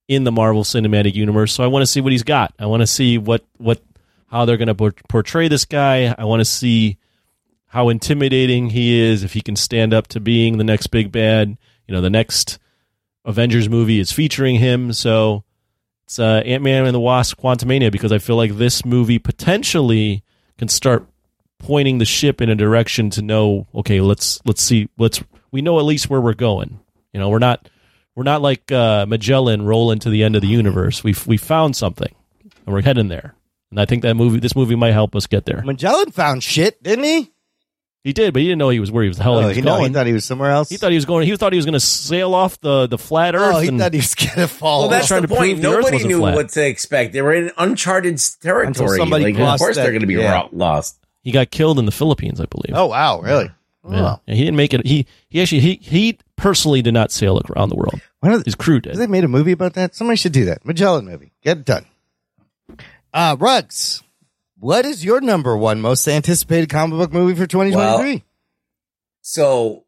in 0.08 0.24
the 0.24 0.32
Marvel 0.32 0.64
Cinematic 0.64 1.14
Universe. 1.14 1.54
So 1.54 1.64
I 1.64 1.68
want 1.68 1.84
to 1.84 1.88
see 1.88 2.02
what 2.02 2.12
he's 2.12 2.24
got. 2.24 2.54
I 2.58 2.66
want 2.66 2.82
to 2.82 2.88
see 2.88 3.18
what 3.18 3.46
what 3.58 3.82
how 4.28 4.46
they're 4.46 4.58
going 4.58 4.76
to 4.76 4.92
portray 5.08 5.48
this 5.48 5.66
guy. 5.66 6.14
I 6.18 6.26
want 6.26 6.42
to 6.42 6.46
see 6.46 6.98
how 7.68 7.90
intimidating 7.90 8.72
he 8.72 9.00
is, 9.00 9.24
if 9.24 9.34
he 9.34 9.42
can 9.42 9.56
stand 9.56 9.94
up 9.94 10.08
to 10.08 10.20
being 10.20 10.58
the 10.58 10.64
next 10.64 10.88
big 10.88 11.12
bad. 11.12 11.58
You 11.88 11.96
know, 11.96 12.02
the 12.02 12.10
next 12.10 12.60
Avengers 13.26 13.70
movie 13.70 14.00
is 14.00 14.12
featuring 14.12 14.56
him, 14.56 14.94
so 14.94 15.44
it's 16.06 16.20
uh, 16.20 16.42
Ant 16.46 16.64
Man 16.64 16.86
and 16.86 16.96
the 16.96 17.00
Wasp: 17.00 17.40
Quantumania 17.40 17.92
because 17.92 18.12
I 18.12 18.18
feel 18.18 18.36
like 18.36 18.58
this 18.58 18.84
movie 18.84 19.20
potentially 19.20 20.24
can 20.58 20.68
start 20.68 21.08
pointing 21.60 21.98
the 22.00 22.06
ship 22.06 22.42
in 22.42 22.50
a 22.50 22.56
direction 22.56 23.10
to 23.12 23.22
know, 23.22 23.68
okay, 23.76 24.02
let's 24.02 24.40
let's 24.46 24.62
see, 24.62 24.90
let's 24.98 25.22
we 25.52 25.62
know 25.62 25.78
at 25.80 25.86
least 25.86 26.10
where 26.10 26.22
we're 26.22 26.34
going. 26.34 26.80
You 27.14 27.20
know, 27.20 27.30
we're 27.30 27.40
not 27.40 27.70
we're 28.16 28.24
not 28.24 28.42
like 28.42 28.72
uh, 28.72 29.06
Magellan 29.08 29.62
rolling 29.64 30.00
to 30.00 30.10
the 30.10 30.24
end 30.24 30.36
of 30.36 30.42
the 30.42 30.48
universe. 30.48 31.04
We 31.04 31.14
we 31.28 31.38
found 31.38 31.76
something 31.76 32.14
and 32.66 32.74
we're 32.74 32.82
heading 32.82 33.08
there. 33.08 33.36
And 33.72 33.80
I 33.80 33.86
think 33.86 34.02
that 34.02 34.16
movie, 34.16 34.40
this 34.40 34.56
movie, 34.56 34.76
might 34.76 34.94
help 34.94 35.16
us 35.16 35.28
get 35.28 35.46
there. 35.46 35.62
Magellan 35.64 36.10
found 36.12 36.42
shit, 36.42 36.82
didn't 36.82 37.04
he? 37.06 37.32
He 38.04 38.14
did, 38.14 38.34
but 38.34 38.42
he 38.42 38.48
didn't 38.48 38.60
know 38.60 38.70
he 38.70 38.80
was 38.80 38.92
where 38.92 39.04
he 39.04 39.10
was. 39.10 39.18
The 39.18 39.24
hell 39.24 39.38
Oh, 39.38 39.42
he 39.42 39.46
was 39.48 39.56
he, 39.58 39.62
no, 39.62 39.76
going. 39.78 39.90
he 39.90 39.94
thought 39.94 40.08
he 40.08 40.14
was 40.14 40.24
somewhere 40.26 40.50
else. 40.52 40.70
He 40.70 40.78
thought 40.78 40.90
he 40.92 40.96
was 40.96 41.06
going. 41.06 41.28
He 41.28 41.36
thought 41.36 41.52
he 41.52 41.58
was 41.58 41.66
going 41.66 41.74
to 41.74 41.80
sail 41.82 42.34
off 42.34 42.60
the 42.62 42.88
the 42.88 42.98
flat 42.98 43.36
Earth. 43.36 43.56
oh, 43.58 43.60
he 43.60 43.68
and, 43.68 43.78
thought 43.80 43.94
he 43.94 44.00
was 44.00 44.16
gonna 44.16 44.48
fall. 44.48 44.82
Well, 44.82 44.90
that's 44.90 45.08
trying 45.08 45.22
the 45.24 45.28
to 45.28 45.36
prove 45.36 45.40
point. 45.40 45.58
Earth 45.58 45.64
Nobody 45.64 45.96
wasn't 45.98 46.12
knew 46.12 46.20
flat. 46.20 46.36
what 46.36 46.50
to 46.50 46.66
expect. 46.66 47.14
They 47.14 47.22
were 47.22 47.34
in 47.34 47.52
uncharted 47.58 48.20
territory. 48.42 48.98
somebody 48.98 49.34
Like, 49.34 49.54
of 49.54 49.60
course, 49.60 49.76
that- 49.76 49.84
they're 49.84 49.92
going 49.92 50.02
to 50.02 50.08
be 50.08 50.14
yeah. 50.16 50.48
lost. 50.54 50.98
He 51.30 51.34
got 51.34 51.52
killed 51.52 51.78
in 51.80 51.86
the 51.86 51.92
Philippines, 51.92 52.42
I 52.42 52.46
believe. 52.46 52.74
oh 52.74 52.88
wow, 52.88 53.22
really? 53.22 53.50
Yeah. 53.90 54.18
And 54.28 54.36
he 54.38 54.44
didn't 54.44 54.58
make 54.58 54.74
it. 54.74 54.86
He 54.86 55.06
he 55.30 55.42
actually 55.42 55.62
he 55.62 55.76
he 55.82 56.18
personally 56.36 56.82
did 56.82 56.94
not 56.94 57.12
sail 57.12 57.42
around 57.50 57.70
the 57.70 57.76
world. 57.76 58.02
One 58.20 58.34
of 58.34 58.40
the, 58.40 58.46
His 58.46 58.56
crew 58.56 58.80
did. 58.82 58.96
they 58.96 59.08
made 59.08 59.24
a 59.24 59.28
movie 59.30 59.52
about 59.54 59.74
that. 59.76 59.96
Somebody 59.96 60.18
should 60.18 60.34
do 60.34 60.46
that. 60.46 60.66
Magellan 60.66 61.06
movie. 61.06 61.32
Get 61.42 61.60
it 61.60 61.66
done. 61.66 61.86
Uh, 63.14 63.36
Rugs. 63.40 64.04
What 64.60 64.86
is 64.86 65.06
your 65.06 65.22
number 65.22 65.56
one 65.56 65.80
most 65.80 66.06
anticipated 66.08 66.70
comic 66.70 66.98
book 66.98 67.14
movie 67.14 67.34
for 67.34 67.48
2023? 67.48 68.24
So, 69.22 69.86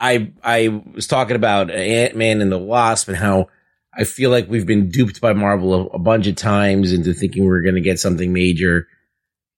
I 0.00 0.32
I 0.42 0.82
was 0.94 1.06
talking 1.06 1.36
about 1.36 1.70
Ant 1.70 2.16
Man 2.16 2.40
and 2.40 2.50
the 2.50 2.58
Wasp 2.58 3.08
and 3.08 3.16
how 3.16 3.48
I 3.96 4.04
feel 4.04 4.30
like 4.30 4.48
we've 4.48 4.66
been 4.66 4.88
duped 4.88 5.20
by 5.20 5.34
Marvel 5.34 5.74
a, 5.74 5.84
a 5.88 5.98
bunch 5.98 6.26
of 6.26 6.36
times 6.36 6.92
into 6.92 7.12
thinking 7.12 7.44
we 7.44 7.50
are 7.50 7.62
going 7.62 7.74
to 7.74 7.80
get 7.82 7.98
something 7.98 8.32
major. 8.32 8.88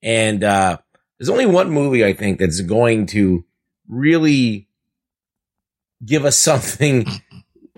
And 0.03 0.42
uh, 0.42 0.78
there's 1.18 1.28
only 1.28 1.46
one 1.46 1.70
movie 1.70 2.05
I 2.05 2.12
think 2.12 2.38
that's 2.38 2.61
going 2.61 3.07
to 3.07 3.44
really 3.88 4.68
give 6.05 6.24
us 6.24 6.36
something. 6.38 7.07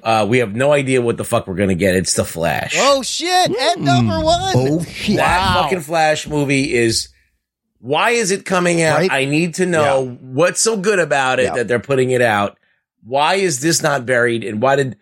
Uh, 0.02 0.26
we 0.28 0.38
have 0.38 0.54
no 0.54 0.72
idea 0.72 1.00
what 1.00 1.16
the 1.16 1.24
fuck 1.24 1.46
we're 1.46 1.54
going 1.54 1.70
to 1.70 1.74
get. 1.74 1.96
It's 1.96 2.14
the 2.14 2.24
Flash. 2.24 2.74
oh 2.78 3.02
shit! 3.02 3.50
And 3.58 3.84
number 3.84 4.20
one. 4.20 4.52
Oh 4.54 4.82
shit. 4.84 5.16
That 5.16 5.54
fucking 5.62 5.80
Flash 5.80 6.26
movie 6.28 6.74
is. 6.74 7.08
Why 7.78 8.10
is 8.12 8.30
it 8.30 8.46
coming 8.46 8.80
out? 8.82 8.98
Right? 9.00 9.10
I 9.12 9.24
need 9.26 9.54
to 9.56 9.66
know 9.66 10.16
what's 10.22 10.60
so 10.60 10.78
good 10.78 10.98
about 10.98 11.38
it 11.38 11.44
Yeah. 11.44 11.54
that 11.56 11.68
they're 11.68 11.78
putting 11.80 12.12
it 12.12 12.22
out. 12.22 12.58
Why 13.02 13.34
is 13.34 13.60
this 13.60 13.82
not 13.82 14.06
buried? 14.06 14.42
And 14.42 14.62
why 14.62 14.76
did 14.76 14.96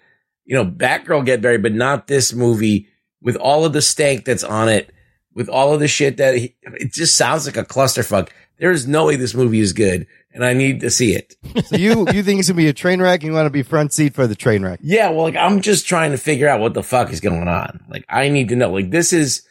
you 0.45 0.57
know 0.57 0.65
Batgirl 0.65 1.25
get 1.25 1.41
buried, 1.43 1.63
but 1.63 1.73
not 1.75 2.07
this 2.09 2.33
movie 2.33 2.89
with 3.21 3.37
all 3.37 3.65
of 3.65 3.73
the 3.73 3.83
stank 3.83 4.25
that's 4.25 4.43
on 4.43 4.69
it, 4.69 4.93
with 5.35 5.49
all 5.49 5.73
of 5.75 5.81
the 5.81 5.89
shit 5.89 6.17
that 6.19 6.37
he, 6.37 6.55
it 6.63 6.93
just 6.93 7.17
sounds 7.17 7.47
like 7.47 7.57
a 7.57 7.65
clusterfuck. 7.65 8.29
There 8.59 8.71
is 8.71 8.87
no 8.87 9.07
way 9.07 9.17
this 9.17 9.35
movie 9.35 9.59
is 9.61 9.73
good, 9.73 10.07
and 10.33 10.45
I 10.45 10.53
need 10.53 10.81
to 10.81 10.91
see 10.91 11.15
it. 11.15 11.35
so 11.67 11.77
you 11.77 12.07
you 12.13 12.23
think 12.23 12.39
it's 12.41 12.49
gonna 12.49 12.57
be 12.57 12.69
a 12.69 12.73
train 12.73 13.01
wreck? 13.03 13.21
and 13.23 13.29
You 13.29 13.33
want 13.33 13.47
to 13.47 13.51
be 13.51 13.63
front 13.63 13.93
seat 13.93 14.15
for 14.15 14.27
the 14.27 14.35
train 14.37 14.63
wreck? 14.63 14.79
Yeah, 14.83 15.11
well, 15.11 15.23
like 15.23 15.37
I'm 15.37 15.61
just 15.61 15.87
trying 15.87 16.13
to 16.13 16.19
figure 16.19 16.49
out 16.49 16.61
what 16.61 16.75
the 16.75 16.83
fuck 16.83 17.11
is 17.11 17.21
going 17.21 17.49
on. 17.49 17.85
Like 17.89 18.05
I 18.09 18.29
need 18.29 18.49
to 18.51 18.57
know. 18.57 18.71
Like 18.71 18.91
this 18.91 19.13
is 19.13 19.43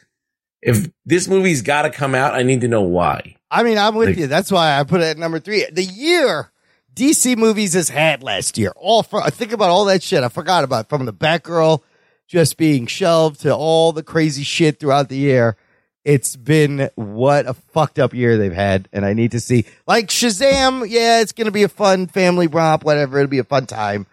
if 0.62 0.88
this 1.04 1.28
movie's 1.28 1.60
got 1.62 1.82
to 1.82 1.90
come 1.90 2.14
out, 2.14 2.34
I 2.34 2.42
need 2.42 2.60
to 2.62 2.68
know 2.68 2.82
why. 2.82 3.36
I 3.50 3.64
mean, 3.64 3.76
I'm 3.76 3.94
with 3.96 4.10
Like- 4.10 4.18
you. 4.18 4.26
That's 4.28 4.50
why 4.52 4.78
I 4.78 4.84
put 4.84 5.00
it 5.00 5.04
at 5.04 5.18
number 5.18 5.40
three. 5.40 5.66
The 5.70 5.82
year 5.84 6.50
DC 6.94 7.36
movies 7.36 7.74
has 7.74 7.88
had 7.90 8.22
last 8.22 8.56
year. 8.56 8.72
All 8.76 9.02
from 9.02 9.28
think 9.30 9.52
about 9.52 9.70
all 9.70 9.84
that 9.86 10.02
shit. 10.02 10.22
I 10.24 10.28
forgot 10.28 10.64
about 10.64 10.88
from 10.88 11.04
the 11.04 11.12
Batgirl 11.12 11.82
just 12.28 12.56
being 12.56 12.86
shelved 12.86 13.40
to 13.40 13.54
all 13.54 13.92
the 13.92 14.02
crazy 14.02 14.42
shit 14.42 14.78
throughout 14.80 15.08
the 15.10 15.16
year. 15.18 15.56
It's 16.04 16.34
been 16.34 16.90
what 16.96 17.46
a 17.46 17.54
fucked 17.54 17.98
up 17.98 18.12
year 18.12 18.36
they've 18.36 18.52
had, 18.52 18.88
and 18.92 19.04
I 19.04 19.12
need 19.12 19.32
to 19.32 19.40
see 19.40 19.66
like 19.86 20.08
Shazam. 20.08 20.88
Yeah, 20.88 21.20
it's 21.20 21.32
gonna 21.32 21.52
be 21.52 21.62
a 21.62 21.68
fun 21.68 22.06
family 22.08 22.48
romp, 22.48 22.84
whatever. 22.84 23.18
It'll 23.18 23.30
be 23.30 23.38
a 23.38 23.44
fun 23.44 23.66
time. 23.66 24.06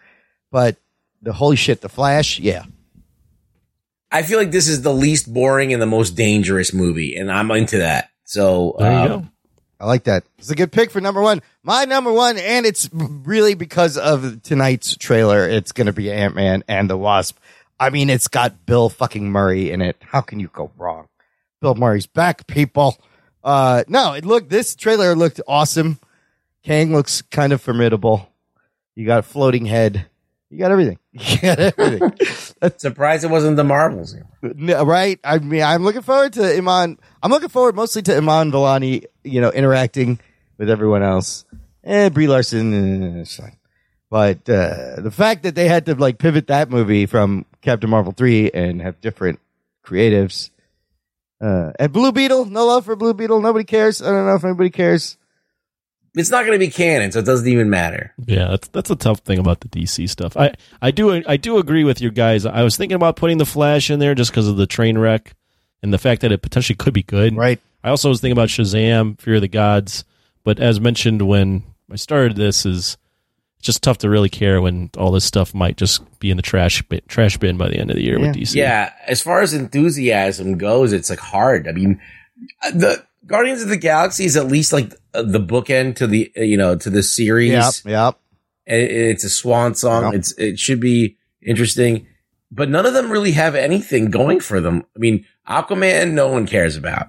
But 0.52 0.76
the 1.22 1.32
holy 1.32 1.56
shit, 1.56 1.80
the 1.80 1.88
Flash, 1.88 2.38
yeah. 2.38 2.64
I 4.12 4.22
feel 4.22 4.38
like 4.38 4.50
this 4.50 4.68
is 4.68 4.82
the 4.82 4.92
least 4.92 5.32
boring 5.32 5.72
and 5.72 5.80
the 5.80 5.86
most 5.86 6.10
dangerous 6.10 6.72
movie, 6.72 7.16
and 7.16 7.30
I'm 7.30 7.50
into 7.52 7.78
that. 7.78 8.10
So 8.24 8.76
There 8.78 8.92
you 8.92 8.98
um, 8.98 9.08
go. 9.08 9.28
I 9.80 9.86
like 9.86 10.04
that. 10.04 10.24
It's 10.38 10.50
a 10.50 10.54
good 10.54 10.72
pick 10.72 10.90
for 10.90 11.00
number 11.00 11.22
one. 11.22 11.40
My 11.62 11.84
number 11.84 12.12
one, 12.12 12.36
and 12.36 12.66
it's 12.66 12.90
really 12.92 13.54
because 13.54 13.96
of 13.96 14.42
tonight's 14.42 14.94
trailer. 14.96 15.48
It's 15.48 15.72
going 15.72 15.86
to 15.86 15.92
be 15.92 16.12
Ant 16.12 16.34
Man 16.34 16.62
and 16.68 16.90
the 16.90 16.98
Wasp. 16.98 17.38
I 17.78 17.88
mean, 17.88 18.10
it's 18.10 18.28
got 18.28 18.66
Bill 18.66 18.90
fucking 18.90 19.30
Murray 19.30 19.70
in 19.70 19.80
it. 19.80 19.96
How 20.00 20.20
can 20.20 20.38
you 20.38 20.48
go 20.48 20.70
wrong? 20.76 21.08
Bill 21.60 21.74
Murray's 21.74 22.06
back, 22.06 22.46
people. 22.46 22.98
Uh, 23.44 23.84
no, 23.88 24.12
it 24.12 24.24
looked. 24.24 24.50
This 24.50 24.74
trailer 24.74 25.14
looked 25.14 25.40
awesome. 25.46 25.98
Kang 26.62 26.92
looks 26.92 27.22
kind 27.22 27.52
of 27.52 27.60
formidable. 27.60 28.28
You 28.94 29.06
got 29.06 29.20
a 29.20 29.22
floating 29.22 29.66
head. 29.66 30.06
You 30.50 30.58
got 30.58 30.72
everything. 30.72 30.98
You 31.12 31.38
got 31.40 31.58
everything. 31.58 32.12
surprised 32.78 33.24
it 33.24 33.30
wasn't 33.30 33.56
the 33.56 33.64
Marvels. 33.64 34.16
No, 34.42 34.84
right? 34.84 35.18
I 35.24 35.38
mean, 35.38 35.62
I'm 35.62 35.82
looking 35.82 36.02
forward 36.02 36.32
to 36.34 36.56
Iman. 36.56 36.98
I'm 37.22 37.30
looking 37.30 37.48
forward 37.48 37.74
mostly 37.74 38.02
to 38.02 38.16
Iman 38.16 38.52
Vellani, 38.52 39.04
you 39.24 39.40
know, 39.40 39.50
interacting 39.50 40.20
with 40.58 40.70
everyone 40.70 41.02
else. 41.02 41.44
And 41.82 42.12
Brie 42.12 42.28
Larson, 42.28 43.18
eh, 43.18 43.20
it's 43.22 43.36
fine. 43.36 43.56
But 44.10 44.48
uh, 44.48 45.00
the 45.00 45.12
fact 45.12 45.44
that 45.44 45.54
they 45.54 45.68
had 45.68 45.86
to 45.86 45.94
like 45.94 46.18
pivot 46.18 46.48
that 46.48 46.68
movie 46.68 47.06
from 47.06 47.46
Captain 47.62 47.88
Marvel 47.88 48.12
three 48.12 48.50
and 48.50 48.82
have 48.82 49.00
different 49.00 49.40
creatives. 49.84 50.50
Uh, 51.40 51.72
and 51.78 51.92
Blue 51.92 52.12
Beetle, 52.12 52.46
no 52.46 52.66
love 52.66 52.84
for 52.84 52.96
Blue 52.96 53.14
Beetle. 53.14 53.40
Nobody 53.40 53.64
cares. 53.64 54.02
I 54.02 54.10
don't 54.10 54.26
know 54.26 54.34
if 54.34 54.44
anybody 54.44 54.70
cares. 54.70 55.16
It's 56.14 56.30
not 56.30 56.44
going 56.44 56.58
to 56.58 56.58
be 56.58 56.70
canon, 56.70 57.12
so 57.12 57.20
it 57.20 57.24
doesn't 57.24 57.46
even 57.46 57.70
matter. 57.70 58.12
Yeah, 58.26 58.48
that's 58.48 58.68
that's 58.68 58.90
a 58.90 58.96
tough 58.96 59.20
thing 59.20 59.38
about 59.38 59.60
the 59.60 59.68
DC 59.68 60.08
stuff. 60.08 60.36
I 60.36 60.54
I 60.82 60.90
do 60.90 61.22
I 61.26 61.36
do 61.36 61.58
agree 61.58 61.84
with 61.84 62.00
you 62.00 62.10
guys. 62.10 62.44
I 62.44 62.62
was 62.62 62.76
thinking 62.76 62.96
about 62.96 63.16
putting 63.16 63.38
the 63.38 63.46
Flash 63.46 63.90
in 63.90 64.00
there 64.00 64.14
just 64.14 64.32
because 64.32 64.48
of 64.48 64.56
the 64.56 64.66
train 64.66 64.98
wreck 64.98 65.34
and 65.82 65.92
the 65.92 65.98
fact 65.98 66.22
that 66.22 66.32
it 66.32 66.42
potentially 66.42 66.76
could 66.76 66.92
be 66.94 67.04
good. 67.04 67.36
Right. 67.36 67.60
I 67.84 67.90
also 67.90 68.08
was 68.08 68.20
thinking 68.20 68.32
about 68.32 68.48
Shazam, 68.48 69.18
Fury 69.20 69.38
of 69.38 69.42
the 69.42 69.48
Gods, 69.48 70.04
but 70.42 70.58
as 70.58 70.80
mentioned 70.80 71.22
when 71.22 71.62
I 71.90 71.96
started 71.96 72.36
this, 72.36 72.66
is 72.66 72.98
it's 73.60 73.66
just 73.66 73.82
tough 73.82 73.98
to 73.98 74.08
really 74.08 74.30
care 74.30 74.62
when 74.62 74.88
all 74.96 75.12
this 75.12 75.26
stuff 75.26 75.52
might 75.52 75.76
just 75.76 76.00
be 76.18 76.30
in 76.30 76.38
the 76.38 76.42
trash 76.42 76.80
bin, 76.80 77.02
trash 77.08 77.36
bin 77.36 77.58
by 77.58 77.68
the 77.68 77.76
end 77.76 77.90
of 77.90 77.96
the 77.96 78.02
year 78.02 78.18
with 78.18 78.34
DC. 78.34 78.54
Yeah, 78.54 78.90
as 79.06 79.20
far 79.20 79.42
as 79.42 79.52
enthusiasm 79.52 80.56
goes, 80.56 80.94
it's 80.94 81.10
like 81.10 81.18
hard. 81.18 81.68
I 81.68 81.72
mean, 81.72 82.00
uh, 82.64 82.70
the 82.70 83.04
Guardians 83.26 83.60
of 83.60 83.68
the 83.68 83.76
Galaxy 83.76 84.24
is 84.24 84.34
at 84.38 84.46
least 84.46 84.72
like 84.72 84.94
uh, 85.12 85.24
the 85.24 85.40
bookend 85.40 85.96
to 85.96 86.06
the 86.06 86.32
uh, 86.38 86.40
you 86.40 86.56
know 86.56 86.74
to 86.74 86.88
the 86.88 87.02
series. 87.02 87.50
Yep. 87.50 87.74
Yep. 87.84 88.20
And 88.66 88.80
it's 88.80 89.24
a 89.24 89.30
swan 89.30 89.74
song. 89.74 90.04
Yep. 90.04 90.14
It's 90.14 90.32
it 90.38 90.58
should 90.58 90.80
be 90.80 91.18
interesting, 91.42 92.06
but 92.50 92.70
none 92.70 92.86
of 92.86 92.94
them 92.94 93.12
really 93.12 93.32
have 93.32 93.54
anything 93.54 94.10
going 94.10 94.40
for 94.40 94.62
them. 94.62 94.86
I 94.96 94.98
mean, 94.98 95.26
Aquaman, 95.46 96.12
no 96.12 96.28
one 96.28 96.46
cares 96.46 96.78
about. 96.78 97.08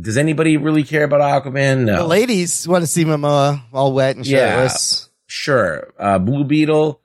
Does 0.00 0.16
anybody 0.16 0.56
really 0.56 0.82
care 0.82 1.04
about 1.04 1.20
Aquaman? 1.44 1.84
No. 1.84 1.98
The 1.98 2.08
ladies 2.08 2.66
want 2.66 2.82
to 2.82 2.88
see 2.88 3.04
him 3.04 3.24
uh, 3.24 3.60
all 3.72 3.92
wet 3.92 4.16
and 4.16 4.26
Yeah. 4.26 4.66
Sure. 5.28 5.92
Uh, 5.98 6.18
Blue 6.18 6.42
Beetle. 6.42 7.00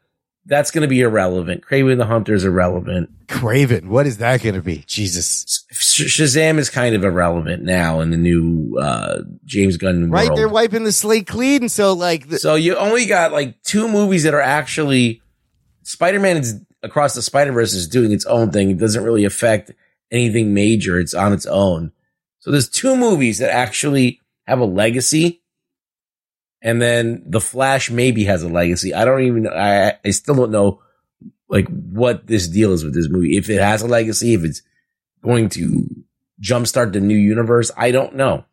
that's 0.46 0.72
going 0.72 0.82
to 0.82 0.88
be 0.88 1.02
irrelevant. 1.02 1.62
Kraven 1.64 1.98
the 1.98 2.06
Hunter 2.06 2.34
is 2.34 2.44
irrelevant. 2.46 3.10
Kraven, 3.28 3.88
what 3.88 4.08
is 4.08 4.18
that 4.18 4.42
going 4.42 4.56
to 4.56 4.62
be? 4.62 4.84
Jesus. 4.88 5.66
Sh- 5.72 6.20
Shazam 6.20 6.58
is 6.58 6.70
kind 6.70 6.96
of 6.96 7.04
irrelevant 7.04 7.64
now 7.64 8.00
in 8.02 8.10
the 8.12 8.18
new 8.18 8.78
uh, 8.80 9.20
James 9.46 9.78
Gunn 9.78 10.10
Right, 10.10 10.28
world. 10.28 10.38
they're 10.40 10.50
wiping 10.50 10.84
the 10.84 10.92
slate 10.92 11.28
clean. 11.28 11.70
So 11.70 11.94
like, 11.94 12.28
the, 12.30 12.40
So 12.40 12.56
you 12.56 12.76
only 12.78 13.06
got 13.06 13.32
like 13.32 13.62
two 13.64 13.88
movies 13.88 14.24
that 14.24 14.34
are 14.34 14.42
actually 14.42 15.22
Spider-Man 15.84 16.38
is 16.38 16.56
across 16.82 17.14
the 17.16 17.22
Spider-Verse 17.22 17.74
is 17.74 17.88
doing 17.88 18.12
its 18.12 18.26
own 18.26 18.52
thing. 18.52 18.70
It 18.72 18.78
doesn't 18.78 19.04
really 19.04 19.26
affect 19.26 19.72
anything 20.12 20.54
major. 20.54 21.00
It's 21.00 21.14
on 21.14 21.34
its 21.34 21.46
own. 21.46 21.92
So 22.40 22.52
there's 22.52 22.70
two 22.70 22.96
movies 22.96 23.40
that 23.40 23.50
actually 23.50 24.20
have 24.48 24.60
a 24.60 24.66
legacy. 24.66 25.42
And 26.66 26.82
then 26.82 27.24
The 27.26 27.42
Flash 27.42 27.92
maybe 27.92 28.24
has 28.24 28.42
a 28.42 28.48
legacy. 28.48 28.94
I 28.94 29.04
don't 29.06 29.22
even 29.24 29.48
I 29.48 29.98
I 30.04 30.10
still 30.12 30.36
don't 30.36 30.52
know 30.52 30.82
like 31.50 31.68
what 31.68 32.26
this 32.26 32.48
deal 32.48 32.72
is 32.72 32.84
with 32.84 32.94
this 32.96 33.10
movie. 33.10 33.38
If 33.38 33.50
it 33.50 33.60
has 33.62 33.82
a 33.82 33.88
legacy, 33.88 34.34
if 34.34 34.44
it's 34.44 34.62
going 35.24 35.50
to 35.50 35.86
jumpstart 36.42 36.94
the 36.94 37.02
new 37.02 37.18
universe, 37.18 37.70
I 37.78 37.92
don't 37.92 38.16
know. 38.16 38.46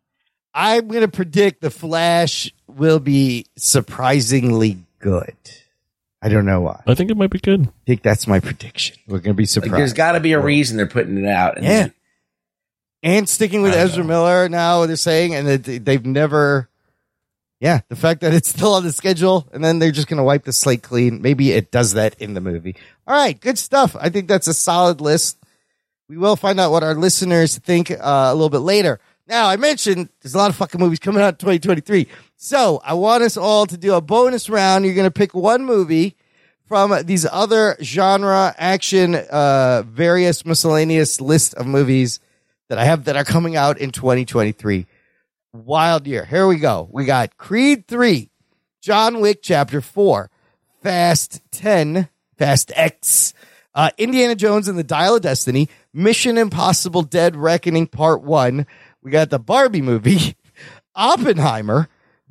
I'm 0.52 0.88
going 0.88 1.02
to 1.02 1.08
predict 1.08 1.60
the 1.60 1.70
Flash 1.70 2.52
will 2.66 2.98
be 2.98 3.46
surprisingly 3.56 4.78
good. 4.98 5.36
I 6.22 6.28
don't 6.28 6.44
know 6.46 6.60
why. 6.60 6.82
I 6.86 6.94
think 6.94 7.10
it 7.10 7.16
might 7.16 7.30
be 7.30 7.38
good. 7.38 7.66
I 7.68 7.72
think 7.86 8.02
that's 8.02 8.26
my 8.26 8.40
prediction. 8.40 8.96
We're 9.06 9.18
going 9.20 9.34
to 9.34 9.34
be 9.34 9.44
Like 9.44 9.48
surprised. 9.50 9.74
there's 9.74 9.92
got 9.92 10.12
to 10.12 10.20
be 10.20 10.32
a 10.32 10.40
reason 10.40 10.76
they're 10.76 10.86
putting 10.86 11.18
it 11.18 11.26
out. 11.26 11.56
And 11.56 11.64
Yeah. 11.66 11.88
and 13.02 13.28
sticking 13.28 13.62
with 13.62 13.72
I 13.72 13.76
don't 13.76 13.86
Ezra 13.90 14.04
Miller 14.04 14.48
now, 14.48 14.84
they're 14.86 14.96
saying, 14.96 15.34
and 15.34 15.48
that 15.48 15.84
they've 15.84 16.04
never, 16.04 16.68
yeah, 17.60 17.80
the 17.88 17.96
fact 17.96 18.22
that 18.22 18.34
it's 18.34 18.48
still 18.56 18.74
on 18.74 18.82
the 18.82 18.92
schedule, 18.92 19.46
and 19.52 19.62
then 19.62 19.78
they're 19.78 19.92
just 19.92 20.08
going 20.08 20.18
to 20.18 20.24
wipe 20.24 20.44
the 20.44 20.52
slate 20.52 20.82
clean. 20.82 21.22
Maybe 21.22 21.52
it 21.52 21.70
does 21.70 21.92
that 21.92 22.20
in 22.20 22.34
the 22.34 22.40
movie. 22.40 22.74
All 23.06 23.14
right, 23.14 23.38
good 23.38 23.58
stuff. 23.58 23.94
I 23.98 24.08
think 24.08 24.26
that's 24.26 24.48
a 24.48 24.54
solid 24.54 25.00
list. 25.00 25.38
We 26.08 26.16
will 26.16 26.36
find 26.36 26.58
out 26.58 26.72
what 26.72 26.82
our 26.82 26.94
listeners 26.94 27.56
think 27.58 27.90
uh, 27.90 27.96
a 28.00 28.34
little 28.34 28.50
bit 28.50 28.58
later. 28.58 28.98
Now, 29.28 29.46
I 29.46 29.56
mentioned 29.56 30.08
there's 30.20 30.34
a 30.34 30.38
lot 30.38 30.50
of 30.50 30.56
fucking 30.56 30.80
movies 30.80 30.98
coming 30.98 31.22
out 31.22 31.34
in 31.34 31.36
2023. 31.36 32.08
So 32.36 32.80
I 32.82 32.94
want 32.94 33.22
us 33.22 33.36
all 33.36 33.64
to 33.66 33.76
do 33.76 33.94
a 33.94 34.00
bonus 34.00 34.48
round. 34.50 34.84
You're 34.84 34.94
going 34.94 35.06
to 35.06 35.10
pick 35.12 35.34
one 35.34 35.64
movie 35.64 36.16
from 36.64 37.04
these 37.04 37.26
other 37.30 37.76
genre, 37.80 38.52
action, 38.58 39.14
uh, 39.14 39.84
various 39.86 40.44
miscellaneous 40.44 41.20
list 41.20 41.54
of 41.54 41.66
movies 41.66 42.18
that 42.68 42.78
I 42.78 42.84
have 42.84 43.04
that 43.04 43.16
are 43.16 43.24
coming 43.24 43.54
out 43.54 43.78
in 43.78 43.92
2023. 43.92 44.86
Wild 45.52 46.06
year. 46.06 46.24
Here 46.24 46.46
we 46.46 46.58
go. 46.58 46.88
We 46.92 47.04
got 47.04 47.36
Creed 47.36 47.88
3, 47.88 48.30
John 48.80 49.20
Wick 49.20 49.40
Chapter 49.42 49.80
4, 49.80 50.30
Fast 50.80 51.42
10, 51.50 52.08
Fast 52.38 52.70
X, 52.76 53.34
uh, 53.74 53.90
Indiana 53.98 54.36
Jones 54.36 54.68
and 54.68 54.78
the 54.78 54.84
Dial 54.84 55.16
of 55.16 55.22
Destiny, 55.22 55.68
Mission 55.92 56.38
Impossible 56.38 57.02
Dead 57.02 57.34
Reckoning 57.34 57.88
Part 57.88 58.22
1. 58.22 58.64
We 59.02 59.10
got 59.10 59.30
the 59.30 59.40
Barbie 59.40 59.82
movie, 59.82 60.36
Oppenheimer, 60.94 61.88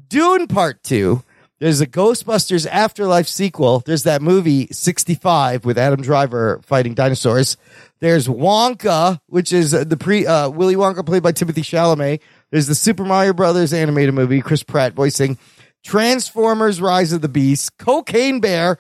Dune 0.08 0.48
Part 0.48 0.82
2. 0.84 1.22
There's 1.60 1.82
a 1.82 1.88
Ghostbusters 1.88 2.66
Afterlife 2.66 3.28
sequel. 3.28 3.82
There's 3.86 4.04
that 4.04 4.22
movie 4.22 4.68
65 4.72 5.66
with 5.66 5.78
Adam 5.78 6.02
Driver 6.02 6.62
fighting 6.64 6.94
dinosaurs. 6.94 7.58
There's 8.00 8.30
Wonka, 8.30 9.20
which 9.28 9.52
is 9.52 9.72
the 9.72 9.98
pre 9.98 10.26
uh, 10.26 10.50
Willy 10.50 10.76
Wonka 10.76 11.06
played 11.06 11.22
by 11.22 11.34
Timothy 11.34 11.64
Chalamet. 11.64 12.22
There's 12.52 12.68
the 12.68 12.76
Super 12.76 13.04
Mario 13.06 13.34
Brothers 13.34 13.74
animated 13.74 14.14
movie, 14.14 14.42
Chris 14.42 14.64
Pratt 14.64 14.94
voicing. 14.94 15.38
Transformers: 15.84 16.82
Rise 16.82 17.12
of 17.14 17.22
the 17.22 17.30
Beast, 17.30 17.78
Cocaine 17.78 18.40
Bear, 18.40 18.78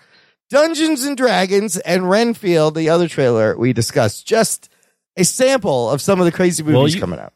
Dungeons 0.49 1.03
and 1.05 1.15
Dragons, 1.17 1.77
and 1.77 2.09
Renfield, 2.09 2.75
the 2.75 2.89
other 2.89 3.07
trailer 3.07 3.57
we 3.57 3.73
discussed. 3.73 4.25
Just 4.27 4.69
a 5.17 5.23
sample 5.23 5.89
of 5.89 6.01
some 6.01 6.19
of 6.19 6.25
the 6.25 6.31
crazy 6.31 6.63
movies 6.63 6.75
Well, 6.75 6.87
you- 6.89 6.99
coming 6.99 7.19
out. 7.19 7.33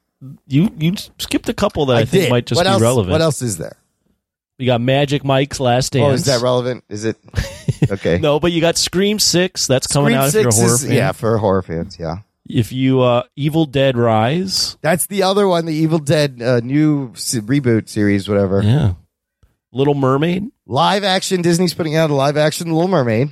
You 0.48 0.72
you 0.78 0.94
skipped 1.18 1.50
a 1.50 1.54
couple 1.54 1.86
that 1.88 1.98
I, 1.98 2.06
think 2.06 2.24
did. 2.26 2.30
might 2.30 2.46
just 2.46 2.58
what 2.58 2.64
be 2.64 2.70
else, 2.70 2.82
relevant. 2.82 3.12
What 3.12 3.20
else 3.22 3.42
is 3.42 3.58
there? 3.58 3.76
You 4.58 4.66
got 4.68 4.80
Magic 4.80 5.26
Mike's 5.26 5.60
Last 5.60 5.92
Dance. 5.94 6.06
Oh, 6.06 6.14
is 6.14 6.26
that 6.26 6.42
relevant? 6.42 6.86
Is 6.88 7.04
it 7.04 7.18
okay? 7.92 8.20
no, 8.20 8.40
but 8.40 8.54
you 8.54 8.62
got 8.62 8.78
Scream 8.78 9.20
Six. 9.20 9.68
That's 9.68 9.86
coming 9.88 10.14
Scream 10.14 10.22
out 10.22 10.28
if 10.30 10.34
you're 10.36 10.48
a 10.48 10.52
6 10.54 10.56
horror 10.64 10.76
is- 10.76 10.84
fan. 10.86 10.92
Yeah, 10.94 11.12
for 11.12 11.38
horror 11.38 11.62
fans, 11.62 11.98
yeah. 12.00 12.18
If 12.54 12.72
you 12.72 13.02
uh 13.02 13.24
Evil 13.36 13.66
Dead 13.66 13.98
Rise. 13.98 14.78
That's 14.82 15.08
the 15.08 15.24
other 15.24 15.48
one, 15.48 15.66
the 15.66 15.74
Evil 15.74 16.00
Dead 16.00 16.42
uh, 16.42 16.60
new 16.60 17.12
s- 17.16 17.34
reboot 17.36 17.90
series, 17.90 18.30
whatever. 18.30 18.62
Yeah. 18.62 18.94
Little 19.72 19.96
Mermaid. 19.96 20.52
Live 20.68 21.04
action. 21.04 21.42
Disney's 21.42 21.74
putting 21.74 21.96
out 21.96 22.12
a 22.12 22.14
live 22.14 22.38
action 22.38 22.72
Little 22.72 22.88
Mermaid. 22.88 23.32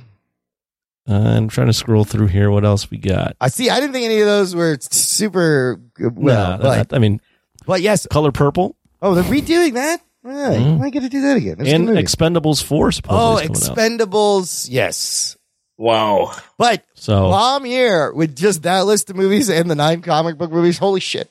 Uh, 1.08 1.14
I'm 1.14 1.48
trying 1.48 1.68
to 1.68 1.72
scroll 1.72 2.04
through 2.04 2.28
here. 2.28 2.50
What 2.50 2.64
else 2.64 2.90
we 2.90 2.98
got? 2.98 3.36
I 3.40 3.48
see. 3.48 3.70
I 3.70 3.78
didn't 3.80 3.92
think 3.92 4.04
any 4.06 4.20
of 4.20 4.26
those 4.26 4.54
were 4.54 4.76
super 4.80 5.80
good- 5.94 6.16
well, 6.16 6.58
Nah, 6.58 6.58
but, 6.58 6.92
I 6.94 6.98
mean, 6.98 7.20
but 7.66 7.80
yes. 7.80 8.06
Color 8.10 8.32
Purple 8.32 8.76
Oh, 9.00 9.14
they're 9.14 9.24
redoing 9.24 9.74
that. 9.74 10.00
Yeah, 10.24 10.30
Mhm. 10.54 10.80
I 10.80 10.90
get 10.90 11.00
to 11.00 11.08
do 11.08 11.20
that 11.22 11.36
again. 11.36 11.56
That's 11.58 11.70
and. 11.70 11.88
Expendables 11.88 12.62
Four. 12.62 12.92
oh, 13.08 13.38
is 13.38 13.48
coming 13.48 13.98
out. 13.98 14.08
Expendables. 14.08 14.68
Yes. 14.70 15.36
Wow. 15.78 16.32
But 16.58 16.84
So 16.94 17.28
while 17.30 17.56
I'm 17.56 17.64
here 17.64 18.12
with 18.12 18.36
just 18.36 18.62
that 18.62 18.86
list 18.86 19.10
of 19.10 19.16
movies 19.16 19.48
and 19.50 19.70
the 19.70 19.74
nine 19.74 20.02
comic 20.02 20.38
book 20.38 20.50
movies, 20.52 20.78
holy 20.78 21.00
shit. 21.00 21.30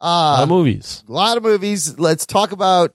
a 0.00 0.06
lot 0.06 0.40
Uh, 0.40 0.42
of 0.44 0.48
movies. 0.48 1.02
a 1.08 1.12
lot 1.12 1.36
of 1.36 1.42
movies. 1.42 1.98
Let's 1.98 2.24
talk 2.26 2.52
about 2.52 2.94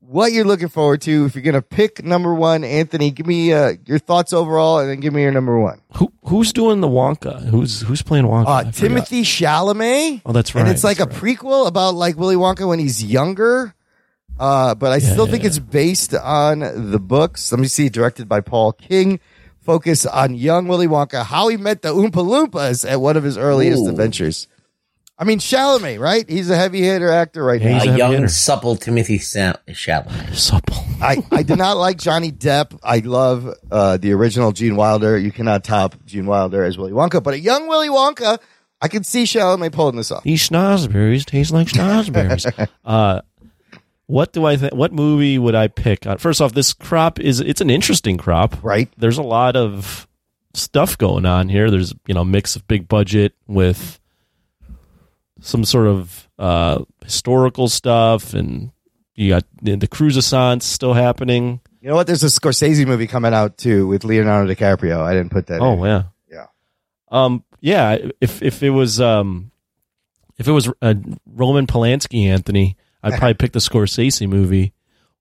what 0.00 0.32
you're 0.32 0.44
looking 0.44 0.68
forward 0.68 1.00
to. 1.02 1.24
If 1.24 1.34
you're 1.34 1.42
going 1.44 1.54
to 1.54 1.62
pick 1.62 2.04
number 2.04 2.34
one, 2.34 2.64
Anthony, 2.64 3.10
give 3.10 3.26
me 3.26 3.52
uh, 3.52 3.74
your 3.86 3.98
thoughts 3.98 4.32
overall 4.32 4.78
and 4.80 4.90
then 4.90 5.00
give 5.00 5.14
me 5.14 5.22
your 5.22 5.32
number 5.32 5.58
one. 5.58 5.80
Who 5.96 6.12
who's 6.24 6.52
doing 6.52 6.80
the 6.80 6.88
Wonka? 6.88 7.44
Who's 7.46 7.80
who's 7.82 8.02
playing 8.02 8.24
Wonka? 8.26 8.46
I 8.46 8.50
Uh, 8.50 8.58
forgot. 8.64 8.74
Timothy 8.74 9.22
Chalamet. 9.22 10.22
Oh, 10.26 10.32
that's 10.32 10.54
right. 10.54 10.62
And 10.62 10.70
it's 10.70 10.84
like 10.84 10.98
that's 10.98 11.16
a 11.16 11.20
prequel 11.20 11.66
about 11.68 11.94
like 11.94 12.16
Willy 12.18 12.36
Wonka 12.36 12.66
when 12.68 12.78
he's 12.78 13.02
younger. 13.04 13.74
Uh, 14.38 14.74
but 14.74 14.90
I 14.90 14.98
still 14.98 15.26
yeah, 15.26 15.30
think 15.30 15.44
yeah. 15.44 15.48
it's 15.48 15.58
based 15.60 16.12
on 16.14 16.58
the 16.90 16.98
books. 16.98 17.52
Let 17.52 17.60
me 17.60 17.68
see, 17.68 17.88
directed 17.88 18.28
by 18.28 18.40
Paul 18.40 18.72
King. 18.72 19.20
Focus 19.64 20.04
on 20.06 20.34
young 20.34 20.68
Willy 20.68 20.86
Wonka, 20.86 21.24
how 21.24 21.48
he 21.48 21.56
met 21.56 21.82
the 21.82 21.88
Oompa 21.88 22.10
Loompas 22.12 22.88
at 22.88 23.00
one 23.00 23.16
of 23.16 23.24
his 23.24 23.38
earliest 23.38 23.84
Ooh. 23.84 23.88
adventures. 23.88 24.46
I 25.16 25.24
mean, 25.24 25.38
Chalamet, 25.38 26.00
right? 26.00 26.28
He's 26.28 26.50
a 26.50 26.56
heavy 26.56 26.82
hitter 26.82 27.08
actor 27.10 27.42
right 27.44 27.60
Yeah, 27.62 27.68
now. 27.70 27.78
he's 27.78 27.86
a 27.90 27.94
a 27.94 27.96
young, 27.96 28.12
hitter. 28.12 28.28
supple 28.28 28.76
Timothy 28.76 29.18
Sa- 29.18 29.54
Chalamet. 29.68 30.34
supple. 30.34 30.76
I, 31.00 31.22
I 31.30 31.42
did 31.44 31.56
not 31.56 31.76
like 31.76 31.98
Johnny 31.98 32.32
Depp. 32.32 32.78
I 32.82 32.98
love 32.98 33.48
uh, 33.70 33.96
the 33.96 34.12
original 34.12 34.52
Gene 34.52 34.74
Wilder. 34.76 35.16
You 35.16 35.30
cannot 35.30 35.62
top 35.64 35.94
Gene 36.04 36.26
Wilder 36.26 36.64
as 36.64 36.76
Willy 36.76 36.92
Wonka, 36.92 37.22
but 37.22 37.34
a 37.34 37.38
young 37.38 37.68
Willy 37.68 37.88
Wonka, 37.88 38.38
I 38.82 38.88
could 38.88 39.06
see 39.06 39.22
Chalamet 39.22 39.72
pulling 39.72 39.96
this 39.96 40.10
off. 40.10 40.24
These 40.24 40.48
schnozberries 40.48 41.24
taste 41.24 41.52
like 41.52 41.68
schnozberries. 41.68 42.68
uh, 42.84 43.20
what 44.06 44.32
do 44.32 44.44
I 44.44 44.56
think? 44.56 44.74
What 44.74 44.92
movie 44.92 45.38
would 45.38 45.54
I 45.54 45.68
pick? 45.68 46.06
Uh, 46.06 46.16
First 46.16 46.40
off, 46.40 46.52
this 46.52 46.72
crop 46.72 47.18
is 47.18 47.40
it's 47.40 47.60
an 47.60 47.70
interesting 47.70 48.18
crop. 48.18 48.62
Right. 48.62 48.92
There's 48.96 49.18
a 49.18 49.22
lot 49.22 49.56
of 49.56 50.06
stuff 50.52 50.98
going 50.98 51.26
on 51.26 51.48
here. 51.48 51.70
There's 51.70 51.94
you 52.06 52.14
know 52.14 52.22
a 52.22 52.26
mix 52.26 52.56
of 52.56 52.66
big 52.66 52.88
budget 52.88 53.34
with 53.46 53.98
some 55.40 55.64
sort 55.64 55.86
of 55.86 56.28
uh, 56.38 56.84
historical 57.02 57.68
stuff, 57.68 58.34
and 58.34 58.72
you 59.14 59.30
got 59.30 59.44
the, 59.62 59.76
the 59.76 60.58
still 60.60 60.92
happening. 60.94 61.60
You 61.80 61.90
know 61.90 61.96
what? 61.96 62.06
There's 62.06 62.22
a 62.22 62.26
Scorsese 62.26 62.86
movie 62.86 63.06
coming 63.06 63.34
out 63.34 63.58
too 63.58 63.86
with 63.86 64.04
Leonardo 64.04 64.52
DiCaprio. 64.52 65.00
I 65.00 65.12
didn't 65.12 65.32
put 65.32 65.46
that. 65.48 65.60
Oh 65.60 65.84
in. 65.84 65.90
yeah, 65.90 66.02
Yeah. 66.30 66.46
Um, 67.10 67.44
yeah. 67.60 67.98
If 68.20 68.42
if 68.42 68.62
it 68.62 68.70
was 68.70 69.00
um, 69.00 69.50
if 70.38 70.48
it 70.48 70.52
was 70.52 70.70
uh, 70.82 70.94
Roman 71.26 71.66
Polanski, 71.66 72.26
Anthony, 72.26 72.76
I'd 73.04 73.18
probably 73.18 73.34
pick 73.38 73.52
the 73.52 73.58
Scorsese 73.58 74.28
movie, 74.28 74.72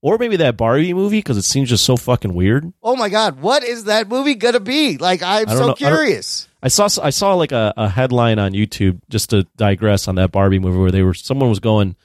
or 0.02 0.18
maybe 0.18 0.38
that 0.38 0.58
Barbie 0.58 0.94
movie 0.94 1.20
because 1.20 1.38
it 1.38 1.44
seems 1.44 1.70
just 1.70 1.84
so 1.84 1.98
fucking 1.98 2.34
weird. 2.34 2.72
Oh 2.82 2.96
my 2.96 3.10
God! 3.10 3.42
What 3.42 3.64
is 3.64 3.86
that 3.86 4.08
movie 4.08 4.36
gonna 4.36 4.60
be? 4.60 4.98
Like, 4.98 5.22
I'm 5.22 5.48
so 5.48 5.68
know- 5.68 5.72
I 5.74 5.76
curious. 5.76 6.48
I 6.62 6.70
saw 6.70 6.88
I 7.04 7.10
saw 7.10 7.34
like 7.34 7.52
a, 7.52 7.74
a 7.76 7.90
headline 7.90 8.40
on 8.40 8.54
YouTube 8.54 9.02
just 9.10 9.32
to 9.32 9.44
digress 9.58 10.08
on 10.08 10.16
that 10.16 10.32
Barbie 10.32 10.60
movie 10.60 10.80
where 10.80 10.92
they 10.92 11.04
were 11.04 11.14
someone 11.14 11.50
was 11.50 11.60
going, 11.60 11.96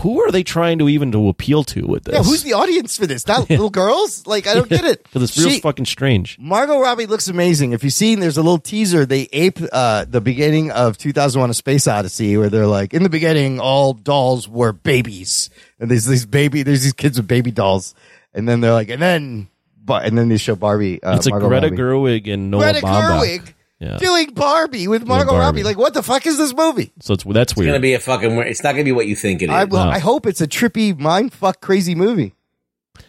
who 0.00 0.22
are 0.22 0.30
they 0.30 0.42
trying 0.42 0.78
to 0.78 0.88
even 0.90 1.10
to 1.12 1.28
appeal 1.28 1.64
to 1.64 1.86
with 1.86 2.04
this? 2.04 2.14
Yeah, 2.14 2.22
who's 2.22 2.42
the 2.42 2.52
audience 2.52 2.98
for 2.98 3.06
this? 3.06 3.26
Not 3.26 3.48
little 3.50 3.70
girls? 3.70 4.26
Like, 4.26 4.46
I 4.46 4.52
don't 4.54 4.68
get 4.68 4.84
it. 4.84 5.02
Because 5.04 5.22
it's 5.22 5.38
real 5.38 5.48
She- 5.48 5.60
fucking 5.60 5.86
strange. 5.86 6.38
Margot 6.38 6.78
Robbie 6.78 7.06
looks 7.06 7.28
amazing. 7.28 7.72
If 7.72 7.82
you've 7.82 7.94
seen, 7.94 8.20
there's 8.20 8.36
a 8.36 8.42
little 8.42 8.58
teaser. 8.58 9.06
They 9.06 9.28
ape 9.32 9.58
uh, 9.72 10.04
the 10.06 10.20
beginning 10.20 10.70
of 10.70 10.98
2001: 10.98 11.48
A 11.50 11.54
Space 11.54 11.88
Odyssey, 11.88 12.36
where 12.36 12.50
they're 12.50 12.66
like, 12.66 12.92
in 12.92 13.02
the 13.04 13.08
beginning, 13.08 13.58
all 13.58 13.94
dolls 13.94 14.46
were 14.48 14.72
babies, 14.72 15.48
and 15.80 15.90
there's 15.90 16.04
these 16.04 16.26
baby, 16.26 16.62
there's 16.62 16.82
these 16.82 16.92
kids 16.92 17.16
with 17.18 17.26
baby 17.26 17.50
dolls, 17.50 17.94
and 18.34 18.46
then 18.46 18.60
they're 18.60 18.74
like, 18.74 18.90
and 18.90 19.00
then, 19.00 19.48
but 19.82 20.04
and 20.04 20.18
then 20.18 20.28
they 20.28 20.36
show 20.36 20.56
Barbie. 20.56 21.02
Uh, 21.02 21.16
it's 21.16 21.26
a 21.26 21.30
Margot 21.30 21.48
Greta 21.48 21.66
Robbie. 21.68 21.76
Gerwig 21.76 22.32
and 22.34 22.50
Noah 22.50 22.72
Greta 22.72 22.86
Baumbach. 22.86 23.20
Gerwig 23.40 23.54
Yeah. 23.78 23.98
doing 23.98 24.32
Barbie 24.32 24.88
with 24.88 25.06
Margot 25.06 25.32
Barbie. 25.32 25.40
Robbie. 25.40 25.62
Like, 25.64 25.76
what 25.76 25.92
the 25.92 26.02
fuck 26.02 26.26
is 26.26 26.38
this 26.38 26.54
movie? 26.54 26.92
So 27.00 27.12
it's 27.14 27.24
that's 27.24 27.52
It's 27.52 27.60
gonna 27.60 27.72
weird. 27.72 27.82
be 27.82 27.92
a 27.94 27.98
fucking. 27.98 28.30
It's 28.38 28.62
not 28.64 28.72
gonna 28.72 28.84
be 28.84 28.92
what 28.92 29.06
you 29.06 29.14
think 29.16 29.42
it 29.42 29.46
is. 29.46 29.50
I, 29.50 29.64
well, 29.64 29.84
No. 29.84 29.90
I 29.90 29.98
hope 29.98 30.26
it's 30.26 30.40
a 30.40 30.46
trippy, 30.46 30.98
mind 30.98 31.32
fuck, 31.34 31.60
crazy 31.60 31.94
movie. 31.94 32.32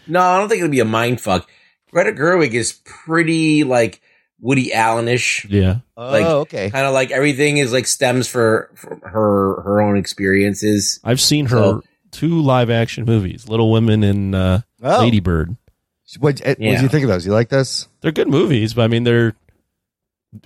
no, 0.07 0.19
I 0.21 0.37
don't 0.37 0.49
think 0.49 0.59
it'll 0.59 0.71
be 0.71 0.79
a 0.81 0.85
mind 0.85 1.21
fuck. 1.21 1.49
Greta 1.91 2.11
Gerwig 2.11 2.51
is 2.51 2.73
pretty 2.83 3.63
like 3.63 4.01
Woody 4.41 4.71
Allenish. 4.71 5.45
Yeah. 5.49 5.77
Oh, 5.95 6.11
Like, 6.11 6.25
okay. 6.25 6.69
Kind 6.69 6.85
of 6.85 6.93
like 6.93 7.11
everything 7.11 7.57
is 7.57 7.71
like 7.71 7.87
stems 7.87 8.27
for, 8.27 8.69
from 8.75 8.99
her 9.01 9.61
her 9.61 9.81
own 9.81 9.95
experiences. 9.97 10.99
I've 11.03 11.21
seen 11.21 11.45
her 11.45 11.57
So- 11.57 11.83
two 12.11 12.41
live 12.41 12.69
action 12.69 13.05
movies, 13.05 13.47
Little 13.47 13.71
Women 13.71 14.03
and 14.03 14.35
uh, 14.35 14.59
Oh. 14.83 14.99
Lady 14.99 15.21
Bird. 15.21 15.55
What 16.19 16.39
what 16.45 16.59
Yeah. 16.59 16.75
do 16.77 16.83
you 16.83 16.89
think 16.89 17.03
of 17.03 17.09
those? 17.09 17.25
You 17.25 17.31
like 17.31 17.49
this? 17.49 17.87
They're 18.01 18.11
good 18.11 18.27
movies, 18.29 18.73
but 18.73 18.83
I 18.83 18.87
mean, 18.87 19.03
they're 19.05 19.33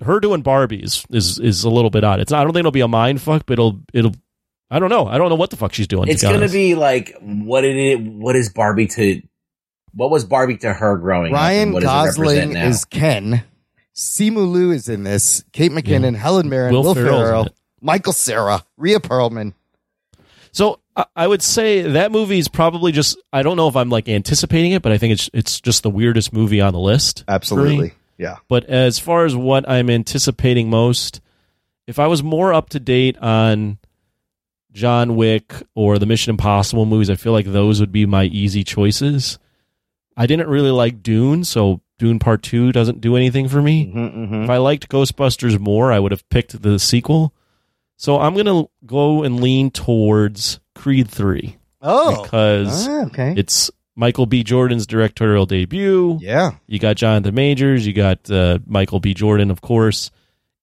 her 0.04 0.20
doing 0.20 0.44
Barbies 0.44 0.84
is 0.84 1.06
is, 1.10 1.40
is 1.40 1.64
a 1.64 1.70
little 1.70 1.90
bit 1.90 2.04
odd. 2.04 2.20
It's 2.20 2.32
I 2.32 2.44
don't 2.44 2.54
think 2.54 2.60
it'll 2.62 2.72
be 2.72 2.82
a 2.82 2.88
mind 2.88 3.22
fuck, 3.22 3.46
but 3.46 3.54
it'll 3.54 3.80
it'll. 3.94 4.14
I 4.70 4.80
don't 4.80 4.90
know. 4.90 5.06
I 5.08 5.18
don't 5.18 5.30
know 5.30 5.36
what 5.36 5.50
the 5.50 5.58
fuck 5.58 5.74
she's 5.74 5.88
doing. 5.88 6.08
It's 6.08 6.22
to 6.22 6.28
be 6.28 6.34
gonna 6.34 6.50
be 6.50 6.76
like 6.76 7.16
what 7.22 7.64
it 7.66 7.76
is, 7.76 8.00
what 8.00 8.36
is 8.36 8.50
Barbie 8.50 8.88
to 8.88 9.22
what 9.94 10.10
was 10.10 10.24
Barbie 10.24 10.58
to 10.58 10.72
her 10.74 10.98
growing 10.98 11.34
up? 11.34 11.40
Ryan 11.40 11.62
and 11.64 11.74
what 11.74 11.84
does 11.84 12.18
Gosling 12.18 12.54
now? 12.54 12.68
is 12.68 12.86
Ken. 12.86 13.44
Simu 13.94 14.50
Liu 14.50 14.72
is 14.72 14.88
in 14.88 15.04
this. 15.04 15.44
Kate 15.52 15.72
McKinnon, 15.72 16.16
Helen 16.16 16.48
Mirren, 16.50 16.74
Will 16.74 16.84
Will, 16.84 16.94
Ferrell's 16.96 17.20
in 17.22 17.26
Ferrell. 17.26 17.48
Michael 17.82 18.14
Cera, 18.14 18.64
Rhea 18.78 19.00
Perlman. 19.02 19.54
So 20.54 20.80
I- 20.96 21.06
I 21.16 21.28
would 21.28 21.42
say 21.42 21.82
that 21.82 22.12
movie 22.12 22.40
is 22.40 22.48
probably 22.48 22.92
just. 22.92 23.18
I 23.34 23.44
don't 23.44 23.58
know 23.58 23.68
if 23.68 23.76
I'm 23.76 23.90
like 23.90 24.08
anticipating 24.10 24.72
it, 24.72 24.82
but 24.82 24.92
I 24.92 24.98
think 24.98 25.14
it's 25.14 25.30
it's 25.34 25.60
just 25.62 25.84
the 25.84 25.90
weirdest 25.90 26.32
movie 26.34 26.62
on 26.62 26.74
the 26.74 26.80
list. 26.80 27.20
for 27.26 27.32
me. 27.32 27.36
Absolutely. 27.36 27.94
Yeah. 28.22 28.38
But 28.48 28.66
as 28.66 29.00
far 29.00 29.26
as 29.26 29.36
what 29.36 29.68
I'm 29.68 29.90
anticipating 29.90 30.70
most, 30.70 31.22
if 31.88 31.98
I 31.98 32.06
was 32.08 32.22
more 32.22 32.54
up 32.54 32.70
to 32.70 32.80
date 32.80 33.18
on 33.18 33.80
John 34.72 35.16
Wick 35.16 35.54
or 35.76 35.98
the 35.98 36.06
Mission 36.06 36.30
Impossible 36.32 36.86
movies, 36.86 37.10
I 37.10 37.16
feel 37.16 37.34
like 37.34 37.48
those 37.48 37.80
would 37.80 37.92
be 37.92 38.06
my 38.06 38.26
easy 38.26 38.64
choices. 38.64 39.40
I 40.16 40.28
didn't 40.28 40.50
really 40.50 40.70
like 40.72 41.02
Dune, 41.02 41.44
so 41.44 41.82
Dune 41.98 42.20
Part 42.20 42.44
2 42.44 42.72
doesn't 42.72 43.02
do 43.02 43.16
anything 43.16 43.48
for 43.50 43.62
me. 43.62 43.92
Mm-hmm, 43.94 44.44
If 44.44 44.50
I 44.50 44.58
liked 44.58 44.88
Ghostbusters 44.90 45.60
more, 45.60 45.92
I 45.92 46.00
would 46.00 46.12
have 46.12 46.28
picked 46.30 46.62
the 46.62 46.78
sequel. 46.80 47.34
So 47.98 48.20
I'm 48.20 48.34
going 48.34 48.46
to 48.46 48.70
go 48.86 49.24
and 49.24 49.42
lean 49.42 49.72
towards 49.72 50.60
Creed 50.76 51.10
3 51.10 51.58
Oh. 51.82 52.22
because 52.22 52.88
Ah, 52.88 53.06
okay. 53.06 53.34
it's 53.36 53.72
Michael 53.96 54.26
B. 54.26 54.44
Jordan's 54.44 54.88
directorial 54.88 55.46
debut. 55.46 56.18
yeah. 56.22 56.52
You 56.68 56.80
got 56.80 56.96
Jonathan 56.96 57.36
Majors. 57.36 57.86
You 57.86 57.94
got 57.94 58.30
uh, 58.32 58.60
Michael 58.66 59.00
B. 59.00 59.14
Jordan, 59.14 59.52
of 59.52 59.62
course. 59.62 60.12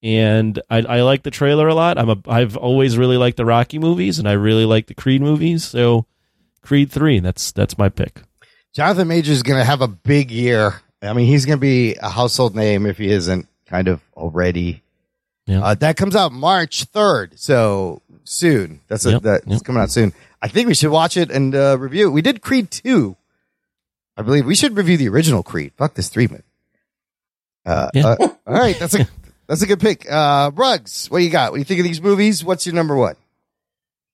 And 0.02 0.60
I, 0.70 0.78
I 0.78 1.02
like 1.02 1.24
the 1.24 1.30
trailer 1.30 1.66
a 1.68 1.74
lot. 1.74 1.98
I'm 1.98 2.08
a 2.08 2.16
I've 2.28 2.56
always 2.56 2.96
really 2.96 3.16
liked 3.16 3.36
the 3.36 3.44
Rocky 3.44 3.78
movies, 3.78 4.18
and 4.18 4.28
I 4.28 4.32
really 4.32 4.64
like 4.64 4.86
the 4.86 4.94
Creed 4.94 5.20
movies. 5.20 5.64
So 5.64 6.06
Creed 6.62 6.90
three. 6.90 7.18
That's 7.18 7.50
that's 7.52 7.76
my 7.76 7.88
pick. 7.88 8.22
Jonathan 8.74 9.08
Majors 9.08 9.36
is 9.36 9.42
going 9.42 9.58
to 9.58 9.64
have 9.64 9.80
a 9.80 9.88
big 9.88 10.30
year. 10.30 10.80
I 11.02 11.12
mean, 11.14 11.26
he's 11.26 11.46
going 11.46 11.58
to 11.58 11.60
be 11.60 11.96
a 11.96 12.08
household 12.08 12.54
name 12.54 12.86
if 12.86 12.98
he 12.98 13.08
isn't 13.10 13.48
kind 13.66 13.88
of 13.88 14.00
already. 14.16 14.82
Yeah. 15.46 15.62
Uh, 15.64 15.74
that 15.74 15.96
comes 15.96 16.14
out 16.14 16.30
March 16.32 16.90
3rd. 16.92 17.38
So 17.38 18.02
soon. 18.28 18.80
That's 18.88 19.04
a, 19.06 19.12
Yep, 19.12 19.22
that's 19.22 19.46
yep. 19.46 19.64
coming 19.64 19.82
out 19.82 19.90
soon. 19.90 20.12
I 20.40 20.48
think 20.48 20.68
we 20.68 20.74
should 20.74 20.90
watch 20.90 21.16
it 21.16 21.30
and 21.30 21.54
uh, 21.54 21.76
review 21.78 22.08
it. 22.08 22.10
We 22.12 22.22
did 22.22 22.40
Creed 22.42 22.70
2. 22.70 23.16
I 24.16 24.22
believe 24.22 24.46
we 24.46 24.54
should 24.54 24.76
review 24.76 24.96
the 24.96 25.08
original 25.08 25.42
Creed. 25.42 25.72
Fuck 25.76 25.94
this 25.94 26.08
three 26.08 26.26
man. 26.28 26.42
Uh, 27.64 27.90
Yeah. 27.94 28.06
uh, 28.06 28.16
all 28.46 28.54
right. 28.54 28.78
That's 28.78 28.94
a, 28.94 29.06
that's 29.46 29.62
a 29.62 29.66
good 29.66 29.80
pick. 29.80 30.10
Uh, 30.10 30.50
Rugs, 30.54 31.08
what 31.10 31.18
do 31.18 31.24
you 31.24 31.30
got? 31.30 31.50
What 31.52 31.56
do 31.56 31.60
you 31.60 31.64
think 31.64 31.80
of 31.80 31.84
these 31.84 32.02
movies? 32.02 32.44
What's 32.44 32.66
your 32.66 32.74
number 32.74 32.96
one? 32.96 33.16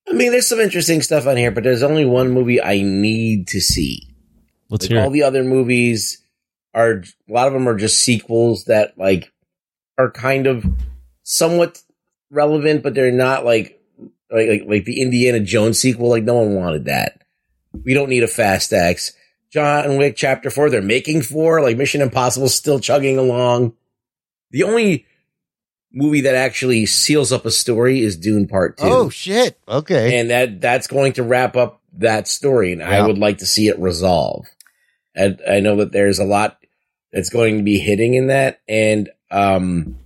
I 0.07 0.13
mean, 0.13 0.31
there's 0.31 0.47
some 0.47 0.59
interesting 0.59 1.01
stuff 1.01 1.25
on 1.25 1.35
here, 1.37 1.49
but 1.51 1.63
there's 1.63 1.81
only 1.83 2.05
one 2.05 2.31
movie 2.31 2.61
I 2.61 2.81
need 2.83 3.47
to 3.47 3.59
see. 3.59 4.13
Let's 4.69 4.85
Like, 4.85 4.91
hear. 4.91 5.01
all 5.01 5.09
the 5.09 5.23
other 5.23 5.43
movies 5.43 6.21
are 6.75 6.91
a 6.91 7.03
lot 7.27 7.47
of 7.47 7.53
them 7.53 7.67
are 7.67 7.75
just 7.77 7.99
sequels 7.99 8.65
that 8.65 8.97
like 8.97 9.31
are 9.97 10.11
kind 10.11 10.45
of 10.45 10.63
somewhat 11.23 11.81
relevant, 12.29 12.83
but 12.83 12.93
they're 12.93 13.11
not 13.11 13.45
like 13.45 13.79
like 14.31 14.47
like, 14.47 14.63
like 14.67 14.85
the 14.85 15.01
Indiana 15.01 15.39
Jones 15.39 15.79
sequel. 15.79 16.09
Like 16.09 16.23
no 16.23 16.35
one 16.35 16.55
wanted 16.55 16.85
that. 16.85 17.21
We 17.83 17.93
don't 17.93 18.09
need 18.09 18.23
a 18.23 18.27
Fast 18.27 18.71
X. 18.73 19.13
John 19.51 19.97
Wick 19.97 20.15
Chapter 20.15 20.49
Four. 20.49 20.69
They're 20.69 20.81
making 20.81 21.21
four. 21.21 21.61
Like 21.61 21.77
Mission 21.77 22.01
Impossible 22.01 22.49
still 22.49 22.79
chugging 22.79 23.17
along. 23.17 23.73
The 24.51 24.63
only 24.63 25.05
movie 25.91 26.21
that 26.21 26.35
actually 26.35 26.85
seals 26.85 27.31
up 27.31 27.45
a 27.45 27.51
story 27.51 28.01
is 28.01 28.17
Dune 28.17 28.47
Part 28.47 28.77
Two. 28.77 28.85
Oh 28.85 29.09
shit. 29.09 29.57
Okay. 29.67 30.19
and 30.19 30.29
that 30.29 30.59
that's 30.61 30.87
going 30.87 31.13
to 31.13 31.23
wrap 31.23 31.55
up 31.55 31.81
that 31.97 32.27
story 32.27 32.73
and 32.73 32.83
i 32.83 33.07
would 33.07 33.17
like 33.17 33.37
to 33.37 33.45
see 33.45 33.69
it 33.69 33.79
resolve 33.79 34.45
and 35.15 35.41
i 35.49 35.61
know 35.61 35.77
that 35.77 35.93
there's 35.93 36.19
a 36.19 36.25
lot 36.25 36.57
that's 37.13 37.29
going 37.29 37.55
to 37.55 37.63
be 37.63 37.79
hitting 37.79 38.15
in 38.15 38.27
that 38.27 38.59
and 38.67 39.09
um 39.31 39.97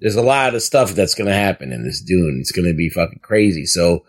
there's 0.00 0.16
a 0.16 0.22
lot 0.22 0.54
of 0.54 0.62
stuff 0.62 0.92
that's 0.92 1.14
going 1.14 1.28
to 1.28 1.34
happen 1.34 1.72
in 1.72 1.84
this 1.84 2.00
dune 2.00 2.38
it's 2.40 2.52
going 2.52 2.66
to 2.68 2.74
be 2.74 2.88
fucking 2.88 3.20
crazy 3.22 3.64
so 3.66 4.04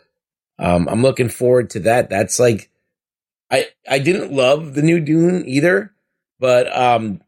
um 0.59 0.87
i'm 0.89 1.01
looking 1.01 1.29
forward 1.29 1.69
to 1.69 1.79
that 1.81 2.09
that's 2.09 2.39
like 2.39 2.69
i 3.51 3.67
i 3.89 3.99
didn't 3.99 4.31
love 4.31 4.73
the 4.75 4.81
new 4.81 4.99
dune 4.99 5.43
either 5.47 5.91
but 6.39 6.75
um 6.77 7.21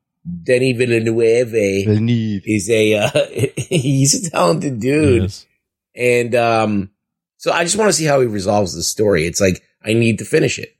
Denny 0.43 0.73
Villeneuve 0.73 1.55
is 1.55 2.69
a 2.69 2.93
uh, 2.95 3.09
he's 3.57 4.27
a 4.27 4.29
talented 4.29 4.79
dude 4.79 5.23
Yes. 5.23 5.47
and 5.95 6.35
um 6.35 6.91
so 7.37 7.51
I 7.51 7.63
just 7.63 7.75
want 7.75 7.89
to 7.89 7.93
see 7.93 8.05
how 8.05 8.19
he 8.21 8.27
resolves 8.27 8.75
the 8.75 8.83
story. 8.83 9.25
It's 9.25 9.41
like 9.41 9.63
I 9.83 9.93
need 9.93 10.19
to 10.19 10.25
finish 10.25 10.59
it. 10.59 10.75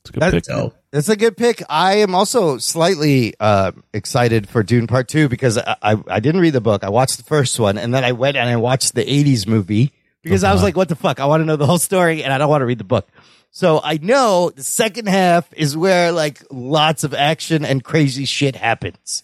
It's 0.00 0.08
a 0.08 0.12
good 0.14 0.22
That- 0.22 0.32
pick. 0.32 0.44
So 0.46 0.72
That's 0.92 1.08
a 1.08 1.16
good 1.16 1.36
pick. 1.36 1.62
I 1.68 1.98
am 1.98 2.14
also 2.16 2.58
slightly 2.58 3.34
uh, 3.38 3.70
excited 3.94 4.48
for 4.48 4.64
Dune 4.64 4.88
Part 4.88 5.06
Two 5.06 5.28
because 5.28 5.56
I, 5.56 5.76
I 5.80 5.96
I 6.08 6.20
didn't 6.20 6.40
read 6.40 6.52
the 6.52 6.60
book. 6.60 6.82
I 6.82 6.88
watched 6.90 7.16
the 7.16 7.22
first 7.22 7.60
one 7.60 7.78
and 7.78 7.94
then 7.94 8.02
I 8.04 8.12
went 8.12 8.36
and 8.36 8.48
I 8.48 8.56
watched 8.56 8.94
the 8.94 9.04
'80s 9.04 9.46
movie 9.46 9.92
because 10.22 10.42
I 10.42 10.52
was 10.52 10.62
like, 10.64 10.76
"What 10.76 10.88
the 10.88 10.96
fuck? 10.96 11.20
I 11.20 11.26
want 11.26 11.42
to 11.42 11.44
know 11.44 11.56
the 11.56 11.66
whole 11.66 11.78
story 11.78 12.24
and 12.24 12.32
I 12.32 12.38
don't 12.38 12.50
want 12.50 12.62
to 12.62 12.66
read 12.66 12.78
the 12.78 12.84
book." 12.84 13.08
So 13.52 13.80
I 13.82 13.98
know 14.02 14.50
the 14.50 14.64
second 14.64 15.08
half 15.08 15.52
is 15.54 15.76
where 15.76 16.10
like 16.10 16.42
lots 16.50 17.04
of 17.04 17.14
action 17.14 17.64
and 17.64 17.84
crazy 17.84 18.24
shit 18.24 18.56
happens. 18.56 19.22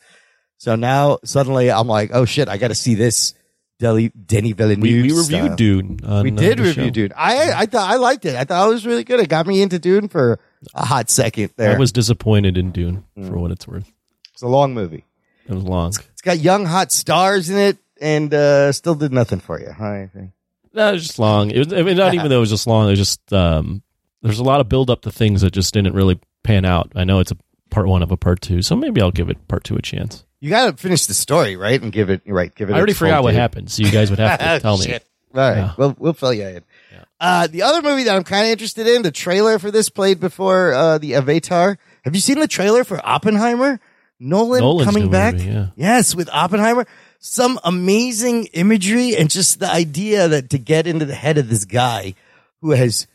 So 0.58 0.76
now 0.76 1.18
suddenly 1.24 1.70
I'm 1.72 1.88
like, 1.88 2.10
"Oh 2.12 2.26
shit! 2.26 2.48
I 2.48 2.58
got 2.58 2.68
to 2.68 2.74
see 2.76 2.94
this." 2.94 3.34
Deli, 3.78 4.08
Denny 4.08 4.52
Villeneuve. 4.52 4.82
We, 4.82 5.02
we 5.02 5.12
reviewed 5.12 5.56
Dune. 5.56 6.00
On, 6.02 6.22
We 6.22 6.32
uh, 6.32 6.34
did 6.34 6.58
the 6.58 6.62
review 6.62 6.84
show. 6.84 6.90
Dune. 6.90 7.12
I 7.14 7.52
I 7.52 7.66
thought 7.66 7.90
I 7.90 7.96
liked 7.96 8.24
it. 8.24 8.34
I 8.34 8.44
thought 8.44 8.68
it 8.68 8.72
was 8.72 8.86
really 8.86 9.04
good. 9.04 9.20
It 9.20 9.28
got 9.28 9.46
me 9.46 9.60
into 9.60 9.78
Dune 9.78 10.08
for 10.08 10.38
a 10.74 10.84
hot 10.84 11.10
second 11.10 11.50
there. 11.56 11.74
I 11.74 11.78
was 11.78 11.92
disappointed 11.92 12.56
in 12.56 12.70
Dune 12.72 13.04
Mm. 13.18 13.28
for 13.28 13.38
what 13.38 13.50
it's 13.50 13.66
worth. 13.66 13.90
it's 14.32 14.42
a 14.42 14.46
long 14.48 14.74
movie. 14.74 15.04
It 15.48 15.54
was 15.54 15.62
long. 15.64 15.88
It's 15.90 16.22
got 16.22 16.38
young 16.38 16.66
hot 16.66 16.90
stars 16.92 17.48
in 17.50 17.56
it, 17.56 17.78
and 18.00 18.32
uh, 18.34 18.72
still 18.72 18.94
did 18.94 19.12
nothing 19.12 19.38
for 19.40 19.60
you. 19.60 19.68
I 19.70 20.08
think. 20.12 20.32
No, 20.74 20.88
it 20.90 20.92
was 20.92 21.06
just 21.06 21.18
long. 21.18 21.50
It 21.50 21.58
was, 21.58 21.72
I 21.72 21.82
mean, 21.82 21.96
not 21.96 22.14
even 22.14 22.28
though 22.28 22.36
it 22.38 22.40
was 22.40 22.50
just 22.50 22.66
long. 22.66 22.86
It 22.88 22.90
was 22.90 22.98
just 22.98 23.32
um, 23.32 23.82
there's 24.22 24.38
a 24.40 24.44
lot 24.44 24.60
of 24.60 24.68
build 24.68 24.90
up 24.90 25.02
to 25.02 25.10
things 25.12 25.40
that 25.42 25.52
just 25.52 25.72
didn't 25.72 25.94
really 25.94 26.18
pan 26.42 26.64
out. 26.64 26.90
I 26.94 27.04
know 27.04 27.20
it's 27.20 27.30
a 27.30 27.36
part 27.70 27.86
one 27.88 28.02
of 28.02 28.10
a 28.10 28.16
part 28.16 28.40
two, 28.40 28.60
so 28.62 28.74
maybe 28.76 29.00
I'll 29.00 29.10
give 29.10 29.30
it 29.30 29.46
part 29.48 29.64
two 29.64 29.76
a 29.76 29.82
chance. 29.82 30.24
You 30.40 30.50
got 30.50 30.66
to 30.70 30.76
finish 30.76 31.06
the 31.06 31.14
story, 31.14 31.56
right? 31.56 31.80
And 31.80 31.90
give 31.92 32.10
it 32.10 32.20
right. 32.26 32.54
Give 32.54 32.68
it. 32.68 32.74
I 32.74 32.76
already 32.76 32.92
forgot 32.92 33.22
what 33.22 33.32
happened, 33.34 33.70
so 33.70 33.82
you 33.82 33.90
guys 33.90 34.10
would 34.10 34.18
have 34.18 34.38
to 34.38 34.60
tell 34.60 34.76
me. 34.76 34.84
Shit. 34.84 35.06
All 35.34 35.40
right, 35.40 35.56
Yeah. 35.56 35.72
we'll 35.76 35.94
we'll 35.98 36.12
fill 36.12 36.32
you 36.32 36.46
in. 36.46 36.64
Uh, 37.18 37.46
the 37.46 37.62
other 37.62 37.80
movie 37.80 38.04
that 38.04 38.14
I'm 38.14 38.24
kind 38.24 38.44
of 38.44 38.50
interested 38.52 38.86
in, 38.86 39.00
the 39.02 39.10
trailer 39.10 39.58
for 39.58 39.70
this 39.70 39.88
played 39.88 40.20
before 40.20 40.74
uh, 40.74 40.98
the 40.98 41.14
Avatar. 41.14 41.78
Have 42.04 42.14
you 42.14 42.20
seen 42.20 42.38
the 42.38 42.46
trailer 42.48 42.84
for 42.84 43.00
Oppenheimer? 43.06 43.80
Nolan 44.20 44.60
Nolan's 44.60 44.84
coming 44.90 45.10
back. 45.10 45.34
movie, 45.34 45.46
yeah. 45.50 45.66
Yes, 45.76 46.14
with 46.14 46.28
Oppenheimer. 46.32 46.86
Some 47.18 47.58
amazing 47.64 48.46
imagery 48.52 49.16
and 49.16 49.30
just 49.30 49.60
the 49.60 49.70
idea 49.70 50.28
that 50.28 50.50
to 50.50 50.58
get 50.58 50.86
into 50.86 51.04
the 51.06 51.14
head 51.14 51.38
of 51.38 51.48
this 51.48 51.64
guy 51.64 52.14
who 52.60 52.72
has 52.72 53.06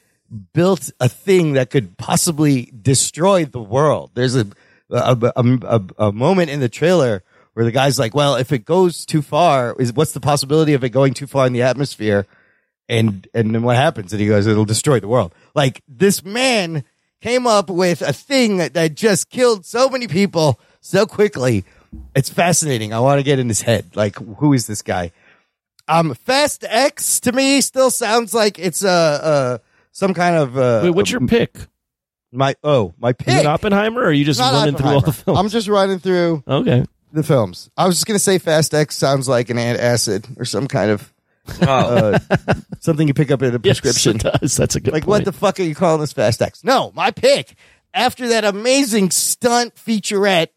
built 0.53 0.91
a 0.99 1.07
thing 1.09 1.53
that 1.53 1.69
could 1.69 1.97
possibly 1.97 2.71
destroy 2.81 3.45
the 3.45 3.61
world. 3.61 4.11
There's 4.15 4.35
a 4.35 4.47
a, 4.89 5.31
a, 5.35 5.43
a, 5.63 5.81
a 6.07 6.11
moment 6.11 6.49
in 6.49 6.59
the 6.59 6.69
trailer 6.69 7.23
where 7.53 7.65
the 7.65 7.72
guy's 7.72 7.99
like, 7.99 8.15
well, 8.15 8.36
if 8.36 8.52
it 8.52 8.65
goes 8.65 9.06
too 9.06 9.22
far, 9.22 9.76
is 9.80 9.94
what's 9.94 10.14
the 10.14 10.19
possibility 10.19 10.73
of 10.73 10.84
it 10.84 10.90
going 10.90 11.14
too 11.14 11.28
far 11.28 11.48
in 11.48 11.53
the 11.53 11.61
atmosphere? 11.61 12.26
And, 12.88 13.28
and 13.34 13.53
then 13.53 13.64
what 13.64 13.76
happens? 13.76 14.11
And 14.14 14.22
he 14.22 14.28
goes, 14.28 14.48
it'll 14.48 14.65
destroy 14.65 14.99
the 14.99 15.07
world. 15.07 15.34
Like 15.56 15.82
this 15.88 16.23
man 16.23 16.84
came 17.22 17.48
up 17.48 17.69
with 17.69 18.02
a 18.02 18.14
thing 18.14 18.57
that, 18.57 18.73
that 18.73 18.95
just 18.95 19.30
killed 19.30 19.65
so 19.65 19.90
many 19.90 20.07
people 20.07 20.60
so 20.82 21.06
quickly. 21.06 21.64
It's 22.15 22.30
fascinating. 22.30 22.94
I 22.94 22.99
want 22.99 23.19
to 23.19 23.23
get 23.23 23.40
in 23.40 23.48
his 23.48 23.61
head. 23.61 23.95
Like, 23.95 24.15
who 24.15 24.53
is 24.53 24.68
this 24.68 24.82
guy? 24.82 25.11
Um, 25.88 26.14
Fast 26.14 26.64
X 26.68 27.19
to 27.22 27.32
me 27.32 27.60
still 27.61 27.90
sounds 27.90 28.34
like 28.34 28.57
it's 28.57 28.84
a, 28.84 28.90
uh, 28.90 29.57
some 29.91 30.14
kind 30.14 30.38
of, 30.38 30.57
uh, 30.57 30.82
Wait, 30.84 30.91
what's 30.91 31.11
your 31.11 31.26
pick? 31.28 31.53
my, 32.32 32.56
oh, 32.64 32.94
my 32.98 33.10
Is 33.10 33.15
pick. 33.19 33.40
it 33.41 33.45
Oppenheimer, 33.45 34.02
or 34.02 34.06
are 34.06 34.11
you 34.11 34.23
just 34.23 34.40
running 34.40 34.76
through 34.76 34.88
all 34.88 35.02
the 35.02 35.11
films? 35.11 35.38
I'm 35.38 35.49
just 35.49 35.68
running 35.68 35.99
through 35.99 36.44
okay. 36.48 36.86
The 37.13 37.23
films. 37.23 37.69
I 37.77 37.85
was 37.85 37.95
just 37.95 38.05
gonna 38.05 38.19
say 38.19 38.38
Fast 38.38 38.73
X 38.73 38.97
sounds 38.97 39.27
like 39.27 39.49
an 39.49 39.57
antacid 39.57 40.39
or 40.39 40.45
some 40.45 40.67
kind 40.67 40.91
of 40.91 41.13
oh, 41.61 41.65
uh, 41.67 42.19
something 42.79 43.07
you 43.07 43.13
pick 43.13 43.31
up 43.31 43.41
at 43.41 43.53
a 43.53 43.59
prescription. 43.59 44.13
Yes, 44.13 44.23
prescription. 44.23 44.35
it 44.35 44.41
does. 44.41 44.57
That's 44.57 44.75
a 44.75 44.79
good 44.79 44.93
like 44.93 45.03
point. 45.03 45.09
what 45.09 45.25
the 45.25 45.31
fuck 45.31 45.59
are 45.59 45.63
you 45.63 45.75
calling 45.75 46.01
this 46.01 46.13
Fast 46.13 46.41
X? 46.41 46.63
No, 46.63 46.91
my 46.95 47.11
pick. 47.11 47.55
after 47.93 48.29
that 48.29 48.45
amazing 48.45 49.11
stunt 49.11 49.75
featurette, 49.75 50.47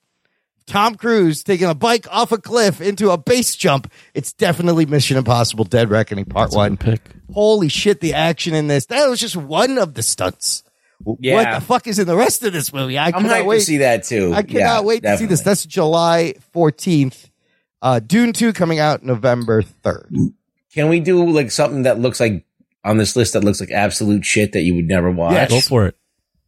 Tom 0.67 0.95
Cruise 0.95 1.45
taking 1.45 1.69
a 1.69 1.75
bike 1.75 2.07
off 2.11 2.33
a 2.33 2.39
cliff 2.39 2.81
into 2.81 3.11
a 3.11 3.19
base 3.19 3.55
jump, 3.55 3.91
it's 4.15 4.33
definitely 4.33 4.87
Mission 4.87 5.17
Impossible 5.17 5.65
Dead 5.65 5.91
Reckoning 5.91 6.25
Part 6.25 6.49
That's 6.51 6.57
One. 6.57 6.77
pick. 6.77 7.03
Holy 7.33 7.69
shit, 7.69 8.01
the 8.01 8.15
action 8.15 8.55
in 8.55 8.67
this. 8.67 8.87
That 8.87 9.09
was 9.09 9.21
just 9.21 9.37
one 9.37 9.79
of 9.79 9.95
the 9.95 10.03
stunts. 10.03 10.64
W- 11.05 11.35
What 11.35 11.55
the 11.61 11.61
fuck 11.65 11.87
is 11.87 11.99
in 11.99 12.07
the 12.07 12.17
rest 12.17 12.43
of 12.43 12.53
this 12.53 12.73
movie? 12.73 12.97
I 12.99 13.07
I'm 13.07 13.13
cannot 13.13 13.31
hyped 13.31 13.47
wait. 13.47 13.59
to 13.61 13.65
see 13.65 13.77
that 13.79 14.05
too. 14.05 14.33
I 14.35 14.43
cannot 14.43 14.59
Yeah, 14.59 14.81
wait 14.81 15.03
to 15.03 15.19
see 15.19 15.27
this. 15.27 15.43
That's 15.43 15.65
July 15.67 16.35
14th. 16.55 17.31
Uh, 17.83 18.01
Dune 18.01 18.33
2 18.33 18.53
coming 18.55 18.79
out 18.79 19.03
November 19.03 19.63
3rd. 19.63 20.33
Can 20.73 20.89
we 20.89 21.01
do 21.01 21.29
like 21.31 21.51
something 21.51 21.83
that 21.83 21.99
looks 21.99 22.19
like 22.21 22.45
on 22.85 22.97
this 22.97 23.15
list 23.17 23.35
that 23.35 23.45
looks 23.45 23.61
like 23.61 23.71
absolute 23.71 24.25
shit 24.25 24.53
that 24.53 24.63
you 24.63 24.75
would 24.77 24.87
never 24.89 25.11
watch? 25.11 25.33
Yes. 25.35 25.51
Go 25.51 25.61
for 25.61 25.87
it. 25.87 25.97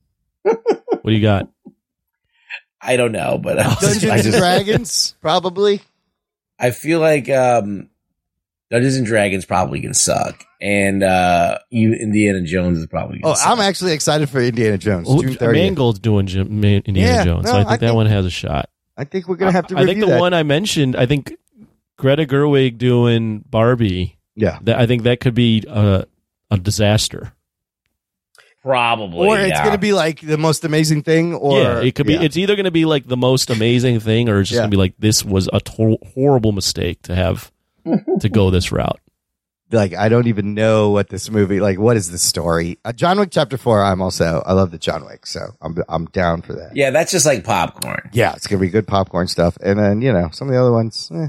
what 0.42 1.04
do 1.04 1.12
you 1.12 1.20
got? 1.22 1.48
I 2.80 2.96
don't 2.96 3.12
know, 3.12 3.38
but 3.38 3.58
I, 3.58 3.74
just, 3.80 4.04
and 4.04 4.22
Dragons, 4.34 5.14
probably. 5.20 5.80
I 6.58 6.70
feel 6.70 7.00
like 7.00 7.28
um, 7.28 7.90
Dungeons 8.70 8.96
and 8.96 9.06
Dragons 9.06 9.44
probably 9.44 9.80
gonna 9.80 9.94
suck, 9.94 10.44
and 10.60 11.02
uh, 11.02 11.58
you 11.70 11.92
Indiana 11.94 12.42
Jones 12.42 12.78
is 12.78 12.86
probably. 12.86 13.18
Gonna 13.20 13.32
Oh, 13.32 13.36
suck. 13.36 13.48
I'm 13.48 13.60
actually 13.60 13.92
excited 13.92 14.28
for 14.28 14.40
Indiana 14.40 14.76
Jones. 14.78 15.06
Well, 15.08 15.20
June 15.22 15.34
30th. 15.34 15.52
Mangold's 15.52 15.98
doing 16.00 16.26
Jim, 16.26 16.60
Man, 16.60 16.82
Indiana 16.84 17.12
Yeah, 17.16 17.24
Jones, 17.24 17.44
no, 17.44 17.50
so 17.52 17.56
I 17.56 17.58
think 17.60 17.68
I 17.68 17.76
that 17.76 17.80
think- 17.80 17.94
one 17.94 18.06
has 18.06 18.26
a 18.26 18.30
shot. 18.30 18.68
I 18.96 19.04
think 19.04 19.28
we're 19.28 19.36
going 19.36 19.52
to 19.52 19.56
have 19.56 19.66
to 19.66 19.76
I 19.76 19.80
review 19.82 19.94
think 19.94 20.06
the 20.06 20.12
that. 20.12 20.20
one 20.20 20.32
I 20.34 20.42
mentioned, 20.42 20.96
I 20.96 21.04
think 21.06 21.34
Greta 21.98 22.24
Gerwig 22.24 22.78
doing 22.78 23.44
Barbie. 23.48 24.18
Yeah. 24.34 24.58
that, 24.62 24.78
I 24.80 24.86
think 24.86 25.02
that 25.02 25.20
could 25.20 25.34
be 25.34 25.62
a, 25.68 26.06
a 26.50 26.56
disaster. 26.58 27.34
probably, 28.62 29.28
or 29.28 29.38
it's 29.38 29.50
yeah. 29.50 29.62
going 29.62 29.74
to 29.74 29.78
be 29.80 29.92
like 29.92 30.20
the 30.20 30.38
most 30.38 30.64
amazing 30.64 31.02
thing, 31.02 31.34
or 31.34 31.58
yeah, 31.60 31.80
it 31.80 31.94
could 31.94 32.06
be. 32.06 32.14
yeah. 32.14 32.22
It's 32.22 32.36
either 32.36 32.56
going 32.56 32.64
to 32.64 32.70
be 32.70 32.84
like 32.84 33.06
the 33.06 33.16
most 33.16 33.50
amazing 33.50 34.00
thing, 34.00 34.28
or 34.28 34.40
it's 34.40 34.48
just 34.48 34.56
Yeah. 34.56 34.62
going 34.62 34.70
to 34.70 34.76
be 34.76 34.80
like 34.80 34.94
this 34.98 35.24
was 35.24 35.48
a 35.52 35.60
to- 35.60 35.98
horrible 36.14 36.52
mistake 36.52 37.02
to 37.02 37.14
have 37.14 37.52
to 38.20 38.28
go 38.28 38.50
this 38.50 38.70
route. 38.72 39.00
like 39.72 39.94
I 39.94 40.08
don't 40.08 40.26
even 40.28 40.54
know 40.54 40.90
what 40.90 41.08
this 41.08 41.28
movie 41.30 41.60
like. 41.60 41.78
What 41.78 41.96
is 41.96 42.10
the 42.10 42.18
story? 42.18 42.78
Uh, 42.84 42.92
John 42.92 43.18
Wick 43.18 43.30
Chapter 43.32 43.56
Four. 43.58 43.82
I'm 43.82 44.00
also 44.00 44.42
I 44.46 44.52
love 44.52 44.70
the 44.70 44.78
John 44.78 45.04
Wick, 45.04 45.26
so 45.26 45.40
I'm 45.60 45.76
I'm 45.88 46.06
down 46.06 46.42
for 46.42 46.52
that. 46.54 46.76
Yeah, 46.76 46.90
that's 46.90 47.10
just 47.12 47.26
like 47.26 47.44
popcorn. 47.44 48.10
Yeah, 48.12 48.32
it's 48.34 48.46
gonna 48.46 48.60
be 48.60 48.68
good 48.68 48.86
popcorn 48.86 49.26
stuff, 49.28 49.56
and 49.62 49.78
then 49.78 50.02
you 50.02 50.12
know 50.12 50.28
some 50.32 50.48
of 50.48 50.54
the 50.54 50.60
other 50.60 50.72
ones. 50.72 51.10
Eh. 51.14 51.28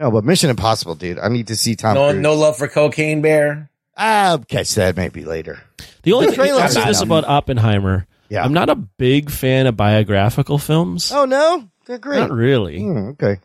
No, 0.00 0.10
but 0.12 0.22
Mission 0.24 0.48
Impossible, 0.50 0.94
dude. 0.94 1.18
I 1.18 1.28
need 1.28 1.48
to 1.48 1.56
see 1.56 1.74
Tom 1.74 1.94
No, 1.94 2.10
Cruise. 2.10 2.22
no 2.22 2.34
love 2.34 2.56
for 2.56 2.68
Cocaine 2.68 3.20
Bear. 3.20 3.68
I'll 3.96 4.38
catch 4.38 4.74
that 4.76 4.96
maybe 4.96 5.24
later. 5.24 5.60
The 6.04 6.12
only 6.12 6.28
thing 6.28 6.40
I'll 6.52 6.68
say 6.68 6.80
got 6.80 6.86
this 6.86 7.00
about 7.02 7.24
Oppenheimer. 7.24 8.06
Yeah. 8.28 8.44
I'm 8.44 8.52
not 8.52 8.68
a 8.68 8.76
big 8.76 9.28
fan 9.30 9.66
of 9.66 9.76
biographical 9.76 10.58
films. 10.58 11.10
Oh 11.10 11.24
no, 11.24 11.68
they're 11.86 11.98
great. 11.98 12.18
Not 12.20 12.30
really. 12.30 12.78
Hmm, 12.80 13.08
okay, 13.08 13.38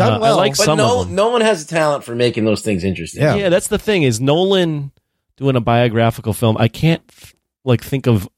done 0.00 0.22
Uh, 0.22 0.26
I 0.26 0.30
like 0.32 0.56
But 0.56 0.64
Some 0.64 0.78
no, 0.78 1.00
of 1.02 1.06
them. 1.06 1.16
no 1.16 1.28
one 1.30 1.40
has 1.40 1.64
the 1.66 1.74
talent 1.74 2.04
for 2.04 2.14
making 2.14 2.44
those 2.44 2.62
things 2.62 2.84
interesting. 2.84 3.22
Yeah. 3.22 3.34
Yeah. 3.36 3.48
that's 3.48 3.68
the 3.68 3.78
thing 3.78 4.02
is 4.02 4.20
Nolan 4.20 4.90
doing 5.36 5.56
a 5.56 5.60
biographical 5.60 6.32
film. 6.32 6.56
I 6.58 6.68
can't 6.68 7.02
like 7.64 7.82
think 7.82 8.06
of 8.06 8.28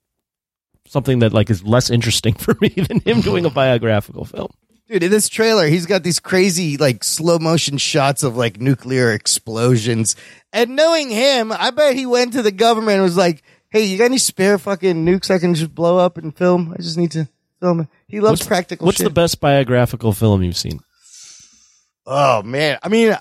something 0.86 1.20
that 1.20 1.32
like 1.32 1.48
is 1.50 1.64
less 1.64 1.90
interesting 1.90 2.34
for 2.44 2.56
me 2.60 2.68
than 2.68 3.00
him 3.00 3.20
doing 3.20 3.44
a 3.46 3.50
biographical 3.50 4.24
film. 4.24 4.48
Dude, 4.88 5.04
in 5.04 5.10
this 5.10 5.28
trailer, 5.28 5.68
he's 5.68 5.86
got 5.86 6.02
these 6.02 6.20
crazy, 6.20 6.76
like, 6.76 7.02
slow 7.02 7.38
motion 7.38 7.78
shots 7.78 8.22
of, 8.24 8.36
like, 8.36 8.60
nuclear 8.60 9.12
explosions. 9.12 10.16
And 10.52 10.76
knowing 10.76 11.08
him, 11.08 11.50
I 11.50 11.70
bet 11.70 11.94
he 11.96 12.04
went 12.04 12.34
to 12.34 12.42
the 12.42 12.50
government 12.50 12.96
and 12.96 13.02
was 13.04 13.16
like, 13.16 13.42
hey, 13.70 13.84
you 13.84 13.96
got 13.96 14.06
any 14.06 14.18
spare 14.18 14.58
fucking 14.58 15.06
nukes 15.06 15.30
I 15.30 15.38
can 15.38 15.54
just 15.54 15.74
blow 15.74 15.96
up 15.96 16.18
and 16.18 16.36
film? 16.36 16.74
I 16.76 16.82
just 16.82 16.98
need 16.98 17.12
to 17.12 17.26
film 17.58 17.80
it. 17.82 17.88
He 18.06 18.20
loves 18.20 18.40
What's- 18.40 18.48
practical 18.48 18.84
What's 18.84 18.98
shit. 18.98 19.04
the 19.04 19.10
best 19.10 19.40
biographical 19.40 20.12
film 20.12 20.42
you've 20.42 20.58
seen? 20.58 20.80
Oh, 22.06 22.42
man. 22.42 22.78
I 22.82 22.88
mean, 22.88 23.10
uh, 23.12 23.18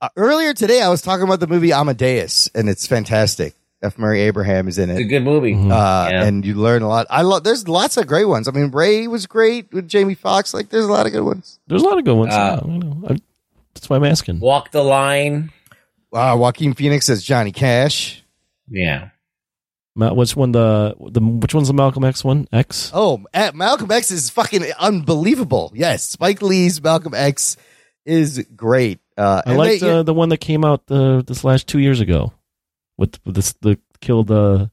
uh, 0.00 0.08
earlier 0.16 0.54
today, 0.54 0.82
I 0.82 0.88
was 0.88 1.02
talking 1.02 1.24
about 1.24 1.40
the 1.40 1.46
movie 1.46 1.72
Amadeus, 1.72 2.48
and 2.54 2.68
it's 2.68 2.86
fantastic. 2.86 3.54
F. 3.82 3.98
Murray 3.98 4.22
Abraham 4.22 4.68
is 4.68 4.78
in 4.78 4.88
it. 4.90 4.94
It's 4.94 5.02
a 5.02 5.04
good 5.08 5.22
movie. 5.22 5.52
Mm-hmm. 5.52 5.70
Uh, 5.70 6.08
Yeah. 6.10 6.24
and 6.24 6.44
you 6.44 6.54
learn 6.54 6.82
a 6.82 6.88
lot. 6.88 7.06
I 7.10 7.22
love, 7.22 7.44
there's 7.44 7.68
lots 7.68 7.96
of 7.96 8.06
great 8.06 8.24
ones. 8.24 8.48
I 8.48 8.50
mean, 8.52 8.70
Ray 8.70 9.06
was 9.06 9.26
great 9.26 9.72
with 9.72 9.86
Jamie 9.88 10.14
Foxx. 10.14 10.54
Like, 10.54 10.70
there's 10.70 10.86
a 10.86 10.92
lot 10.92 11.06
of 11.06 11.12
good 11.12 11.22
ones. 11.24 11.58
There's 11.66 11.82
a 11.82 11.84
lot 11.86 11.98
of 11.98 12.04
good 12.04 12.16
ones. 12.16 12.32
Uh, 12.34 12.60
I 12.64 12.66
know. 12.68 13.04
I- 13.08 13.20
that's 13.74 13.90
why 13.90 13.96
I'm 13.96 14.04
asking. 14.04 14.40
Walk 14.40 14.70
the 14.70 14.82
line. 14.82 15.50
Uh, 16.10 16.34
Joaquin 16.38 16.72
Phoenix 16.72 17.10
as 17.10 17.22
Johnny 17.22 17.52
Cash. 17.52 18.24
Yeah. 18.70 19.10
Ma- 19.94 20.14
Which 20.14 20.34
one 20.34 20.52
the 20.52 20.94
the 21.10 21.20
which 21.20 21.52
one's 21.54 21.68
the 21.68 21.74
Malcolm 21.74 22.02
X 22.04 22.24
one? 22.24 22.48
X. 22.52 22.90
Oh, 22.94 23.22
eh, 23.34 23.50
Malcolm 23.54 23.90
X 23.90 24.10
is 24.10 24.30
fucking 24.30 24.64
unbelievable. 24.78 25.72
Yes, 25.74 26.04
Spike 26.04 26.40
Lee's 26.40 26.82
Malcolm 26.82 27.12
X 27.14 27.58
is 28.06 28.46
great. 28.56 29.00
Uh, 29.18 29.42
I 29.44 29.50
and 29.50 29.58
liked 29.58 29.80
they- 29.82 29.90
uh, 29.90 30.02
the 30.02 30.14
one 30.14 30.28
that 30.30 30.38
came 30.38 30.64
out 30.64 30.86
the 30.86 31.22
this 31.26 31.44
last 31.44 31.66
two 31.66 31.78
years 31.78 32.00
ago, 32.00 32.32
with, 32.96 33.18
with 33.24 33.34
this 33.34 33.52
the 33.60 33.78
killed 34.00 34.28
the 34.28 34.70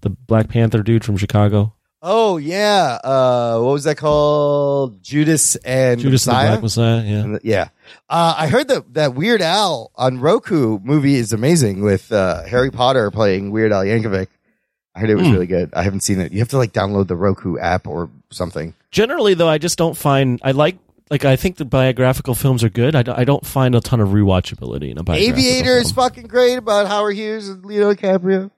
the 0.00 0.10
Black 0.10 0.48
Panther 0.48 0.82
dude 0.82 1.04
from 1.04 1.16
Chicago, 1.16 1.74
oh 2.02 2.36
yeah, 2.36 2.98
uh, 3.02 3.58
what 3.60 3.72
was 3.72 3.84
that 3.84 3.96
called? 3.96 5.02
Judas 5.02 5.56
and 5.56 6.00
Judas 6.00 6.26
and 6.26 6.34
the 6.34 6.38
Messiah? 6.38 6.48
Black 6.50 6.62
Messiah. 6.62 7.02
Yeah, 7.04 7.22
the- 7.32 7.40
yeah. 7.42 7.68
Uh, 8.08 8.34
I 8.36 8.48
heard 8.48 8.68
that 8.68 8.94
that 8.94 9.14
Weird 9.14 9.42
Al 9.42 9.90
on 9.96 10.20
Roku 10.20 10.78
movie 10.82 11.14
is 11.16 11.32
amazing 11.32 11.82
with 11.82 12.12
uh, 12.12 12.44
Harry 12.44 12.70
Potter 12.70 13.10
playing 13.10 13.50
Weird 13.50 13.72
Al 13.72 13.82
Yankovic. 13.84 14.28
I 14.94 15.00
heard 15.00 15.10
it 15.10 15.14
was 15.16 15.26
Hmm. 15.28 15.32
really 15.32 15.46
good. 15.46 15.70
I 15.74 15.82
haven't 15.82 16.00
seen 16.00 16.20
it. 16.20 16.32
You 16.32 16.40
have 16.40 16.48
to 16.48 16.58
like 16.58 16.72
download 16.72 17.06
the 17.08 17.16
Roku 17.16 17.56
app 17.58 17.86
or 17.86 18.10
something. 18.30 18.74
Generally, 18.90 19.34
though, 19.34 19.48
I 19.48 19.58
just 19.58 19.78
don't 19.78 19.96
find 19.96 20.40
I 20.42 20.50
like 20.52 20.76
like 21.10 21.24
I 21.24 21.36
think 21.36 21.56
the 21.56 21.64
biographical 21.64 22.34
films 22.34 22.62
are 22.64 22.68
good. 22.68 22.94
I 22.94 23.02
don't, 23.02 23.18
I 23.18 23.24
don't 23.24 23.44
find 23.46 23.74
a 23.74 23.80
ton 23.80 24.00
of 24.00 24.08
rewatchability 24.10 24.90
in 24.90 24.98
a 24.98 25.02
biographical 25.02 25.38
Aviator 25.40 25.78
is 25.78 25.92
film. 25.92 26.04
fucking 26.04 26.26
great 26.26 26.56
about 26.56 26.86
Howard 26.88 27.16
Hughes 27.16 27.48
and 27.48 27.64
Leo 27.64 27.94
DiCaprio. 27.94 28.50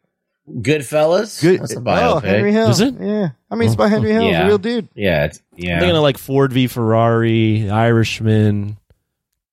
Goodfellas. 0.49 1.41
Good. 1.41 1.61
That's 1.61 1.75
a 1.75 1.79
oh, 1.79 1.83
biopic. 1.83 2.23
Henry 2.25 2.53
Hill. 2.53 2.71
Is 2.71 2.81
it? 2.81 2.95
Yeah. 3.01 3.29
I 3.51 3.55
mean, 3.55 3.69
it's 3.69 3.77
by 3.77 3.89
Henry 3.89 4.11
Hill. 4.13 4.23
He's 4.23 4.33
Yeah. 4.33 4.45
a 4.45 4.47
real 4.47 4.59
dude. 4.59 4.89
Yeah. 4.95 5.27
It's, 5.27 5.39
I'm 5.53 5.59
yeah. 5.59 5.79
thinking 5.79 5.97
of 5.97 6.03
like 6.03 6.19
Ford 6.19 6.53
v 6.53 6.67
Ferrari, 6.67 7.71
Irishman, 7.71 8.77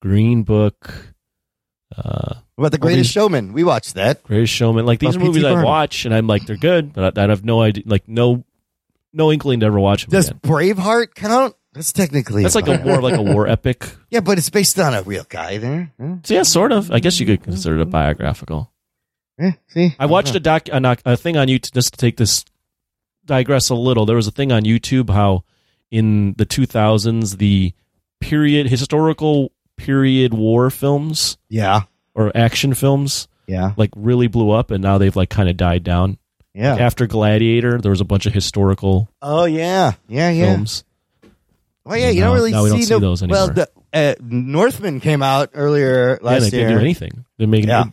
Green 0.01 0.43
Book, 0.43 1.13
uh, 1.95 2.35
What 2.55 2.63
about 2.67 2.71
the 2.71 2.77
All 2.77 2.81
Greatest 2.87 3.09
these- 3.09 3.11
Showman? 3.11 3.53
We 3.53 3.63
watched 3.63 3.93
that. 3.95 4.23
Greatest 4.23 4.53
Showman. 4.53 4.85
Like 4.85 4.99
these 4.99 5.15
About 5.15 5.23
are 5.23 5.27
movies 5.27 5.43
I 5.43 5.49
Barnum. 5.49 5.65
watch 5.65 6.05
and 6.05 6.13
I'm 6.15 6.25
like 6.27 6.45
they're 6.47 6.55
good, 6.57 6.93
but 6.93 7.17
I, 7.17 7.25
I 7.25 7.27
have 7.29 7.45
no 7.45 7.61
idea, 7.61 7.83
like 7.85 8.07
no 8.07 8.43
no 9.13 9.31
inkling 9.31 9.59
to 9.61 9.65
ever 9.67 9.79
watch 9.79 10.03
them. 10.05 10.11
Does 10.11 10.29
again. 10.29 10.39
Braveheart 10.41 11.13
count? 11.15 11.55
That's 11.77 11.93
technically 11.93 12.41
That's 12.43 12.55
like 12.55 12.67
a 12.67 12.83
more 12.83 12.97
of 12.97 13.03
like 13.03 13.17
a 13.17 13.21
war 13.21 13.47
epic. 13.57 13.87
yeah, 14.09 14.19
but 14.21 14.37
it's 14.39 14.49
based 14.49 14.79
on 14.79 14.93
a 14.95 15.03
real 15.03 15.25
guy 15.29 15.57
there. 15.59 15.91
Yeah, 15.99 16.15
So 16.23 16.33
yeah, 16.33 16.43
sort 16.43 16.71
of. 16.71 16.91
I 16.91 16.99
guess 16.99 17.19
you 17.19 17.25
could 17.27 17.43
consider 17.43 17.75
it 17.75 17.81
a 17.81 17.83
mm-hmm. 17.83 17.91
biographical. 17.91 18.71
yeah, 19.39 19.51
see, 19.67 19.95
I 19.99 20.05
uh-huh. 20.05 20.07
watched 20.11 20.33
a 20.35 20.39
doc 20.39 20.67
a, 20.71 20.79
doc- 20.79 21.01
a 21.05 21.15
thing 21.15 21.37
on 21.37 21.47
YouTube 21.47 21.73
just 21.73 21.93
to 21.93 21.97
take 21.97 22.17
this 22.17 22.43
digress 23.25 23.69
a 23.69 23.75
little. 23.75 24.05
There 24.07 24.15
was 24.15 24.27
a 24.27 24.31
thing 24.31 24.51
on 24.51 24.63
YouTube 24.63 25.09
how 25.11 25.43
in 25.91 26.33
the 26.37 26.45
2000s 26.45 27.37
the 27.37 27.73
period 28.19 28.67
historical 28.67 29.51
period 29.77 30.33
war 30.33 30.69
films 30.71 31.37
Yeah, 31.49 31.81
or 32.15 32.31
action 32.35 32.73
films 32.73 33.27
yeah, 33.45 33.73
like 33.77 33.91
really 33.95 34.27
blew 34.27 34.49
up 34.49 34.71
and 34.71 34.81
now 34.81 34.97
they've 34.97 35.15
like 35.15 35.29
kind 35.29 35.47
of 35.49 35.55
died 35.57 35.83
down. 35.83 36.17
yeah. 36.53 36.75
After 36.75 37.05
Gladiator, 37.05 37.79
there 37.79 37.91
was 37.91 38.01
a 38.01 38.05
bunch 38.05 38.25
of 38.25 38.33
historical 38.33 39.07
Oh 39.21 39.45
yeah, 39.45 39.93
yeah, 40.07 40.29
yeah. 40.31 40.53
films. 40.55 40.83
Well, 41.87 41.97
yeah, 41.97 42.05
Well, 42.05 42.13
you 42.13 42.21
don't 42.21 42.33
really 42.35 42.51
now 42.51 42.63
we 42.63 42.69
see, 42.69 42.75
don't 42.75 42.83
see 42.83 42.93
no, 42.93 42.99
those 42.99 43.21
Well, 43.25 43.49
anymore. 43.49 43.67
the 43.93 43.99
uh, 43.99 44.15
Northman 44.21 44.99
came 44.99 45.23
out 45.23 45.51
earlier 45.53 46.19
last 46.21 46.21
Yeah, 46.21 46.29
last 46.29 46.43
they 46.51 46.57
didn't 46.57 46.73
do 46.75 46.79
anything. 46.79 47.25
They 47.37 47.45
made 47.45 47.65
Yeah. 47.67 47.85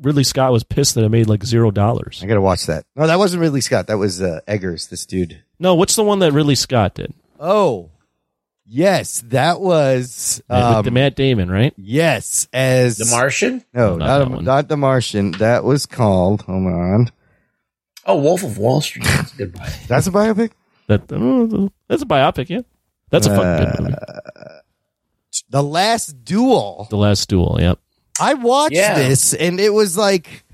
Ridley 0.00 0.22
Scott 0.22 0.52
was 0.52 0.62
pissed 0.62 0.94
that 0.94 1.02
it 1.04 1.08
made 1.08 1.28
like 1.28 1.44
zero 1.44 1.70
dollars. 1.72 2.20
I 2.22 2.26
gotta 2.26 2.40
watch 2.40 2.66
that. 2.66 2.84
No, 2.94 3.06
that 3.08 3.18
wasn't 3.18 3.40
Ridley 3.40 3.60
Scott. 3.60 3.88
That 3.88 3.98
was 3.98 4.22
uh, 4.22 4.38
Eggers, 4.46 4.86
this 4.88 5.04
dude. 5.04 5.42
No, 5.58 5.74
what's 5.74 5.96
the 5.96 6.04
one 6.04 6.20
that 6.20 6.32
Ridley 6.32 6.54
Scott 6.54 6.94
did? 6.94 7.12
Oh, 7.40 7.90
yes, 8.64 9.22
that 9.28 9.60
was 9.60 10.40
With 10.48 10.56
um, 10.58 10.84
the 10.84 10.90
Matt 10.92 11.16
Damon, 11.16 11.50
right? 11.50 11.74
yes 11.76 12.46
as 12.52 12.98
The 12.98 13.06
Martian. 13.10 13.64
No, 13.74 13.96
No, 13.96 14.06
not 14.06 14.28
not, 14.30 14.38
a- 14.38 14.42
not 14.42 14.68
the 14.68 14.76
Martian. 14.76 15.32
That 15.32 15.64
was 15.64 15.86
called. 15.86 16.42
Hold 16.42 16.66
on, 16.66 17.10
Oh, 18.06 18.18
Wolf 18.20 18.44
of 18.44 18.58
Wall 18.58 18.80
Street. 18.80 19.04
That's 19.06 19.32
a 19.32 19.36
good 19.36 19.52
biopic. 19.56 19.86
that's 19.88 20.06
a 20.06 20.10
biopic. 20.12 20.50
That 20.86 21.10
uh, 21.10 21.68
that's 21.88 22.02
a 22.02 22.06
biopic, 22.06 22.48
yeah. 22.50 22.60
That's 23.14 23.26
a 23.26 23.36
fucking 23.36 23.64
good 23.66 23.78
uh, 23.78 23.82
movie. 23.82 23.94
The 25.50 25.62
Last 25.62 26.24
Duel. 26.24 26.86
The 26.90 26.96
Last 26.96 27.28
Duel, 27.28 27.58
yep. 27.60 27.78
I 28.20 28.34
watched 28.34 28.74
Yeah. 28.74 28.94
this 28.98 29.34
and 29.34 29.58
it 29.58 29.70
was 29.72 29.96
like 29.96 30.44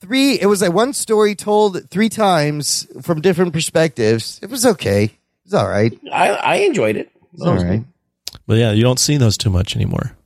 three. 0.00 0.38
It 0.40 0.46
was 0.46 0.60
like 0.62 0.72
one 0.72 0.92
story 0.92 1.34
told 1.34 1.88
three 1.90 2.08
times 2.08 2.86
from 3.02 3.20
different 3.20 3.52
perspectives. 3.52 4.38
It 4.42 4.50
was 4.50 4.66
okay. 4.66 5.04
It 5.04 5.12
was 5.44 5.54
all 5.54 5.68
right. 5.68 5.92
It 5.92 6.12
I, 6.12 6.28
I 6.32 6.54
enjoyed 6.56 6.96
it. 6.96 7.10
was 7.32 7.42
all 7.46 7.54
right. 7.56 7.84
But 8.46 8.58
yeah, 8.58 8.72
you 8.72 8.82
don't 8.82 8.98
see 8.98 9.16
those 9.16 9.36
too 9.38 9.50
much 9.50 9.76
anymore. 9.76 10.16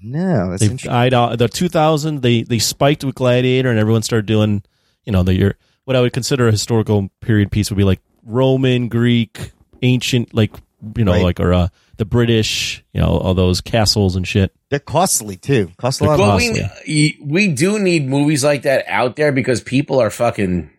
No, 0.00 0.50
that's 0.50 0.60
They've 0.60 0.70
interesting. 0.70 0.92
died. 1.10 1.38
The 1.38 1.48
2000 1.48 2.22
they 2.22 2.42
they 2.42 2.58
spiked 2.58 3.04
with 3.04 3.14
Gladiator, 3.14 3.70
and 3.70 3.78
everyone 3.78 4.02
started 4.02 4.26
doing, 4.26 4.62
you 5.04 5.12
know, 5.12 5.22
the 5.22 5.34
your 5.34 5.54
what 5.84 5.96
I 5.96 6.00
would 6.00 6.12
consider 6.12 6.46
a 6.48 6.50
historical 6.52 7.08
period 7.20 7.50
piece 7.50 7.70
would 7.70 7.76
be 7.78 7.84
like 7.84 8.00
Roman, 8.22 8.88
Greek, 8.88 9.52
ancient, 9.82 10.34
like 10.34 10.52
you 10.96 11.04
know, 11.04 11.12
Right. 11.12 11.22
like 11.22 11.40
or 11.40 11.52
uh, 11.52 11.68
the 11.96 12.04
British, 12.04 12.84
you 12.92 13.00
know, 13.00 13.08
all 13.18 13.34
those 13.34 13.60
castles 13.60 14.14
and 14.16 14.26
shit. 14.26 14.52
They're 14.70 14.78
costly 14.78 15.36
too. 15.36 15.70
Cost 15.76 16.00
a 16.00 16.04
lot. 16.04 16.18
But 16.18 16.36
we, 16.38 16.60
costly. 16.60 17.18
we 17.24 17.48
do 17.48 17.78
need 17.78 18.06
movies 18.08 18.44
like 18.44 18.62
that 18.62 18.84
out 18.88 19.16
there 19.16 19.32
because 19.32 19.60
people 19.60 20.00
are 20.00 20.10
fucking. 20.10 20.70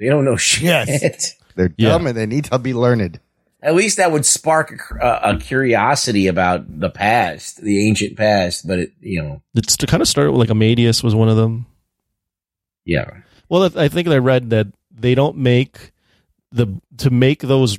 They 0.00 0.06
don't 0.08 0.24
know 0.24 0.36
shit. 0.36 0.62
Yes. 0.64 1.34
They're 1.54 1.74
Yeah. 1.76 1.90
dumb 1.90 2.06
and 2.06 2.16
they 2.16 2.26
need 2.26 2.44
to 2.46 2.58
be 2.58 2.72
learned. 2.74 3.20
At 3.64 3.74
least 3.76 3.98
that 3.98 4.10
would 4.10 4.24
spark 4.26 4.72
a, 5.00 5.20
a 5.34 5.38
curiosity 5.38 6.26
about 6.26 6.80
the 6.80 6.90
past, 6.90 7.60
the 7.62 7.86
ancient 7.86 8.16
past. 8.16 8.66
But 8.66 8.78
it, 8.80 8.92
you 9.00 9.22
know, 9.22 9.42
It's 9.54 9.76
to 9.76 9.86
kind 9.86 10.00
of 10.00 10.08
start 10.08 10.30
with 10.32 10.40
like 10.40 10.50
Amadeus 10.50 11.02
was 11.04 11.14
one 11.14 11.28
of 11.28 11.36
them. 11.36 11.66
yeah. 12.84 13.08
Well, 13.48 13.70
I 13.78 13.88
think 13.88 14.08
I 14.08 14.16
read 14.16 14.50
that 14.50 14.68
they 14.90 15.14
don't 15.14 15.36
make 15.36 15.92
the 16.50 16.80
to 16.98 17.10
make 17.10 17.42
those 17.42 17.78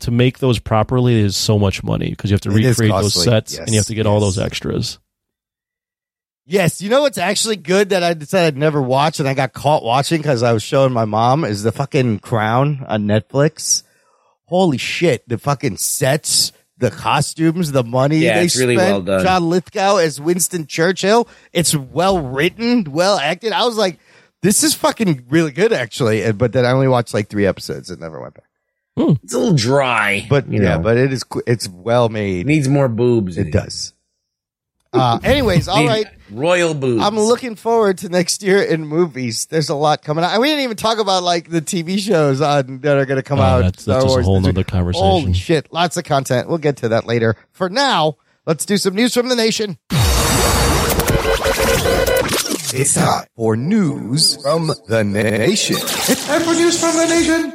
to 0.00 0.10
make 0.10 0.38
those 0.38 0.58
properly 0.58 1.14
is 1.20 1.36
so 1.36 1.58
much 1.58 1.82
money 1.84 2.10
because 2.10 2.30
you 2.30 2.34
have 2.34 2.40
to 2.42 2.50
It 2.50 2.64
is 2.64 2.78
recreate 2.78 3.00
those 3.02 3.22
sets 3.22 3.52
Yes, 3.52 3.60
and 3.60 3.70
you 3.70 3.76
have 3.76 3.86
to 3.86 3.94
get 3.94 4.06
all 4.06 4.20
those 4.20 4.38
extras. 4.38 4.98
Yes, 6.48 6.80
you 6.80 6.88
know 6.90 7.02
what's 7.02 7.18
actually 7.18 7.56
good 7.56 7.88
that 7.88 8.04
I 8.04 8.14
decided 8.14 8.54
I'd 8.54 8.56
never 8.58 8.80
watch 8.80 9.18
and 9.18 9.28
I 9.28 9.34
got 9.34 9.52
caught 9.52 9.82
watching 9.82 10.22
because 10.22 10.44
I 10.44 10.52
was 10.52 10.62
showing 10.62 10.92
my 10.92 11.04
mom 11.04 11.44
is 11.44 11.64
the 11.64 11.72
fucking 11.72 12.20
Crown 12.20 12.84
on 12.88 13.06
Netflix. 13.06 13.82
Holy 14.44 14.78
shit, 14.78 15.28
the 15.28 15.38
fucking 15.38 15.76
sets, 15.76 16.52
the 16.78 16.92
costumes, 16.92 17.72
the 17.72 17.82
money 17.82 18.18
Yeah, 18.18 18.38
they 18.38 18.44
it's 18.44 18.56
really 18.56 18.76
spent. 18.76 18.90
well 18.92 19.02
done. 19.02 19.24
John 19.24 19.48
Lithgow 19.48 19.96
as 19.96 20.20
Winston 20.20 20.68
Churchill. 20.68 21.26
It's 21.52 21.74
well 21.74 22.20
written, 22.20 22.84
well 22.92 23.18
acted. 23.18 23.50
I 23.52 23.64
was 23.64 23.76
like, 23.76 23.98
this 24.42 24.62
is 24.62 24.72
fucking 24.74 25.26
really 25.28 25.50
good 25.50 25.72
actually. 25.72 26.30
But 26.30 26.52
then 26.52 26.64
I 26.64 26.70
only 26.70 26.86
watched 26.86 27.12
like 27.12 27.28
three 27.28 27.46
episodes 27.46 27.90
and 27.90 28.00
never 28.00 28.20
went 28.20 28.34
back. 28.34 28.44
It's 28.96 29.34
a 29.34 29.38
little 29.38 29.54
dry, 29.54 30.26
But 30.30 30.48
you 30.50 30.62
yeah, 30.62 30.76
know, 30.76 30.82
but 30.82 30.96
it 30.96 31.12
is 31.12 31.22
it's 31.46 31.68
well 31.68 32.08
made. 32.08 32.40
it 32.40 32.46
needs 32.46 32.68
more 32.68 32.88
boobs. 32.88 33.36
It 33.38 33.50
does. 33.52 33.92
Uh, 34.92 35.18
anyways, 35.22 35.68
all 35.68 35.84
right. 35.86 36.06
Royal 36.30 36.72
boobs. 36.72 37.02
I'm 37.02 37.18
looking 37.18 37.54
forward 37.54 37.98
to 37.98 38.08
next 38.08 38.42
year 38.42 38.62
in 38.62 38.86
movies. 38.86 39.44
There's 39.44 39.68
a 39.68 39.74
lot 39.74 40.00
coming 40.00 40.24
out. 40.24 40.32
And 40.32 40.40
we 40.40 40.48
didn't 40.48 40.64
even 40.64 40.78
talk 40.78 40.98
about 40.98 41.22
like 41.22 41.50
the 41.50 41.60
TV 41.60 41.98
shows 41.98 42.40
on 42.40 42.78
that 42.80 42.96
are 42.96 43.04
going 43.04 43.18
to 43.18 43.22
come 43.22 43.38
Oh, 43.38 43.42
out. 43.42 43.58
that's- 43.64 43.84
that's 43.84 44.04
just 44.04 44.16
a 44.18 44.22
whole 44.22 44.40
nother 44.40 44.64
conversation. 44.64 45.06
Holy 45.06 45.32
shit. 45.34 45.70
Lots 45.70 45.98
of 45.98 46.04
content. 46.04 46.48
We'll 46.48 46.56
get 46.56 46.78
to 46.78 46.88
that 46.90 47.04
later. 47.04 47.36
For 47.52 47.68
now, 47.68 48.16
let's 48.46 48.64
do 48.64 48.78
some 48.78 48.94
news 48.94 49.12
from 49.12 49.28
the 49.28 49.36
nation. 49.36 49.76
It's 52.78 52.94
time 52.94 53.26
for 53.36 53.54
news 53.56 54.40
from 54.42 54.68
the 54.88 55.04
nation. 55.04 55.76
It's 55.76 56.26
time 56.26 56.40
for 56.42 56.54
news 56.54 56.80
from 56.80 56.96
the 56.96 57.06
nation. 57.06 57.52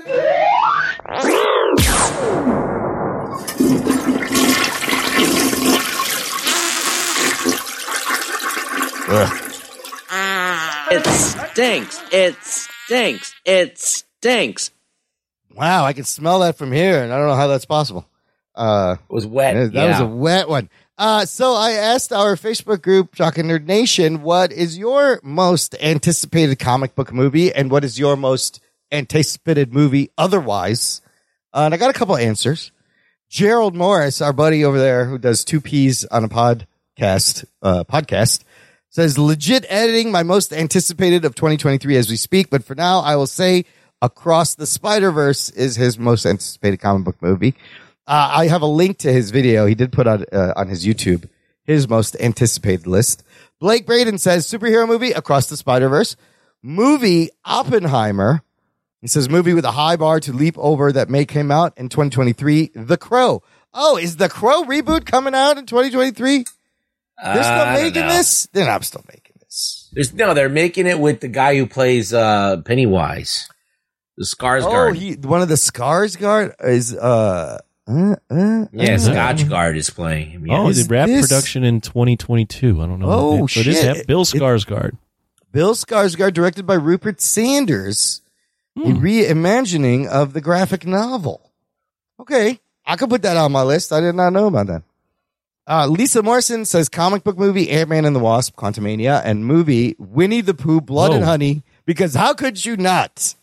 Ugh. 9.13 9.47
It 10.93 11.05
stinks. 11.05 12.01
It 12.13 12.35
stinks. 12.43 13.33
It 13.45 13.77
stinks. 13.77 14.71
Wow, 15.53 15.83
I 15.83 15.91
can 15.91 16.05
smell 16.05 16.39
that 16.39 16.57
from 16.57 16.71
here, 16.71 17.03
and 17.03 17.11
I 17.11 17.17
don't 17.17 17.27
know 17.27 17.35
how 17.35 17.47
that's 17.47 17.65
possible. 17.65 18.05
Uh, 18.55 18.95
it 19.09 19.13
was 19.13 19.25
wet. 19.25 19.55
that 19.55 19.73
yeah. 19.73 19.89
was 19.89 19.99
a 19.99 20.05
wet 20.05 20.47
one. 20.47 20.69
Uh, 20.97 21.25
so 21.25 21.55
I 21.55 21.71
asked 21.71 22.13
our 22.13 22.35
Facebook 22.35 22.81
group, 22.81 23.15
Jock 23.15 23.37
and 23.37 23.49
Nerd 23.49 23.65
Nation, 23.65 24.21
what 24.21 24.51
is 24.51 24.77
your 24.77 25.19
most 25.23 25.75
anticipated 25.81 26.59
comic 26.59 26.95
book 26.95 27.11
movie, 27.11 27.53
and 27.53 27.69
what 27.69 27.83
is 27.83 27.99
your 27.99 28.15
most 28.15 28.61
anticipated 28.91 29.73
movie 29.73 30.09
otherwise? 30.17 31.00
Uh, 31.53 31.63
and 31.65 31.73
I 31.73 31.77
got 31.77 31.89
a 31.89 31.97
couple 31.97 32.15
answers. 32.17 32.71
Gerald 33.29 33.75
Morris, 33.75 34.21
our 34.21 34.33
buddy 34.33 34.65
over 34.65 34.77
there 34.77 35.05
who 35.05 35.17
does 35.17 35.45
two 35.45 35.61
P's 35.61 36.05
on 36.05 36.23
a 36.23 36.29
podcast, 36.29 37.45
uh, 37.61 37.83
podcast, 37.85 38.43
says 38.89 39.17
legit 39.17 39.65
editing 39.69 40.11
my 40.11 40.23
most 40.23 40.51
anticipated 40.51 41.23
of 41.23 41.35
2023 41.35 41.95
as 41.95 42.09
we 42.09 42.17
speak. 42.17 42.49
But 42.49 42.63
for 42.63 42.75
now, 42.75 42.99
I 42.99 43.15
will 43.15 43.27
say 43.27 43.65
Across 44.01 44.55
the 44.55 44.65
Spider 44.65 45.11
Verse 45.11 45.49
is 45.49 45.75
his 45.75 45.97
most 45.97 46.25
anticipated 46.25 46.79
comic 46.79 47.05
book 47.05 47.21
movie. 47.21 47.55
Uh, 48.07 48.31
I 48.33 48.47
have 48.47 48.63
a 48.63 48.67
link 48.67 48.97
to 48.99 49.13
his 49.13 49.31
video. 49.31 49.65
He 49.65 49.75
did 49.75 49.91
put 49.91 50.07
on 50.07 50.25
uh, 50.33 50.53
on 50.55 50.67
his 50.67 50.85
YouTube 50.85 51.29
his 51.63 51.87
most 51.87 52.15
anticipated 52.19 52.87
list. 52.87 53.23
Blake 53.59 53.85
Braden 53.85 54.17
says 54.17 54.47
superhero 54.47 54.87
movie 54.87 55.11
Across 55.11 55.47
the 55.47 55.57
Spider 55.57 55.89
Verse, 55.89 56.15
movie 56.61 57.29
Oppenheimer. 57.45 58.43
He 59.01 59.07
says 59.07 59.29
movie 59.29 59.53
with 59.53 59.65
a 59.65 59.71
high 59.71 59.95
bar 59.95 60.19
to 60.21 60.31
leap 60.31 60.55
over 60.57 60.91
that 60.91 61.09
may 61.09 61.25
came 61.25 61.51
out 61.51 61.73
in 61.77 61.89
2023. 61.89 62.71
The 62.75 62.97
Crow. 62.97 63.41
Oh, 63.73 63.97
is 63.97 64.17
the 64.17 64.29
Crow 64.29 64.63
reboot 64.63 65.05
coming 65.05 65.33
out 65.33 65.57
in 65.57 65.65
2023? 65.65 66.45
They're 67.23 67.43
still 67.43 67.45
I 67.45 67.73
making 67.83 68.07
this. 68.07 68.47
Then 68.53 68.69
I'm 68.69 68.83
still 68.83 69.03
making 69.07 69.35
this. 69.39 69.89
There's, 69.93 70.13
no, 70.13 70.33
they're 70.33 70.49
making 70.49 70.87
it 70.87 70.99
with 70.99 71.19
the 71.19 71.27
guy 71.27 71.57
who 71.57 71.65
plays 71.65 72.13
uh, 72.13 72.61
Pennywise, 72.63 73.49
the 74.17 74.25
Skarsgård. 74.25 74.89
Oh, 74.89 74.93
he 74.93 75.13
one 75.13 75.41
of 75.41 75.49
the 75.49 75.55
Skarsgård 75.55 76.55
is 76.63 76.95
uh. 76.95 77.59
uh, 77.87 78.15
uh 78.29 78.65
yeah, 78.71 78.93
uh, 78.93 78.97
Scotch 78.97 79.49
Guard 79.49 79.77
is 79.77 79.89
playing 79.89 80.31
him. 80.31 80.47
Yeah. 80.47 80.59
Oh, 80.59 80.69
Is 80.69 80.87
the 80.87 80.93
rap 80.93 81.07
this- 81.07 81.27
production 81.27 81.63
in 81.63 81.81
2022. 81.81 82.81
I 82.81 82.85
don't 82.85 82.99
know. 82.99 83.07
Oh, 83.09 83.47
so 83.47 83.59
it 83.59 83.67
is 83.67 83.77
shit. 83.77 83.97
have 83.97 84.07
Bill 84.07 84.21
It- 84.21 84.95
Bill 85.51 85.75
Skarsgård, 85.75 86.33
directed 86.33 86.65
by 86.65 86.75
Rupert 86.75 87.19
Sanders, 87.19 88.21
a 88.77 88.79
Hmm. 88.81 89.03
reimagining 89.03 90.07
of 90.07 90.33
the 90.33 90.41
graphic 90.41 90.85
novel. 90.85 91.51
Okay, 92.19 92.59
I 92.85 92.95
could 92.95 93.09
put 93.09 93.21
that 93.23 93.37
on 93.37 93.51
my 93.51 93.63
list. 93.63 93.91
I 93.91 93.99
did 93.99 94.15
not 94.15 94.31
know 94.33 94.47
about 94.47 94.67
that. 94.67 94.83
Uh, 95.67 95.87
Lisa 95.87 96.21
Morrison 96.23 96.65
says 96.65 96.89
comic 96.89 97.23
book 97.23 97.37
movie 97.37 97.69
Ant 97.69 97.89
Man 97.89 98.05
and 98.05 98.15
the 98.15 98.19
Wasp, 98.19 98.55
Quantumania, 98.55 99.21
and 99.23 99.45
movie 99.45 99.95
Winnie 99.99 100.41
the 100.41 100.53
Pooh, 100.53 100.81
Blood 100.81 101.13
and 101.13 101.23
Honey. 101.23 101.63
Because 101.85 102.13
how 102.15 102.33
could 102.33 102.63
you 102.65 102.77
not? 102.77 103.35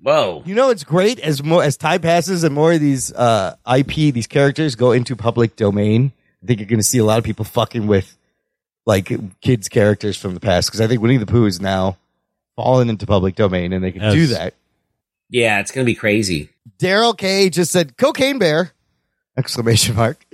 Whoa. 0.00 0.42
You 0.46 0.54
know, 0.54 0.70
it's 0.70 0.84
great 0.84 1.18
as 1.20 1.42
more 1.42 1.62
as 1.64 1.76
time 1.76 2.00
passes 2.02 2.44
and 2.44 2.54
more 2.54 2.72
of 2.72 2.80
these 2.80 3.12
uh, 3.12 3.56
IP, 3.76 4.12
these 4.14 4.26
characters 4.28 4.74
go 4.76 4.92
into 4.92 5.16
public 5.16 5.56
domain. 5.56 6.12
I 6.42 6.46
think 6.46 6.60
you're 6.60 6.68
going 6.68 6.78
to 6.78 6.84
see 6.84 6.98
a 6.98 7.04
lot 7.04 7.18
of 7.18 7.24
people 7.24 7.44
fucking 7.44 7.86
with 7.88 8.16
like 8.86 9.10
kids' 9.40 9.68
characters 9.68 10.16
from 10.16 10.34
the 10.34 10.40
past 10.40 10.68
because 10.68 10.80
I 10.80 10.86
think 10.86 11.02
Winnie 11.02 11.16
the 11.16 11.26
Pooh 11.26 11.46
is 11.46 11.60
now 11.60 11.96
fallen 12.58 12.90
into 12.90 13.06
public 13.06 13.36
domain 13.36 13.72
and 13.72 13.84
they 13.84 13.92
can 13.92 14.12
do 14.12 14.26
that. 14.26 14.52
Yeah, 15.30 15.60
it's 15.60 15.70
gonna 15.70 15.84
be 15.84 15.94
crazy. 15.94 16.50
Daryl 16.80 17.16
K 17.16 17.50
just 17.50 17.70
said 17.70 17.96
cocaine 17.96 18.40
bear! 18.40 18.72
Exclamation 19.38 19.94
mark. 19.94 20.26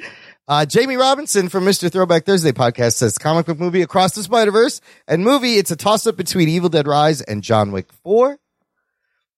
Uh, 0.48 0.64
Jamie 0.64 0.96
Robinson 0.96 1.50
from 1.50 1.66
Mr. 1.66 1.92
Throwback 1.92 2.24
Thursday 2.24 2.52
podcast 2.52 2.94
says 2.94 3.18
comic 3.18 3.44
book 3.44 3.60
movie 3.60 3.82
Across 3.82 4.14
the 4.14 4.22
Spider 4.22 4.52
Verse 4.52 4.80
and 5.06 5.22
movie. 5.22 5.56
It's 5.56 5.70
a 5.70 5.76
toss 5.76 6.06
up 6.06 6.16
between 6.16 6.48
Evil 6.48 6.70
Dead 6.70 6.86
Rise 6.86 7.20
and 7.20 7.42
John 7.42 7.72
Wick 7.72 7.92
Four. 7.92 8.38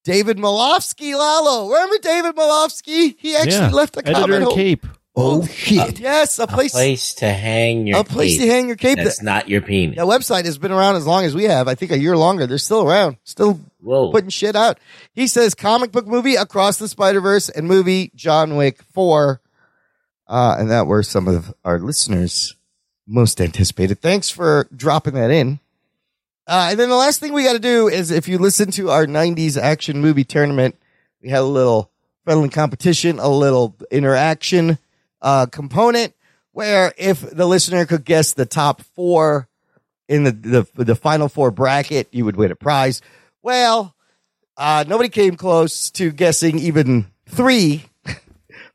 David 0.05 0.37
Malofsky 0.37 1.19
Lalo, 1.19 1.69
remember 1.69 1.99
David 1.99 2.37
Malofsky? 2.37 3.17
He 3.19 3.35
actually 3.35 3.53
yeah. 3.53 3.71
left 3.71 3.97
a 3.97 4.07
editor 4.07 4.21
comment. 4.21 4.43
in. 4.45 4.51
Cape. 4.51 4.87
Oh 5.19 5.47
shit. 5.47 5.99
Yes, 5.99 6.39
a 6.39 6.43
A 6.43 6.47
place. 6.47 6.73
place 6.73 7.15
to 7.17 7.33
hang 7.33 7.87
your 7.87 7.99
A 8.01 8.05
place 8.05 8.37
cape. 8.37 8.41
to 8.47 8.53
hang 8.53 8.67
your 8.69 8.77
cape. 8.77 8.99
That's 8.99 9.23
not 9.23 9.49
your 9.49 9.63
penis. 9.63 9.97
That 9.97 10.05
website 10.05 10.45
has 10.45 10.59
been 10.59 10.73
around 10.73 10.97
as 10.97 11.07
long 11.07 11.25
as 11.25 11.35
we 11.35 11.45
have. 11.45 11.69
I 11.69 11.75
think 11.75 11.91
a 11.91 11.99
year 11.99 12.17
longer. 12.19 12.47
They're 12.47 12.59
still 12.59 12.83
around, 12.87 13.17
still 13.25 13.59
Whoa. 13.81 14.11
putting 14.13 14.29
shit 14.29 14.55
out. 14.55 14.79
He 15.15 15.27
says 15.27 15.55
comic 15.55 15.91
book 15.91 16.07
movie 16.07 16.35
Across 16.37 16.79
the 16.79 16.89
Spider 16.89 17.23
Verse 17.23 17.49
and 17.49 17.67
movie 17.67 18.13
John 18.15 18.57
Wick 18.57 18.83
Four, 18.93 19.41
uh, 20.29 20.57
and 20.59 20.71
that 20.71 20.87
were 20.87 21.03
some 21.03 21.29
of 21.29 21.55
our 21.65 21.79
listeners' 21.79 22.55
most 23.07 23.41
anticipated. 23.41 24.03
Thanks 24.03 24.29
for 24.29 24.69
dropping 24.77 25.15
that 25.15 25.31
in. 25.31 25.61
Uh, 26.47 26.69
and 26.73 26.79
then 26.79 26.91
the 26.91 26.95
last 26.95 27.21
thing 27.21 27.33
we 27.33 27.43
got 27.43 27.55
to 27.55 27.59
do 27.59 27.89
is 27.89 28.11
if 28.11 28.29
you 28.29 28.37
listen 28.39 28.71
to 28.73 28.91
our 28.91 29.07
'90s 29.07 29.57
action 29.59 29.99
movie 30.03 30.25
tournament, 30.25 30.77
we 31.23 31.31
had 31.31 31.41
a 31.41 31.45
little 31.45 31.91
friendly 32.25 32.51
competition, 32.51 33.19
a 33.19 33.29
little 33.29 33.75
interaction 33.91 34.77
uh, 35.27 35.47
component 35.47 36.15
where 36.53 36.95
if 36.97 37.21
the 37.21 37.47
listener 37.47 37.85
could 37.85 38.05
guess 38.05 38.33
the 38.33 38.47
top 38.47 38.81
four 38.95 39.49
in 40.09 40.23
the, 40.23 40.31
the 40.31 40.85
the 40.85 40.95
final 40.95 41.29
four 41.29 41.51
bracket, 41.51 42.07
you 42.13 42.25
would 42.25 42.37
win 42.37 42.53
a 42.53 42.55
prize. 42.55 43.03
Well, 43.43 43.97
uh, 44.57 44.85
nobody 44.87 45.09
came 45.09 45.35
close 45.35 45.91
to 45.91 46.13
guessing 46.13 46.61
even 46.61 47.07
three. 47.29 47.87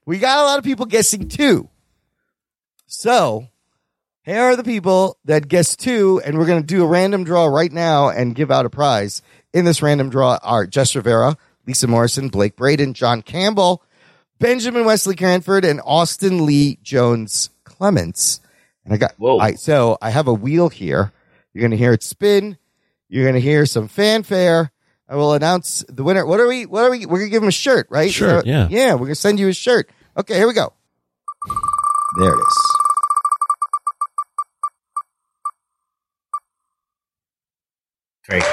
we 0.05 0.19
got 0.19 0.39
a 0.39 0.43
lot 0.43 0.59
of 0.59 0.65
people 0.65 0.85
guessing 0.85 1.29
two. 1.29 1.69
So 2.85 3.47
here 4.23 4.41
are 4.41 4.57
the 4.57 4.65
people 4.65 5.17
that 5.23 5.47
guessed 5.47 5.79
two, 5.79 6.21
and 6.25 6.37
we're 6.37 6.47
going 6.47 6.61
to 6.61 6.67
do 6.67 6.83
a 6.83 6.87
random 6.87 7.23
draw 7.23 7.45
right 7.45 7.71
now 7.71 8.09
and 8.09 8.35
give 8.35 8.51
out 8.51 8.65
a 8.65 8.69
prize. 8.69 9.21
In 9.53 9.63
this 9.63 9.81
random 9.81 10.09
draw 10.09 10.37
are 10.43 10.67
Jess 10.67 10.97
Rivera, 10.97 11.37
Lisa 11.65 11.87
Morrison, 11.87 12.27
Blake 12.27 12.57
Braden, 12.57 12.93
John 12.93 13.21
Campbell, 13.21 13.81
Benjamin 14.41 14.83
Wesley 14.85 15.15
Cranford, 15.15 15.63
and 15.63 15.79
Austin 15.85 16.45
Lee 16.45 16.77
Jones 16.83 17.49
Clements. 17.63 18.41
And 18.83 18.93
I 18.93 18.97
got 18.97 19.13
Whoa. 19.17 19.37
I, 19.39 19.53
so 19.53 19.97
I 20.01 20.09
have 20.09 20.27
a 20.27 20.33
wheel 20.33 20.69
here. 20.69 21.13
You're 21.53 21.61
going 21.61 21.71
to 21.71 21.77
hear 21.77 21.93
it 21.93 22.03
spin. 22.03 22.57
You're 23.07 23.23
going 23.23 23.35
to 23.35 23.41
hear 23.41 23.65
some 23.65 23.87
fanfare. 23.87 24.71
I 25.07 25.15
will 25.15 25.33
announce 25.33 25.83
the 25.89 26.03
winner. 26.03 26.25
What 26.25 26.39
are 26.39 26.47
we? 26.47 26.65
What 26.65 26.85
are 26.85 26.89
we? 26.89 27.05
We're 27.05 27.19
gonna 27.19 27.29
give 27.29 27.43
him 27.43 27.49
a 27.49 27.51
shirt, 27.51 27.85
right? 27.89 28.09
Shirt, 28.09 28.45
Uh, 28.45 28.49
yeah. 28.49 28.67
yeah. 28.71 28.93
We're 28.93 29.07
gonna 29.07 29.15
send 29.15 29.41
you 29.41 29.49
a 29.49 29.53
shirt. 29.53 29.89
Okay, 30.15 30.35
here 30.35 30.47
we 30.47 30.53
go. 30.53 30.71
There 32.17 32.33
it 32.33 32.39
is. 32.39 32.57
Great. 38.29 38.43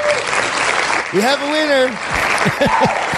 We 1.14 1.20
have 1.20 1.40
a 1.40 1.50
winner. 1.52 3.14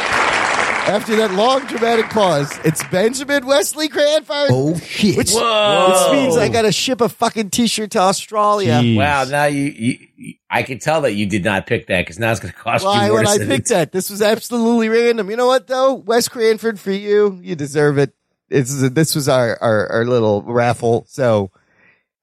After 0.90 1.14
that 1.16 1.30
long 1.34 1.64
dramatic 1.66 2.06
pause, 2.10 2.58
it's 2.64 2.82
Benjamin 2.88 3.46
Wesley 3.46 3.88
Cranford. 3.88 4.48
Oh 4.50 4.76
shit. 4.78 5.16
Which, 5.16 5.30
Whoa. 5.30 5.88
which 6.10 6.12
means 6.18 6.36
I 6.36 6.48
got 6.48 6.62
to 6.62 6.72
ship 6.72 7.00
a 7.00 7.08
fucking 7.08 7.50
t-shirt 7.50 7.92
to 7.92 8.00
Australia. 8.00 8.80
Jeez. 8.82 8.96
Wow, 8.96 9.22
now 9.24 9.44
you, 9.44 9.64
you, 9.66 9.98
you- 10.16 10.34
I 10.50 10.64
can 10.64 10.80
tell 10.80 11.02
that 11.02 11.12
you 11.12 11.26
did 11.26 11.44
not 11.44 11.68
pick 11.68 11.86
that 11.86 12.00
because 12.00 12.18
now 12.18 12.32
it's 12.32 12.40
going 12.40 12.52
to 12.52 12.58
cost 12.58 12.84
Why 12.84 13.04
you 13.06 13.12
more 13.12 13.20
would 13.20 13.28
I 13.28 13.36
send 13.36 13.48
pick 13.50 13.64
that? 13.66 13.92
This 13.92 14.10
was 14.10 14.20
absolutely 14.20 14.88
random. 14.88 15.30
You 15.30 15.36
know 15.36 15.46
what 15.46 15.68
though? 15.68 15.94
Wes 15.94 16.26
Cranford 16.28 16.80
for 16.80 16.90
you. 16.90 17.38
You 17.40 17.54
deserve 17.54 17.96
it. 17.98 18.12
It's, 18.48 18.90
this 18.90 19.14
was 19.14 19.28
our, 19.28 19.56
our, 19.62 19.86
our 19.92 20.04
little 20.04 20.42
raffle. 20.42 21.04
So 21.08 21.52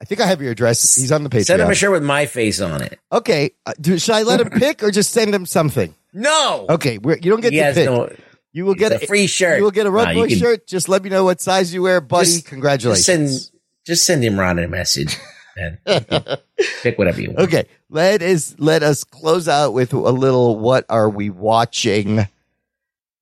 I 0.02 0.06
think 0.06 0.20
I 0.20 0.26
have 0.26 0.42
your 0.42 0.52
address. 0.52 0.94
He's 0.96 1.14
on 1.14 1.24
the 1.24 1.30
Patreon. 1.30 1.46
Send 1.46 1.62
him 1.62 1.70
a 1.72 1.76
shirt 1.76 1.92
with 1.92 2.04
my 2.04 2.26
face 2.26 2.60
on 2.60 2.82
it. 2.82 3.00
Okay. 3.14 3.52
Uh, 3.66 3.72
do, 3.80 3.98
should 3.98 4.16
I 4.16 4.24
let 4.24 4.42
him 4.42 4.50
pick 4.60 4.84
or 4.84 4.92
just 4.92 5.12
send 5.14 5.34
him 5.34 5.46
something? 5.46 5.96
No. 6.12 6.66
Okay. 6.70 6.98
We're, 6.98 7.16
you 7.16 7.32
don't 7.32 7.40
get 7.40 7.54
He 7.54 7.60
to 7.60 7.74
pick. 7.74 7.86
no- 7.86 8.12
you 8.54 8.66
will 8.66 8.76
get 8.76 8.92
It's 8.92 9.04
a 9.04 9.08
free 9.08 9.28
shirt. 9.28 9.58
You 9.58 9.64
will 9.64 9.72
get 9.72 9.86
a 9.86 9.92
Rug 9.92 10.10
No, 10.10 10.14
Boy 10.24 10.28
can- 10.30 10.38
shirt. 10.40 10.68
Just 10.68 10.90
let 10.90 11.04
me 11.04 11.10
know 11.10 11.24
what 11.26 11.42
size 11.42 11.74
you 11.74 11.84
wear, 11.84 12.02
buddy. 12.02 12.26
Just- 12.26 12.46
Congratulations. 12.48 13.06
Just 13.06 13.50
send, 13.52 13.60
just 13.86 14.06
send 14.06 14.24
him 14.24 14.40
Ron 14.40 14.60
a 14.60 14.68
message. 14.68 15.18
Man. 15.56 15.80
Pick 16.84 16.98
whatever 16.98 17.20
you 17.22 17.30
want. 17.30 17.40
Okay, 17.48 17.66
let 17.90 18.22
us 18.22 18.56
let 18.60 18.84
us 18.84 19.04
close 19.04 19.48
out 19.48 19.74
with 19.74 19.92
a 19.94 19.98
little. 19.98 20.60
What 20.60 20.86
are 20.90 21.10
we 21.10 21.30
watching? 21.32 22.28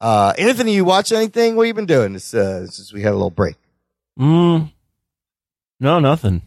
Uh, 0.01 0.33
Anthony, 0.37 0.73
you 0.75 0.83
watch 0.83 1.11
anything? 1.13 1.55
What 1.55 1.63
have 1.63 1.67
you 1.69 1.73
been 1.73 1.85
doing? 1.85 2.11
This, 2.13 2.33
uh, 2.33 2.67
since 2.67 2.91
we 2.91 3.01
had 3.01 3.11
a 3.11 3.15
little 3.15 3.29
break, 3.31 3.55
Mm, 4.19 4.71
no, 5.79 5.99
nothing. 5.99 6.41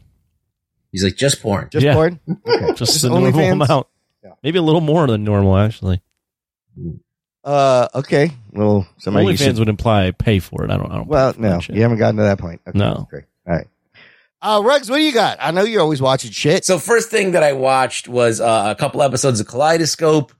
He's 0.92 1.02
like, 1.04 1.16
just 1.16 1.40
porn. 1.40 1.68
just 1.72 1.84
Yeah. 1.84 1.94
porn. 1.94 2.20
Okay. 2.28 2.66
Just, 2.76 2.92
Just 2.92 3.04
a 3.04 3.08
normal 3.08 3.32
OnlyFans? 3.32 3.52
amount. 3.52 3.86
Yeah. 4.24 4.30
Maybe 4.42 4.58
a 4.58 4.62
little 4.62 4.80
more 4.82 5.06
than 5.06 5.22
normal, 5.24 5.56
actually. 5.56 6.02
Uh, 7.48 7.88
okay. 7.94 8.30
Well, 8.52 8.86
somebody 8.98 9.26
you 9.26 9.32
OnlyFans 9.32 9.38
should- 9.38 9.58
would 9.60 9.68
imply 9.68 10.10
pay 10.10 10.38
for 10.38 10.64
it. 10.64 10.70
I 10.70 10.76
don't. 10.76 10.90
I 10.92 10.96
don't. 10.96 11.08
Well, 11.08 11.32
pay 11.32 11.36
for 11.36 11.42
no, 11.42 11.50
that 11.52 11.62
shit. 11.62 11.76
you 11.76 11.82
haven't 11.82 11.98
gotten 11.98 12.16
to 12.16 12.22
that 12.24 12.38
point. 12.38 12.60
Okay, 12.68 12.78
No. 12.78 13.06
great. 13.10 13.24
All 13.46 13.54
right. 13.54 13.66
Uh, 14.42 14.62
Rugs, 14.64 14.88
what 14.90 14.98
do 14.98 15.02
you 15.02 15.12
got? 15.12 15.38
I 15.40 15.50
know 15.50 15.62
you're 15.62 15.80
always 15.80 16.00
watching 16.02 16.30
shit. 16.30 16.64
So 16.64 16.78
first 16.78 17.10
thing 17.10 17.32
that 17.32 17.42
I 17.42 17.54
watched 17.54 18.06
was 18.06 18.40
uh, 18.40 18.74
a 18.76 18.78
couple 18.78 19.02
episodes 19.02 19.40
of 19.40 19.46
Kaleidoscope. 19.48 20.32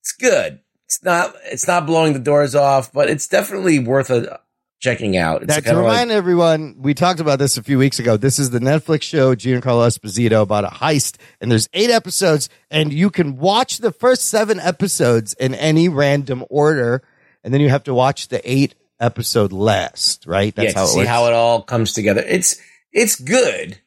It's 0.00 0.12
good. 0.12 0.58
It's 0.86 1.02
not. 1.04 1.34
It's 1.44 1.66
not 1.68 1.86
blowing 1.86 2.12
the 2.12 2.18
doors 2.18 2.54
off, 2.54 2.92
but 2.92 3.08
it's 3.08 3.28
definitely 3.28 3.78
worth 3.78 4.10
a 4.10 4.40
checking 4.82 5.16
out. 5.16 5.42
It's 5.42 5.48
Now, 5.48 5.54
to 5.54 5.62
kinda 5.62 5.80
like- 5.80 5.90
remind 5.92 6.10
everyone, 6.10 6.74
we 6.78 6.92
talked 6.92 7.20
about 7.20 7.38
this 7.38 7.56
a 7.56 7.62
few 7.62 7.78
weeks 7.78 7.98
ago. 8.00 8.16
This 8.16 8.38
is 8.40 8.50
the 8.50 8.58
Netflix 8.58 9.02
show 9.02 9.34
Giancarlo 9.34 9.86
Esposito 9.86 10.42
about 10.42 10.64
a 10.64 10.68
heist, 10.68 11.16
and 11.40 11.50
there's 11.50 11.68
eight 11.72 11.88
episodes, 11.88 12.48
and 12.70 12.92
you 12.92 13.08
can 13.08 13.36
watch 13.38 13.78
the 13.78 13.92
first 13.92 14.24
seven 14.28 14.58
episodes 14.58 15.34
in 15.34 15.54
any 15.54 15.88
random 15.88 16.44
order, 16.50 17.00
and 17.44 17.54
then 17.54 17.60
you 17.60 17.68
have 17.70 17.84
to 17.84 17.94
watch 17.94 18.28
the 18.28 18.42
eight 18.50 18.74
episode 19.00 19.52
last. 19.52 20.26
Right? 20.26 20.52
yeah, 20.56 20.72
to 20.72 20.86
see 20.88 20.98
works. 20.98 21.08
how 21.08 21.26
it 21.28 21.32
all 21.32 21.62
comes 21.62 21.92
together. 21.92 22.24
It's 22.26 22.56
it's 22.92 23.14
good, 23.14 23.78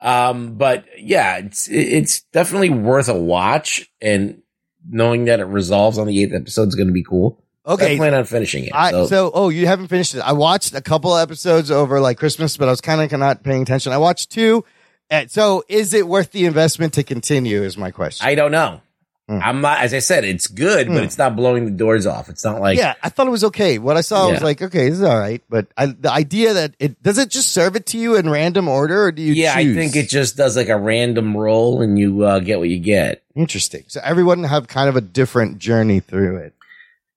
um, 0.00 0.54
but 0.54 0.84
yeah, 0.96 1.38
it's 1.38 1.68
it's 1.68 2.22
definitely 2.32 2.70
worth 2.70 3.08
a 3.08 3.14
watch, 3.14 3.90
and 4.00 4.42
knowing 4.88 5.24
that 5.24 5.40
it 5.40 5.44
resolves 5.46 5.98
on 5.98 6.06
the 6.06 6.22
eighth 6.22 6.32
episode 6.32 6.68
is 6.68 6.76
going 6.76 6.86
to 6.86 6.92
be 6.92 7.02
cool. 7.02 7.42
Okay. 7.66 7.94
I 7.94 7.96
plan 7.96 8.14
on 8.14 8.24
finishing 8.24 8.64
it. 8.64 8.72
I, 8.74 8.92
so, 8.92 9.06
so, 9.06 9.30
oh, 9.34 9.48
you 9.48 9.66
haven't 9.66 9.88
finished 9.88 10.14
it. 10.14 10.20
I 10.20 10.32
watched 10.32 10.74
a 10.74 10.80
couple 10.80 11.16
episodes 11.16 11.70
over 11.70 12.00
like 12.00 12.18
Christmas, 12.18 12.56
but 12.56 12.68
I 12.68 12.70
was 12.70 12.80
kind 12.80 13.00
of 13.00 13.18
not 13.18 13.42
paying 13.42 13.62
attention. 13.62 13.92
I 13.92 13.98
watched 13.98 14.30
two. 14.30 14.64
And 15.10 15.30
so, 15.30 15.64
is 15.68 15.92
it 15.94 16.06
worth 16.06 16.32
the 16.32 16.46
investment 16.46 16.94
to 16.94 17.02
continue? 17.02 17.62
Is 17.62 17.76
my 17.76 17.90
question. 17.90 18.26
I 18.26 18.34
don't 18.34 18.50
know. 18.52 18.80
Hmm. 19.28 19.40
I'm 19.42 19.60
not, 19.60 19.80
as 19.80 19.92
I 19.92 19.98
said, 19.98 20.24
it's 20.24 20.46
good, 20.46 20.86
Hmm. 20.86 20.94
but 20.94 21.02
it's 21.02 21.18
not 21.18 21.34
blowing 21.34 21.64
the 21.64 21.72
doors 21.72 22.06
off. 22.06 22.28
It's 22.28 22.44
not 22.44 22.60
like 22.60 22.78
yeah, 22.78 22.94
I 23.02 23.08
thought 23.08 23.26
it 23.26 23.30
was 23.30 23.42
okay. 23.44 23.78
What 23.78 23.96
I 23.96 24.00
saw 24.02 24.28
I 24.28 24.30
was 24.32 24.42
like, 24.42 24.62
okay, 24.62 24.88
this 24.88 24.98
is 24.98 25.02
all 25.04 25.18
right. 25.18 25.42
But 25.48 25.66
I, 25.76 25.86
the 25.86 26.12
idea 26.12 26.54
that 26.54 26.74
it 26.78 27.02
does 27.02 27.18
it 27.18 27.30
just 27.30 27.50
serve 27.50 27.74
it 27.74 27.86
to 27.86 27.98
you 27.98 28.14
in 28.14 28.30
random 28.30 28.68
order, 28.68 29.02
or 29.06 29.10
do 29.12 29.22
you? 29.22 29.32
yeah, 29.32 29.60
choose? 29.60 29.76
I 29.76 29.80
think 29.80 29.96
it 29.96 30.08
just 30.08 30.36
does 30.36 30.56
like 30.56 30.68
a 30.68 30.78
random 30.78 31.36
roll, 31.36 31.82
and 31.82 31.98
you 31.98 32.22
uh, 32.22 32.38
get 32.38 32.60
what 32.60 32.68
you 32.68 32.78
get. 32.78 33.24
interesting. 33.34 33.82
So 33.88 34.00
everyone 34.04 34.44
have 34.44 34.68
kind 34.68 34.88
of 34.88 34.94
a 34.94 35.00
different 35.00 35.58
journey 35.58 35.98
through 35.98 36.36
it. 36.36 36.54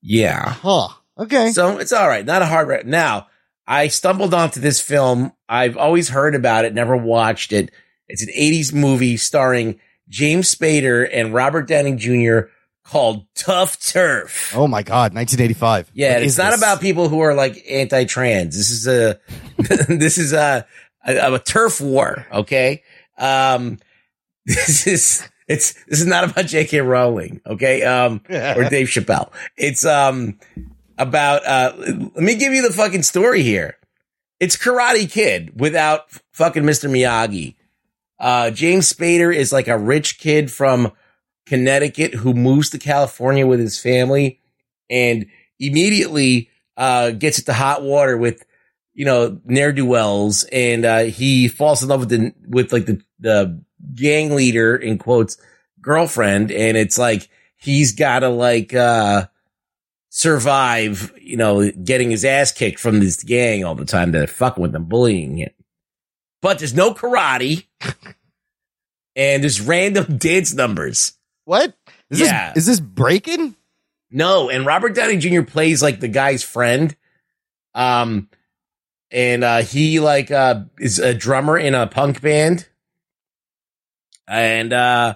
Yeah. 0.01 0.49
Huh. 0.53 0.88
Okay. 1.17 1.51
So 1.51 1.77
it's 1.77 1.91
all 1.93 2.07
right. 2.07 2.26
Not 2.26 2.41
a 2.41 2.45
hard. 2.45 2.67
Re- 2.67 2.81
now, 2.85 3.27
I 3.67 3.88
stumbled 3.89 4.34
onto 4.34 4.59
this 4.59 4.80
film. 4.81 5.34
I've 5.47 5.77
always 5.77 6.09
heard 6.09 6.35
about 6.35 6.65
it, 6.65 6.73
never 6.73 6.95
watched 6.95 7.51
it. 7.51 7.71
It's 8.07 8.23
an 8.23 8.30
80s 8.30 8.73
movie 8.73 9.17
starring 9.17 9.80
James 10.07 10.53
Spader 10.53 11.07
and 11.11 11.34
Robert 11.34 11.67
Downey 11.67 11.95
Jr. 11.95 12.49
called 12.84 13.26
Tuff 13.35 13.80
Turf. 13.80 14.53
oh 14.55 14.67
my 14.67 14.81
God, 14.81 15.13
1985. 15.13 15.91
Yeah, 15.93 16.13
What 16.13 16.23
it's 16.23 16.38
not 16.38 16.51
this? 16.51 16.59
about 16.61 16.81
people 16.81 17.09
who 17.09 17.19
are 17.19 17.35
like 17.35 17.63
anti-trans. 17.69 18.55
This 18.57 18.71
is 18.71 18.88
a 18.88 19.19
this 19.88 20.17
is 20.17 20.34
a, 20.34 20.65
a 21.05 21.34
a 21.35 21.39
turf 21.39 21.80
war. 21.81 22.26
Okay, 22.31 22.81
um, 23.19 23.77
this 24.45 24.88
is 24.88 25.27
it's 25.49 25.73
this 25.85 25.99
is 25.99 26.05
not 26.05 26.30
about 26.30 26.45
J.K. 26.45 26.80
Rowling. 26.81 27.41
Okay, 27.45 27.81
um, 27.84 28.21
or 28.30 28.63
Dave 28.69 28.88
Chappelle. 28.88 29.31
It's 29.57 29.84
um 29.84 30.39
about 30.97 31.45
uh. 31.45 31.73
Let 31.77 32.15
me 32.23 32.35
give 32.35 32.53
you 32.53 32.61
the 32.61 32.73
fucking 32.73 33.03
story 33.03 33.41
here. 33.41 33.76
It's 34.39 34.55
Karate 34.55 35.11
Kid 35.11 35.59
without 35.59 36.09
fucking 36.31 36.63
Mr. 36.63 36.89
Miyagi. 36.89 37.55
Uh, 38.19 38.51
James 38.51 38.93
Spader 38.93 39.35
is 39.35 39.51
like 39.51 39.67
a 39.67 39.77
rich 39.77 40.19
kid 40.19 40.51
from 40.51 40.93
Connecticut 41.45 42.13
who 42.13 42.34
moves 42.34 42.69
to 42.69 42.77
California 42.77 43.47
with 43.47 43.59
his 43.59 43.81
family 43.81 44.39
and 44.89 45.26
immediately 45.59 46.49
uh, 46.77 47.11
gets 47.11 47.39
into 47.39 47.53
hot 47.53 47.81
water 47.81 48.17
with 48.17 48.45
you 48.93 49.05
know 49.05 49.39
ne'er 49.45 49.71
do 49.71 49.85
wells, 49.85 50.43
and 50.51 50.85
uh, 50.85 50.99
he 50.99 51.47
falls 51.47 51.81
in 51.81 51.89
love 51.89 52.01
with 52.01 52.09
the 52.09 52.34
with 52.47 52.71
like 52.71 52.85
the 52.85 53.01
the 53.19 53.63
gang 53.95 54.35
leader 54.35 54.76
in 54.76 54.97
quotes 54.97 55.38
girlfriend, 55.81 56.51
and 56.51 56.77
it's 56.77 56.97
like 56.97 57.30
he's 57.57 57.93
got 57.93 58.19
to 58.19 58.30
like 58.30 58.73
uh, 58.73 59.27
survive, 60.10 61.14
you 61.22 61.38
know, 61.38 61.72
getting 61.72 62.11
his 62.11 62.26
ass 62.26 62.51
kicked 62.51 62.80
from 62.80 62.99
this 62.99 63.23
gang 63.23 63.64
all 63.64 63.76
the 63.76 63.85
time. 63.85 64.11
They're 64.11 64.27
fucking 64.27 64.61
with 64.61 64.76
him, 64.76 64.85
bullying 64.85 65.38
him, 65.38 65.51
but 66.41 66.60
there's 66.60 66.73
no 66.76 66.93
karate. 66.93 67.65
And 69.15 69.43
there's 69.43 69.60
random 69.60 70.18
dance 70.18 70.53
numbers. 70.53 71.14
What? 71.43 71.73
Is 72.10 72.22
Yeah. 72.22 72.53
This, 72.53 72.64
is 72.64 72.68
this 72.68 72.80
breaking? 72.80 73.56
No, 74.11 74.49
and 74.49 74.65
Robert 74.65 74.95
Downey 74.95 75.18
Jr. 75.18 75.41
plays 75.41 75.81
like 75.84 75.99
the 75.99 76.07
guy's 76.07 76.41
friend. 76.41 76.95
Um, 77.76 78.30
and 79.11 79.43
uh, 79.43 79.61
he 79.64 79.99
like 79.99 80.31
uh 80.31 80.61
is 80.80 80.99
a 80.99 81.14
drummer 81.14 81.57
in 81.57 81.76
a 81.76 81.85
punk 81.88 82.22
band. 82.22 82.68
And 84.30 84.72
uh, 84.72 85.15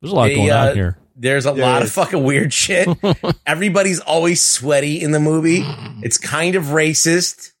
There's 0.00 0.12
a 0.12 0.16
lot 0.16 0.26
they, 0.28 0.34
going 0.36 0.50
uh, 0.50 0.56
on 0.70 0.74
here. 0.74 0.98
There's 1.16 1.46
a 1.46 1.52
lot 1.52 1.82
of 1.82 1.90
fucking 1.92 2.24
weird 2.24 2.52
shit. 2.52 2.88
Everybody's 3.46 4.00
always 4.00 4.42
sweaty 4.42 5.00
in 5.00 5.12
the 5.12 5.20
movie. 5.20 5.60
It's 6.02 6.18
kind 6.18 6.54
of 6.56 6.64
racist. 6.64 7.52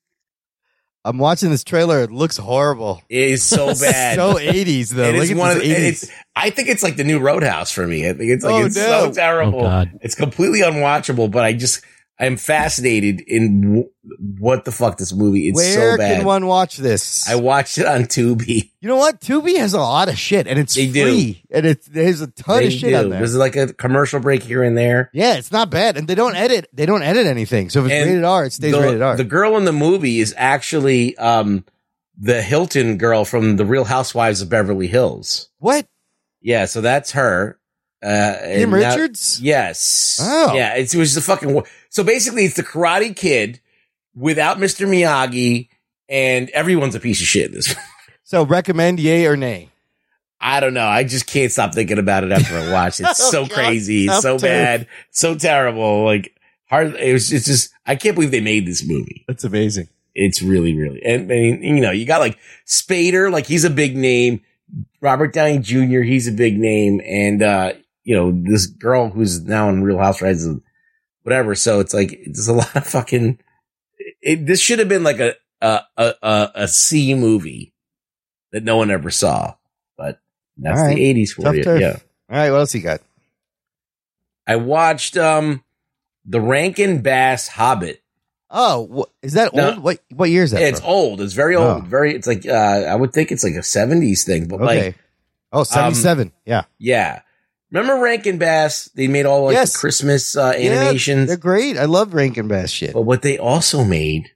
I'm 1.04 1.18
watching 1.18 1.50
this 1.50 1.62
trailer. 1.62 2.00
It 2.02 2.10
looks 2.10 2.38
horrible. 2.38 3.02
It 3.10 3.28
is 3.30 3.42
so 3.42 3.66
bad. 3.80 4.16
so 4.16 4.34
80s 4.36 4.88
though. 4.88 5.04
It 5.04 5.12
Look 5.14 5.22
is 5.24 5.30
at 5.32 5.36
one 5.36 5.50
of 5.50 5.58
the, 5.58 5.64
80s. 5.70 5.78
it's, 5.88 6.10
I 6.34 6.48
think 6.50 6.68
it's 6.68 6.82
like 6.82 6.96
the 6.96 7.04
new 7.04 7.18
Roadhouse 7.20 7.70
for 7.70 7.86
me. 7.86 8.08
I 8.08 8.14
think 8.14 8.30
it's 8.30 8.42
like 8.42 8.54
Oh, 8.54 8.64
it's 8.66 8.76
no. 8.76 8.82
so 9.08 9.12
terrible. 9.12 9.60
Oh, 9.60 9.64
God. 9.64 9.98
It's 10.00 10.14
completely 10.14 10.60
unwatchable, 10.62 11.30
but 11.30 11.44
I 11.44 11.52
just 11.52 11.84
I'm 12.18 12.36
fascinated 12.36 13.20
in 13.26 13.60
w- 13.62 13.90
what 14.38 14.64
the 14.64 14.70
fuck 14.70 14.98
this 14.98 15.12
movie. 15.12 15.48
It's 15.48 15.56
Where 15.56 15.92
so 15.92 15.98
bad. 15.98 16.18
can 16.18 16.24
one 16.26 16.46
watch 16.46 16.76
this? 16.76 17.28
I 17.28 17.34
watched 17.34 17.76
it 17.78 17.86
on 17.86 18.02
Tubi. 18.04 18.70
you 18.80 18.88
know 18.88 18.96
what? 18.96 19.20
Tubi 19.20 19.56
has 19.56 19.74
a 19.74 19.80
lot 19.80 20.08
of 20.08 20.16
shit, 20.16 20.46
and 20.46 20.56
it's 20.58 20.74
They 20.76 20.86
do. 20.86 21.04
free, 21.04 21.42
and 21.50 21.66
it's 21.66 21.88
there's 21.88 22.20
a 22.20 22.28
ton 22.28 22.58
They 22.60 22.66
of 22.68 22.72
shit 22.72 22.90
do. 22.90 22.96
on 22.96 23.08
there. 23.10 23.18
There's 23.18 23.34
like 23.34 23.56
a 23.56 23.72
commercial 23.72 24.20
break 24.20 24.44
here 24.44 24.62
and 24.62 24.76
there. 24.78 25.10
yeah, 25.12 25.34
it's 25.34 25.50
not 25.50 25.70
bad, 25.70 25.96
and 25.96 26.06
they 26.06 26.14
don't 26.14 26.36
edit. 26.36 26.68
They 26.72 26.86
don't 26.86 27.02
edit 27.02 27.26
anything. 27.26 27.68
So 27.70 27.80
if 27.80 27.86
it's 27.86 27.94
And 27.94 28.10
rated 28.10 28.24
R, 28.24 28.44
it 28.44 28.52
stays 28.52 28.72
the, 28.72 28.80
rated 28.80 29.02
R. 29.02 29.16
The 29.16 29.24
girl 29.24 29.56
in 29.56 29.64
the 29.64 29.72
movie 29.72 30.20
is 30.20 30.32
actually 30.36 31.16
um 31.18 31.64
the 32.16 32.42
Hilton 32.42 32.96
girl 32.96 33.24
from 33.24 33.56
the 33.56 33.66
Real 33.66 33.84
Housewives 33.84 34.40
of 34.40 34.48
Beverly 34.48 34.86
Hills. 34.86 35.50
what? 35.58 35.86
Yeah, 36.40 36.66
so 36.66 36.80
that's 36.80 37.10
her. 37.12 37.58
Uh, 38.04 38.36
Kim 38.42 38.72
and 38.74 38.82
now- 38.82 38.90
Richards? 38.96 39.40
yes. 39.40 40.18
Oh. 40.22 40.54
Yeah, 40.54 40.74
it's, 40.74 40.94
it 40.94 40.98
was 40.98 41.14
the 41.14 41.20
fucking. 41.20 41.62
So 41.88 42.04
basically, 42.04 42.44
it's 42.44 42.56
the 42.56 42.62
Karate 42.62 43.16
Kid 43.16 43.60
without 44.14 44.58
Mr. 44.58 44.86
Miyagi, 44.86 45.68
and 46.08 46.50
everyone's 46.50 46.94
a 46.94 47.00
piece 47.00 47.20
of 47.20 47.26
shit 47.26 47.46
in 47.46 47.52
this. 47.52 47.74
So 48.26 48.42
recommend 48.46 49.00
yay 49.00 49.26
or 49.26 49.36
nay? 49.36 49.68
I 50.40 50.58
don't 50.60 50.72
know. 50.72 50.86
I 50.86 51.04
just 51.04 51.26
can't 51.26 51.52
stop 51.52 51.74
thinking 51.74 51.98
about 51.98 52.24
it 52.24 52.32
after 52.32 52.56
I 52.56 52.72
watch. 52.72 52.98
It's 53.00 53.20
Oh, 53.22 53.30
so 53.30 53.42
God. 53.46 53.52
crazy, 53.52 54.08
so 54.08 54.38
bad, 54.38 54.88
so 55.10 55.34
terrible. 55.34 56.04
Like 56.06 56.34
hard. 56.70 56.94
It 56.96 57.12
was 57.12 57.28
just, 57.28 57.44
just. 57.46 57.74
I 57.86 57.96
can't 57.96 58.14
believe 58.14 58.30
they 58.30 58.40
made 58.40 58.66
this 58.66 58.82
movie. 58.88 59.24
That's 59.28 59.44
amazing. 59.44 59.88
It's 60.14 60.40
really, 60.40 60.74
really, 60.74 61.02
and, 61.04 61.30
and 61.30 61.62
you 61.62 61.80
know, 61.80 61.90
you 61.90 62.06
got 62.06 62.20
like 62.20 62.38
Spader, 62.66 63.30
like 63.30 63.46
he's 63.46 63.64
a 63.64 63.70
big 63.70 63.94
name. 63.94 64.40
Robert 65.02 65.34
Downey 65.34 65.58
Jr., 65.58 66.00
he's 66.00 66.26
a 66.26 66.32
big 66.32 66.58
name, 66.58 67.02
and 67.04 67.42
uh, 67.42 67.72
you 68.04 68.14
know, 68.14 68.30
this 68.32 68.66
girl 68.66 69.08
who's 69.08 69.42
now 69.42 69.68
in 69.70 69.82
Real 69.82 69.98
Housewives, 69.98 70.46
of 70.46 70.60
whatever. 71.22 71.54
So 71.54 71.80
it's 71.80 71.94
like 71.94 72.20
there's 72.26 72.48
a 72.48 72.52
lot 72.52 72.74
of 72.76 72.86
fucking. 72.86 73.40
It, 74.20 74.46
this 74.46 74.60
should 74.60 74.78
have 74.78 74.88
been 74.88 75.02
like 75.02 75.20
a 75.20 75.34
a 75.60 75.80
a 75.98 76.50
a, 76.54 76.68
C 76.68 77.14
movie 77.14 77.74
that 78.52 78.62
no 78.64 78.76
one 78.76 78.90
ever 78.90 79.10
saw, 79.10 79.54
but 79.96 80.20
that's 80.56 80.80
right. 80.80 80.96
the 80.96 81.14
'80s 81.14 81.30
for 81.30 81.42
Tuff 81.42 81.56
you. 81.56 81.64
turf. 81.64 81.80
Yeah, 81.80 81.96
All 82.30 82.36
right, 82.36 82.50
what 82.50 82.58
else 82.58 82.74
you 82.74 82.80
got? 82.82 83.00
I 84.46 84.56
watched 84.56 85.16
um 85.16 85.64
the 86.24 86.40
Rankin 86.40 87.00
Bass 87.02 87.48
Hobbit. 87.48 88.02
Oh, 88.50 89.06
wh- 89.06 89.24
is 89.24 89.32
that 89.32 89.56
old? 89.58 89.78
What 89.78 90.00
what 90.10 90.30
year 90.30 90.44
is 90.44 90.50
that? 90.52 90.62
It's 90.62 90.80
from? 90.80 90.90
old. 90.90 91.20
It's 91.20 91.32
very 91.32 91.56
old. 91.56 91.82
Oh. 91.82 91.86
Very. 91.86 92.14
It's 92.14 92.26
like 92.26 92.46
uh, 92.46 92.52
I 92.52 92.94
would 92.94 93.12
think 93.12 93.32
it's 93.32 93.42
like 93.42 93.54
a 93.54 93.58
'70s 93.60 94.24
thing, 94.24 94.46
but 94.48 94.56
Okay. 94.60 94.86
like 94.86 94.98
oh, 95.52 95.64
77. 95.64 96.32
yeah. 96.44 96.64
yeah. 96.78 97.22
Remember 97.74 98.00
Rankin 98.02 98.38
Bass? 98.38 98.88
They 98.94 99.08
made 99.08 99.26
all 99.26 99.44
like 99.44 99.54
Yes. 99.54 99.72
the 99.72 99.78
Christmas 99.80 100.36
uh, 100.36 100.54
Yeah, 100.56 100.70
animations. 100.72 101.28
they're 101.28 101.36
great. 101.36 101.76
I 101.76 101.84
love 101.86 102.14
Rankin 102.14 102.48
Bass 102.48 102.70
shit. 102.70 102.92
but 102.94 103.02
what 103.02 103.22
they 103.22 103.36
also 103.36 103.84
made 103.84 104.30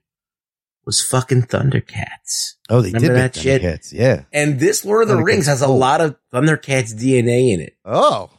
was 0.85 1.03
fucking 1.03 1.43
Thundercats. 1.43 2.55
Oh, 2.69 2.81
they 2.81 2.89
Remember 2.91 3.07
did 3.07 3.15
that 3.15 3.35
shit? 3.35 3.91
Yeah. 3.91 4.23
And 4.33 4.59
this 4.59 4.83
Lord 4.85 5.03
of 5.03 5.07
the 5.09 5.17
Rings 5.23 5.45
has 5.47 5.61
a 5.61 5.65
cool. 5.67 5.77
lot 5.77 6.01
of 6.01 6.15
Thundercats 6.33 6.93
DNA 6.93 7.53
in 7.53 7.61
it. 7.61 7.75
Oh, 7.85 8.29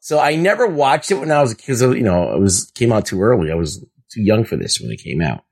So 0.00 0.18
I 0.18 0.36
never 0.36 0.66
watched 0.66 1.10
it 1.10 1.14
when 1.16 1.30
I 1.30 1.42
was 1.42 1.52
because 1.54 1.82
you 1.82 2.02
know 2.02 2.32
it 2.34 2.40
was 2.40 2.70
came 2.74 2.92
out 2.92 3.06
too 3.06 3.20
early. 3.22 3.50
I 3.52 3.56
was 3.56 3.84
too 4.10 4.22
young 4.22 4.44
for 4.44 4.56
this 4.56 4.80
when 4.80 4.90
it 4.90 4.96
came 5.02 5.20
out. 5.20 5.44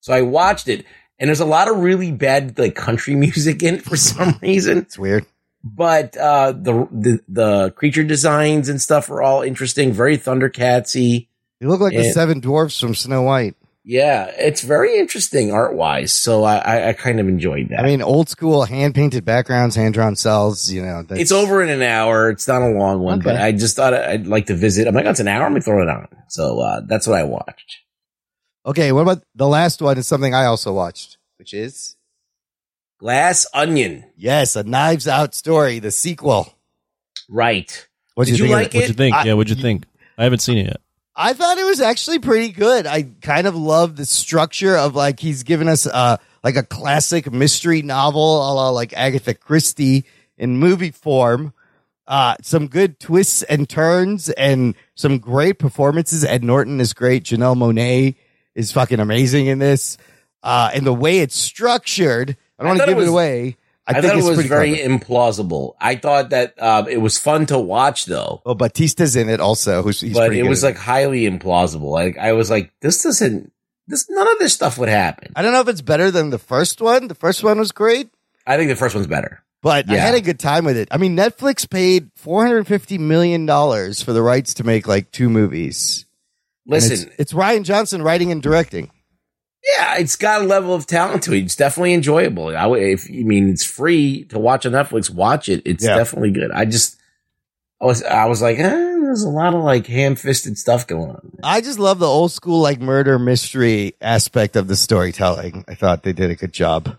So 0.00 0.12
I 0.12 0.22
watched 0.22 0.68
it, 0.68 0.84
and 1.18 1.28
there's 1.28 1.40
a 1.40 1.44
lot 1.46 1.68
of 1.68 1.76
really 1.78 2.10
bad 2.12 2.58
like 2.58 2.74
country 2.74 3.14
music 3.26 3.62
in 3.62 3.76
it 3.76 3.82
for 3.84 3.96
some 3.96 4.38
reason. 4.42 4.78
it's 4.78 4.98
weird. 4.98 5.26
But 5.66 6.14
uh, 6.18 6.52
the, 6.52 6.86
the 6.92 7.20
the 7.26 7.70
creature 7.70 8.04
designs 8.04 8.68
and 8.68 8.80
stuff 8.82 9.08
are 9.08 9.22
all 9.22 9.40
interesting, 9.40 9.92
very 9.92 10.18
Thundercatsy. 10.18 11.28
You 11.58 11.68
look 11.68 11.80
like 11.80 11.94
the 11.94 12.12
seven 12.12 12.40
dwarfs 12.40 12.78
from 12.78 12.94
Snow 12.94 13.22
White. 13.22 13.56
Yeah, 13.82 14.30
it's 14.38 14.62
very 14.62 14.98
interesting 14.98 15.52
art 15.52 15.74
wise. 15.74 16.12
So 16.12 16.44
I, 16.44 16.56
I, 16.56 16.88
I 16.88 16.92
kind 16.92 17.18
of 17.18 17.28
enjoyed 17.28 17.70
that. 17.70 17.80
I 17.80 17.82
mean, 17.84 18.02
old 18.02 18.28
school 18.28 18.64
hand 18.64 18.94
painted 18.94 19.24
backgrounds, 19.24 19.74
hand 19.74 19.94
drawn 19.94 20.16
cells. 20.16 20.70
You 20.70 20.82
know, 20.82 21.04
it's 21.10 21.32
over 21.32 21.62
in 21.62 21.70
an 21.70 21.82
hour. 21.82 22.28
It's 22.28 22.46
not 22.46 22.60
a 22.60 22.68
long 22.68 23.00
one, 23.00 23.20
but 23.20 23.36
I 23.36 23.52
just 23.52 23.76
thought 23.76 23.94
I'd 23.94 24.26
like 24.26 24.46
to 24.46 24.54
visit. 24.54 24.86
I'm 24.86 24.94
like, 24.94 25.06
oh, 25.06 25.10
it's 25.10 25.20
an 25.20 25.28
hour. 25.28 25.44
I'm 25.44 25.52
gonna 25.52 25.62
throw 25.62 25.82
it 25.82 25.88
on. 25.88 26.08
So 26.28 26.60
uh, 26.60 26.80
that's 26.86 27.06
what 27.06 27.18
I 27.18 27.24
watched. 27.24 27.78
Okay, 28.66 28.92
what 28.92 29.02
about 29.02 29.22
the 29.34 29.48
last 29.48 29.80
one? 29.80 29.96
Is 29.96 30.08
something 30.08 30.34
I 30.34 30.44
also 30.44 30.72
watched, 30.74 31.16
which 31.38 31.54
is 31.54 31.93
Glass 33.04 33.46
Onion. 33.52 34.02
yes, 34.16 34.56
a 34.56 34.62
Knives 34.62 35.06
Out 35.06 35.34
story, 35.34 35.78
the 35.78 35.90
sequel. 35.90 36.48
Right. 37.28 37.86
What'd 38.14 38.32
Did 38.32 38.38
you 38.38 38.46
you 38.46 38.50
think 38.54 38.62
like 38.64 38.74
it? 38.74 38.78
What'd 38.78 38.88
you 38.88 38.94
think? 38.94 39.14
I- 39.14 39.24
yeah, 39.24 39.34
what'd 39.34 39.54
you 39.54 39.62
think? 39.62 39.84
I 40.16 40.24
haven't 40.24 40.38
seen 40.38 40.56
it 40.56 40.66
yet. 40.68 40.80
I 41.14 41.34
thought 41.34 41.58
it 41.58 41.66
was 41.66 41.82
actually 41.82 42.20
pretty 42.20 42.48
good. 42.48 42.86
I 42.86 43.02
kind 43.20 43.46
of 43.46 43.54
love 43.54 43.96
the 43.96 44.06
structure 44.06 44.74
of 44.74 44.94
like 44.94 45.20
he's 45.20 45.42
given 45.42 45.68
us 45.68 45.86
uh 45.86 46.16
like 46.42 46.56
a 46.56 46.62
classic 46.62 47.30
mystery 47.30 47.82
novel, 47.82 48.36
a 48.38 48.48
la 48.54 48.70
like 48.70 48.94
Agatha 48.94 49.34
Christie 49.34 50.04
in 50.38 50.56
movie 50.56 50.90
form. 50.90 51.52
Uh, 52.06 52.36
some 52.40 52.68
good 52.68 52.98
twists 53.00 53.42
and 53.42 53.68
turns 53.68 54.30
and 54.30 54.74
some 54.94 55.18
great 55.18 55.58
performances. 55.58 56.24
Ed 56.24 56.42
Norton 56.42 56.80
is 56.80 56.94
great. 56.94 57.24
Janelle 57.24 57.54
Monáe 57.54 58.14
is 58.54 58.72
fucking 58.72 58.98
amazing 58.98 59.46
in 59.46 59.58
this. 59.58 59.98
Uh, 60.42 60.70
and 60.72 60.86
the 60.86 60.92
way 60.94 61.18
it's 61.18 61.36
structured, 61.36 62.38
I 62.58 62.62
don't 62.62 62.70
want 62.70 62.78
to 62.78 62.82
thought 62.82 62.88
it 62.90 62.94
give 62.94 63.04
it, 63.04 63.10
away. 63.10 63.56
I, 63.86 63.90
I, 63.90 64.00
think 64.00 64.14
thought 64.14 64.32
it 64.32 64.36
was 64.36 64.46
very 64.46 64.76
clever. 64.76 64.98
implausible. 64.98 65.74
I 65.78 65.96
thought 65.96 66.30
that 66.30 66.54
uh, 66.58 66.84
it 66.88 66.98
was 66.98 67.18
fun 67.18 67.44
to 67.46 67.58
watch 67.58 68.06
though, 68.06 68.40
Well, 68.46 68.54
Bautista's 68.54 69.14
in 69.14 69.28
it 69.28 69.40
also. 69.40 69.82
Who's, 69.82 70.00
he's 70.00 70.14
but 70.14 70.32
it 70.32 70.44
was 70.44 70.62
like 70.62 70.76
highly 70.76 71.22
implausible. 71.22 71.90
Like 71.90 72.16
I 72.16 72.32
was 72.32 72.50
like, 72.50 72.72
this 72.80 73.02
doesn't. 73.02 73.52
This 73.86 74.08
none 74.08 74.26
of 74.26 74.38
this 74.38 74.54
stuff 74.54 74.78
would 74.78 74.88
happen. 74.88 75.32
I 75.36 75.42
don't 75.42 75.52
know 75.52 75.60
if 75.60 75.68
it's 75.68 75.82
better 75.82 76.10
than 76.10 76.30
the 76.30 76.38
first 76.38 76.80
one. 76.80 77.08
The 77.08 77.14
first 77.14 77.44
one 77.44 77.58
was 77.58 77.72
great. 77.72 78.08
I 78.46 78.56
think 78.56 78.70
the 78.70 78.76
first 78.76 78.94
one's 78.94 79.06
better. 79.06 79.42
But 79.60 79.90
I 79.90 79.96
had 79.96 80.14
a 80.14 80.20
good 80.20 80.38
time 80.38 80.64
with 80.64 80.76
it. 80.76 80.88
I 80.90 80.98
mean, 80.98 81.16
Netflix 81.16 81.68
paid 81.68 82.10
four 82.16 82.44
hundred 82.44 82.66
fifty 82.66 82.96
million 82.96 83.44
dollars 83.44 84.02
for 84.02 84.14
the 84.14 84.22
rights 84.22 84.54
to 84.54 84.64
make 84.64 84.88
like 84.88 85.10
two 85.10 85.28
movies. 85.28 86.06
Listen, 86.66 86.92
it's, 86.92 87.20
it's 87.20 87.32
Rian 87.34 87.64
Johnson 87.64 88.00
writing 88.00 88.32
and 88.32 88.42
directing. 88.42 88.90
Yeah, 89.78 89.96
it's 89.96 90.16
got 90.16 90.42
a 90.42 90.44
level 90.44 90.74
of 90.74 90.86
talent 90.86 91.22
to 91.24 91.32
it. 91.32 91.44
It's 91.44 91.56
definitely 91.56 91.94
enjoyable. 91.94 92.54
I 92.54 92.66
would, 92.66 92.82
if 92.82 93.08
you 93.08 93.24
mean 93.24 93.48
it's 93.48 93.64
free 93.64 94.24
to 94.24 94.38
watch 94.38 94.66
on 94.66 94.72
Netflix, 94.72 95.08
watch 95.08 95.48
it. 95.48 95.62
It's 95.64 95.82
Yeah. 95.84 95.96
definitely 95.96 96.32
good. 96.32 96.50
I 96.50 96.66
just, 96.66 96.96
I 97.80 97.86
was, 97.86 98.02
I 98.02 98.26
was 98.26 98.42
like, 98.42 98.58
eh, 98.58 98.68
there's 98.68 99.22
a 99.24 99.28
lot 99.30 99.54
of 99.54 99.62
like 99.64 99.86
ham 99.86 100.16
fisted 100.16 100.58
stuff 100.58 100.86
going 100.86 101.10
on. 101.10 101.32
I 101.42 101.62
just 101.62 101.78
love 101.78 101.98
the 101.98 102.06
old 102.06 102.30
school 102.32 102.60
like 102.60 102.78
murder 102.80 103.18
mystery 103.18 103.94
aspect 104.02 104.54
of 104.56 104.68
the 104.68 104.76
storytelling. 104.76 105.64
I 105.66 105.74
thought 105.74 106.02
they 106.02 106.12
did 106.12 106.30
a 106.30 106.34
good 106.36 106.52
job, 106.52 106.96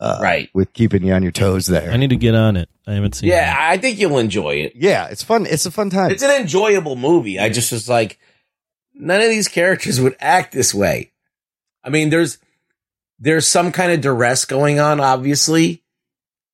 uh, 0.00 0.18
Right. 0.20 0.48
with 0.52 0.72
keeping 0.72 1.04
you 1.04 1.12
on 1.12 1.22
your 1.22 1.32
toes 1.32 1.66
there. 1.66 1.90
I 1.92 1.96
need 1.96 2.10
to 2.10 2.16
get 2.16 2.34
on 2.34 2.56
it. 2.56 2.68
I 2.86 2.94
haven't 2.94 3.14
seen 3.14 3.28
Yeah, 3.28 3.54
I 3.56 3.76
think 3.76 4.00
you'll 4.00 4.18
enjoy 4.18 4.54
it. 4.56 4.72
yeah, 4.74 5.06
it's 5.06 5.22
fun. 5.22 5.46
It's 5.46 5.66
a 5.66 5.70
fun 5.70 5.90
time. 5.90 6.10
It's 6.10 6.22
an 6.24 6.30
enjoyable 6.40 6.96
movie. 6.96 7.38
I 7.38 7.48
just 7.48 7.70
was 7.70 7.88
like, 7.88 8.18
none 8.92 9.20
of 9.20 9.28
these 9.28 9.46
characters 9.46 10.00
would 10.00 10.16
act 10.20 10.52
this 10.52 10.74
way. 10.74 11.09
I 11.84 11.90
mean, 11.90 12.10
there's 12.10 12.38
there's 13.18 13.46
some 13.46 13.72
kind 13.72 13.92
of 13.92 14.00
duress 14.00 14.44
going 14.44 14.80
on, 14.80 15.00
obviously, 15.00 15.82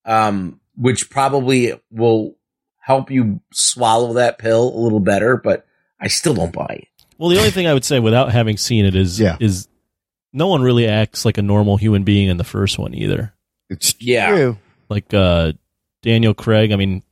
um, 0.05 0.59
which 0.75 1.09
probably 1.09 1.73
will 1.91 2.35
help 2.79 3.11
you 3.11 3.41
swallow 3.53 4.13
that 4.13 4.37
pill 4.37 4.73
a 4.75 4.79
little 4.79 4.99
better. 4.99 5.37
But 5.37 5.65
I 5.99 6.07
still 6.07 6.33
don't 6.33 6.53
buy 6.53 6.79
it. 6.81 6.87
Well, 7.17 7.29
the 7.29 7.37
only 7.39 7.51
thing 7.51 7.67
I 7.67 7.73
would 7.73 7.85
say 7.85 7.99
without 7.99 8.31
having 8.31 8.57
seen 8.57 8.85
it 8.85 8.95
is 8.95 9.19
Yeah. 9.19 9.37
is 9.39 9.67
no 10.33 10.47
one 10.47 10.61
really 10.61 10.87
acts 10.87 11.25
like 11.25 11.37
a 11.37 11.41
normal 11.41 11.77
human 11.77 12.03
being 12.03 12.29
in 12.29 12.37
the 12.37 12.43
first 12.43 12.77
one 12.77 12.93
either. 12.93 13.33
It's 13.69 13.95
Yeah. 13.99 14.29
true. 14.29 14.57
Like 14.87 15.13
uh, 15.13 15.53
Daniel 16.03 16.33
Craig, 16.35 16.71
I 16.71 16.75
mean, 16.75 17.01
he, 17.01 17.03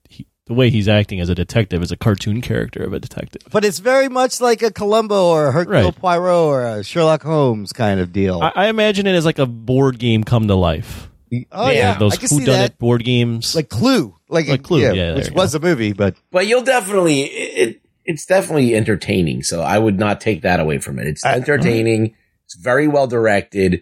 the 0.47 0.53
way 0.53 0.69
he's 0.69 0.87
acting 0.87 1.19
as 1.19 1.29
a 1.29 1.35
detective 1.35 1.81
is 1.81 1.91
a 1.91 1.97
cartoon 1.97 2.39
character 2.41 2.83
of 2.83 2.93
a 2.93 2.99
detective. 2.99 3.41
But 3.51 3.65
it's 3.65 3.79
very 3.79 4.07
much 4.09 4.39
like 4.41 4.61
a 4.61 4.71
Columbo 4.71 5.25
or 5.29 5.47
a 5.47 5.51
Hercule 5.51 5.73
Right. 5.85 5.95
Poirot 5.95 6.33
or 6.35 6.65
a 6.65 6.83
Sherlock 6.83 7.23
Holmes 7.23 7.73
kind 7.73 7.99
of 7.99 8.11
deal. 8.13 8.41
I, 8.41 8.51
I 8.55 8.67
imagine 8.67 9.07
it 9.07 9.15
as 9.15 9.25
like 9.25 9.39
a 9.39 9.45
board 9.47 9.97
game 9.97 10.23
come 10.23 10.47
to 10.47 10.55
life. 10.55 11.09
oh 11.51 11.69
Yeah. 11.69 11.71
yeah, 11.71 11.97
Those 11.97 12.13
I 12.13 12.17
can 12.17 12.29
who 12.29 12.37
see 12.39 12.45
done 12.45 12.59
that. 12.59 12.71
it 12.71 12.77
board 12.77 13.03
games. 13.03 13.55
Like 13.55 13.69
Clue, 13.69 14.15
like, 14.29 14.47
Like 14.47 14.61
Clue, 14.63 14.81
yeah, 14.81 14.93
there 14.93 15.15
which 15.15 15.27
you 15.29 15.33
was 15.33 15.55
a 15.55 15.59
movie, 15.59 15.93
but 15.93 16.15
But 16.31 16.45
you'll 16.47 16.63
definitely 16.63 17.21
it. 17.21 17.69
it 17.69 17.81
it's 18.05 18.25
definitely 18.27 18.75
entertaining. 18.75 19.41
So 19.41 19.61
I 19.61 19.79
would 19.79 19.97
not 19.99 20.21
take 20.21 20.43
that 20.43 20.59
away 20.59 20.77
from 20.77 20.99
it. 20.99 21.07
It's 21.07 21.25
I- 21.25 21.33
entertaining. 21.33 22.13
It's 22.45 22.55
very 22.55 22.87
well 22.87 23.07
directed. 23.07 23.81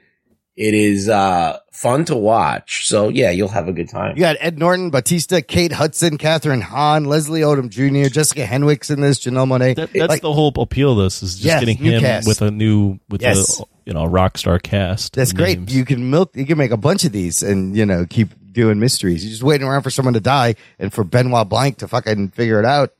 It 0.56 0.76
is 0.76 1.10
uh 1.10 1.58
fun 1.72 2.06
to 2.06 2.16
watch. 2.16 2.88
So 2.88 3.10
yeah, 3.10 3.32
you'll 3.32 3.48
have 3.48 3.68
a 3.68 3.74
good 3.74 3.90
time. 3.90 4.16
you 4.16 4.22
got 4.22 4.36
Ed 4.40 4.60
Norton, 4.60 4.92
Bautista, 4.92 5.42
Kate 5.42 5.72
Hudson, 5.72 6.20
Kathryn 6.20 6.62
Hahn, 6.62 7.06
Leslie 7.06 7.42
Odom 7.42 7.70
Jr., 7.70 8.10
Jessica 8.14 8.46
Henwick's 8.46 8.92
in 8.92 9.02
this, 9.02 9.20
Janelle 9.20 9.48
Monáe. 9.48 9.76
That, 9.76 9.92
that's 9.92 10.10
Like, 10.10 10.22
the 10.22 10.32
whole 10.32 10.54
appeal 10.58 10.92
of 10.92 11.06
this 11.06 11.24
is 11.24 11.34
just 11.36 11.46
Yes, 11.46 11.60
getting 11.60 11.78
him 11.78 12.00
cast. 12.02 12.28
with 12.28 12.42
a 12.44 12.52
new 12.52 13.00
with 13.10 13.24
Yes. 13.24 13.60
a 13.60 13.64
you 13.86 13.94
know 13.94 14.06
rock 14.06 14.38
star 14.38 14.60
cast. 14.60 15.14
that's 15.16 15.34
great. 15.34 15.58
names. 15.58 15.76
You 15.76 15.86
can 15.86 16.12
milk, 16.12 16.36
you 16.36 16.46
can 16.46 16.58
make 16.60 16.72
a 16.72 16.78
bunch 16.78 17.04
of 17.04 17.12
these, 17.12 17.42
and 17.42 17.76
you 17.76 17.86
know 17.88 18.06
keep 18.08 18.30
doing 18.52 18.80
mysteries. 18.80 19.24
You're 19.26 19.32
just 19.32 19.42
waiting 19.44 19.66
around 19.68 19.82
for 19.82 19.90
someone 19.90 20.14
to 20.14 20.20
die 20.20 20.54
and 20.78 20.94
for 20.94 21.04
Benoit 21.04 21.50
Blanc 21.50 21.78
to 21.80 21.88
fucking 21.88 22.30
figure 22.30 22.60
it 22.60 22.66
out. 22.66 22.94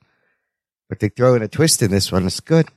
But 0.90 1.00
they 1.00 1.10
throw 1.10 1.36
in 1.36 1.44
a 1.44 1.48
twist 1.48 1.84
in 1.84 1.92
this 1.92 2.12
one. 2.12 2.26
It's 2.26 2.40
good. 2.40 2.68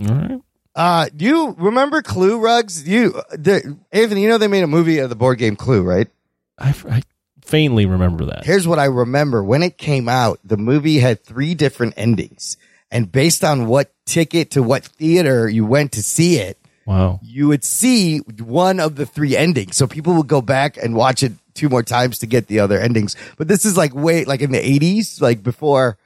All 0.00 0.06
right. 0.14 0.40
Uh, 0.76 1.08
do 1.16 1.24
you 1.24 1.54
remember 1.58 2.02
Clue 2.02 2.38
rugs? 2.38 2.86
You, 2.86 3.12
the, 3.32 3.76
Anthony, 3.90 4.22
you 4.22 4.28
know 4.28 4.36
they 4.38 4.46
made 4.46 4.62
a 4.62 4.66
movie 4.68 4.98
of 4.98 5.08
the 5.08 5.16
board 5.16 5.38
game 5.38 5.56
Clue, 5.56 5.82
right? 5.82 6.06
I, 6.58 6.74
I 6.90 7.02
faintly 7.40 7.86
remember 7.86 8.26
that. 8.26 8.44
Here's 8.44 8.68
what 8.68 8.78
I 8.78 8.84
remember. 8.84 9.42
When 9.42 9.62
it 9.62 9.78
came 9.78 10.06
out, 10.08 10.38
the 10.44 10.58
movie 10.58 10.98
had 10.98 11.24
three 11.24 11.54
different 11.54 11.94
endings. 11.96 12.58
And 12.90 13.10
based 13.10 13.42
on 13.42 13.66
what 13.66 13.90
ticket 14.04 14.50
to 14.52 14.62
what 14.62 14.84
theater 14.84 15.48
you 15.48 15.64
went 15.64 15.92
to 15.92 16.02
see 16.02 16.36
it, 16.36 16.58
Wow. 16.84 17.18
you 17.22 17.48
would 17.48 17.64
see 17.64 18.18
one 18.18 18.78
of 18.78 18.94
the 18.96 19.06
three 19.06 19.36
endings. 19.36 19.76
So 19.76 19.86
people 19.86 20.14
would 20.14 20.28
go 20.28 20.40
back 20.40 20.76
and 20.76 20.94
watch 20.94 21.22
it 21.22 21.32
two 21.54 21.68
more 21.68 21.82
times 21.82 22.18
to 22.20 22.26
get 22.26 22.46
the 22.48 22.60
other 22.60 22.78
endings. 22.78 23.16
But 23.38 23.48
this 23.48 23.64
is 23.64 23.76
like 23.76 23.94
way, 23.94 24.24
like 24.24 24.40
in 24.42 24.52
the 24.52 24.58
80s, 24.78 25.20
like 25.20 25.42
before, 25.42 25.96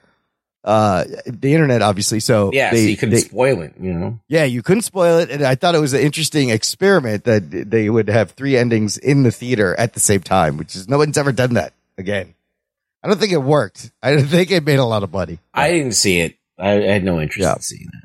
uh, 0.65 1.05
the 1.27 1.55
internet, 1.55 1.81
obviously. 1.82 2.20
So 2.20 2.51
Yeah, 2.53 2.70
they- 2.70 2.85
so 2.85 2.89
you 2.91 2.97
couldn't 2.97 3.15
they- 3.15 3.20
spoil 3.23 3.62
it, 3.62 3.74
you 3.81 3.93
know. 3.93 4.19
yeah, 4.28 4.45
you 4.45 4.62
couldn't 4.62 4.82
spoil 4.82 5.19
it. 5.19 5.31
And 5.31 5.43
I 5.43 5.55
thought 5.55 5.74
it 5.74 5.81
was 5.81 5.93
an 5.95 6.01
interesting 6.01 6.51
experiment 6.51 7.24
that 7.24 7.51
they 7.70 7.89
would 7.89 8.09
have 8.09 8.32
three 8.32 8.57
endings 8.57 8.99
in 8.99 9.23
the 9.23 9.31
theater 9.32 9.74
at 9.78 9.95
the 9.95 10.01
same 10.01 10.20
time, 10.20 10.57
which 10.57 10.77
is 10.77 10.89
no 10.89 10.99
one's 10.99 11.16
ever 11.19 11.32
done 11.32 11.55
that 11.55 11.73
again. 11.97 12.35
I 13.03 13.09
don't 13.09 13.19
think 13.19 13.32
it 13.32 13.39
worked. 13.43 13.91
I 14.03 14.12
don't 14.12 14.27
think 14.27 14.51
it 14.51 14.65
made 14.65 14.78
a 14.78 14.85
lot 14.85 15.03
of 15.03 15.12
money. 15.12 15.39
I 15.55 15.70
didn't 15.70 15.93
see 15.93 16.20
it. 16.20 16.37
I, 16.59 16.73
I 16.73 16.82
had 16.93 17.05
no 17.05 17.20
interest 17.20 17.49
in 17.57 17.62
seeing 17.62 17.89
that. 17.93 18.03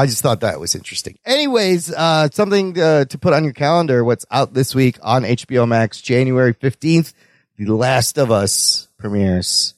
I 0.00 0.06
just 0.06 0.22
thought 0.22 0.40
that 0.42 0.60
was 0.60 0.76
interesting. 0.76 1.18
Anyways, 1.26 1.90
uh, 1.92 2.28
something 2.32 2.78
uh, 2.80 3.06
to 3.06 3.18
put 3.18 3.32
on 3.32 3.42
your 3.42 3.52
calendar. 3.52 4.04
What's 4.04 4.24
out 4.30 4.54
this 4.54 4.72
week 4.72 4.96
on 5.02 5.24
HBO 5.24 5.66
Max, 5.66 6.00
January 6.00 6.54
15th, 6.54 7.14
The 7.58 7.74
Last 7.74 8.16
of 8.18 8.30
Us 8.30 8.86
premieres, 8.98 9.74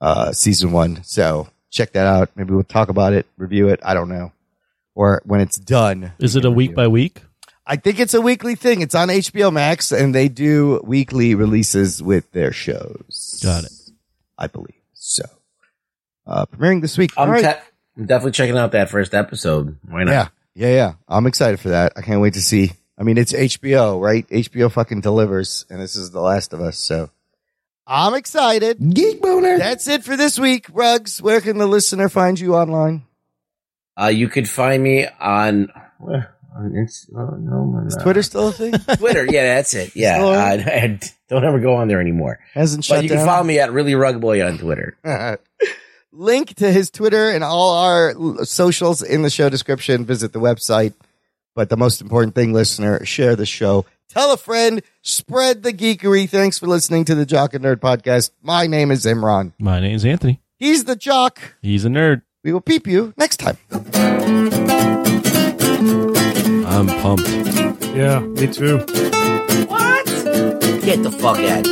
uh, 0.00 0.32
season 0.32 0.72
one. 0.72 1.02
So 1.04 1.48
check 1.70 1.92
that 1.92 2.06
out. 2.06 2.30
Maybe 2.36 2.52
we'll 2.52 2.64
talk 2.64 2.88
about 2.88 3.12
it, 3.12 3.26
review 3.36 3.68
it. 3.68 3.80
I 3.82 3.94
don't 3.94 4.08
know. 4.08 4.32
Or 4.94 5.22
when 5.24 5.40
it's 5.40 5.56
done. 5.56 6.12
Is 6.18 6.36
it 6.36 6.44
a 6.44 6.50
week 6.50 6.74
by 6.74 6.88
week? 6.88 7.22
I 7.66 7.76
think 7.76 8.00
it's 8.00 8.14
a 8.14 8.20
weekly 8.20 8.56
thing. 8.56 8.82
It's 8.82 8.94
on 8.94 9.08
HBO 9.08 9.52
Max 9.52 9.92
and 9.92 10.14
they 10.14 10.28
do 10.28 10.80
weekly 10.82 11.34
releases 11.34 12.02
with 12.02 12.30
their 12.32 12.52
shows. 12.52 13.40
Got 13.42 13.64
it. 13.64 13.72
I 14.36 14.48
believe. 14.48 14.74
So, 14.94 15.22
uh, 16.26 16.46
premiering 16.46 16.80
this 16.80 16.98
week. 16.98 17.12
I'm, 17.16 17.28
All 17.28 17.34
right. 17.34 17.42
te- 17.42 17.62
I'm 17.96 18.06
definitely 18.06 18.32
checking 18.32 18.56
out 18.56 18.72
that 18.72 18.90
first 18.90 19.14
episode. 19.14 19.78
Why 19.88 20.04
not? 20.04 20.10
Yeah, 20.10 20.28
yeah, 20.54 20.74
yeah. 20.74 20.92
I'm 21.08 21.26
excited 21.26 21.60
for 21.60 21.68
that. 21.70 21.92
I 21.96 22.02
can't 22.02 22.20
wait 22.20 22.34
to 22.34 22.42
see. 22.42 22.72
I 22.98 23.02
mean, 23.02 23.16
it's 23.18 23.32
HBO, 23.32 24.00
right? 24.00 24.28
HBO 24.28 24.70
fucking 24.70 25.00
delivers, 25.00 25.64
and 25.70 25.80
this 25.80 25.96
is 25.96 26.10
The 26.10 26.20
Last 26.20 26.52
of 26.52 26.60
Us. 26.60 26.76
So 26.78 27.10
I'm 27.92 28.14
excited. 28.14 28.78
Geek 28.94 29.20
boner. 29.20 29.58
That's 29.58 29.88
it 29.88 30.04
for 30.04 30.16
this 30.16 30.38
week. 30.38 30.66
Rugs, 30.72 31.20
where 31.20 31.40
can 31.40 31.58
the 31.58 31.66
listener 31.66 32.08
find 32.08 32.38
you 32.38 32.54
online? 32.54 33.02
Uh, 34.00 34.06
you 34.06 34.28
could 34.28 34.48
find 34.48 34.80
me 34.82 35.08
on 35.20 35.72
where 35.98 36.32
on 36.56 36.74
Inst- 36.76 37.10
oh, 37.16 37.36
no, 37.38 37.82
Is. 37.86 37.96
Twitter 37.96 38.22
still 38.22 38.48
a 38.48 38.52
thing? 38.52 38.72
Twitter. 38.96 39.24
Yeah, 39.28 39.54
that's 39.56 39.74
it. 39.74 39.94
Yeah, 39.96 40.14
Still 40.18 40.28
uh. 40.28 40.38
I 40.38 41.00
don't 41.28 41.44
ever 41.44 41.58
go 41.58 41.74
on 41.74 41.88
there 41.88 42.00
anymore. 42.00 42.38
Hasn't 42.54 42.82
But 42.88 42.94
shut 42.96 43.02
you 43.02 43.08
down. 43.08 43.18
can 43.18 43.26
follow 43.26 43.44
me 43.44 43.58
at 43.58 43.72
really 43.72 43.94
rug 43.96 44.20
boy 44.20 44.44
on 44.46 44.58
Twitter. 44.58 44.96
Link 46.12 46.54
to 46.56 46.70
his 46.72 46.90
Twitter 46.90 47.30
and 47.30 47.42
all 47.44 47.74
our 47.76 48.14
socials 48.44 49.02
in 49.02 49.22
the 49.22 49.30
show 49.30 49.48
description. 49.48 50.04
Visit 50.04 50.32
the 50.32 50.40
website. 50.40 50.94
But 51.54 51.68
the 51.68 51.76
most 51.76 52.00
important 52.00 52.34
thing, 52.36 52.52
listener, 52.52 53.04
share 53.04 53.34
the 53.36 53.46
show. 53.46 53.84
Tell 54.10 54.32
a 54.32 54.36
friend, 54.36 54.82
spread 55.02 55.62
the 55.62 55.72
geekery. 55.72 56.28
Thanks 56.28 56.58
for 56.58 56.66
listening 56.66 57.04
to 57.04 57.14
the 57.14 57.24
Jock 57.24 57.54
and 57.54 57.64
Nerd 57.64 57.76
podcast. 57.76 58.32
My 58.42 58.66
name 58.66 58.90
is 58.90 59.04
Imran. 59.04 59.52
My 59.60 59.78
name 59.78 59.94
is 59.94 60.04
Anthony. 60.04 60.40
He's 60.58 60.82
the 60.82 60.96
jock. 60.96 61.54
He's 61.62 61.84
a 61.84 61.88
nerd. 61.88 62.22
We 62.42 62.52
will 62.52 62.60
peep 62.60 62.88
you 62.88 63.14
next 63.16 63.36
time. 63.36 63.56
I'm 66.66 66.88
pumped. 66.88 67.28
Yeah, 67.94 68.18
me 68.18 68.48
too. 68.52 68.78
What? 69.68 70.06
Get 70.82 71.04
the 71.04 71.12
fuck 71.16 71.38
out. 71.38 71.66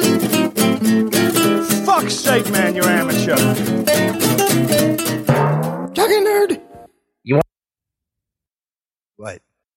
Fuck's 1.84 2.14
sake, 2.14 2.48
man, 2.52 2.76
you're 2.76 2.84
amateur. 2.84 3.34
Jock 5.92 6.08
and 6.08 6.26
Nerd. 6.26 6.60
You 7.24 7.34
want? 7.34 7.46
What? 9.16 9.42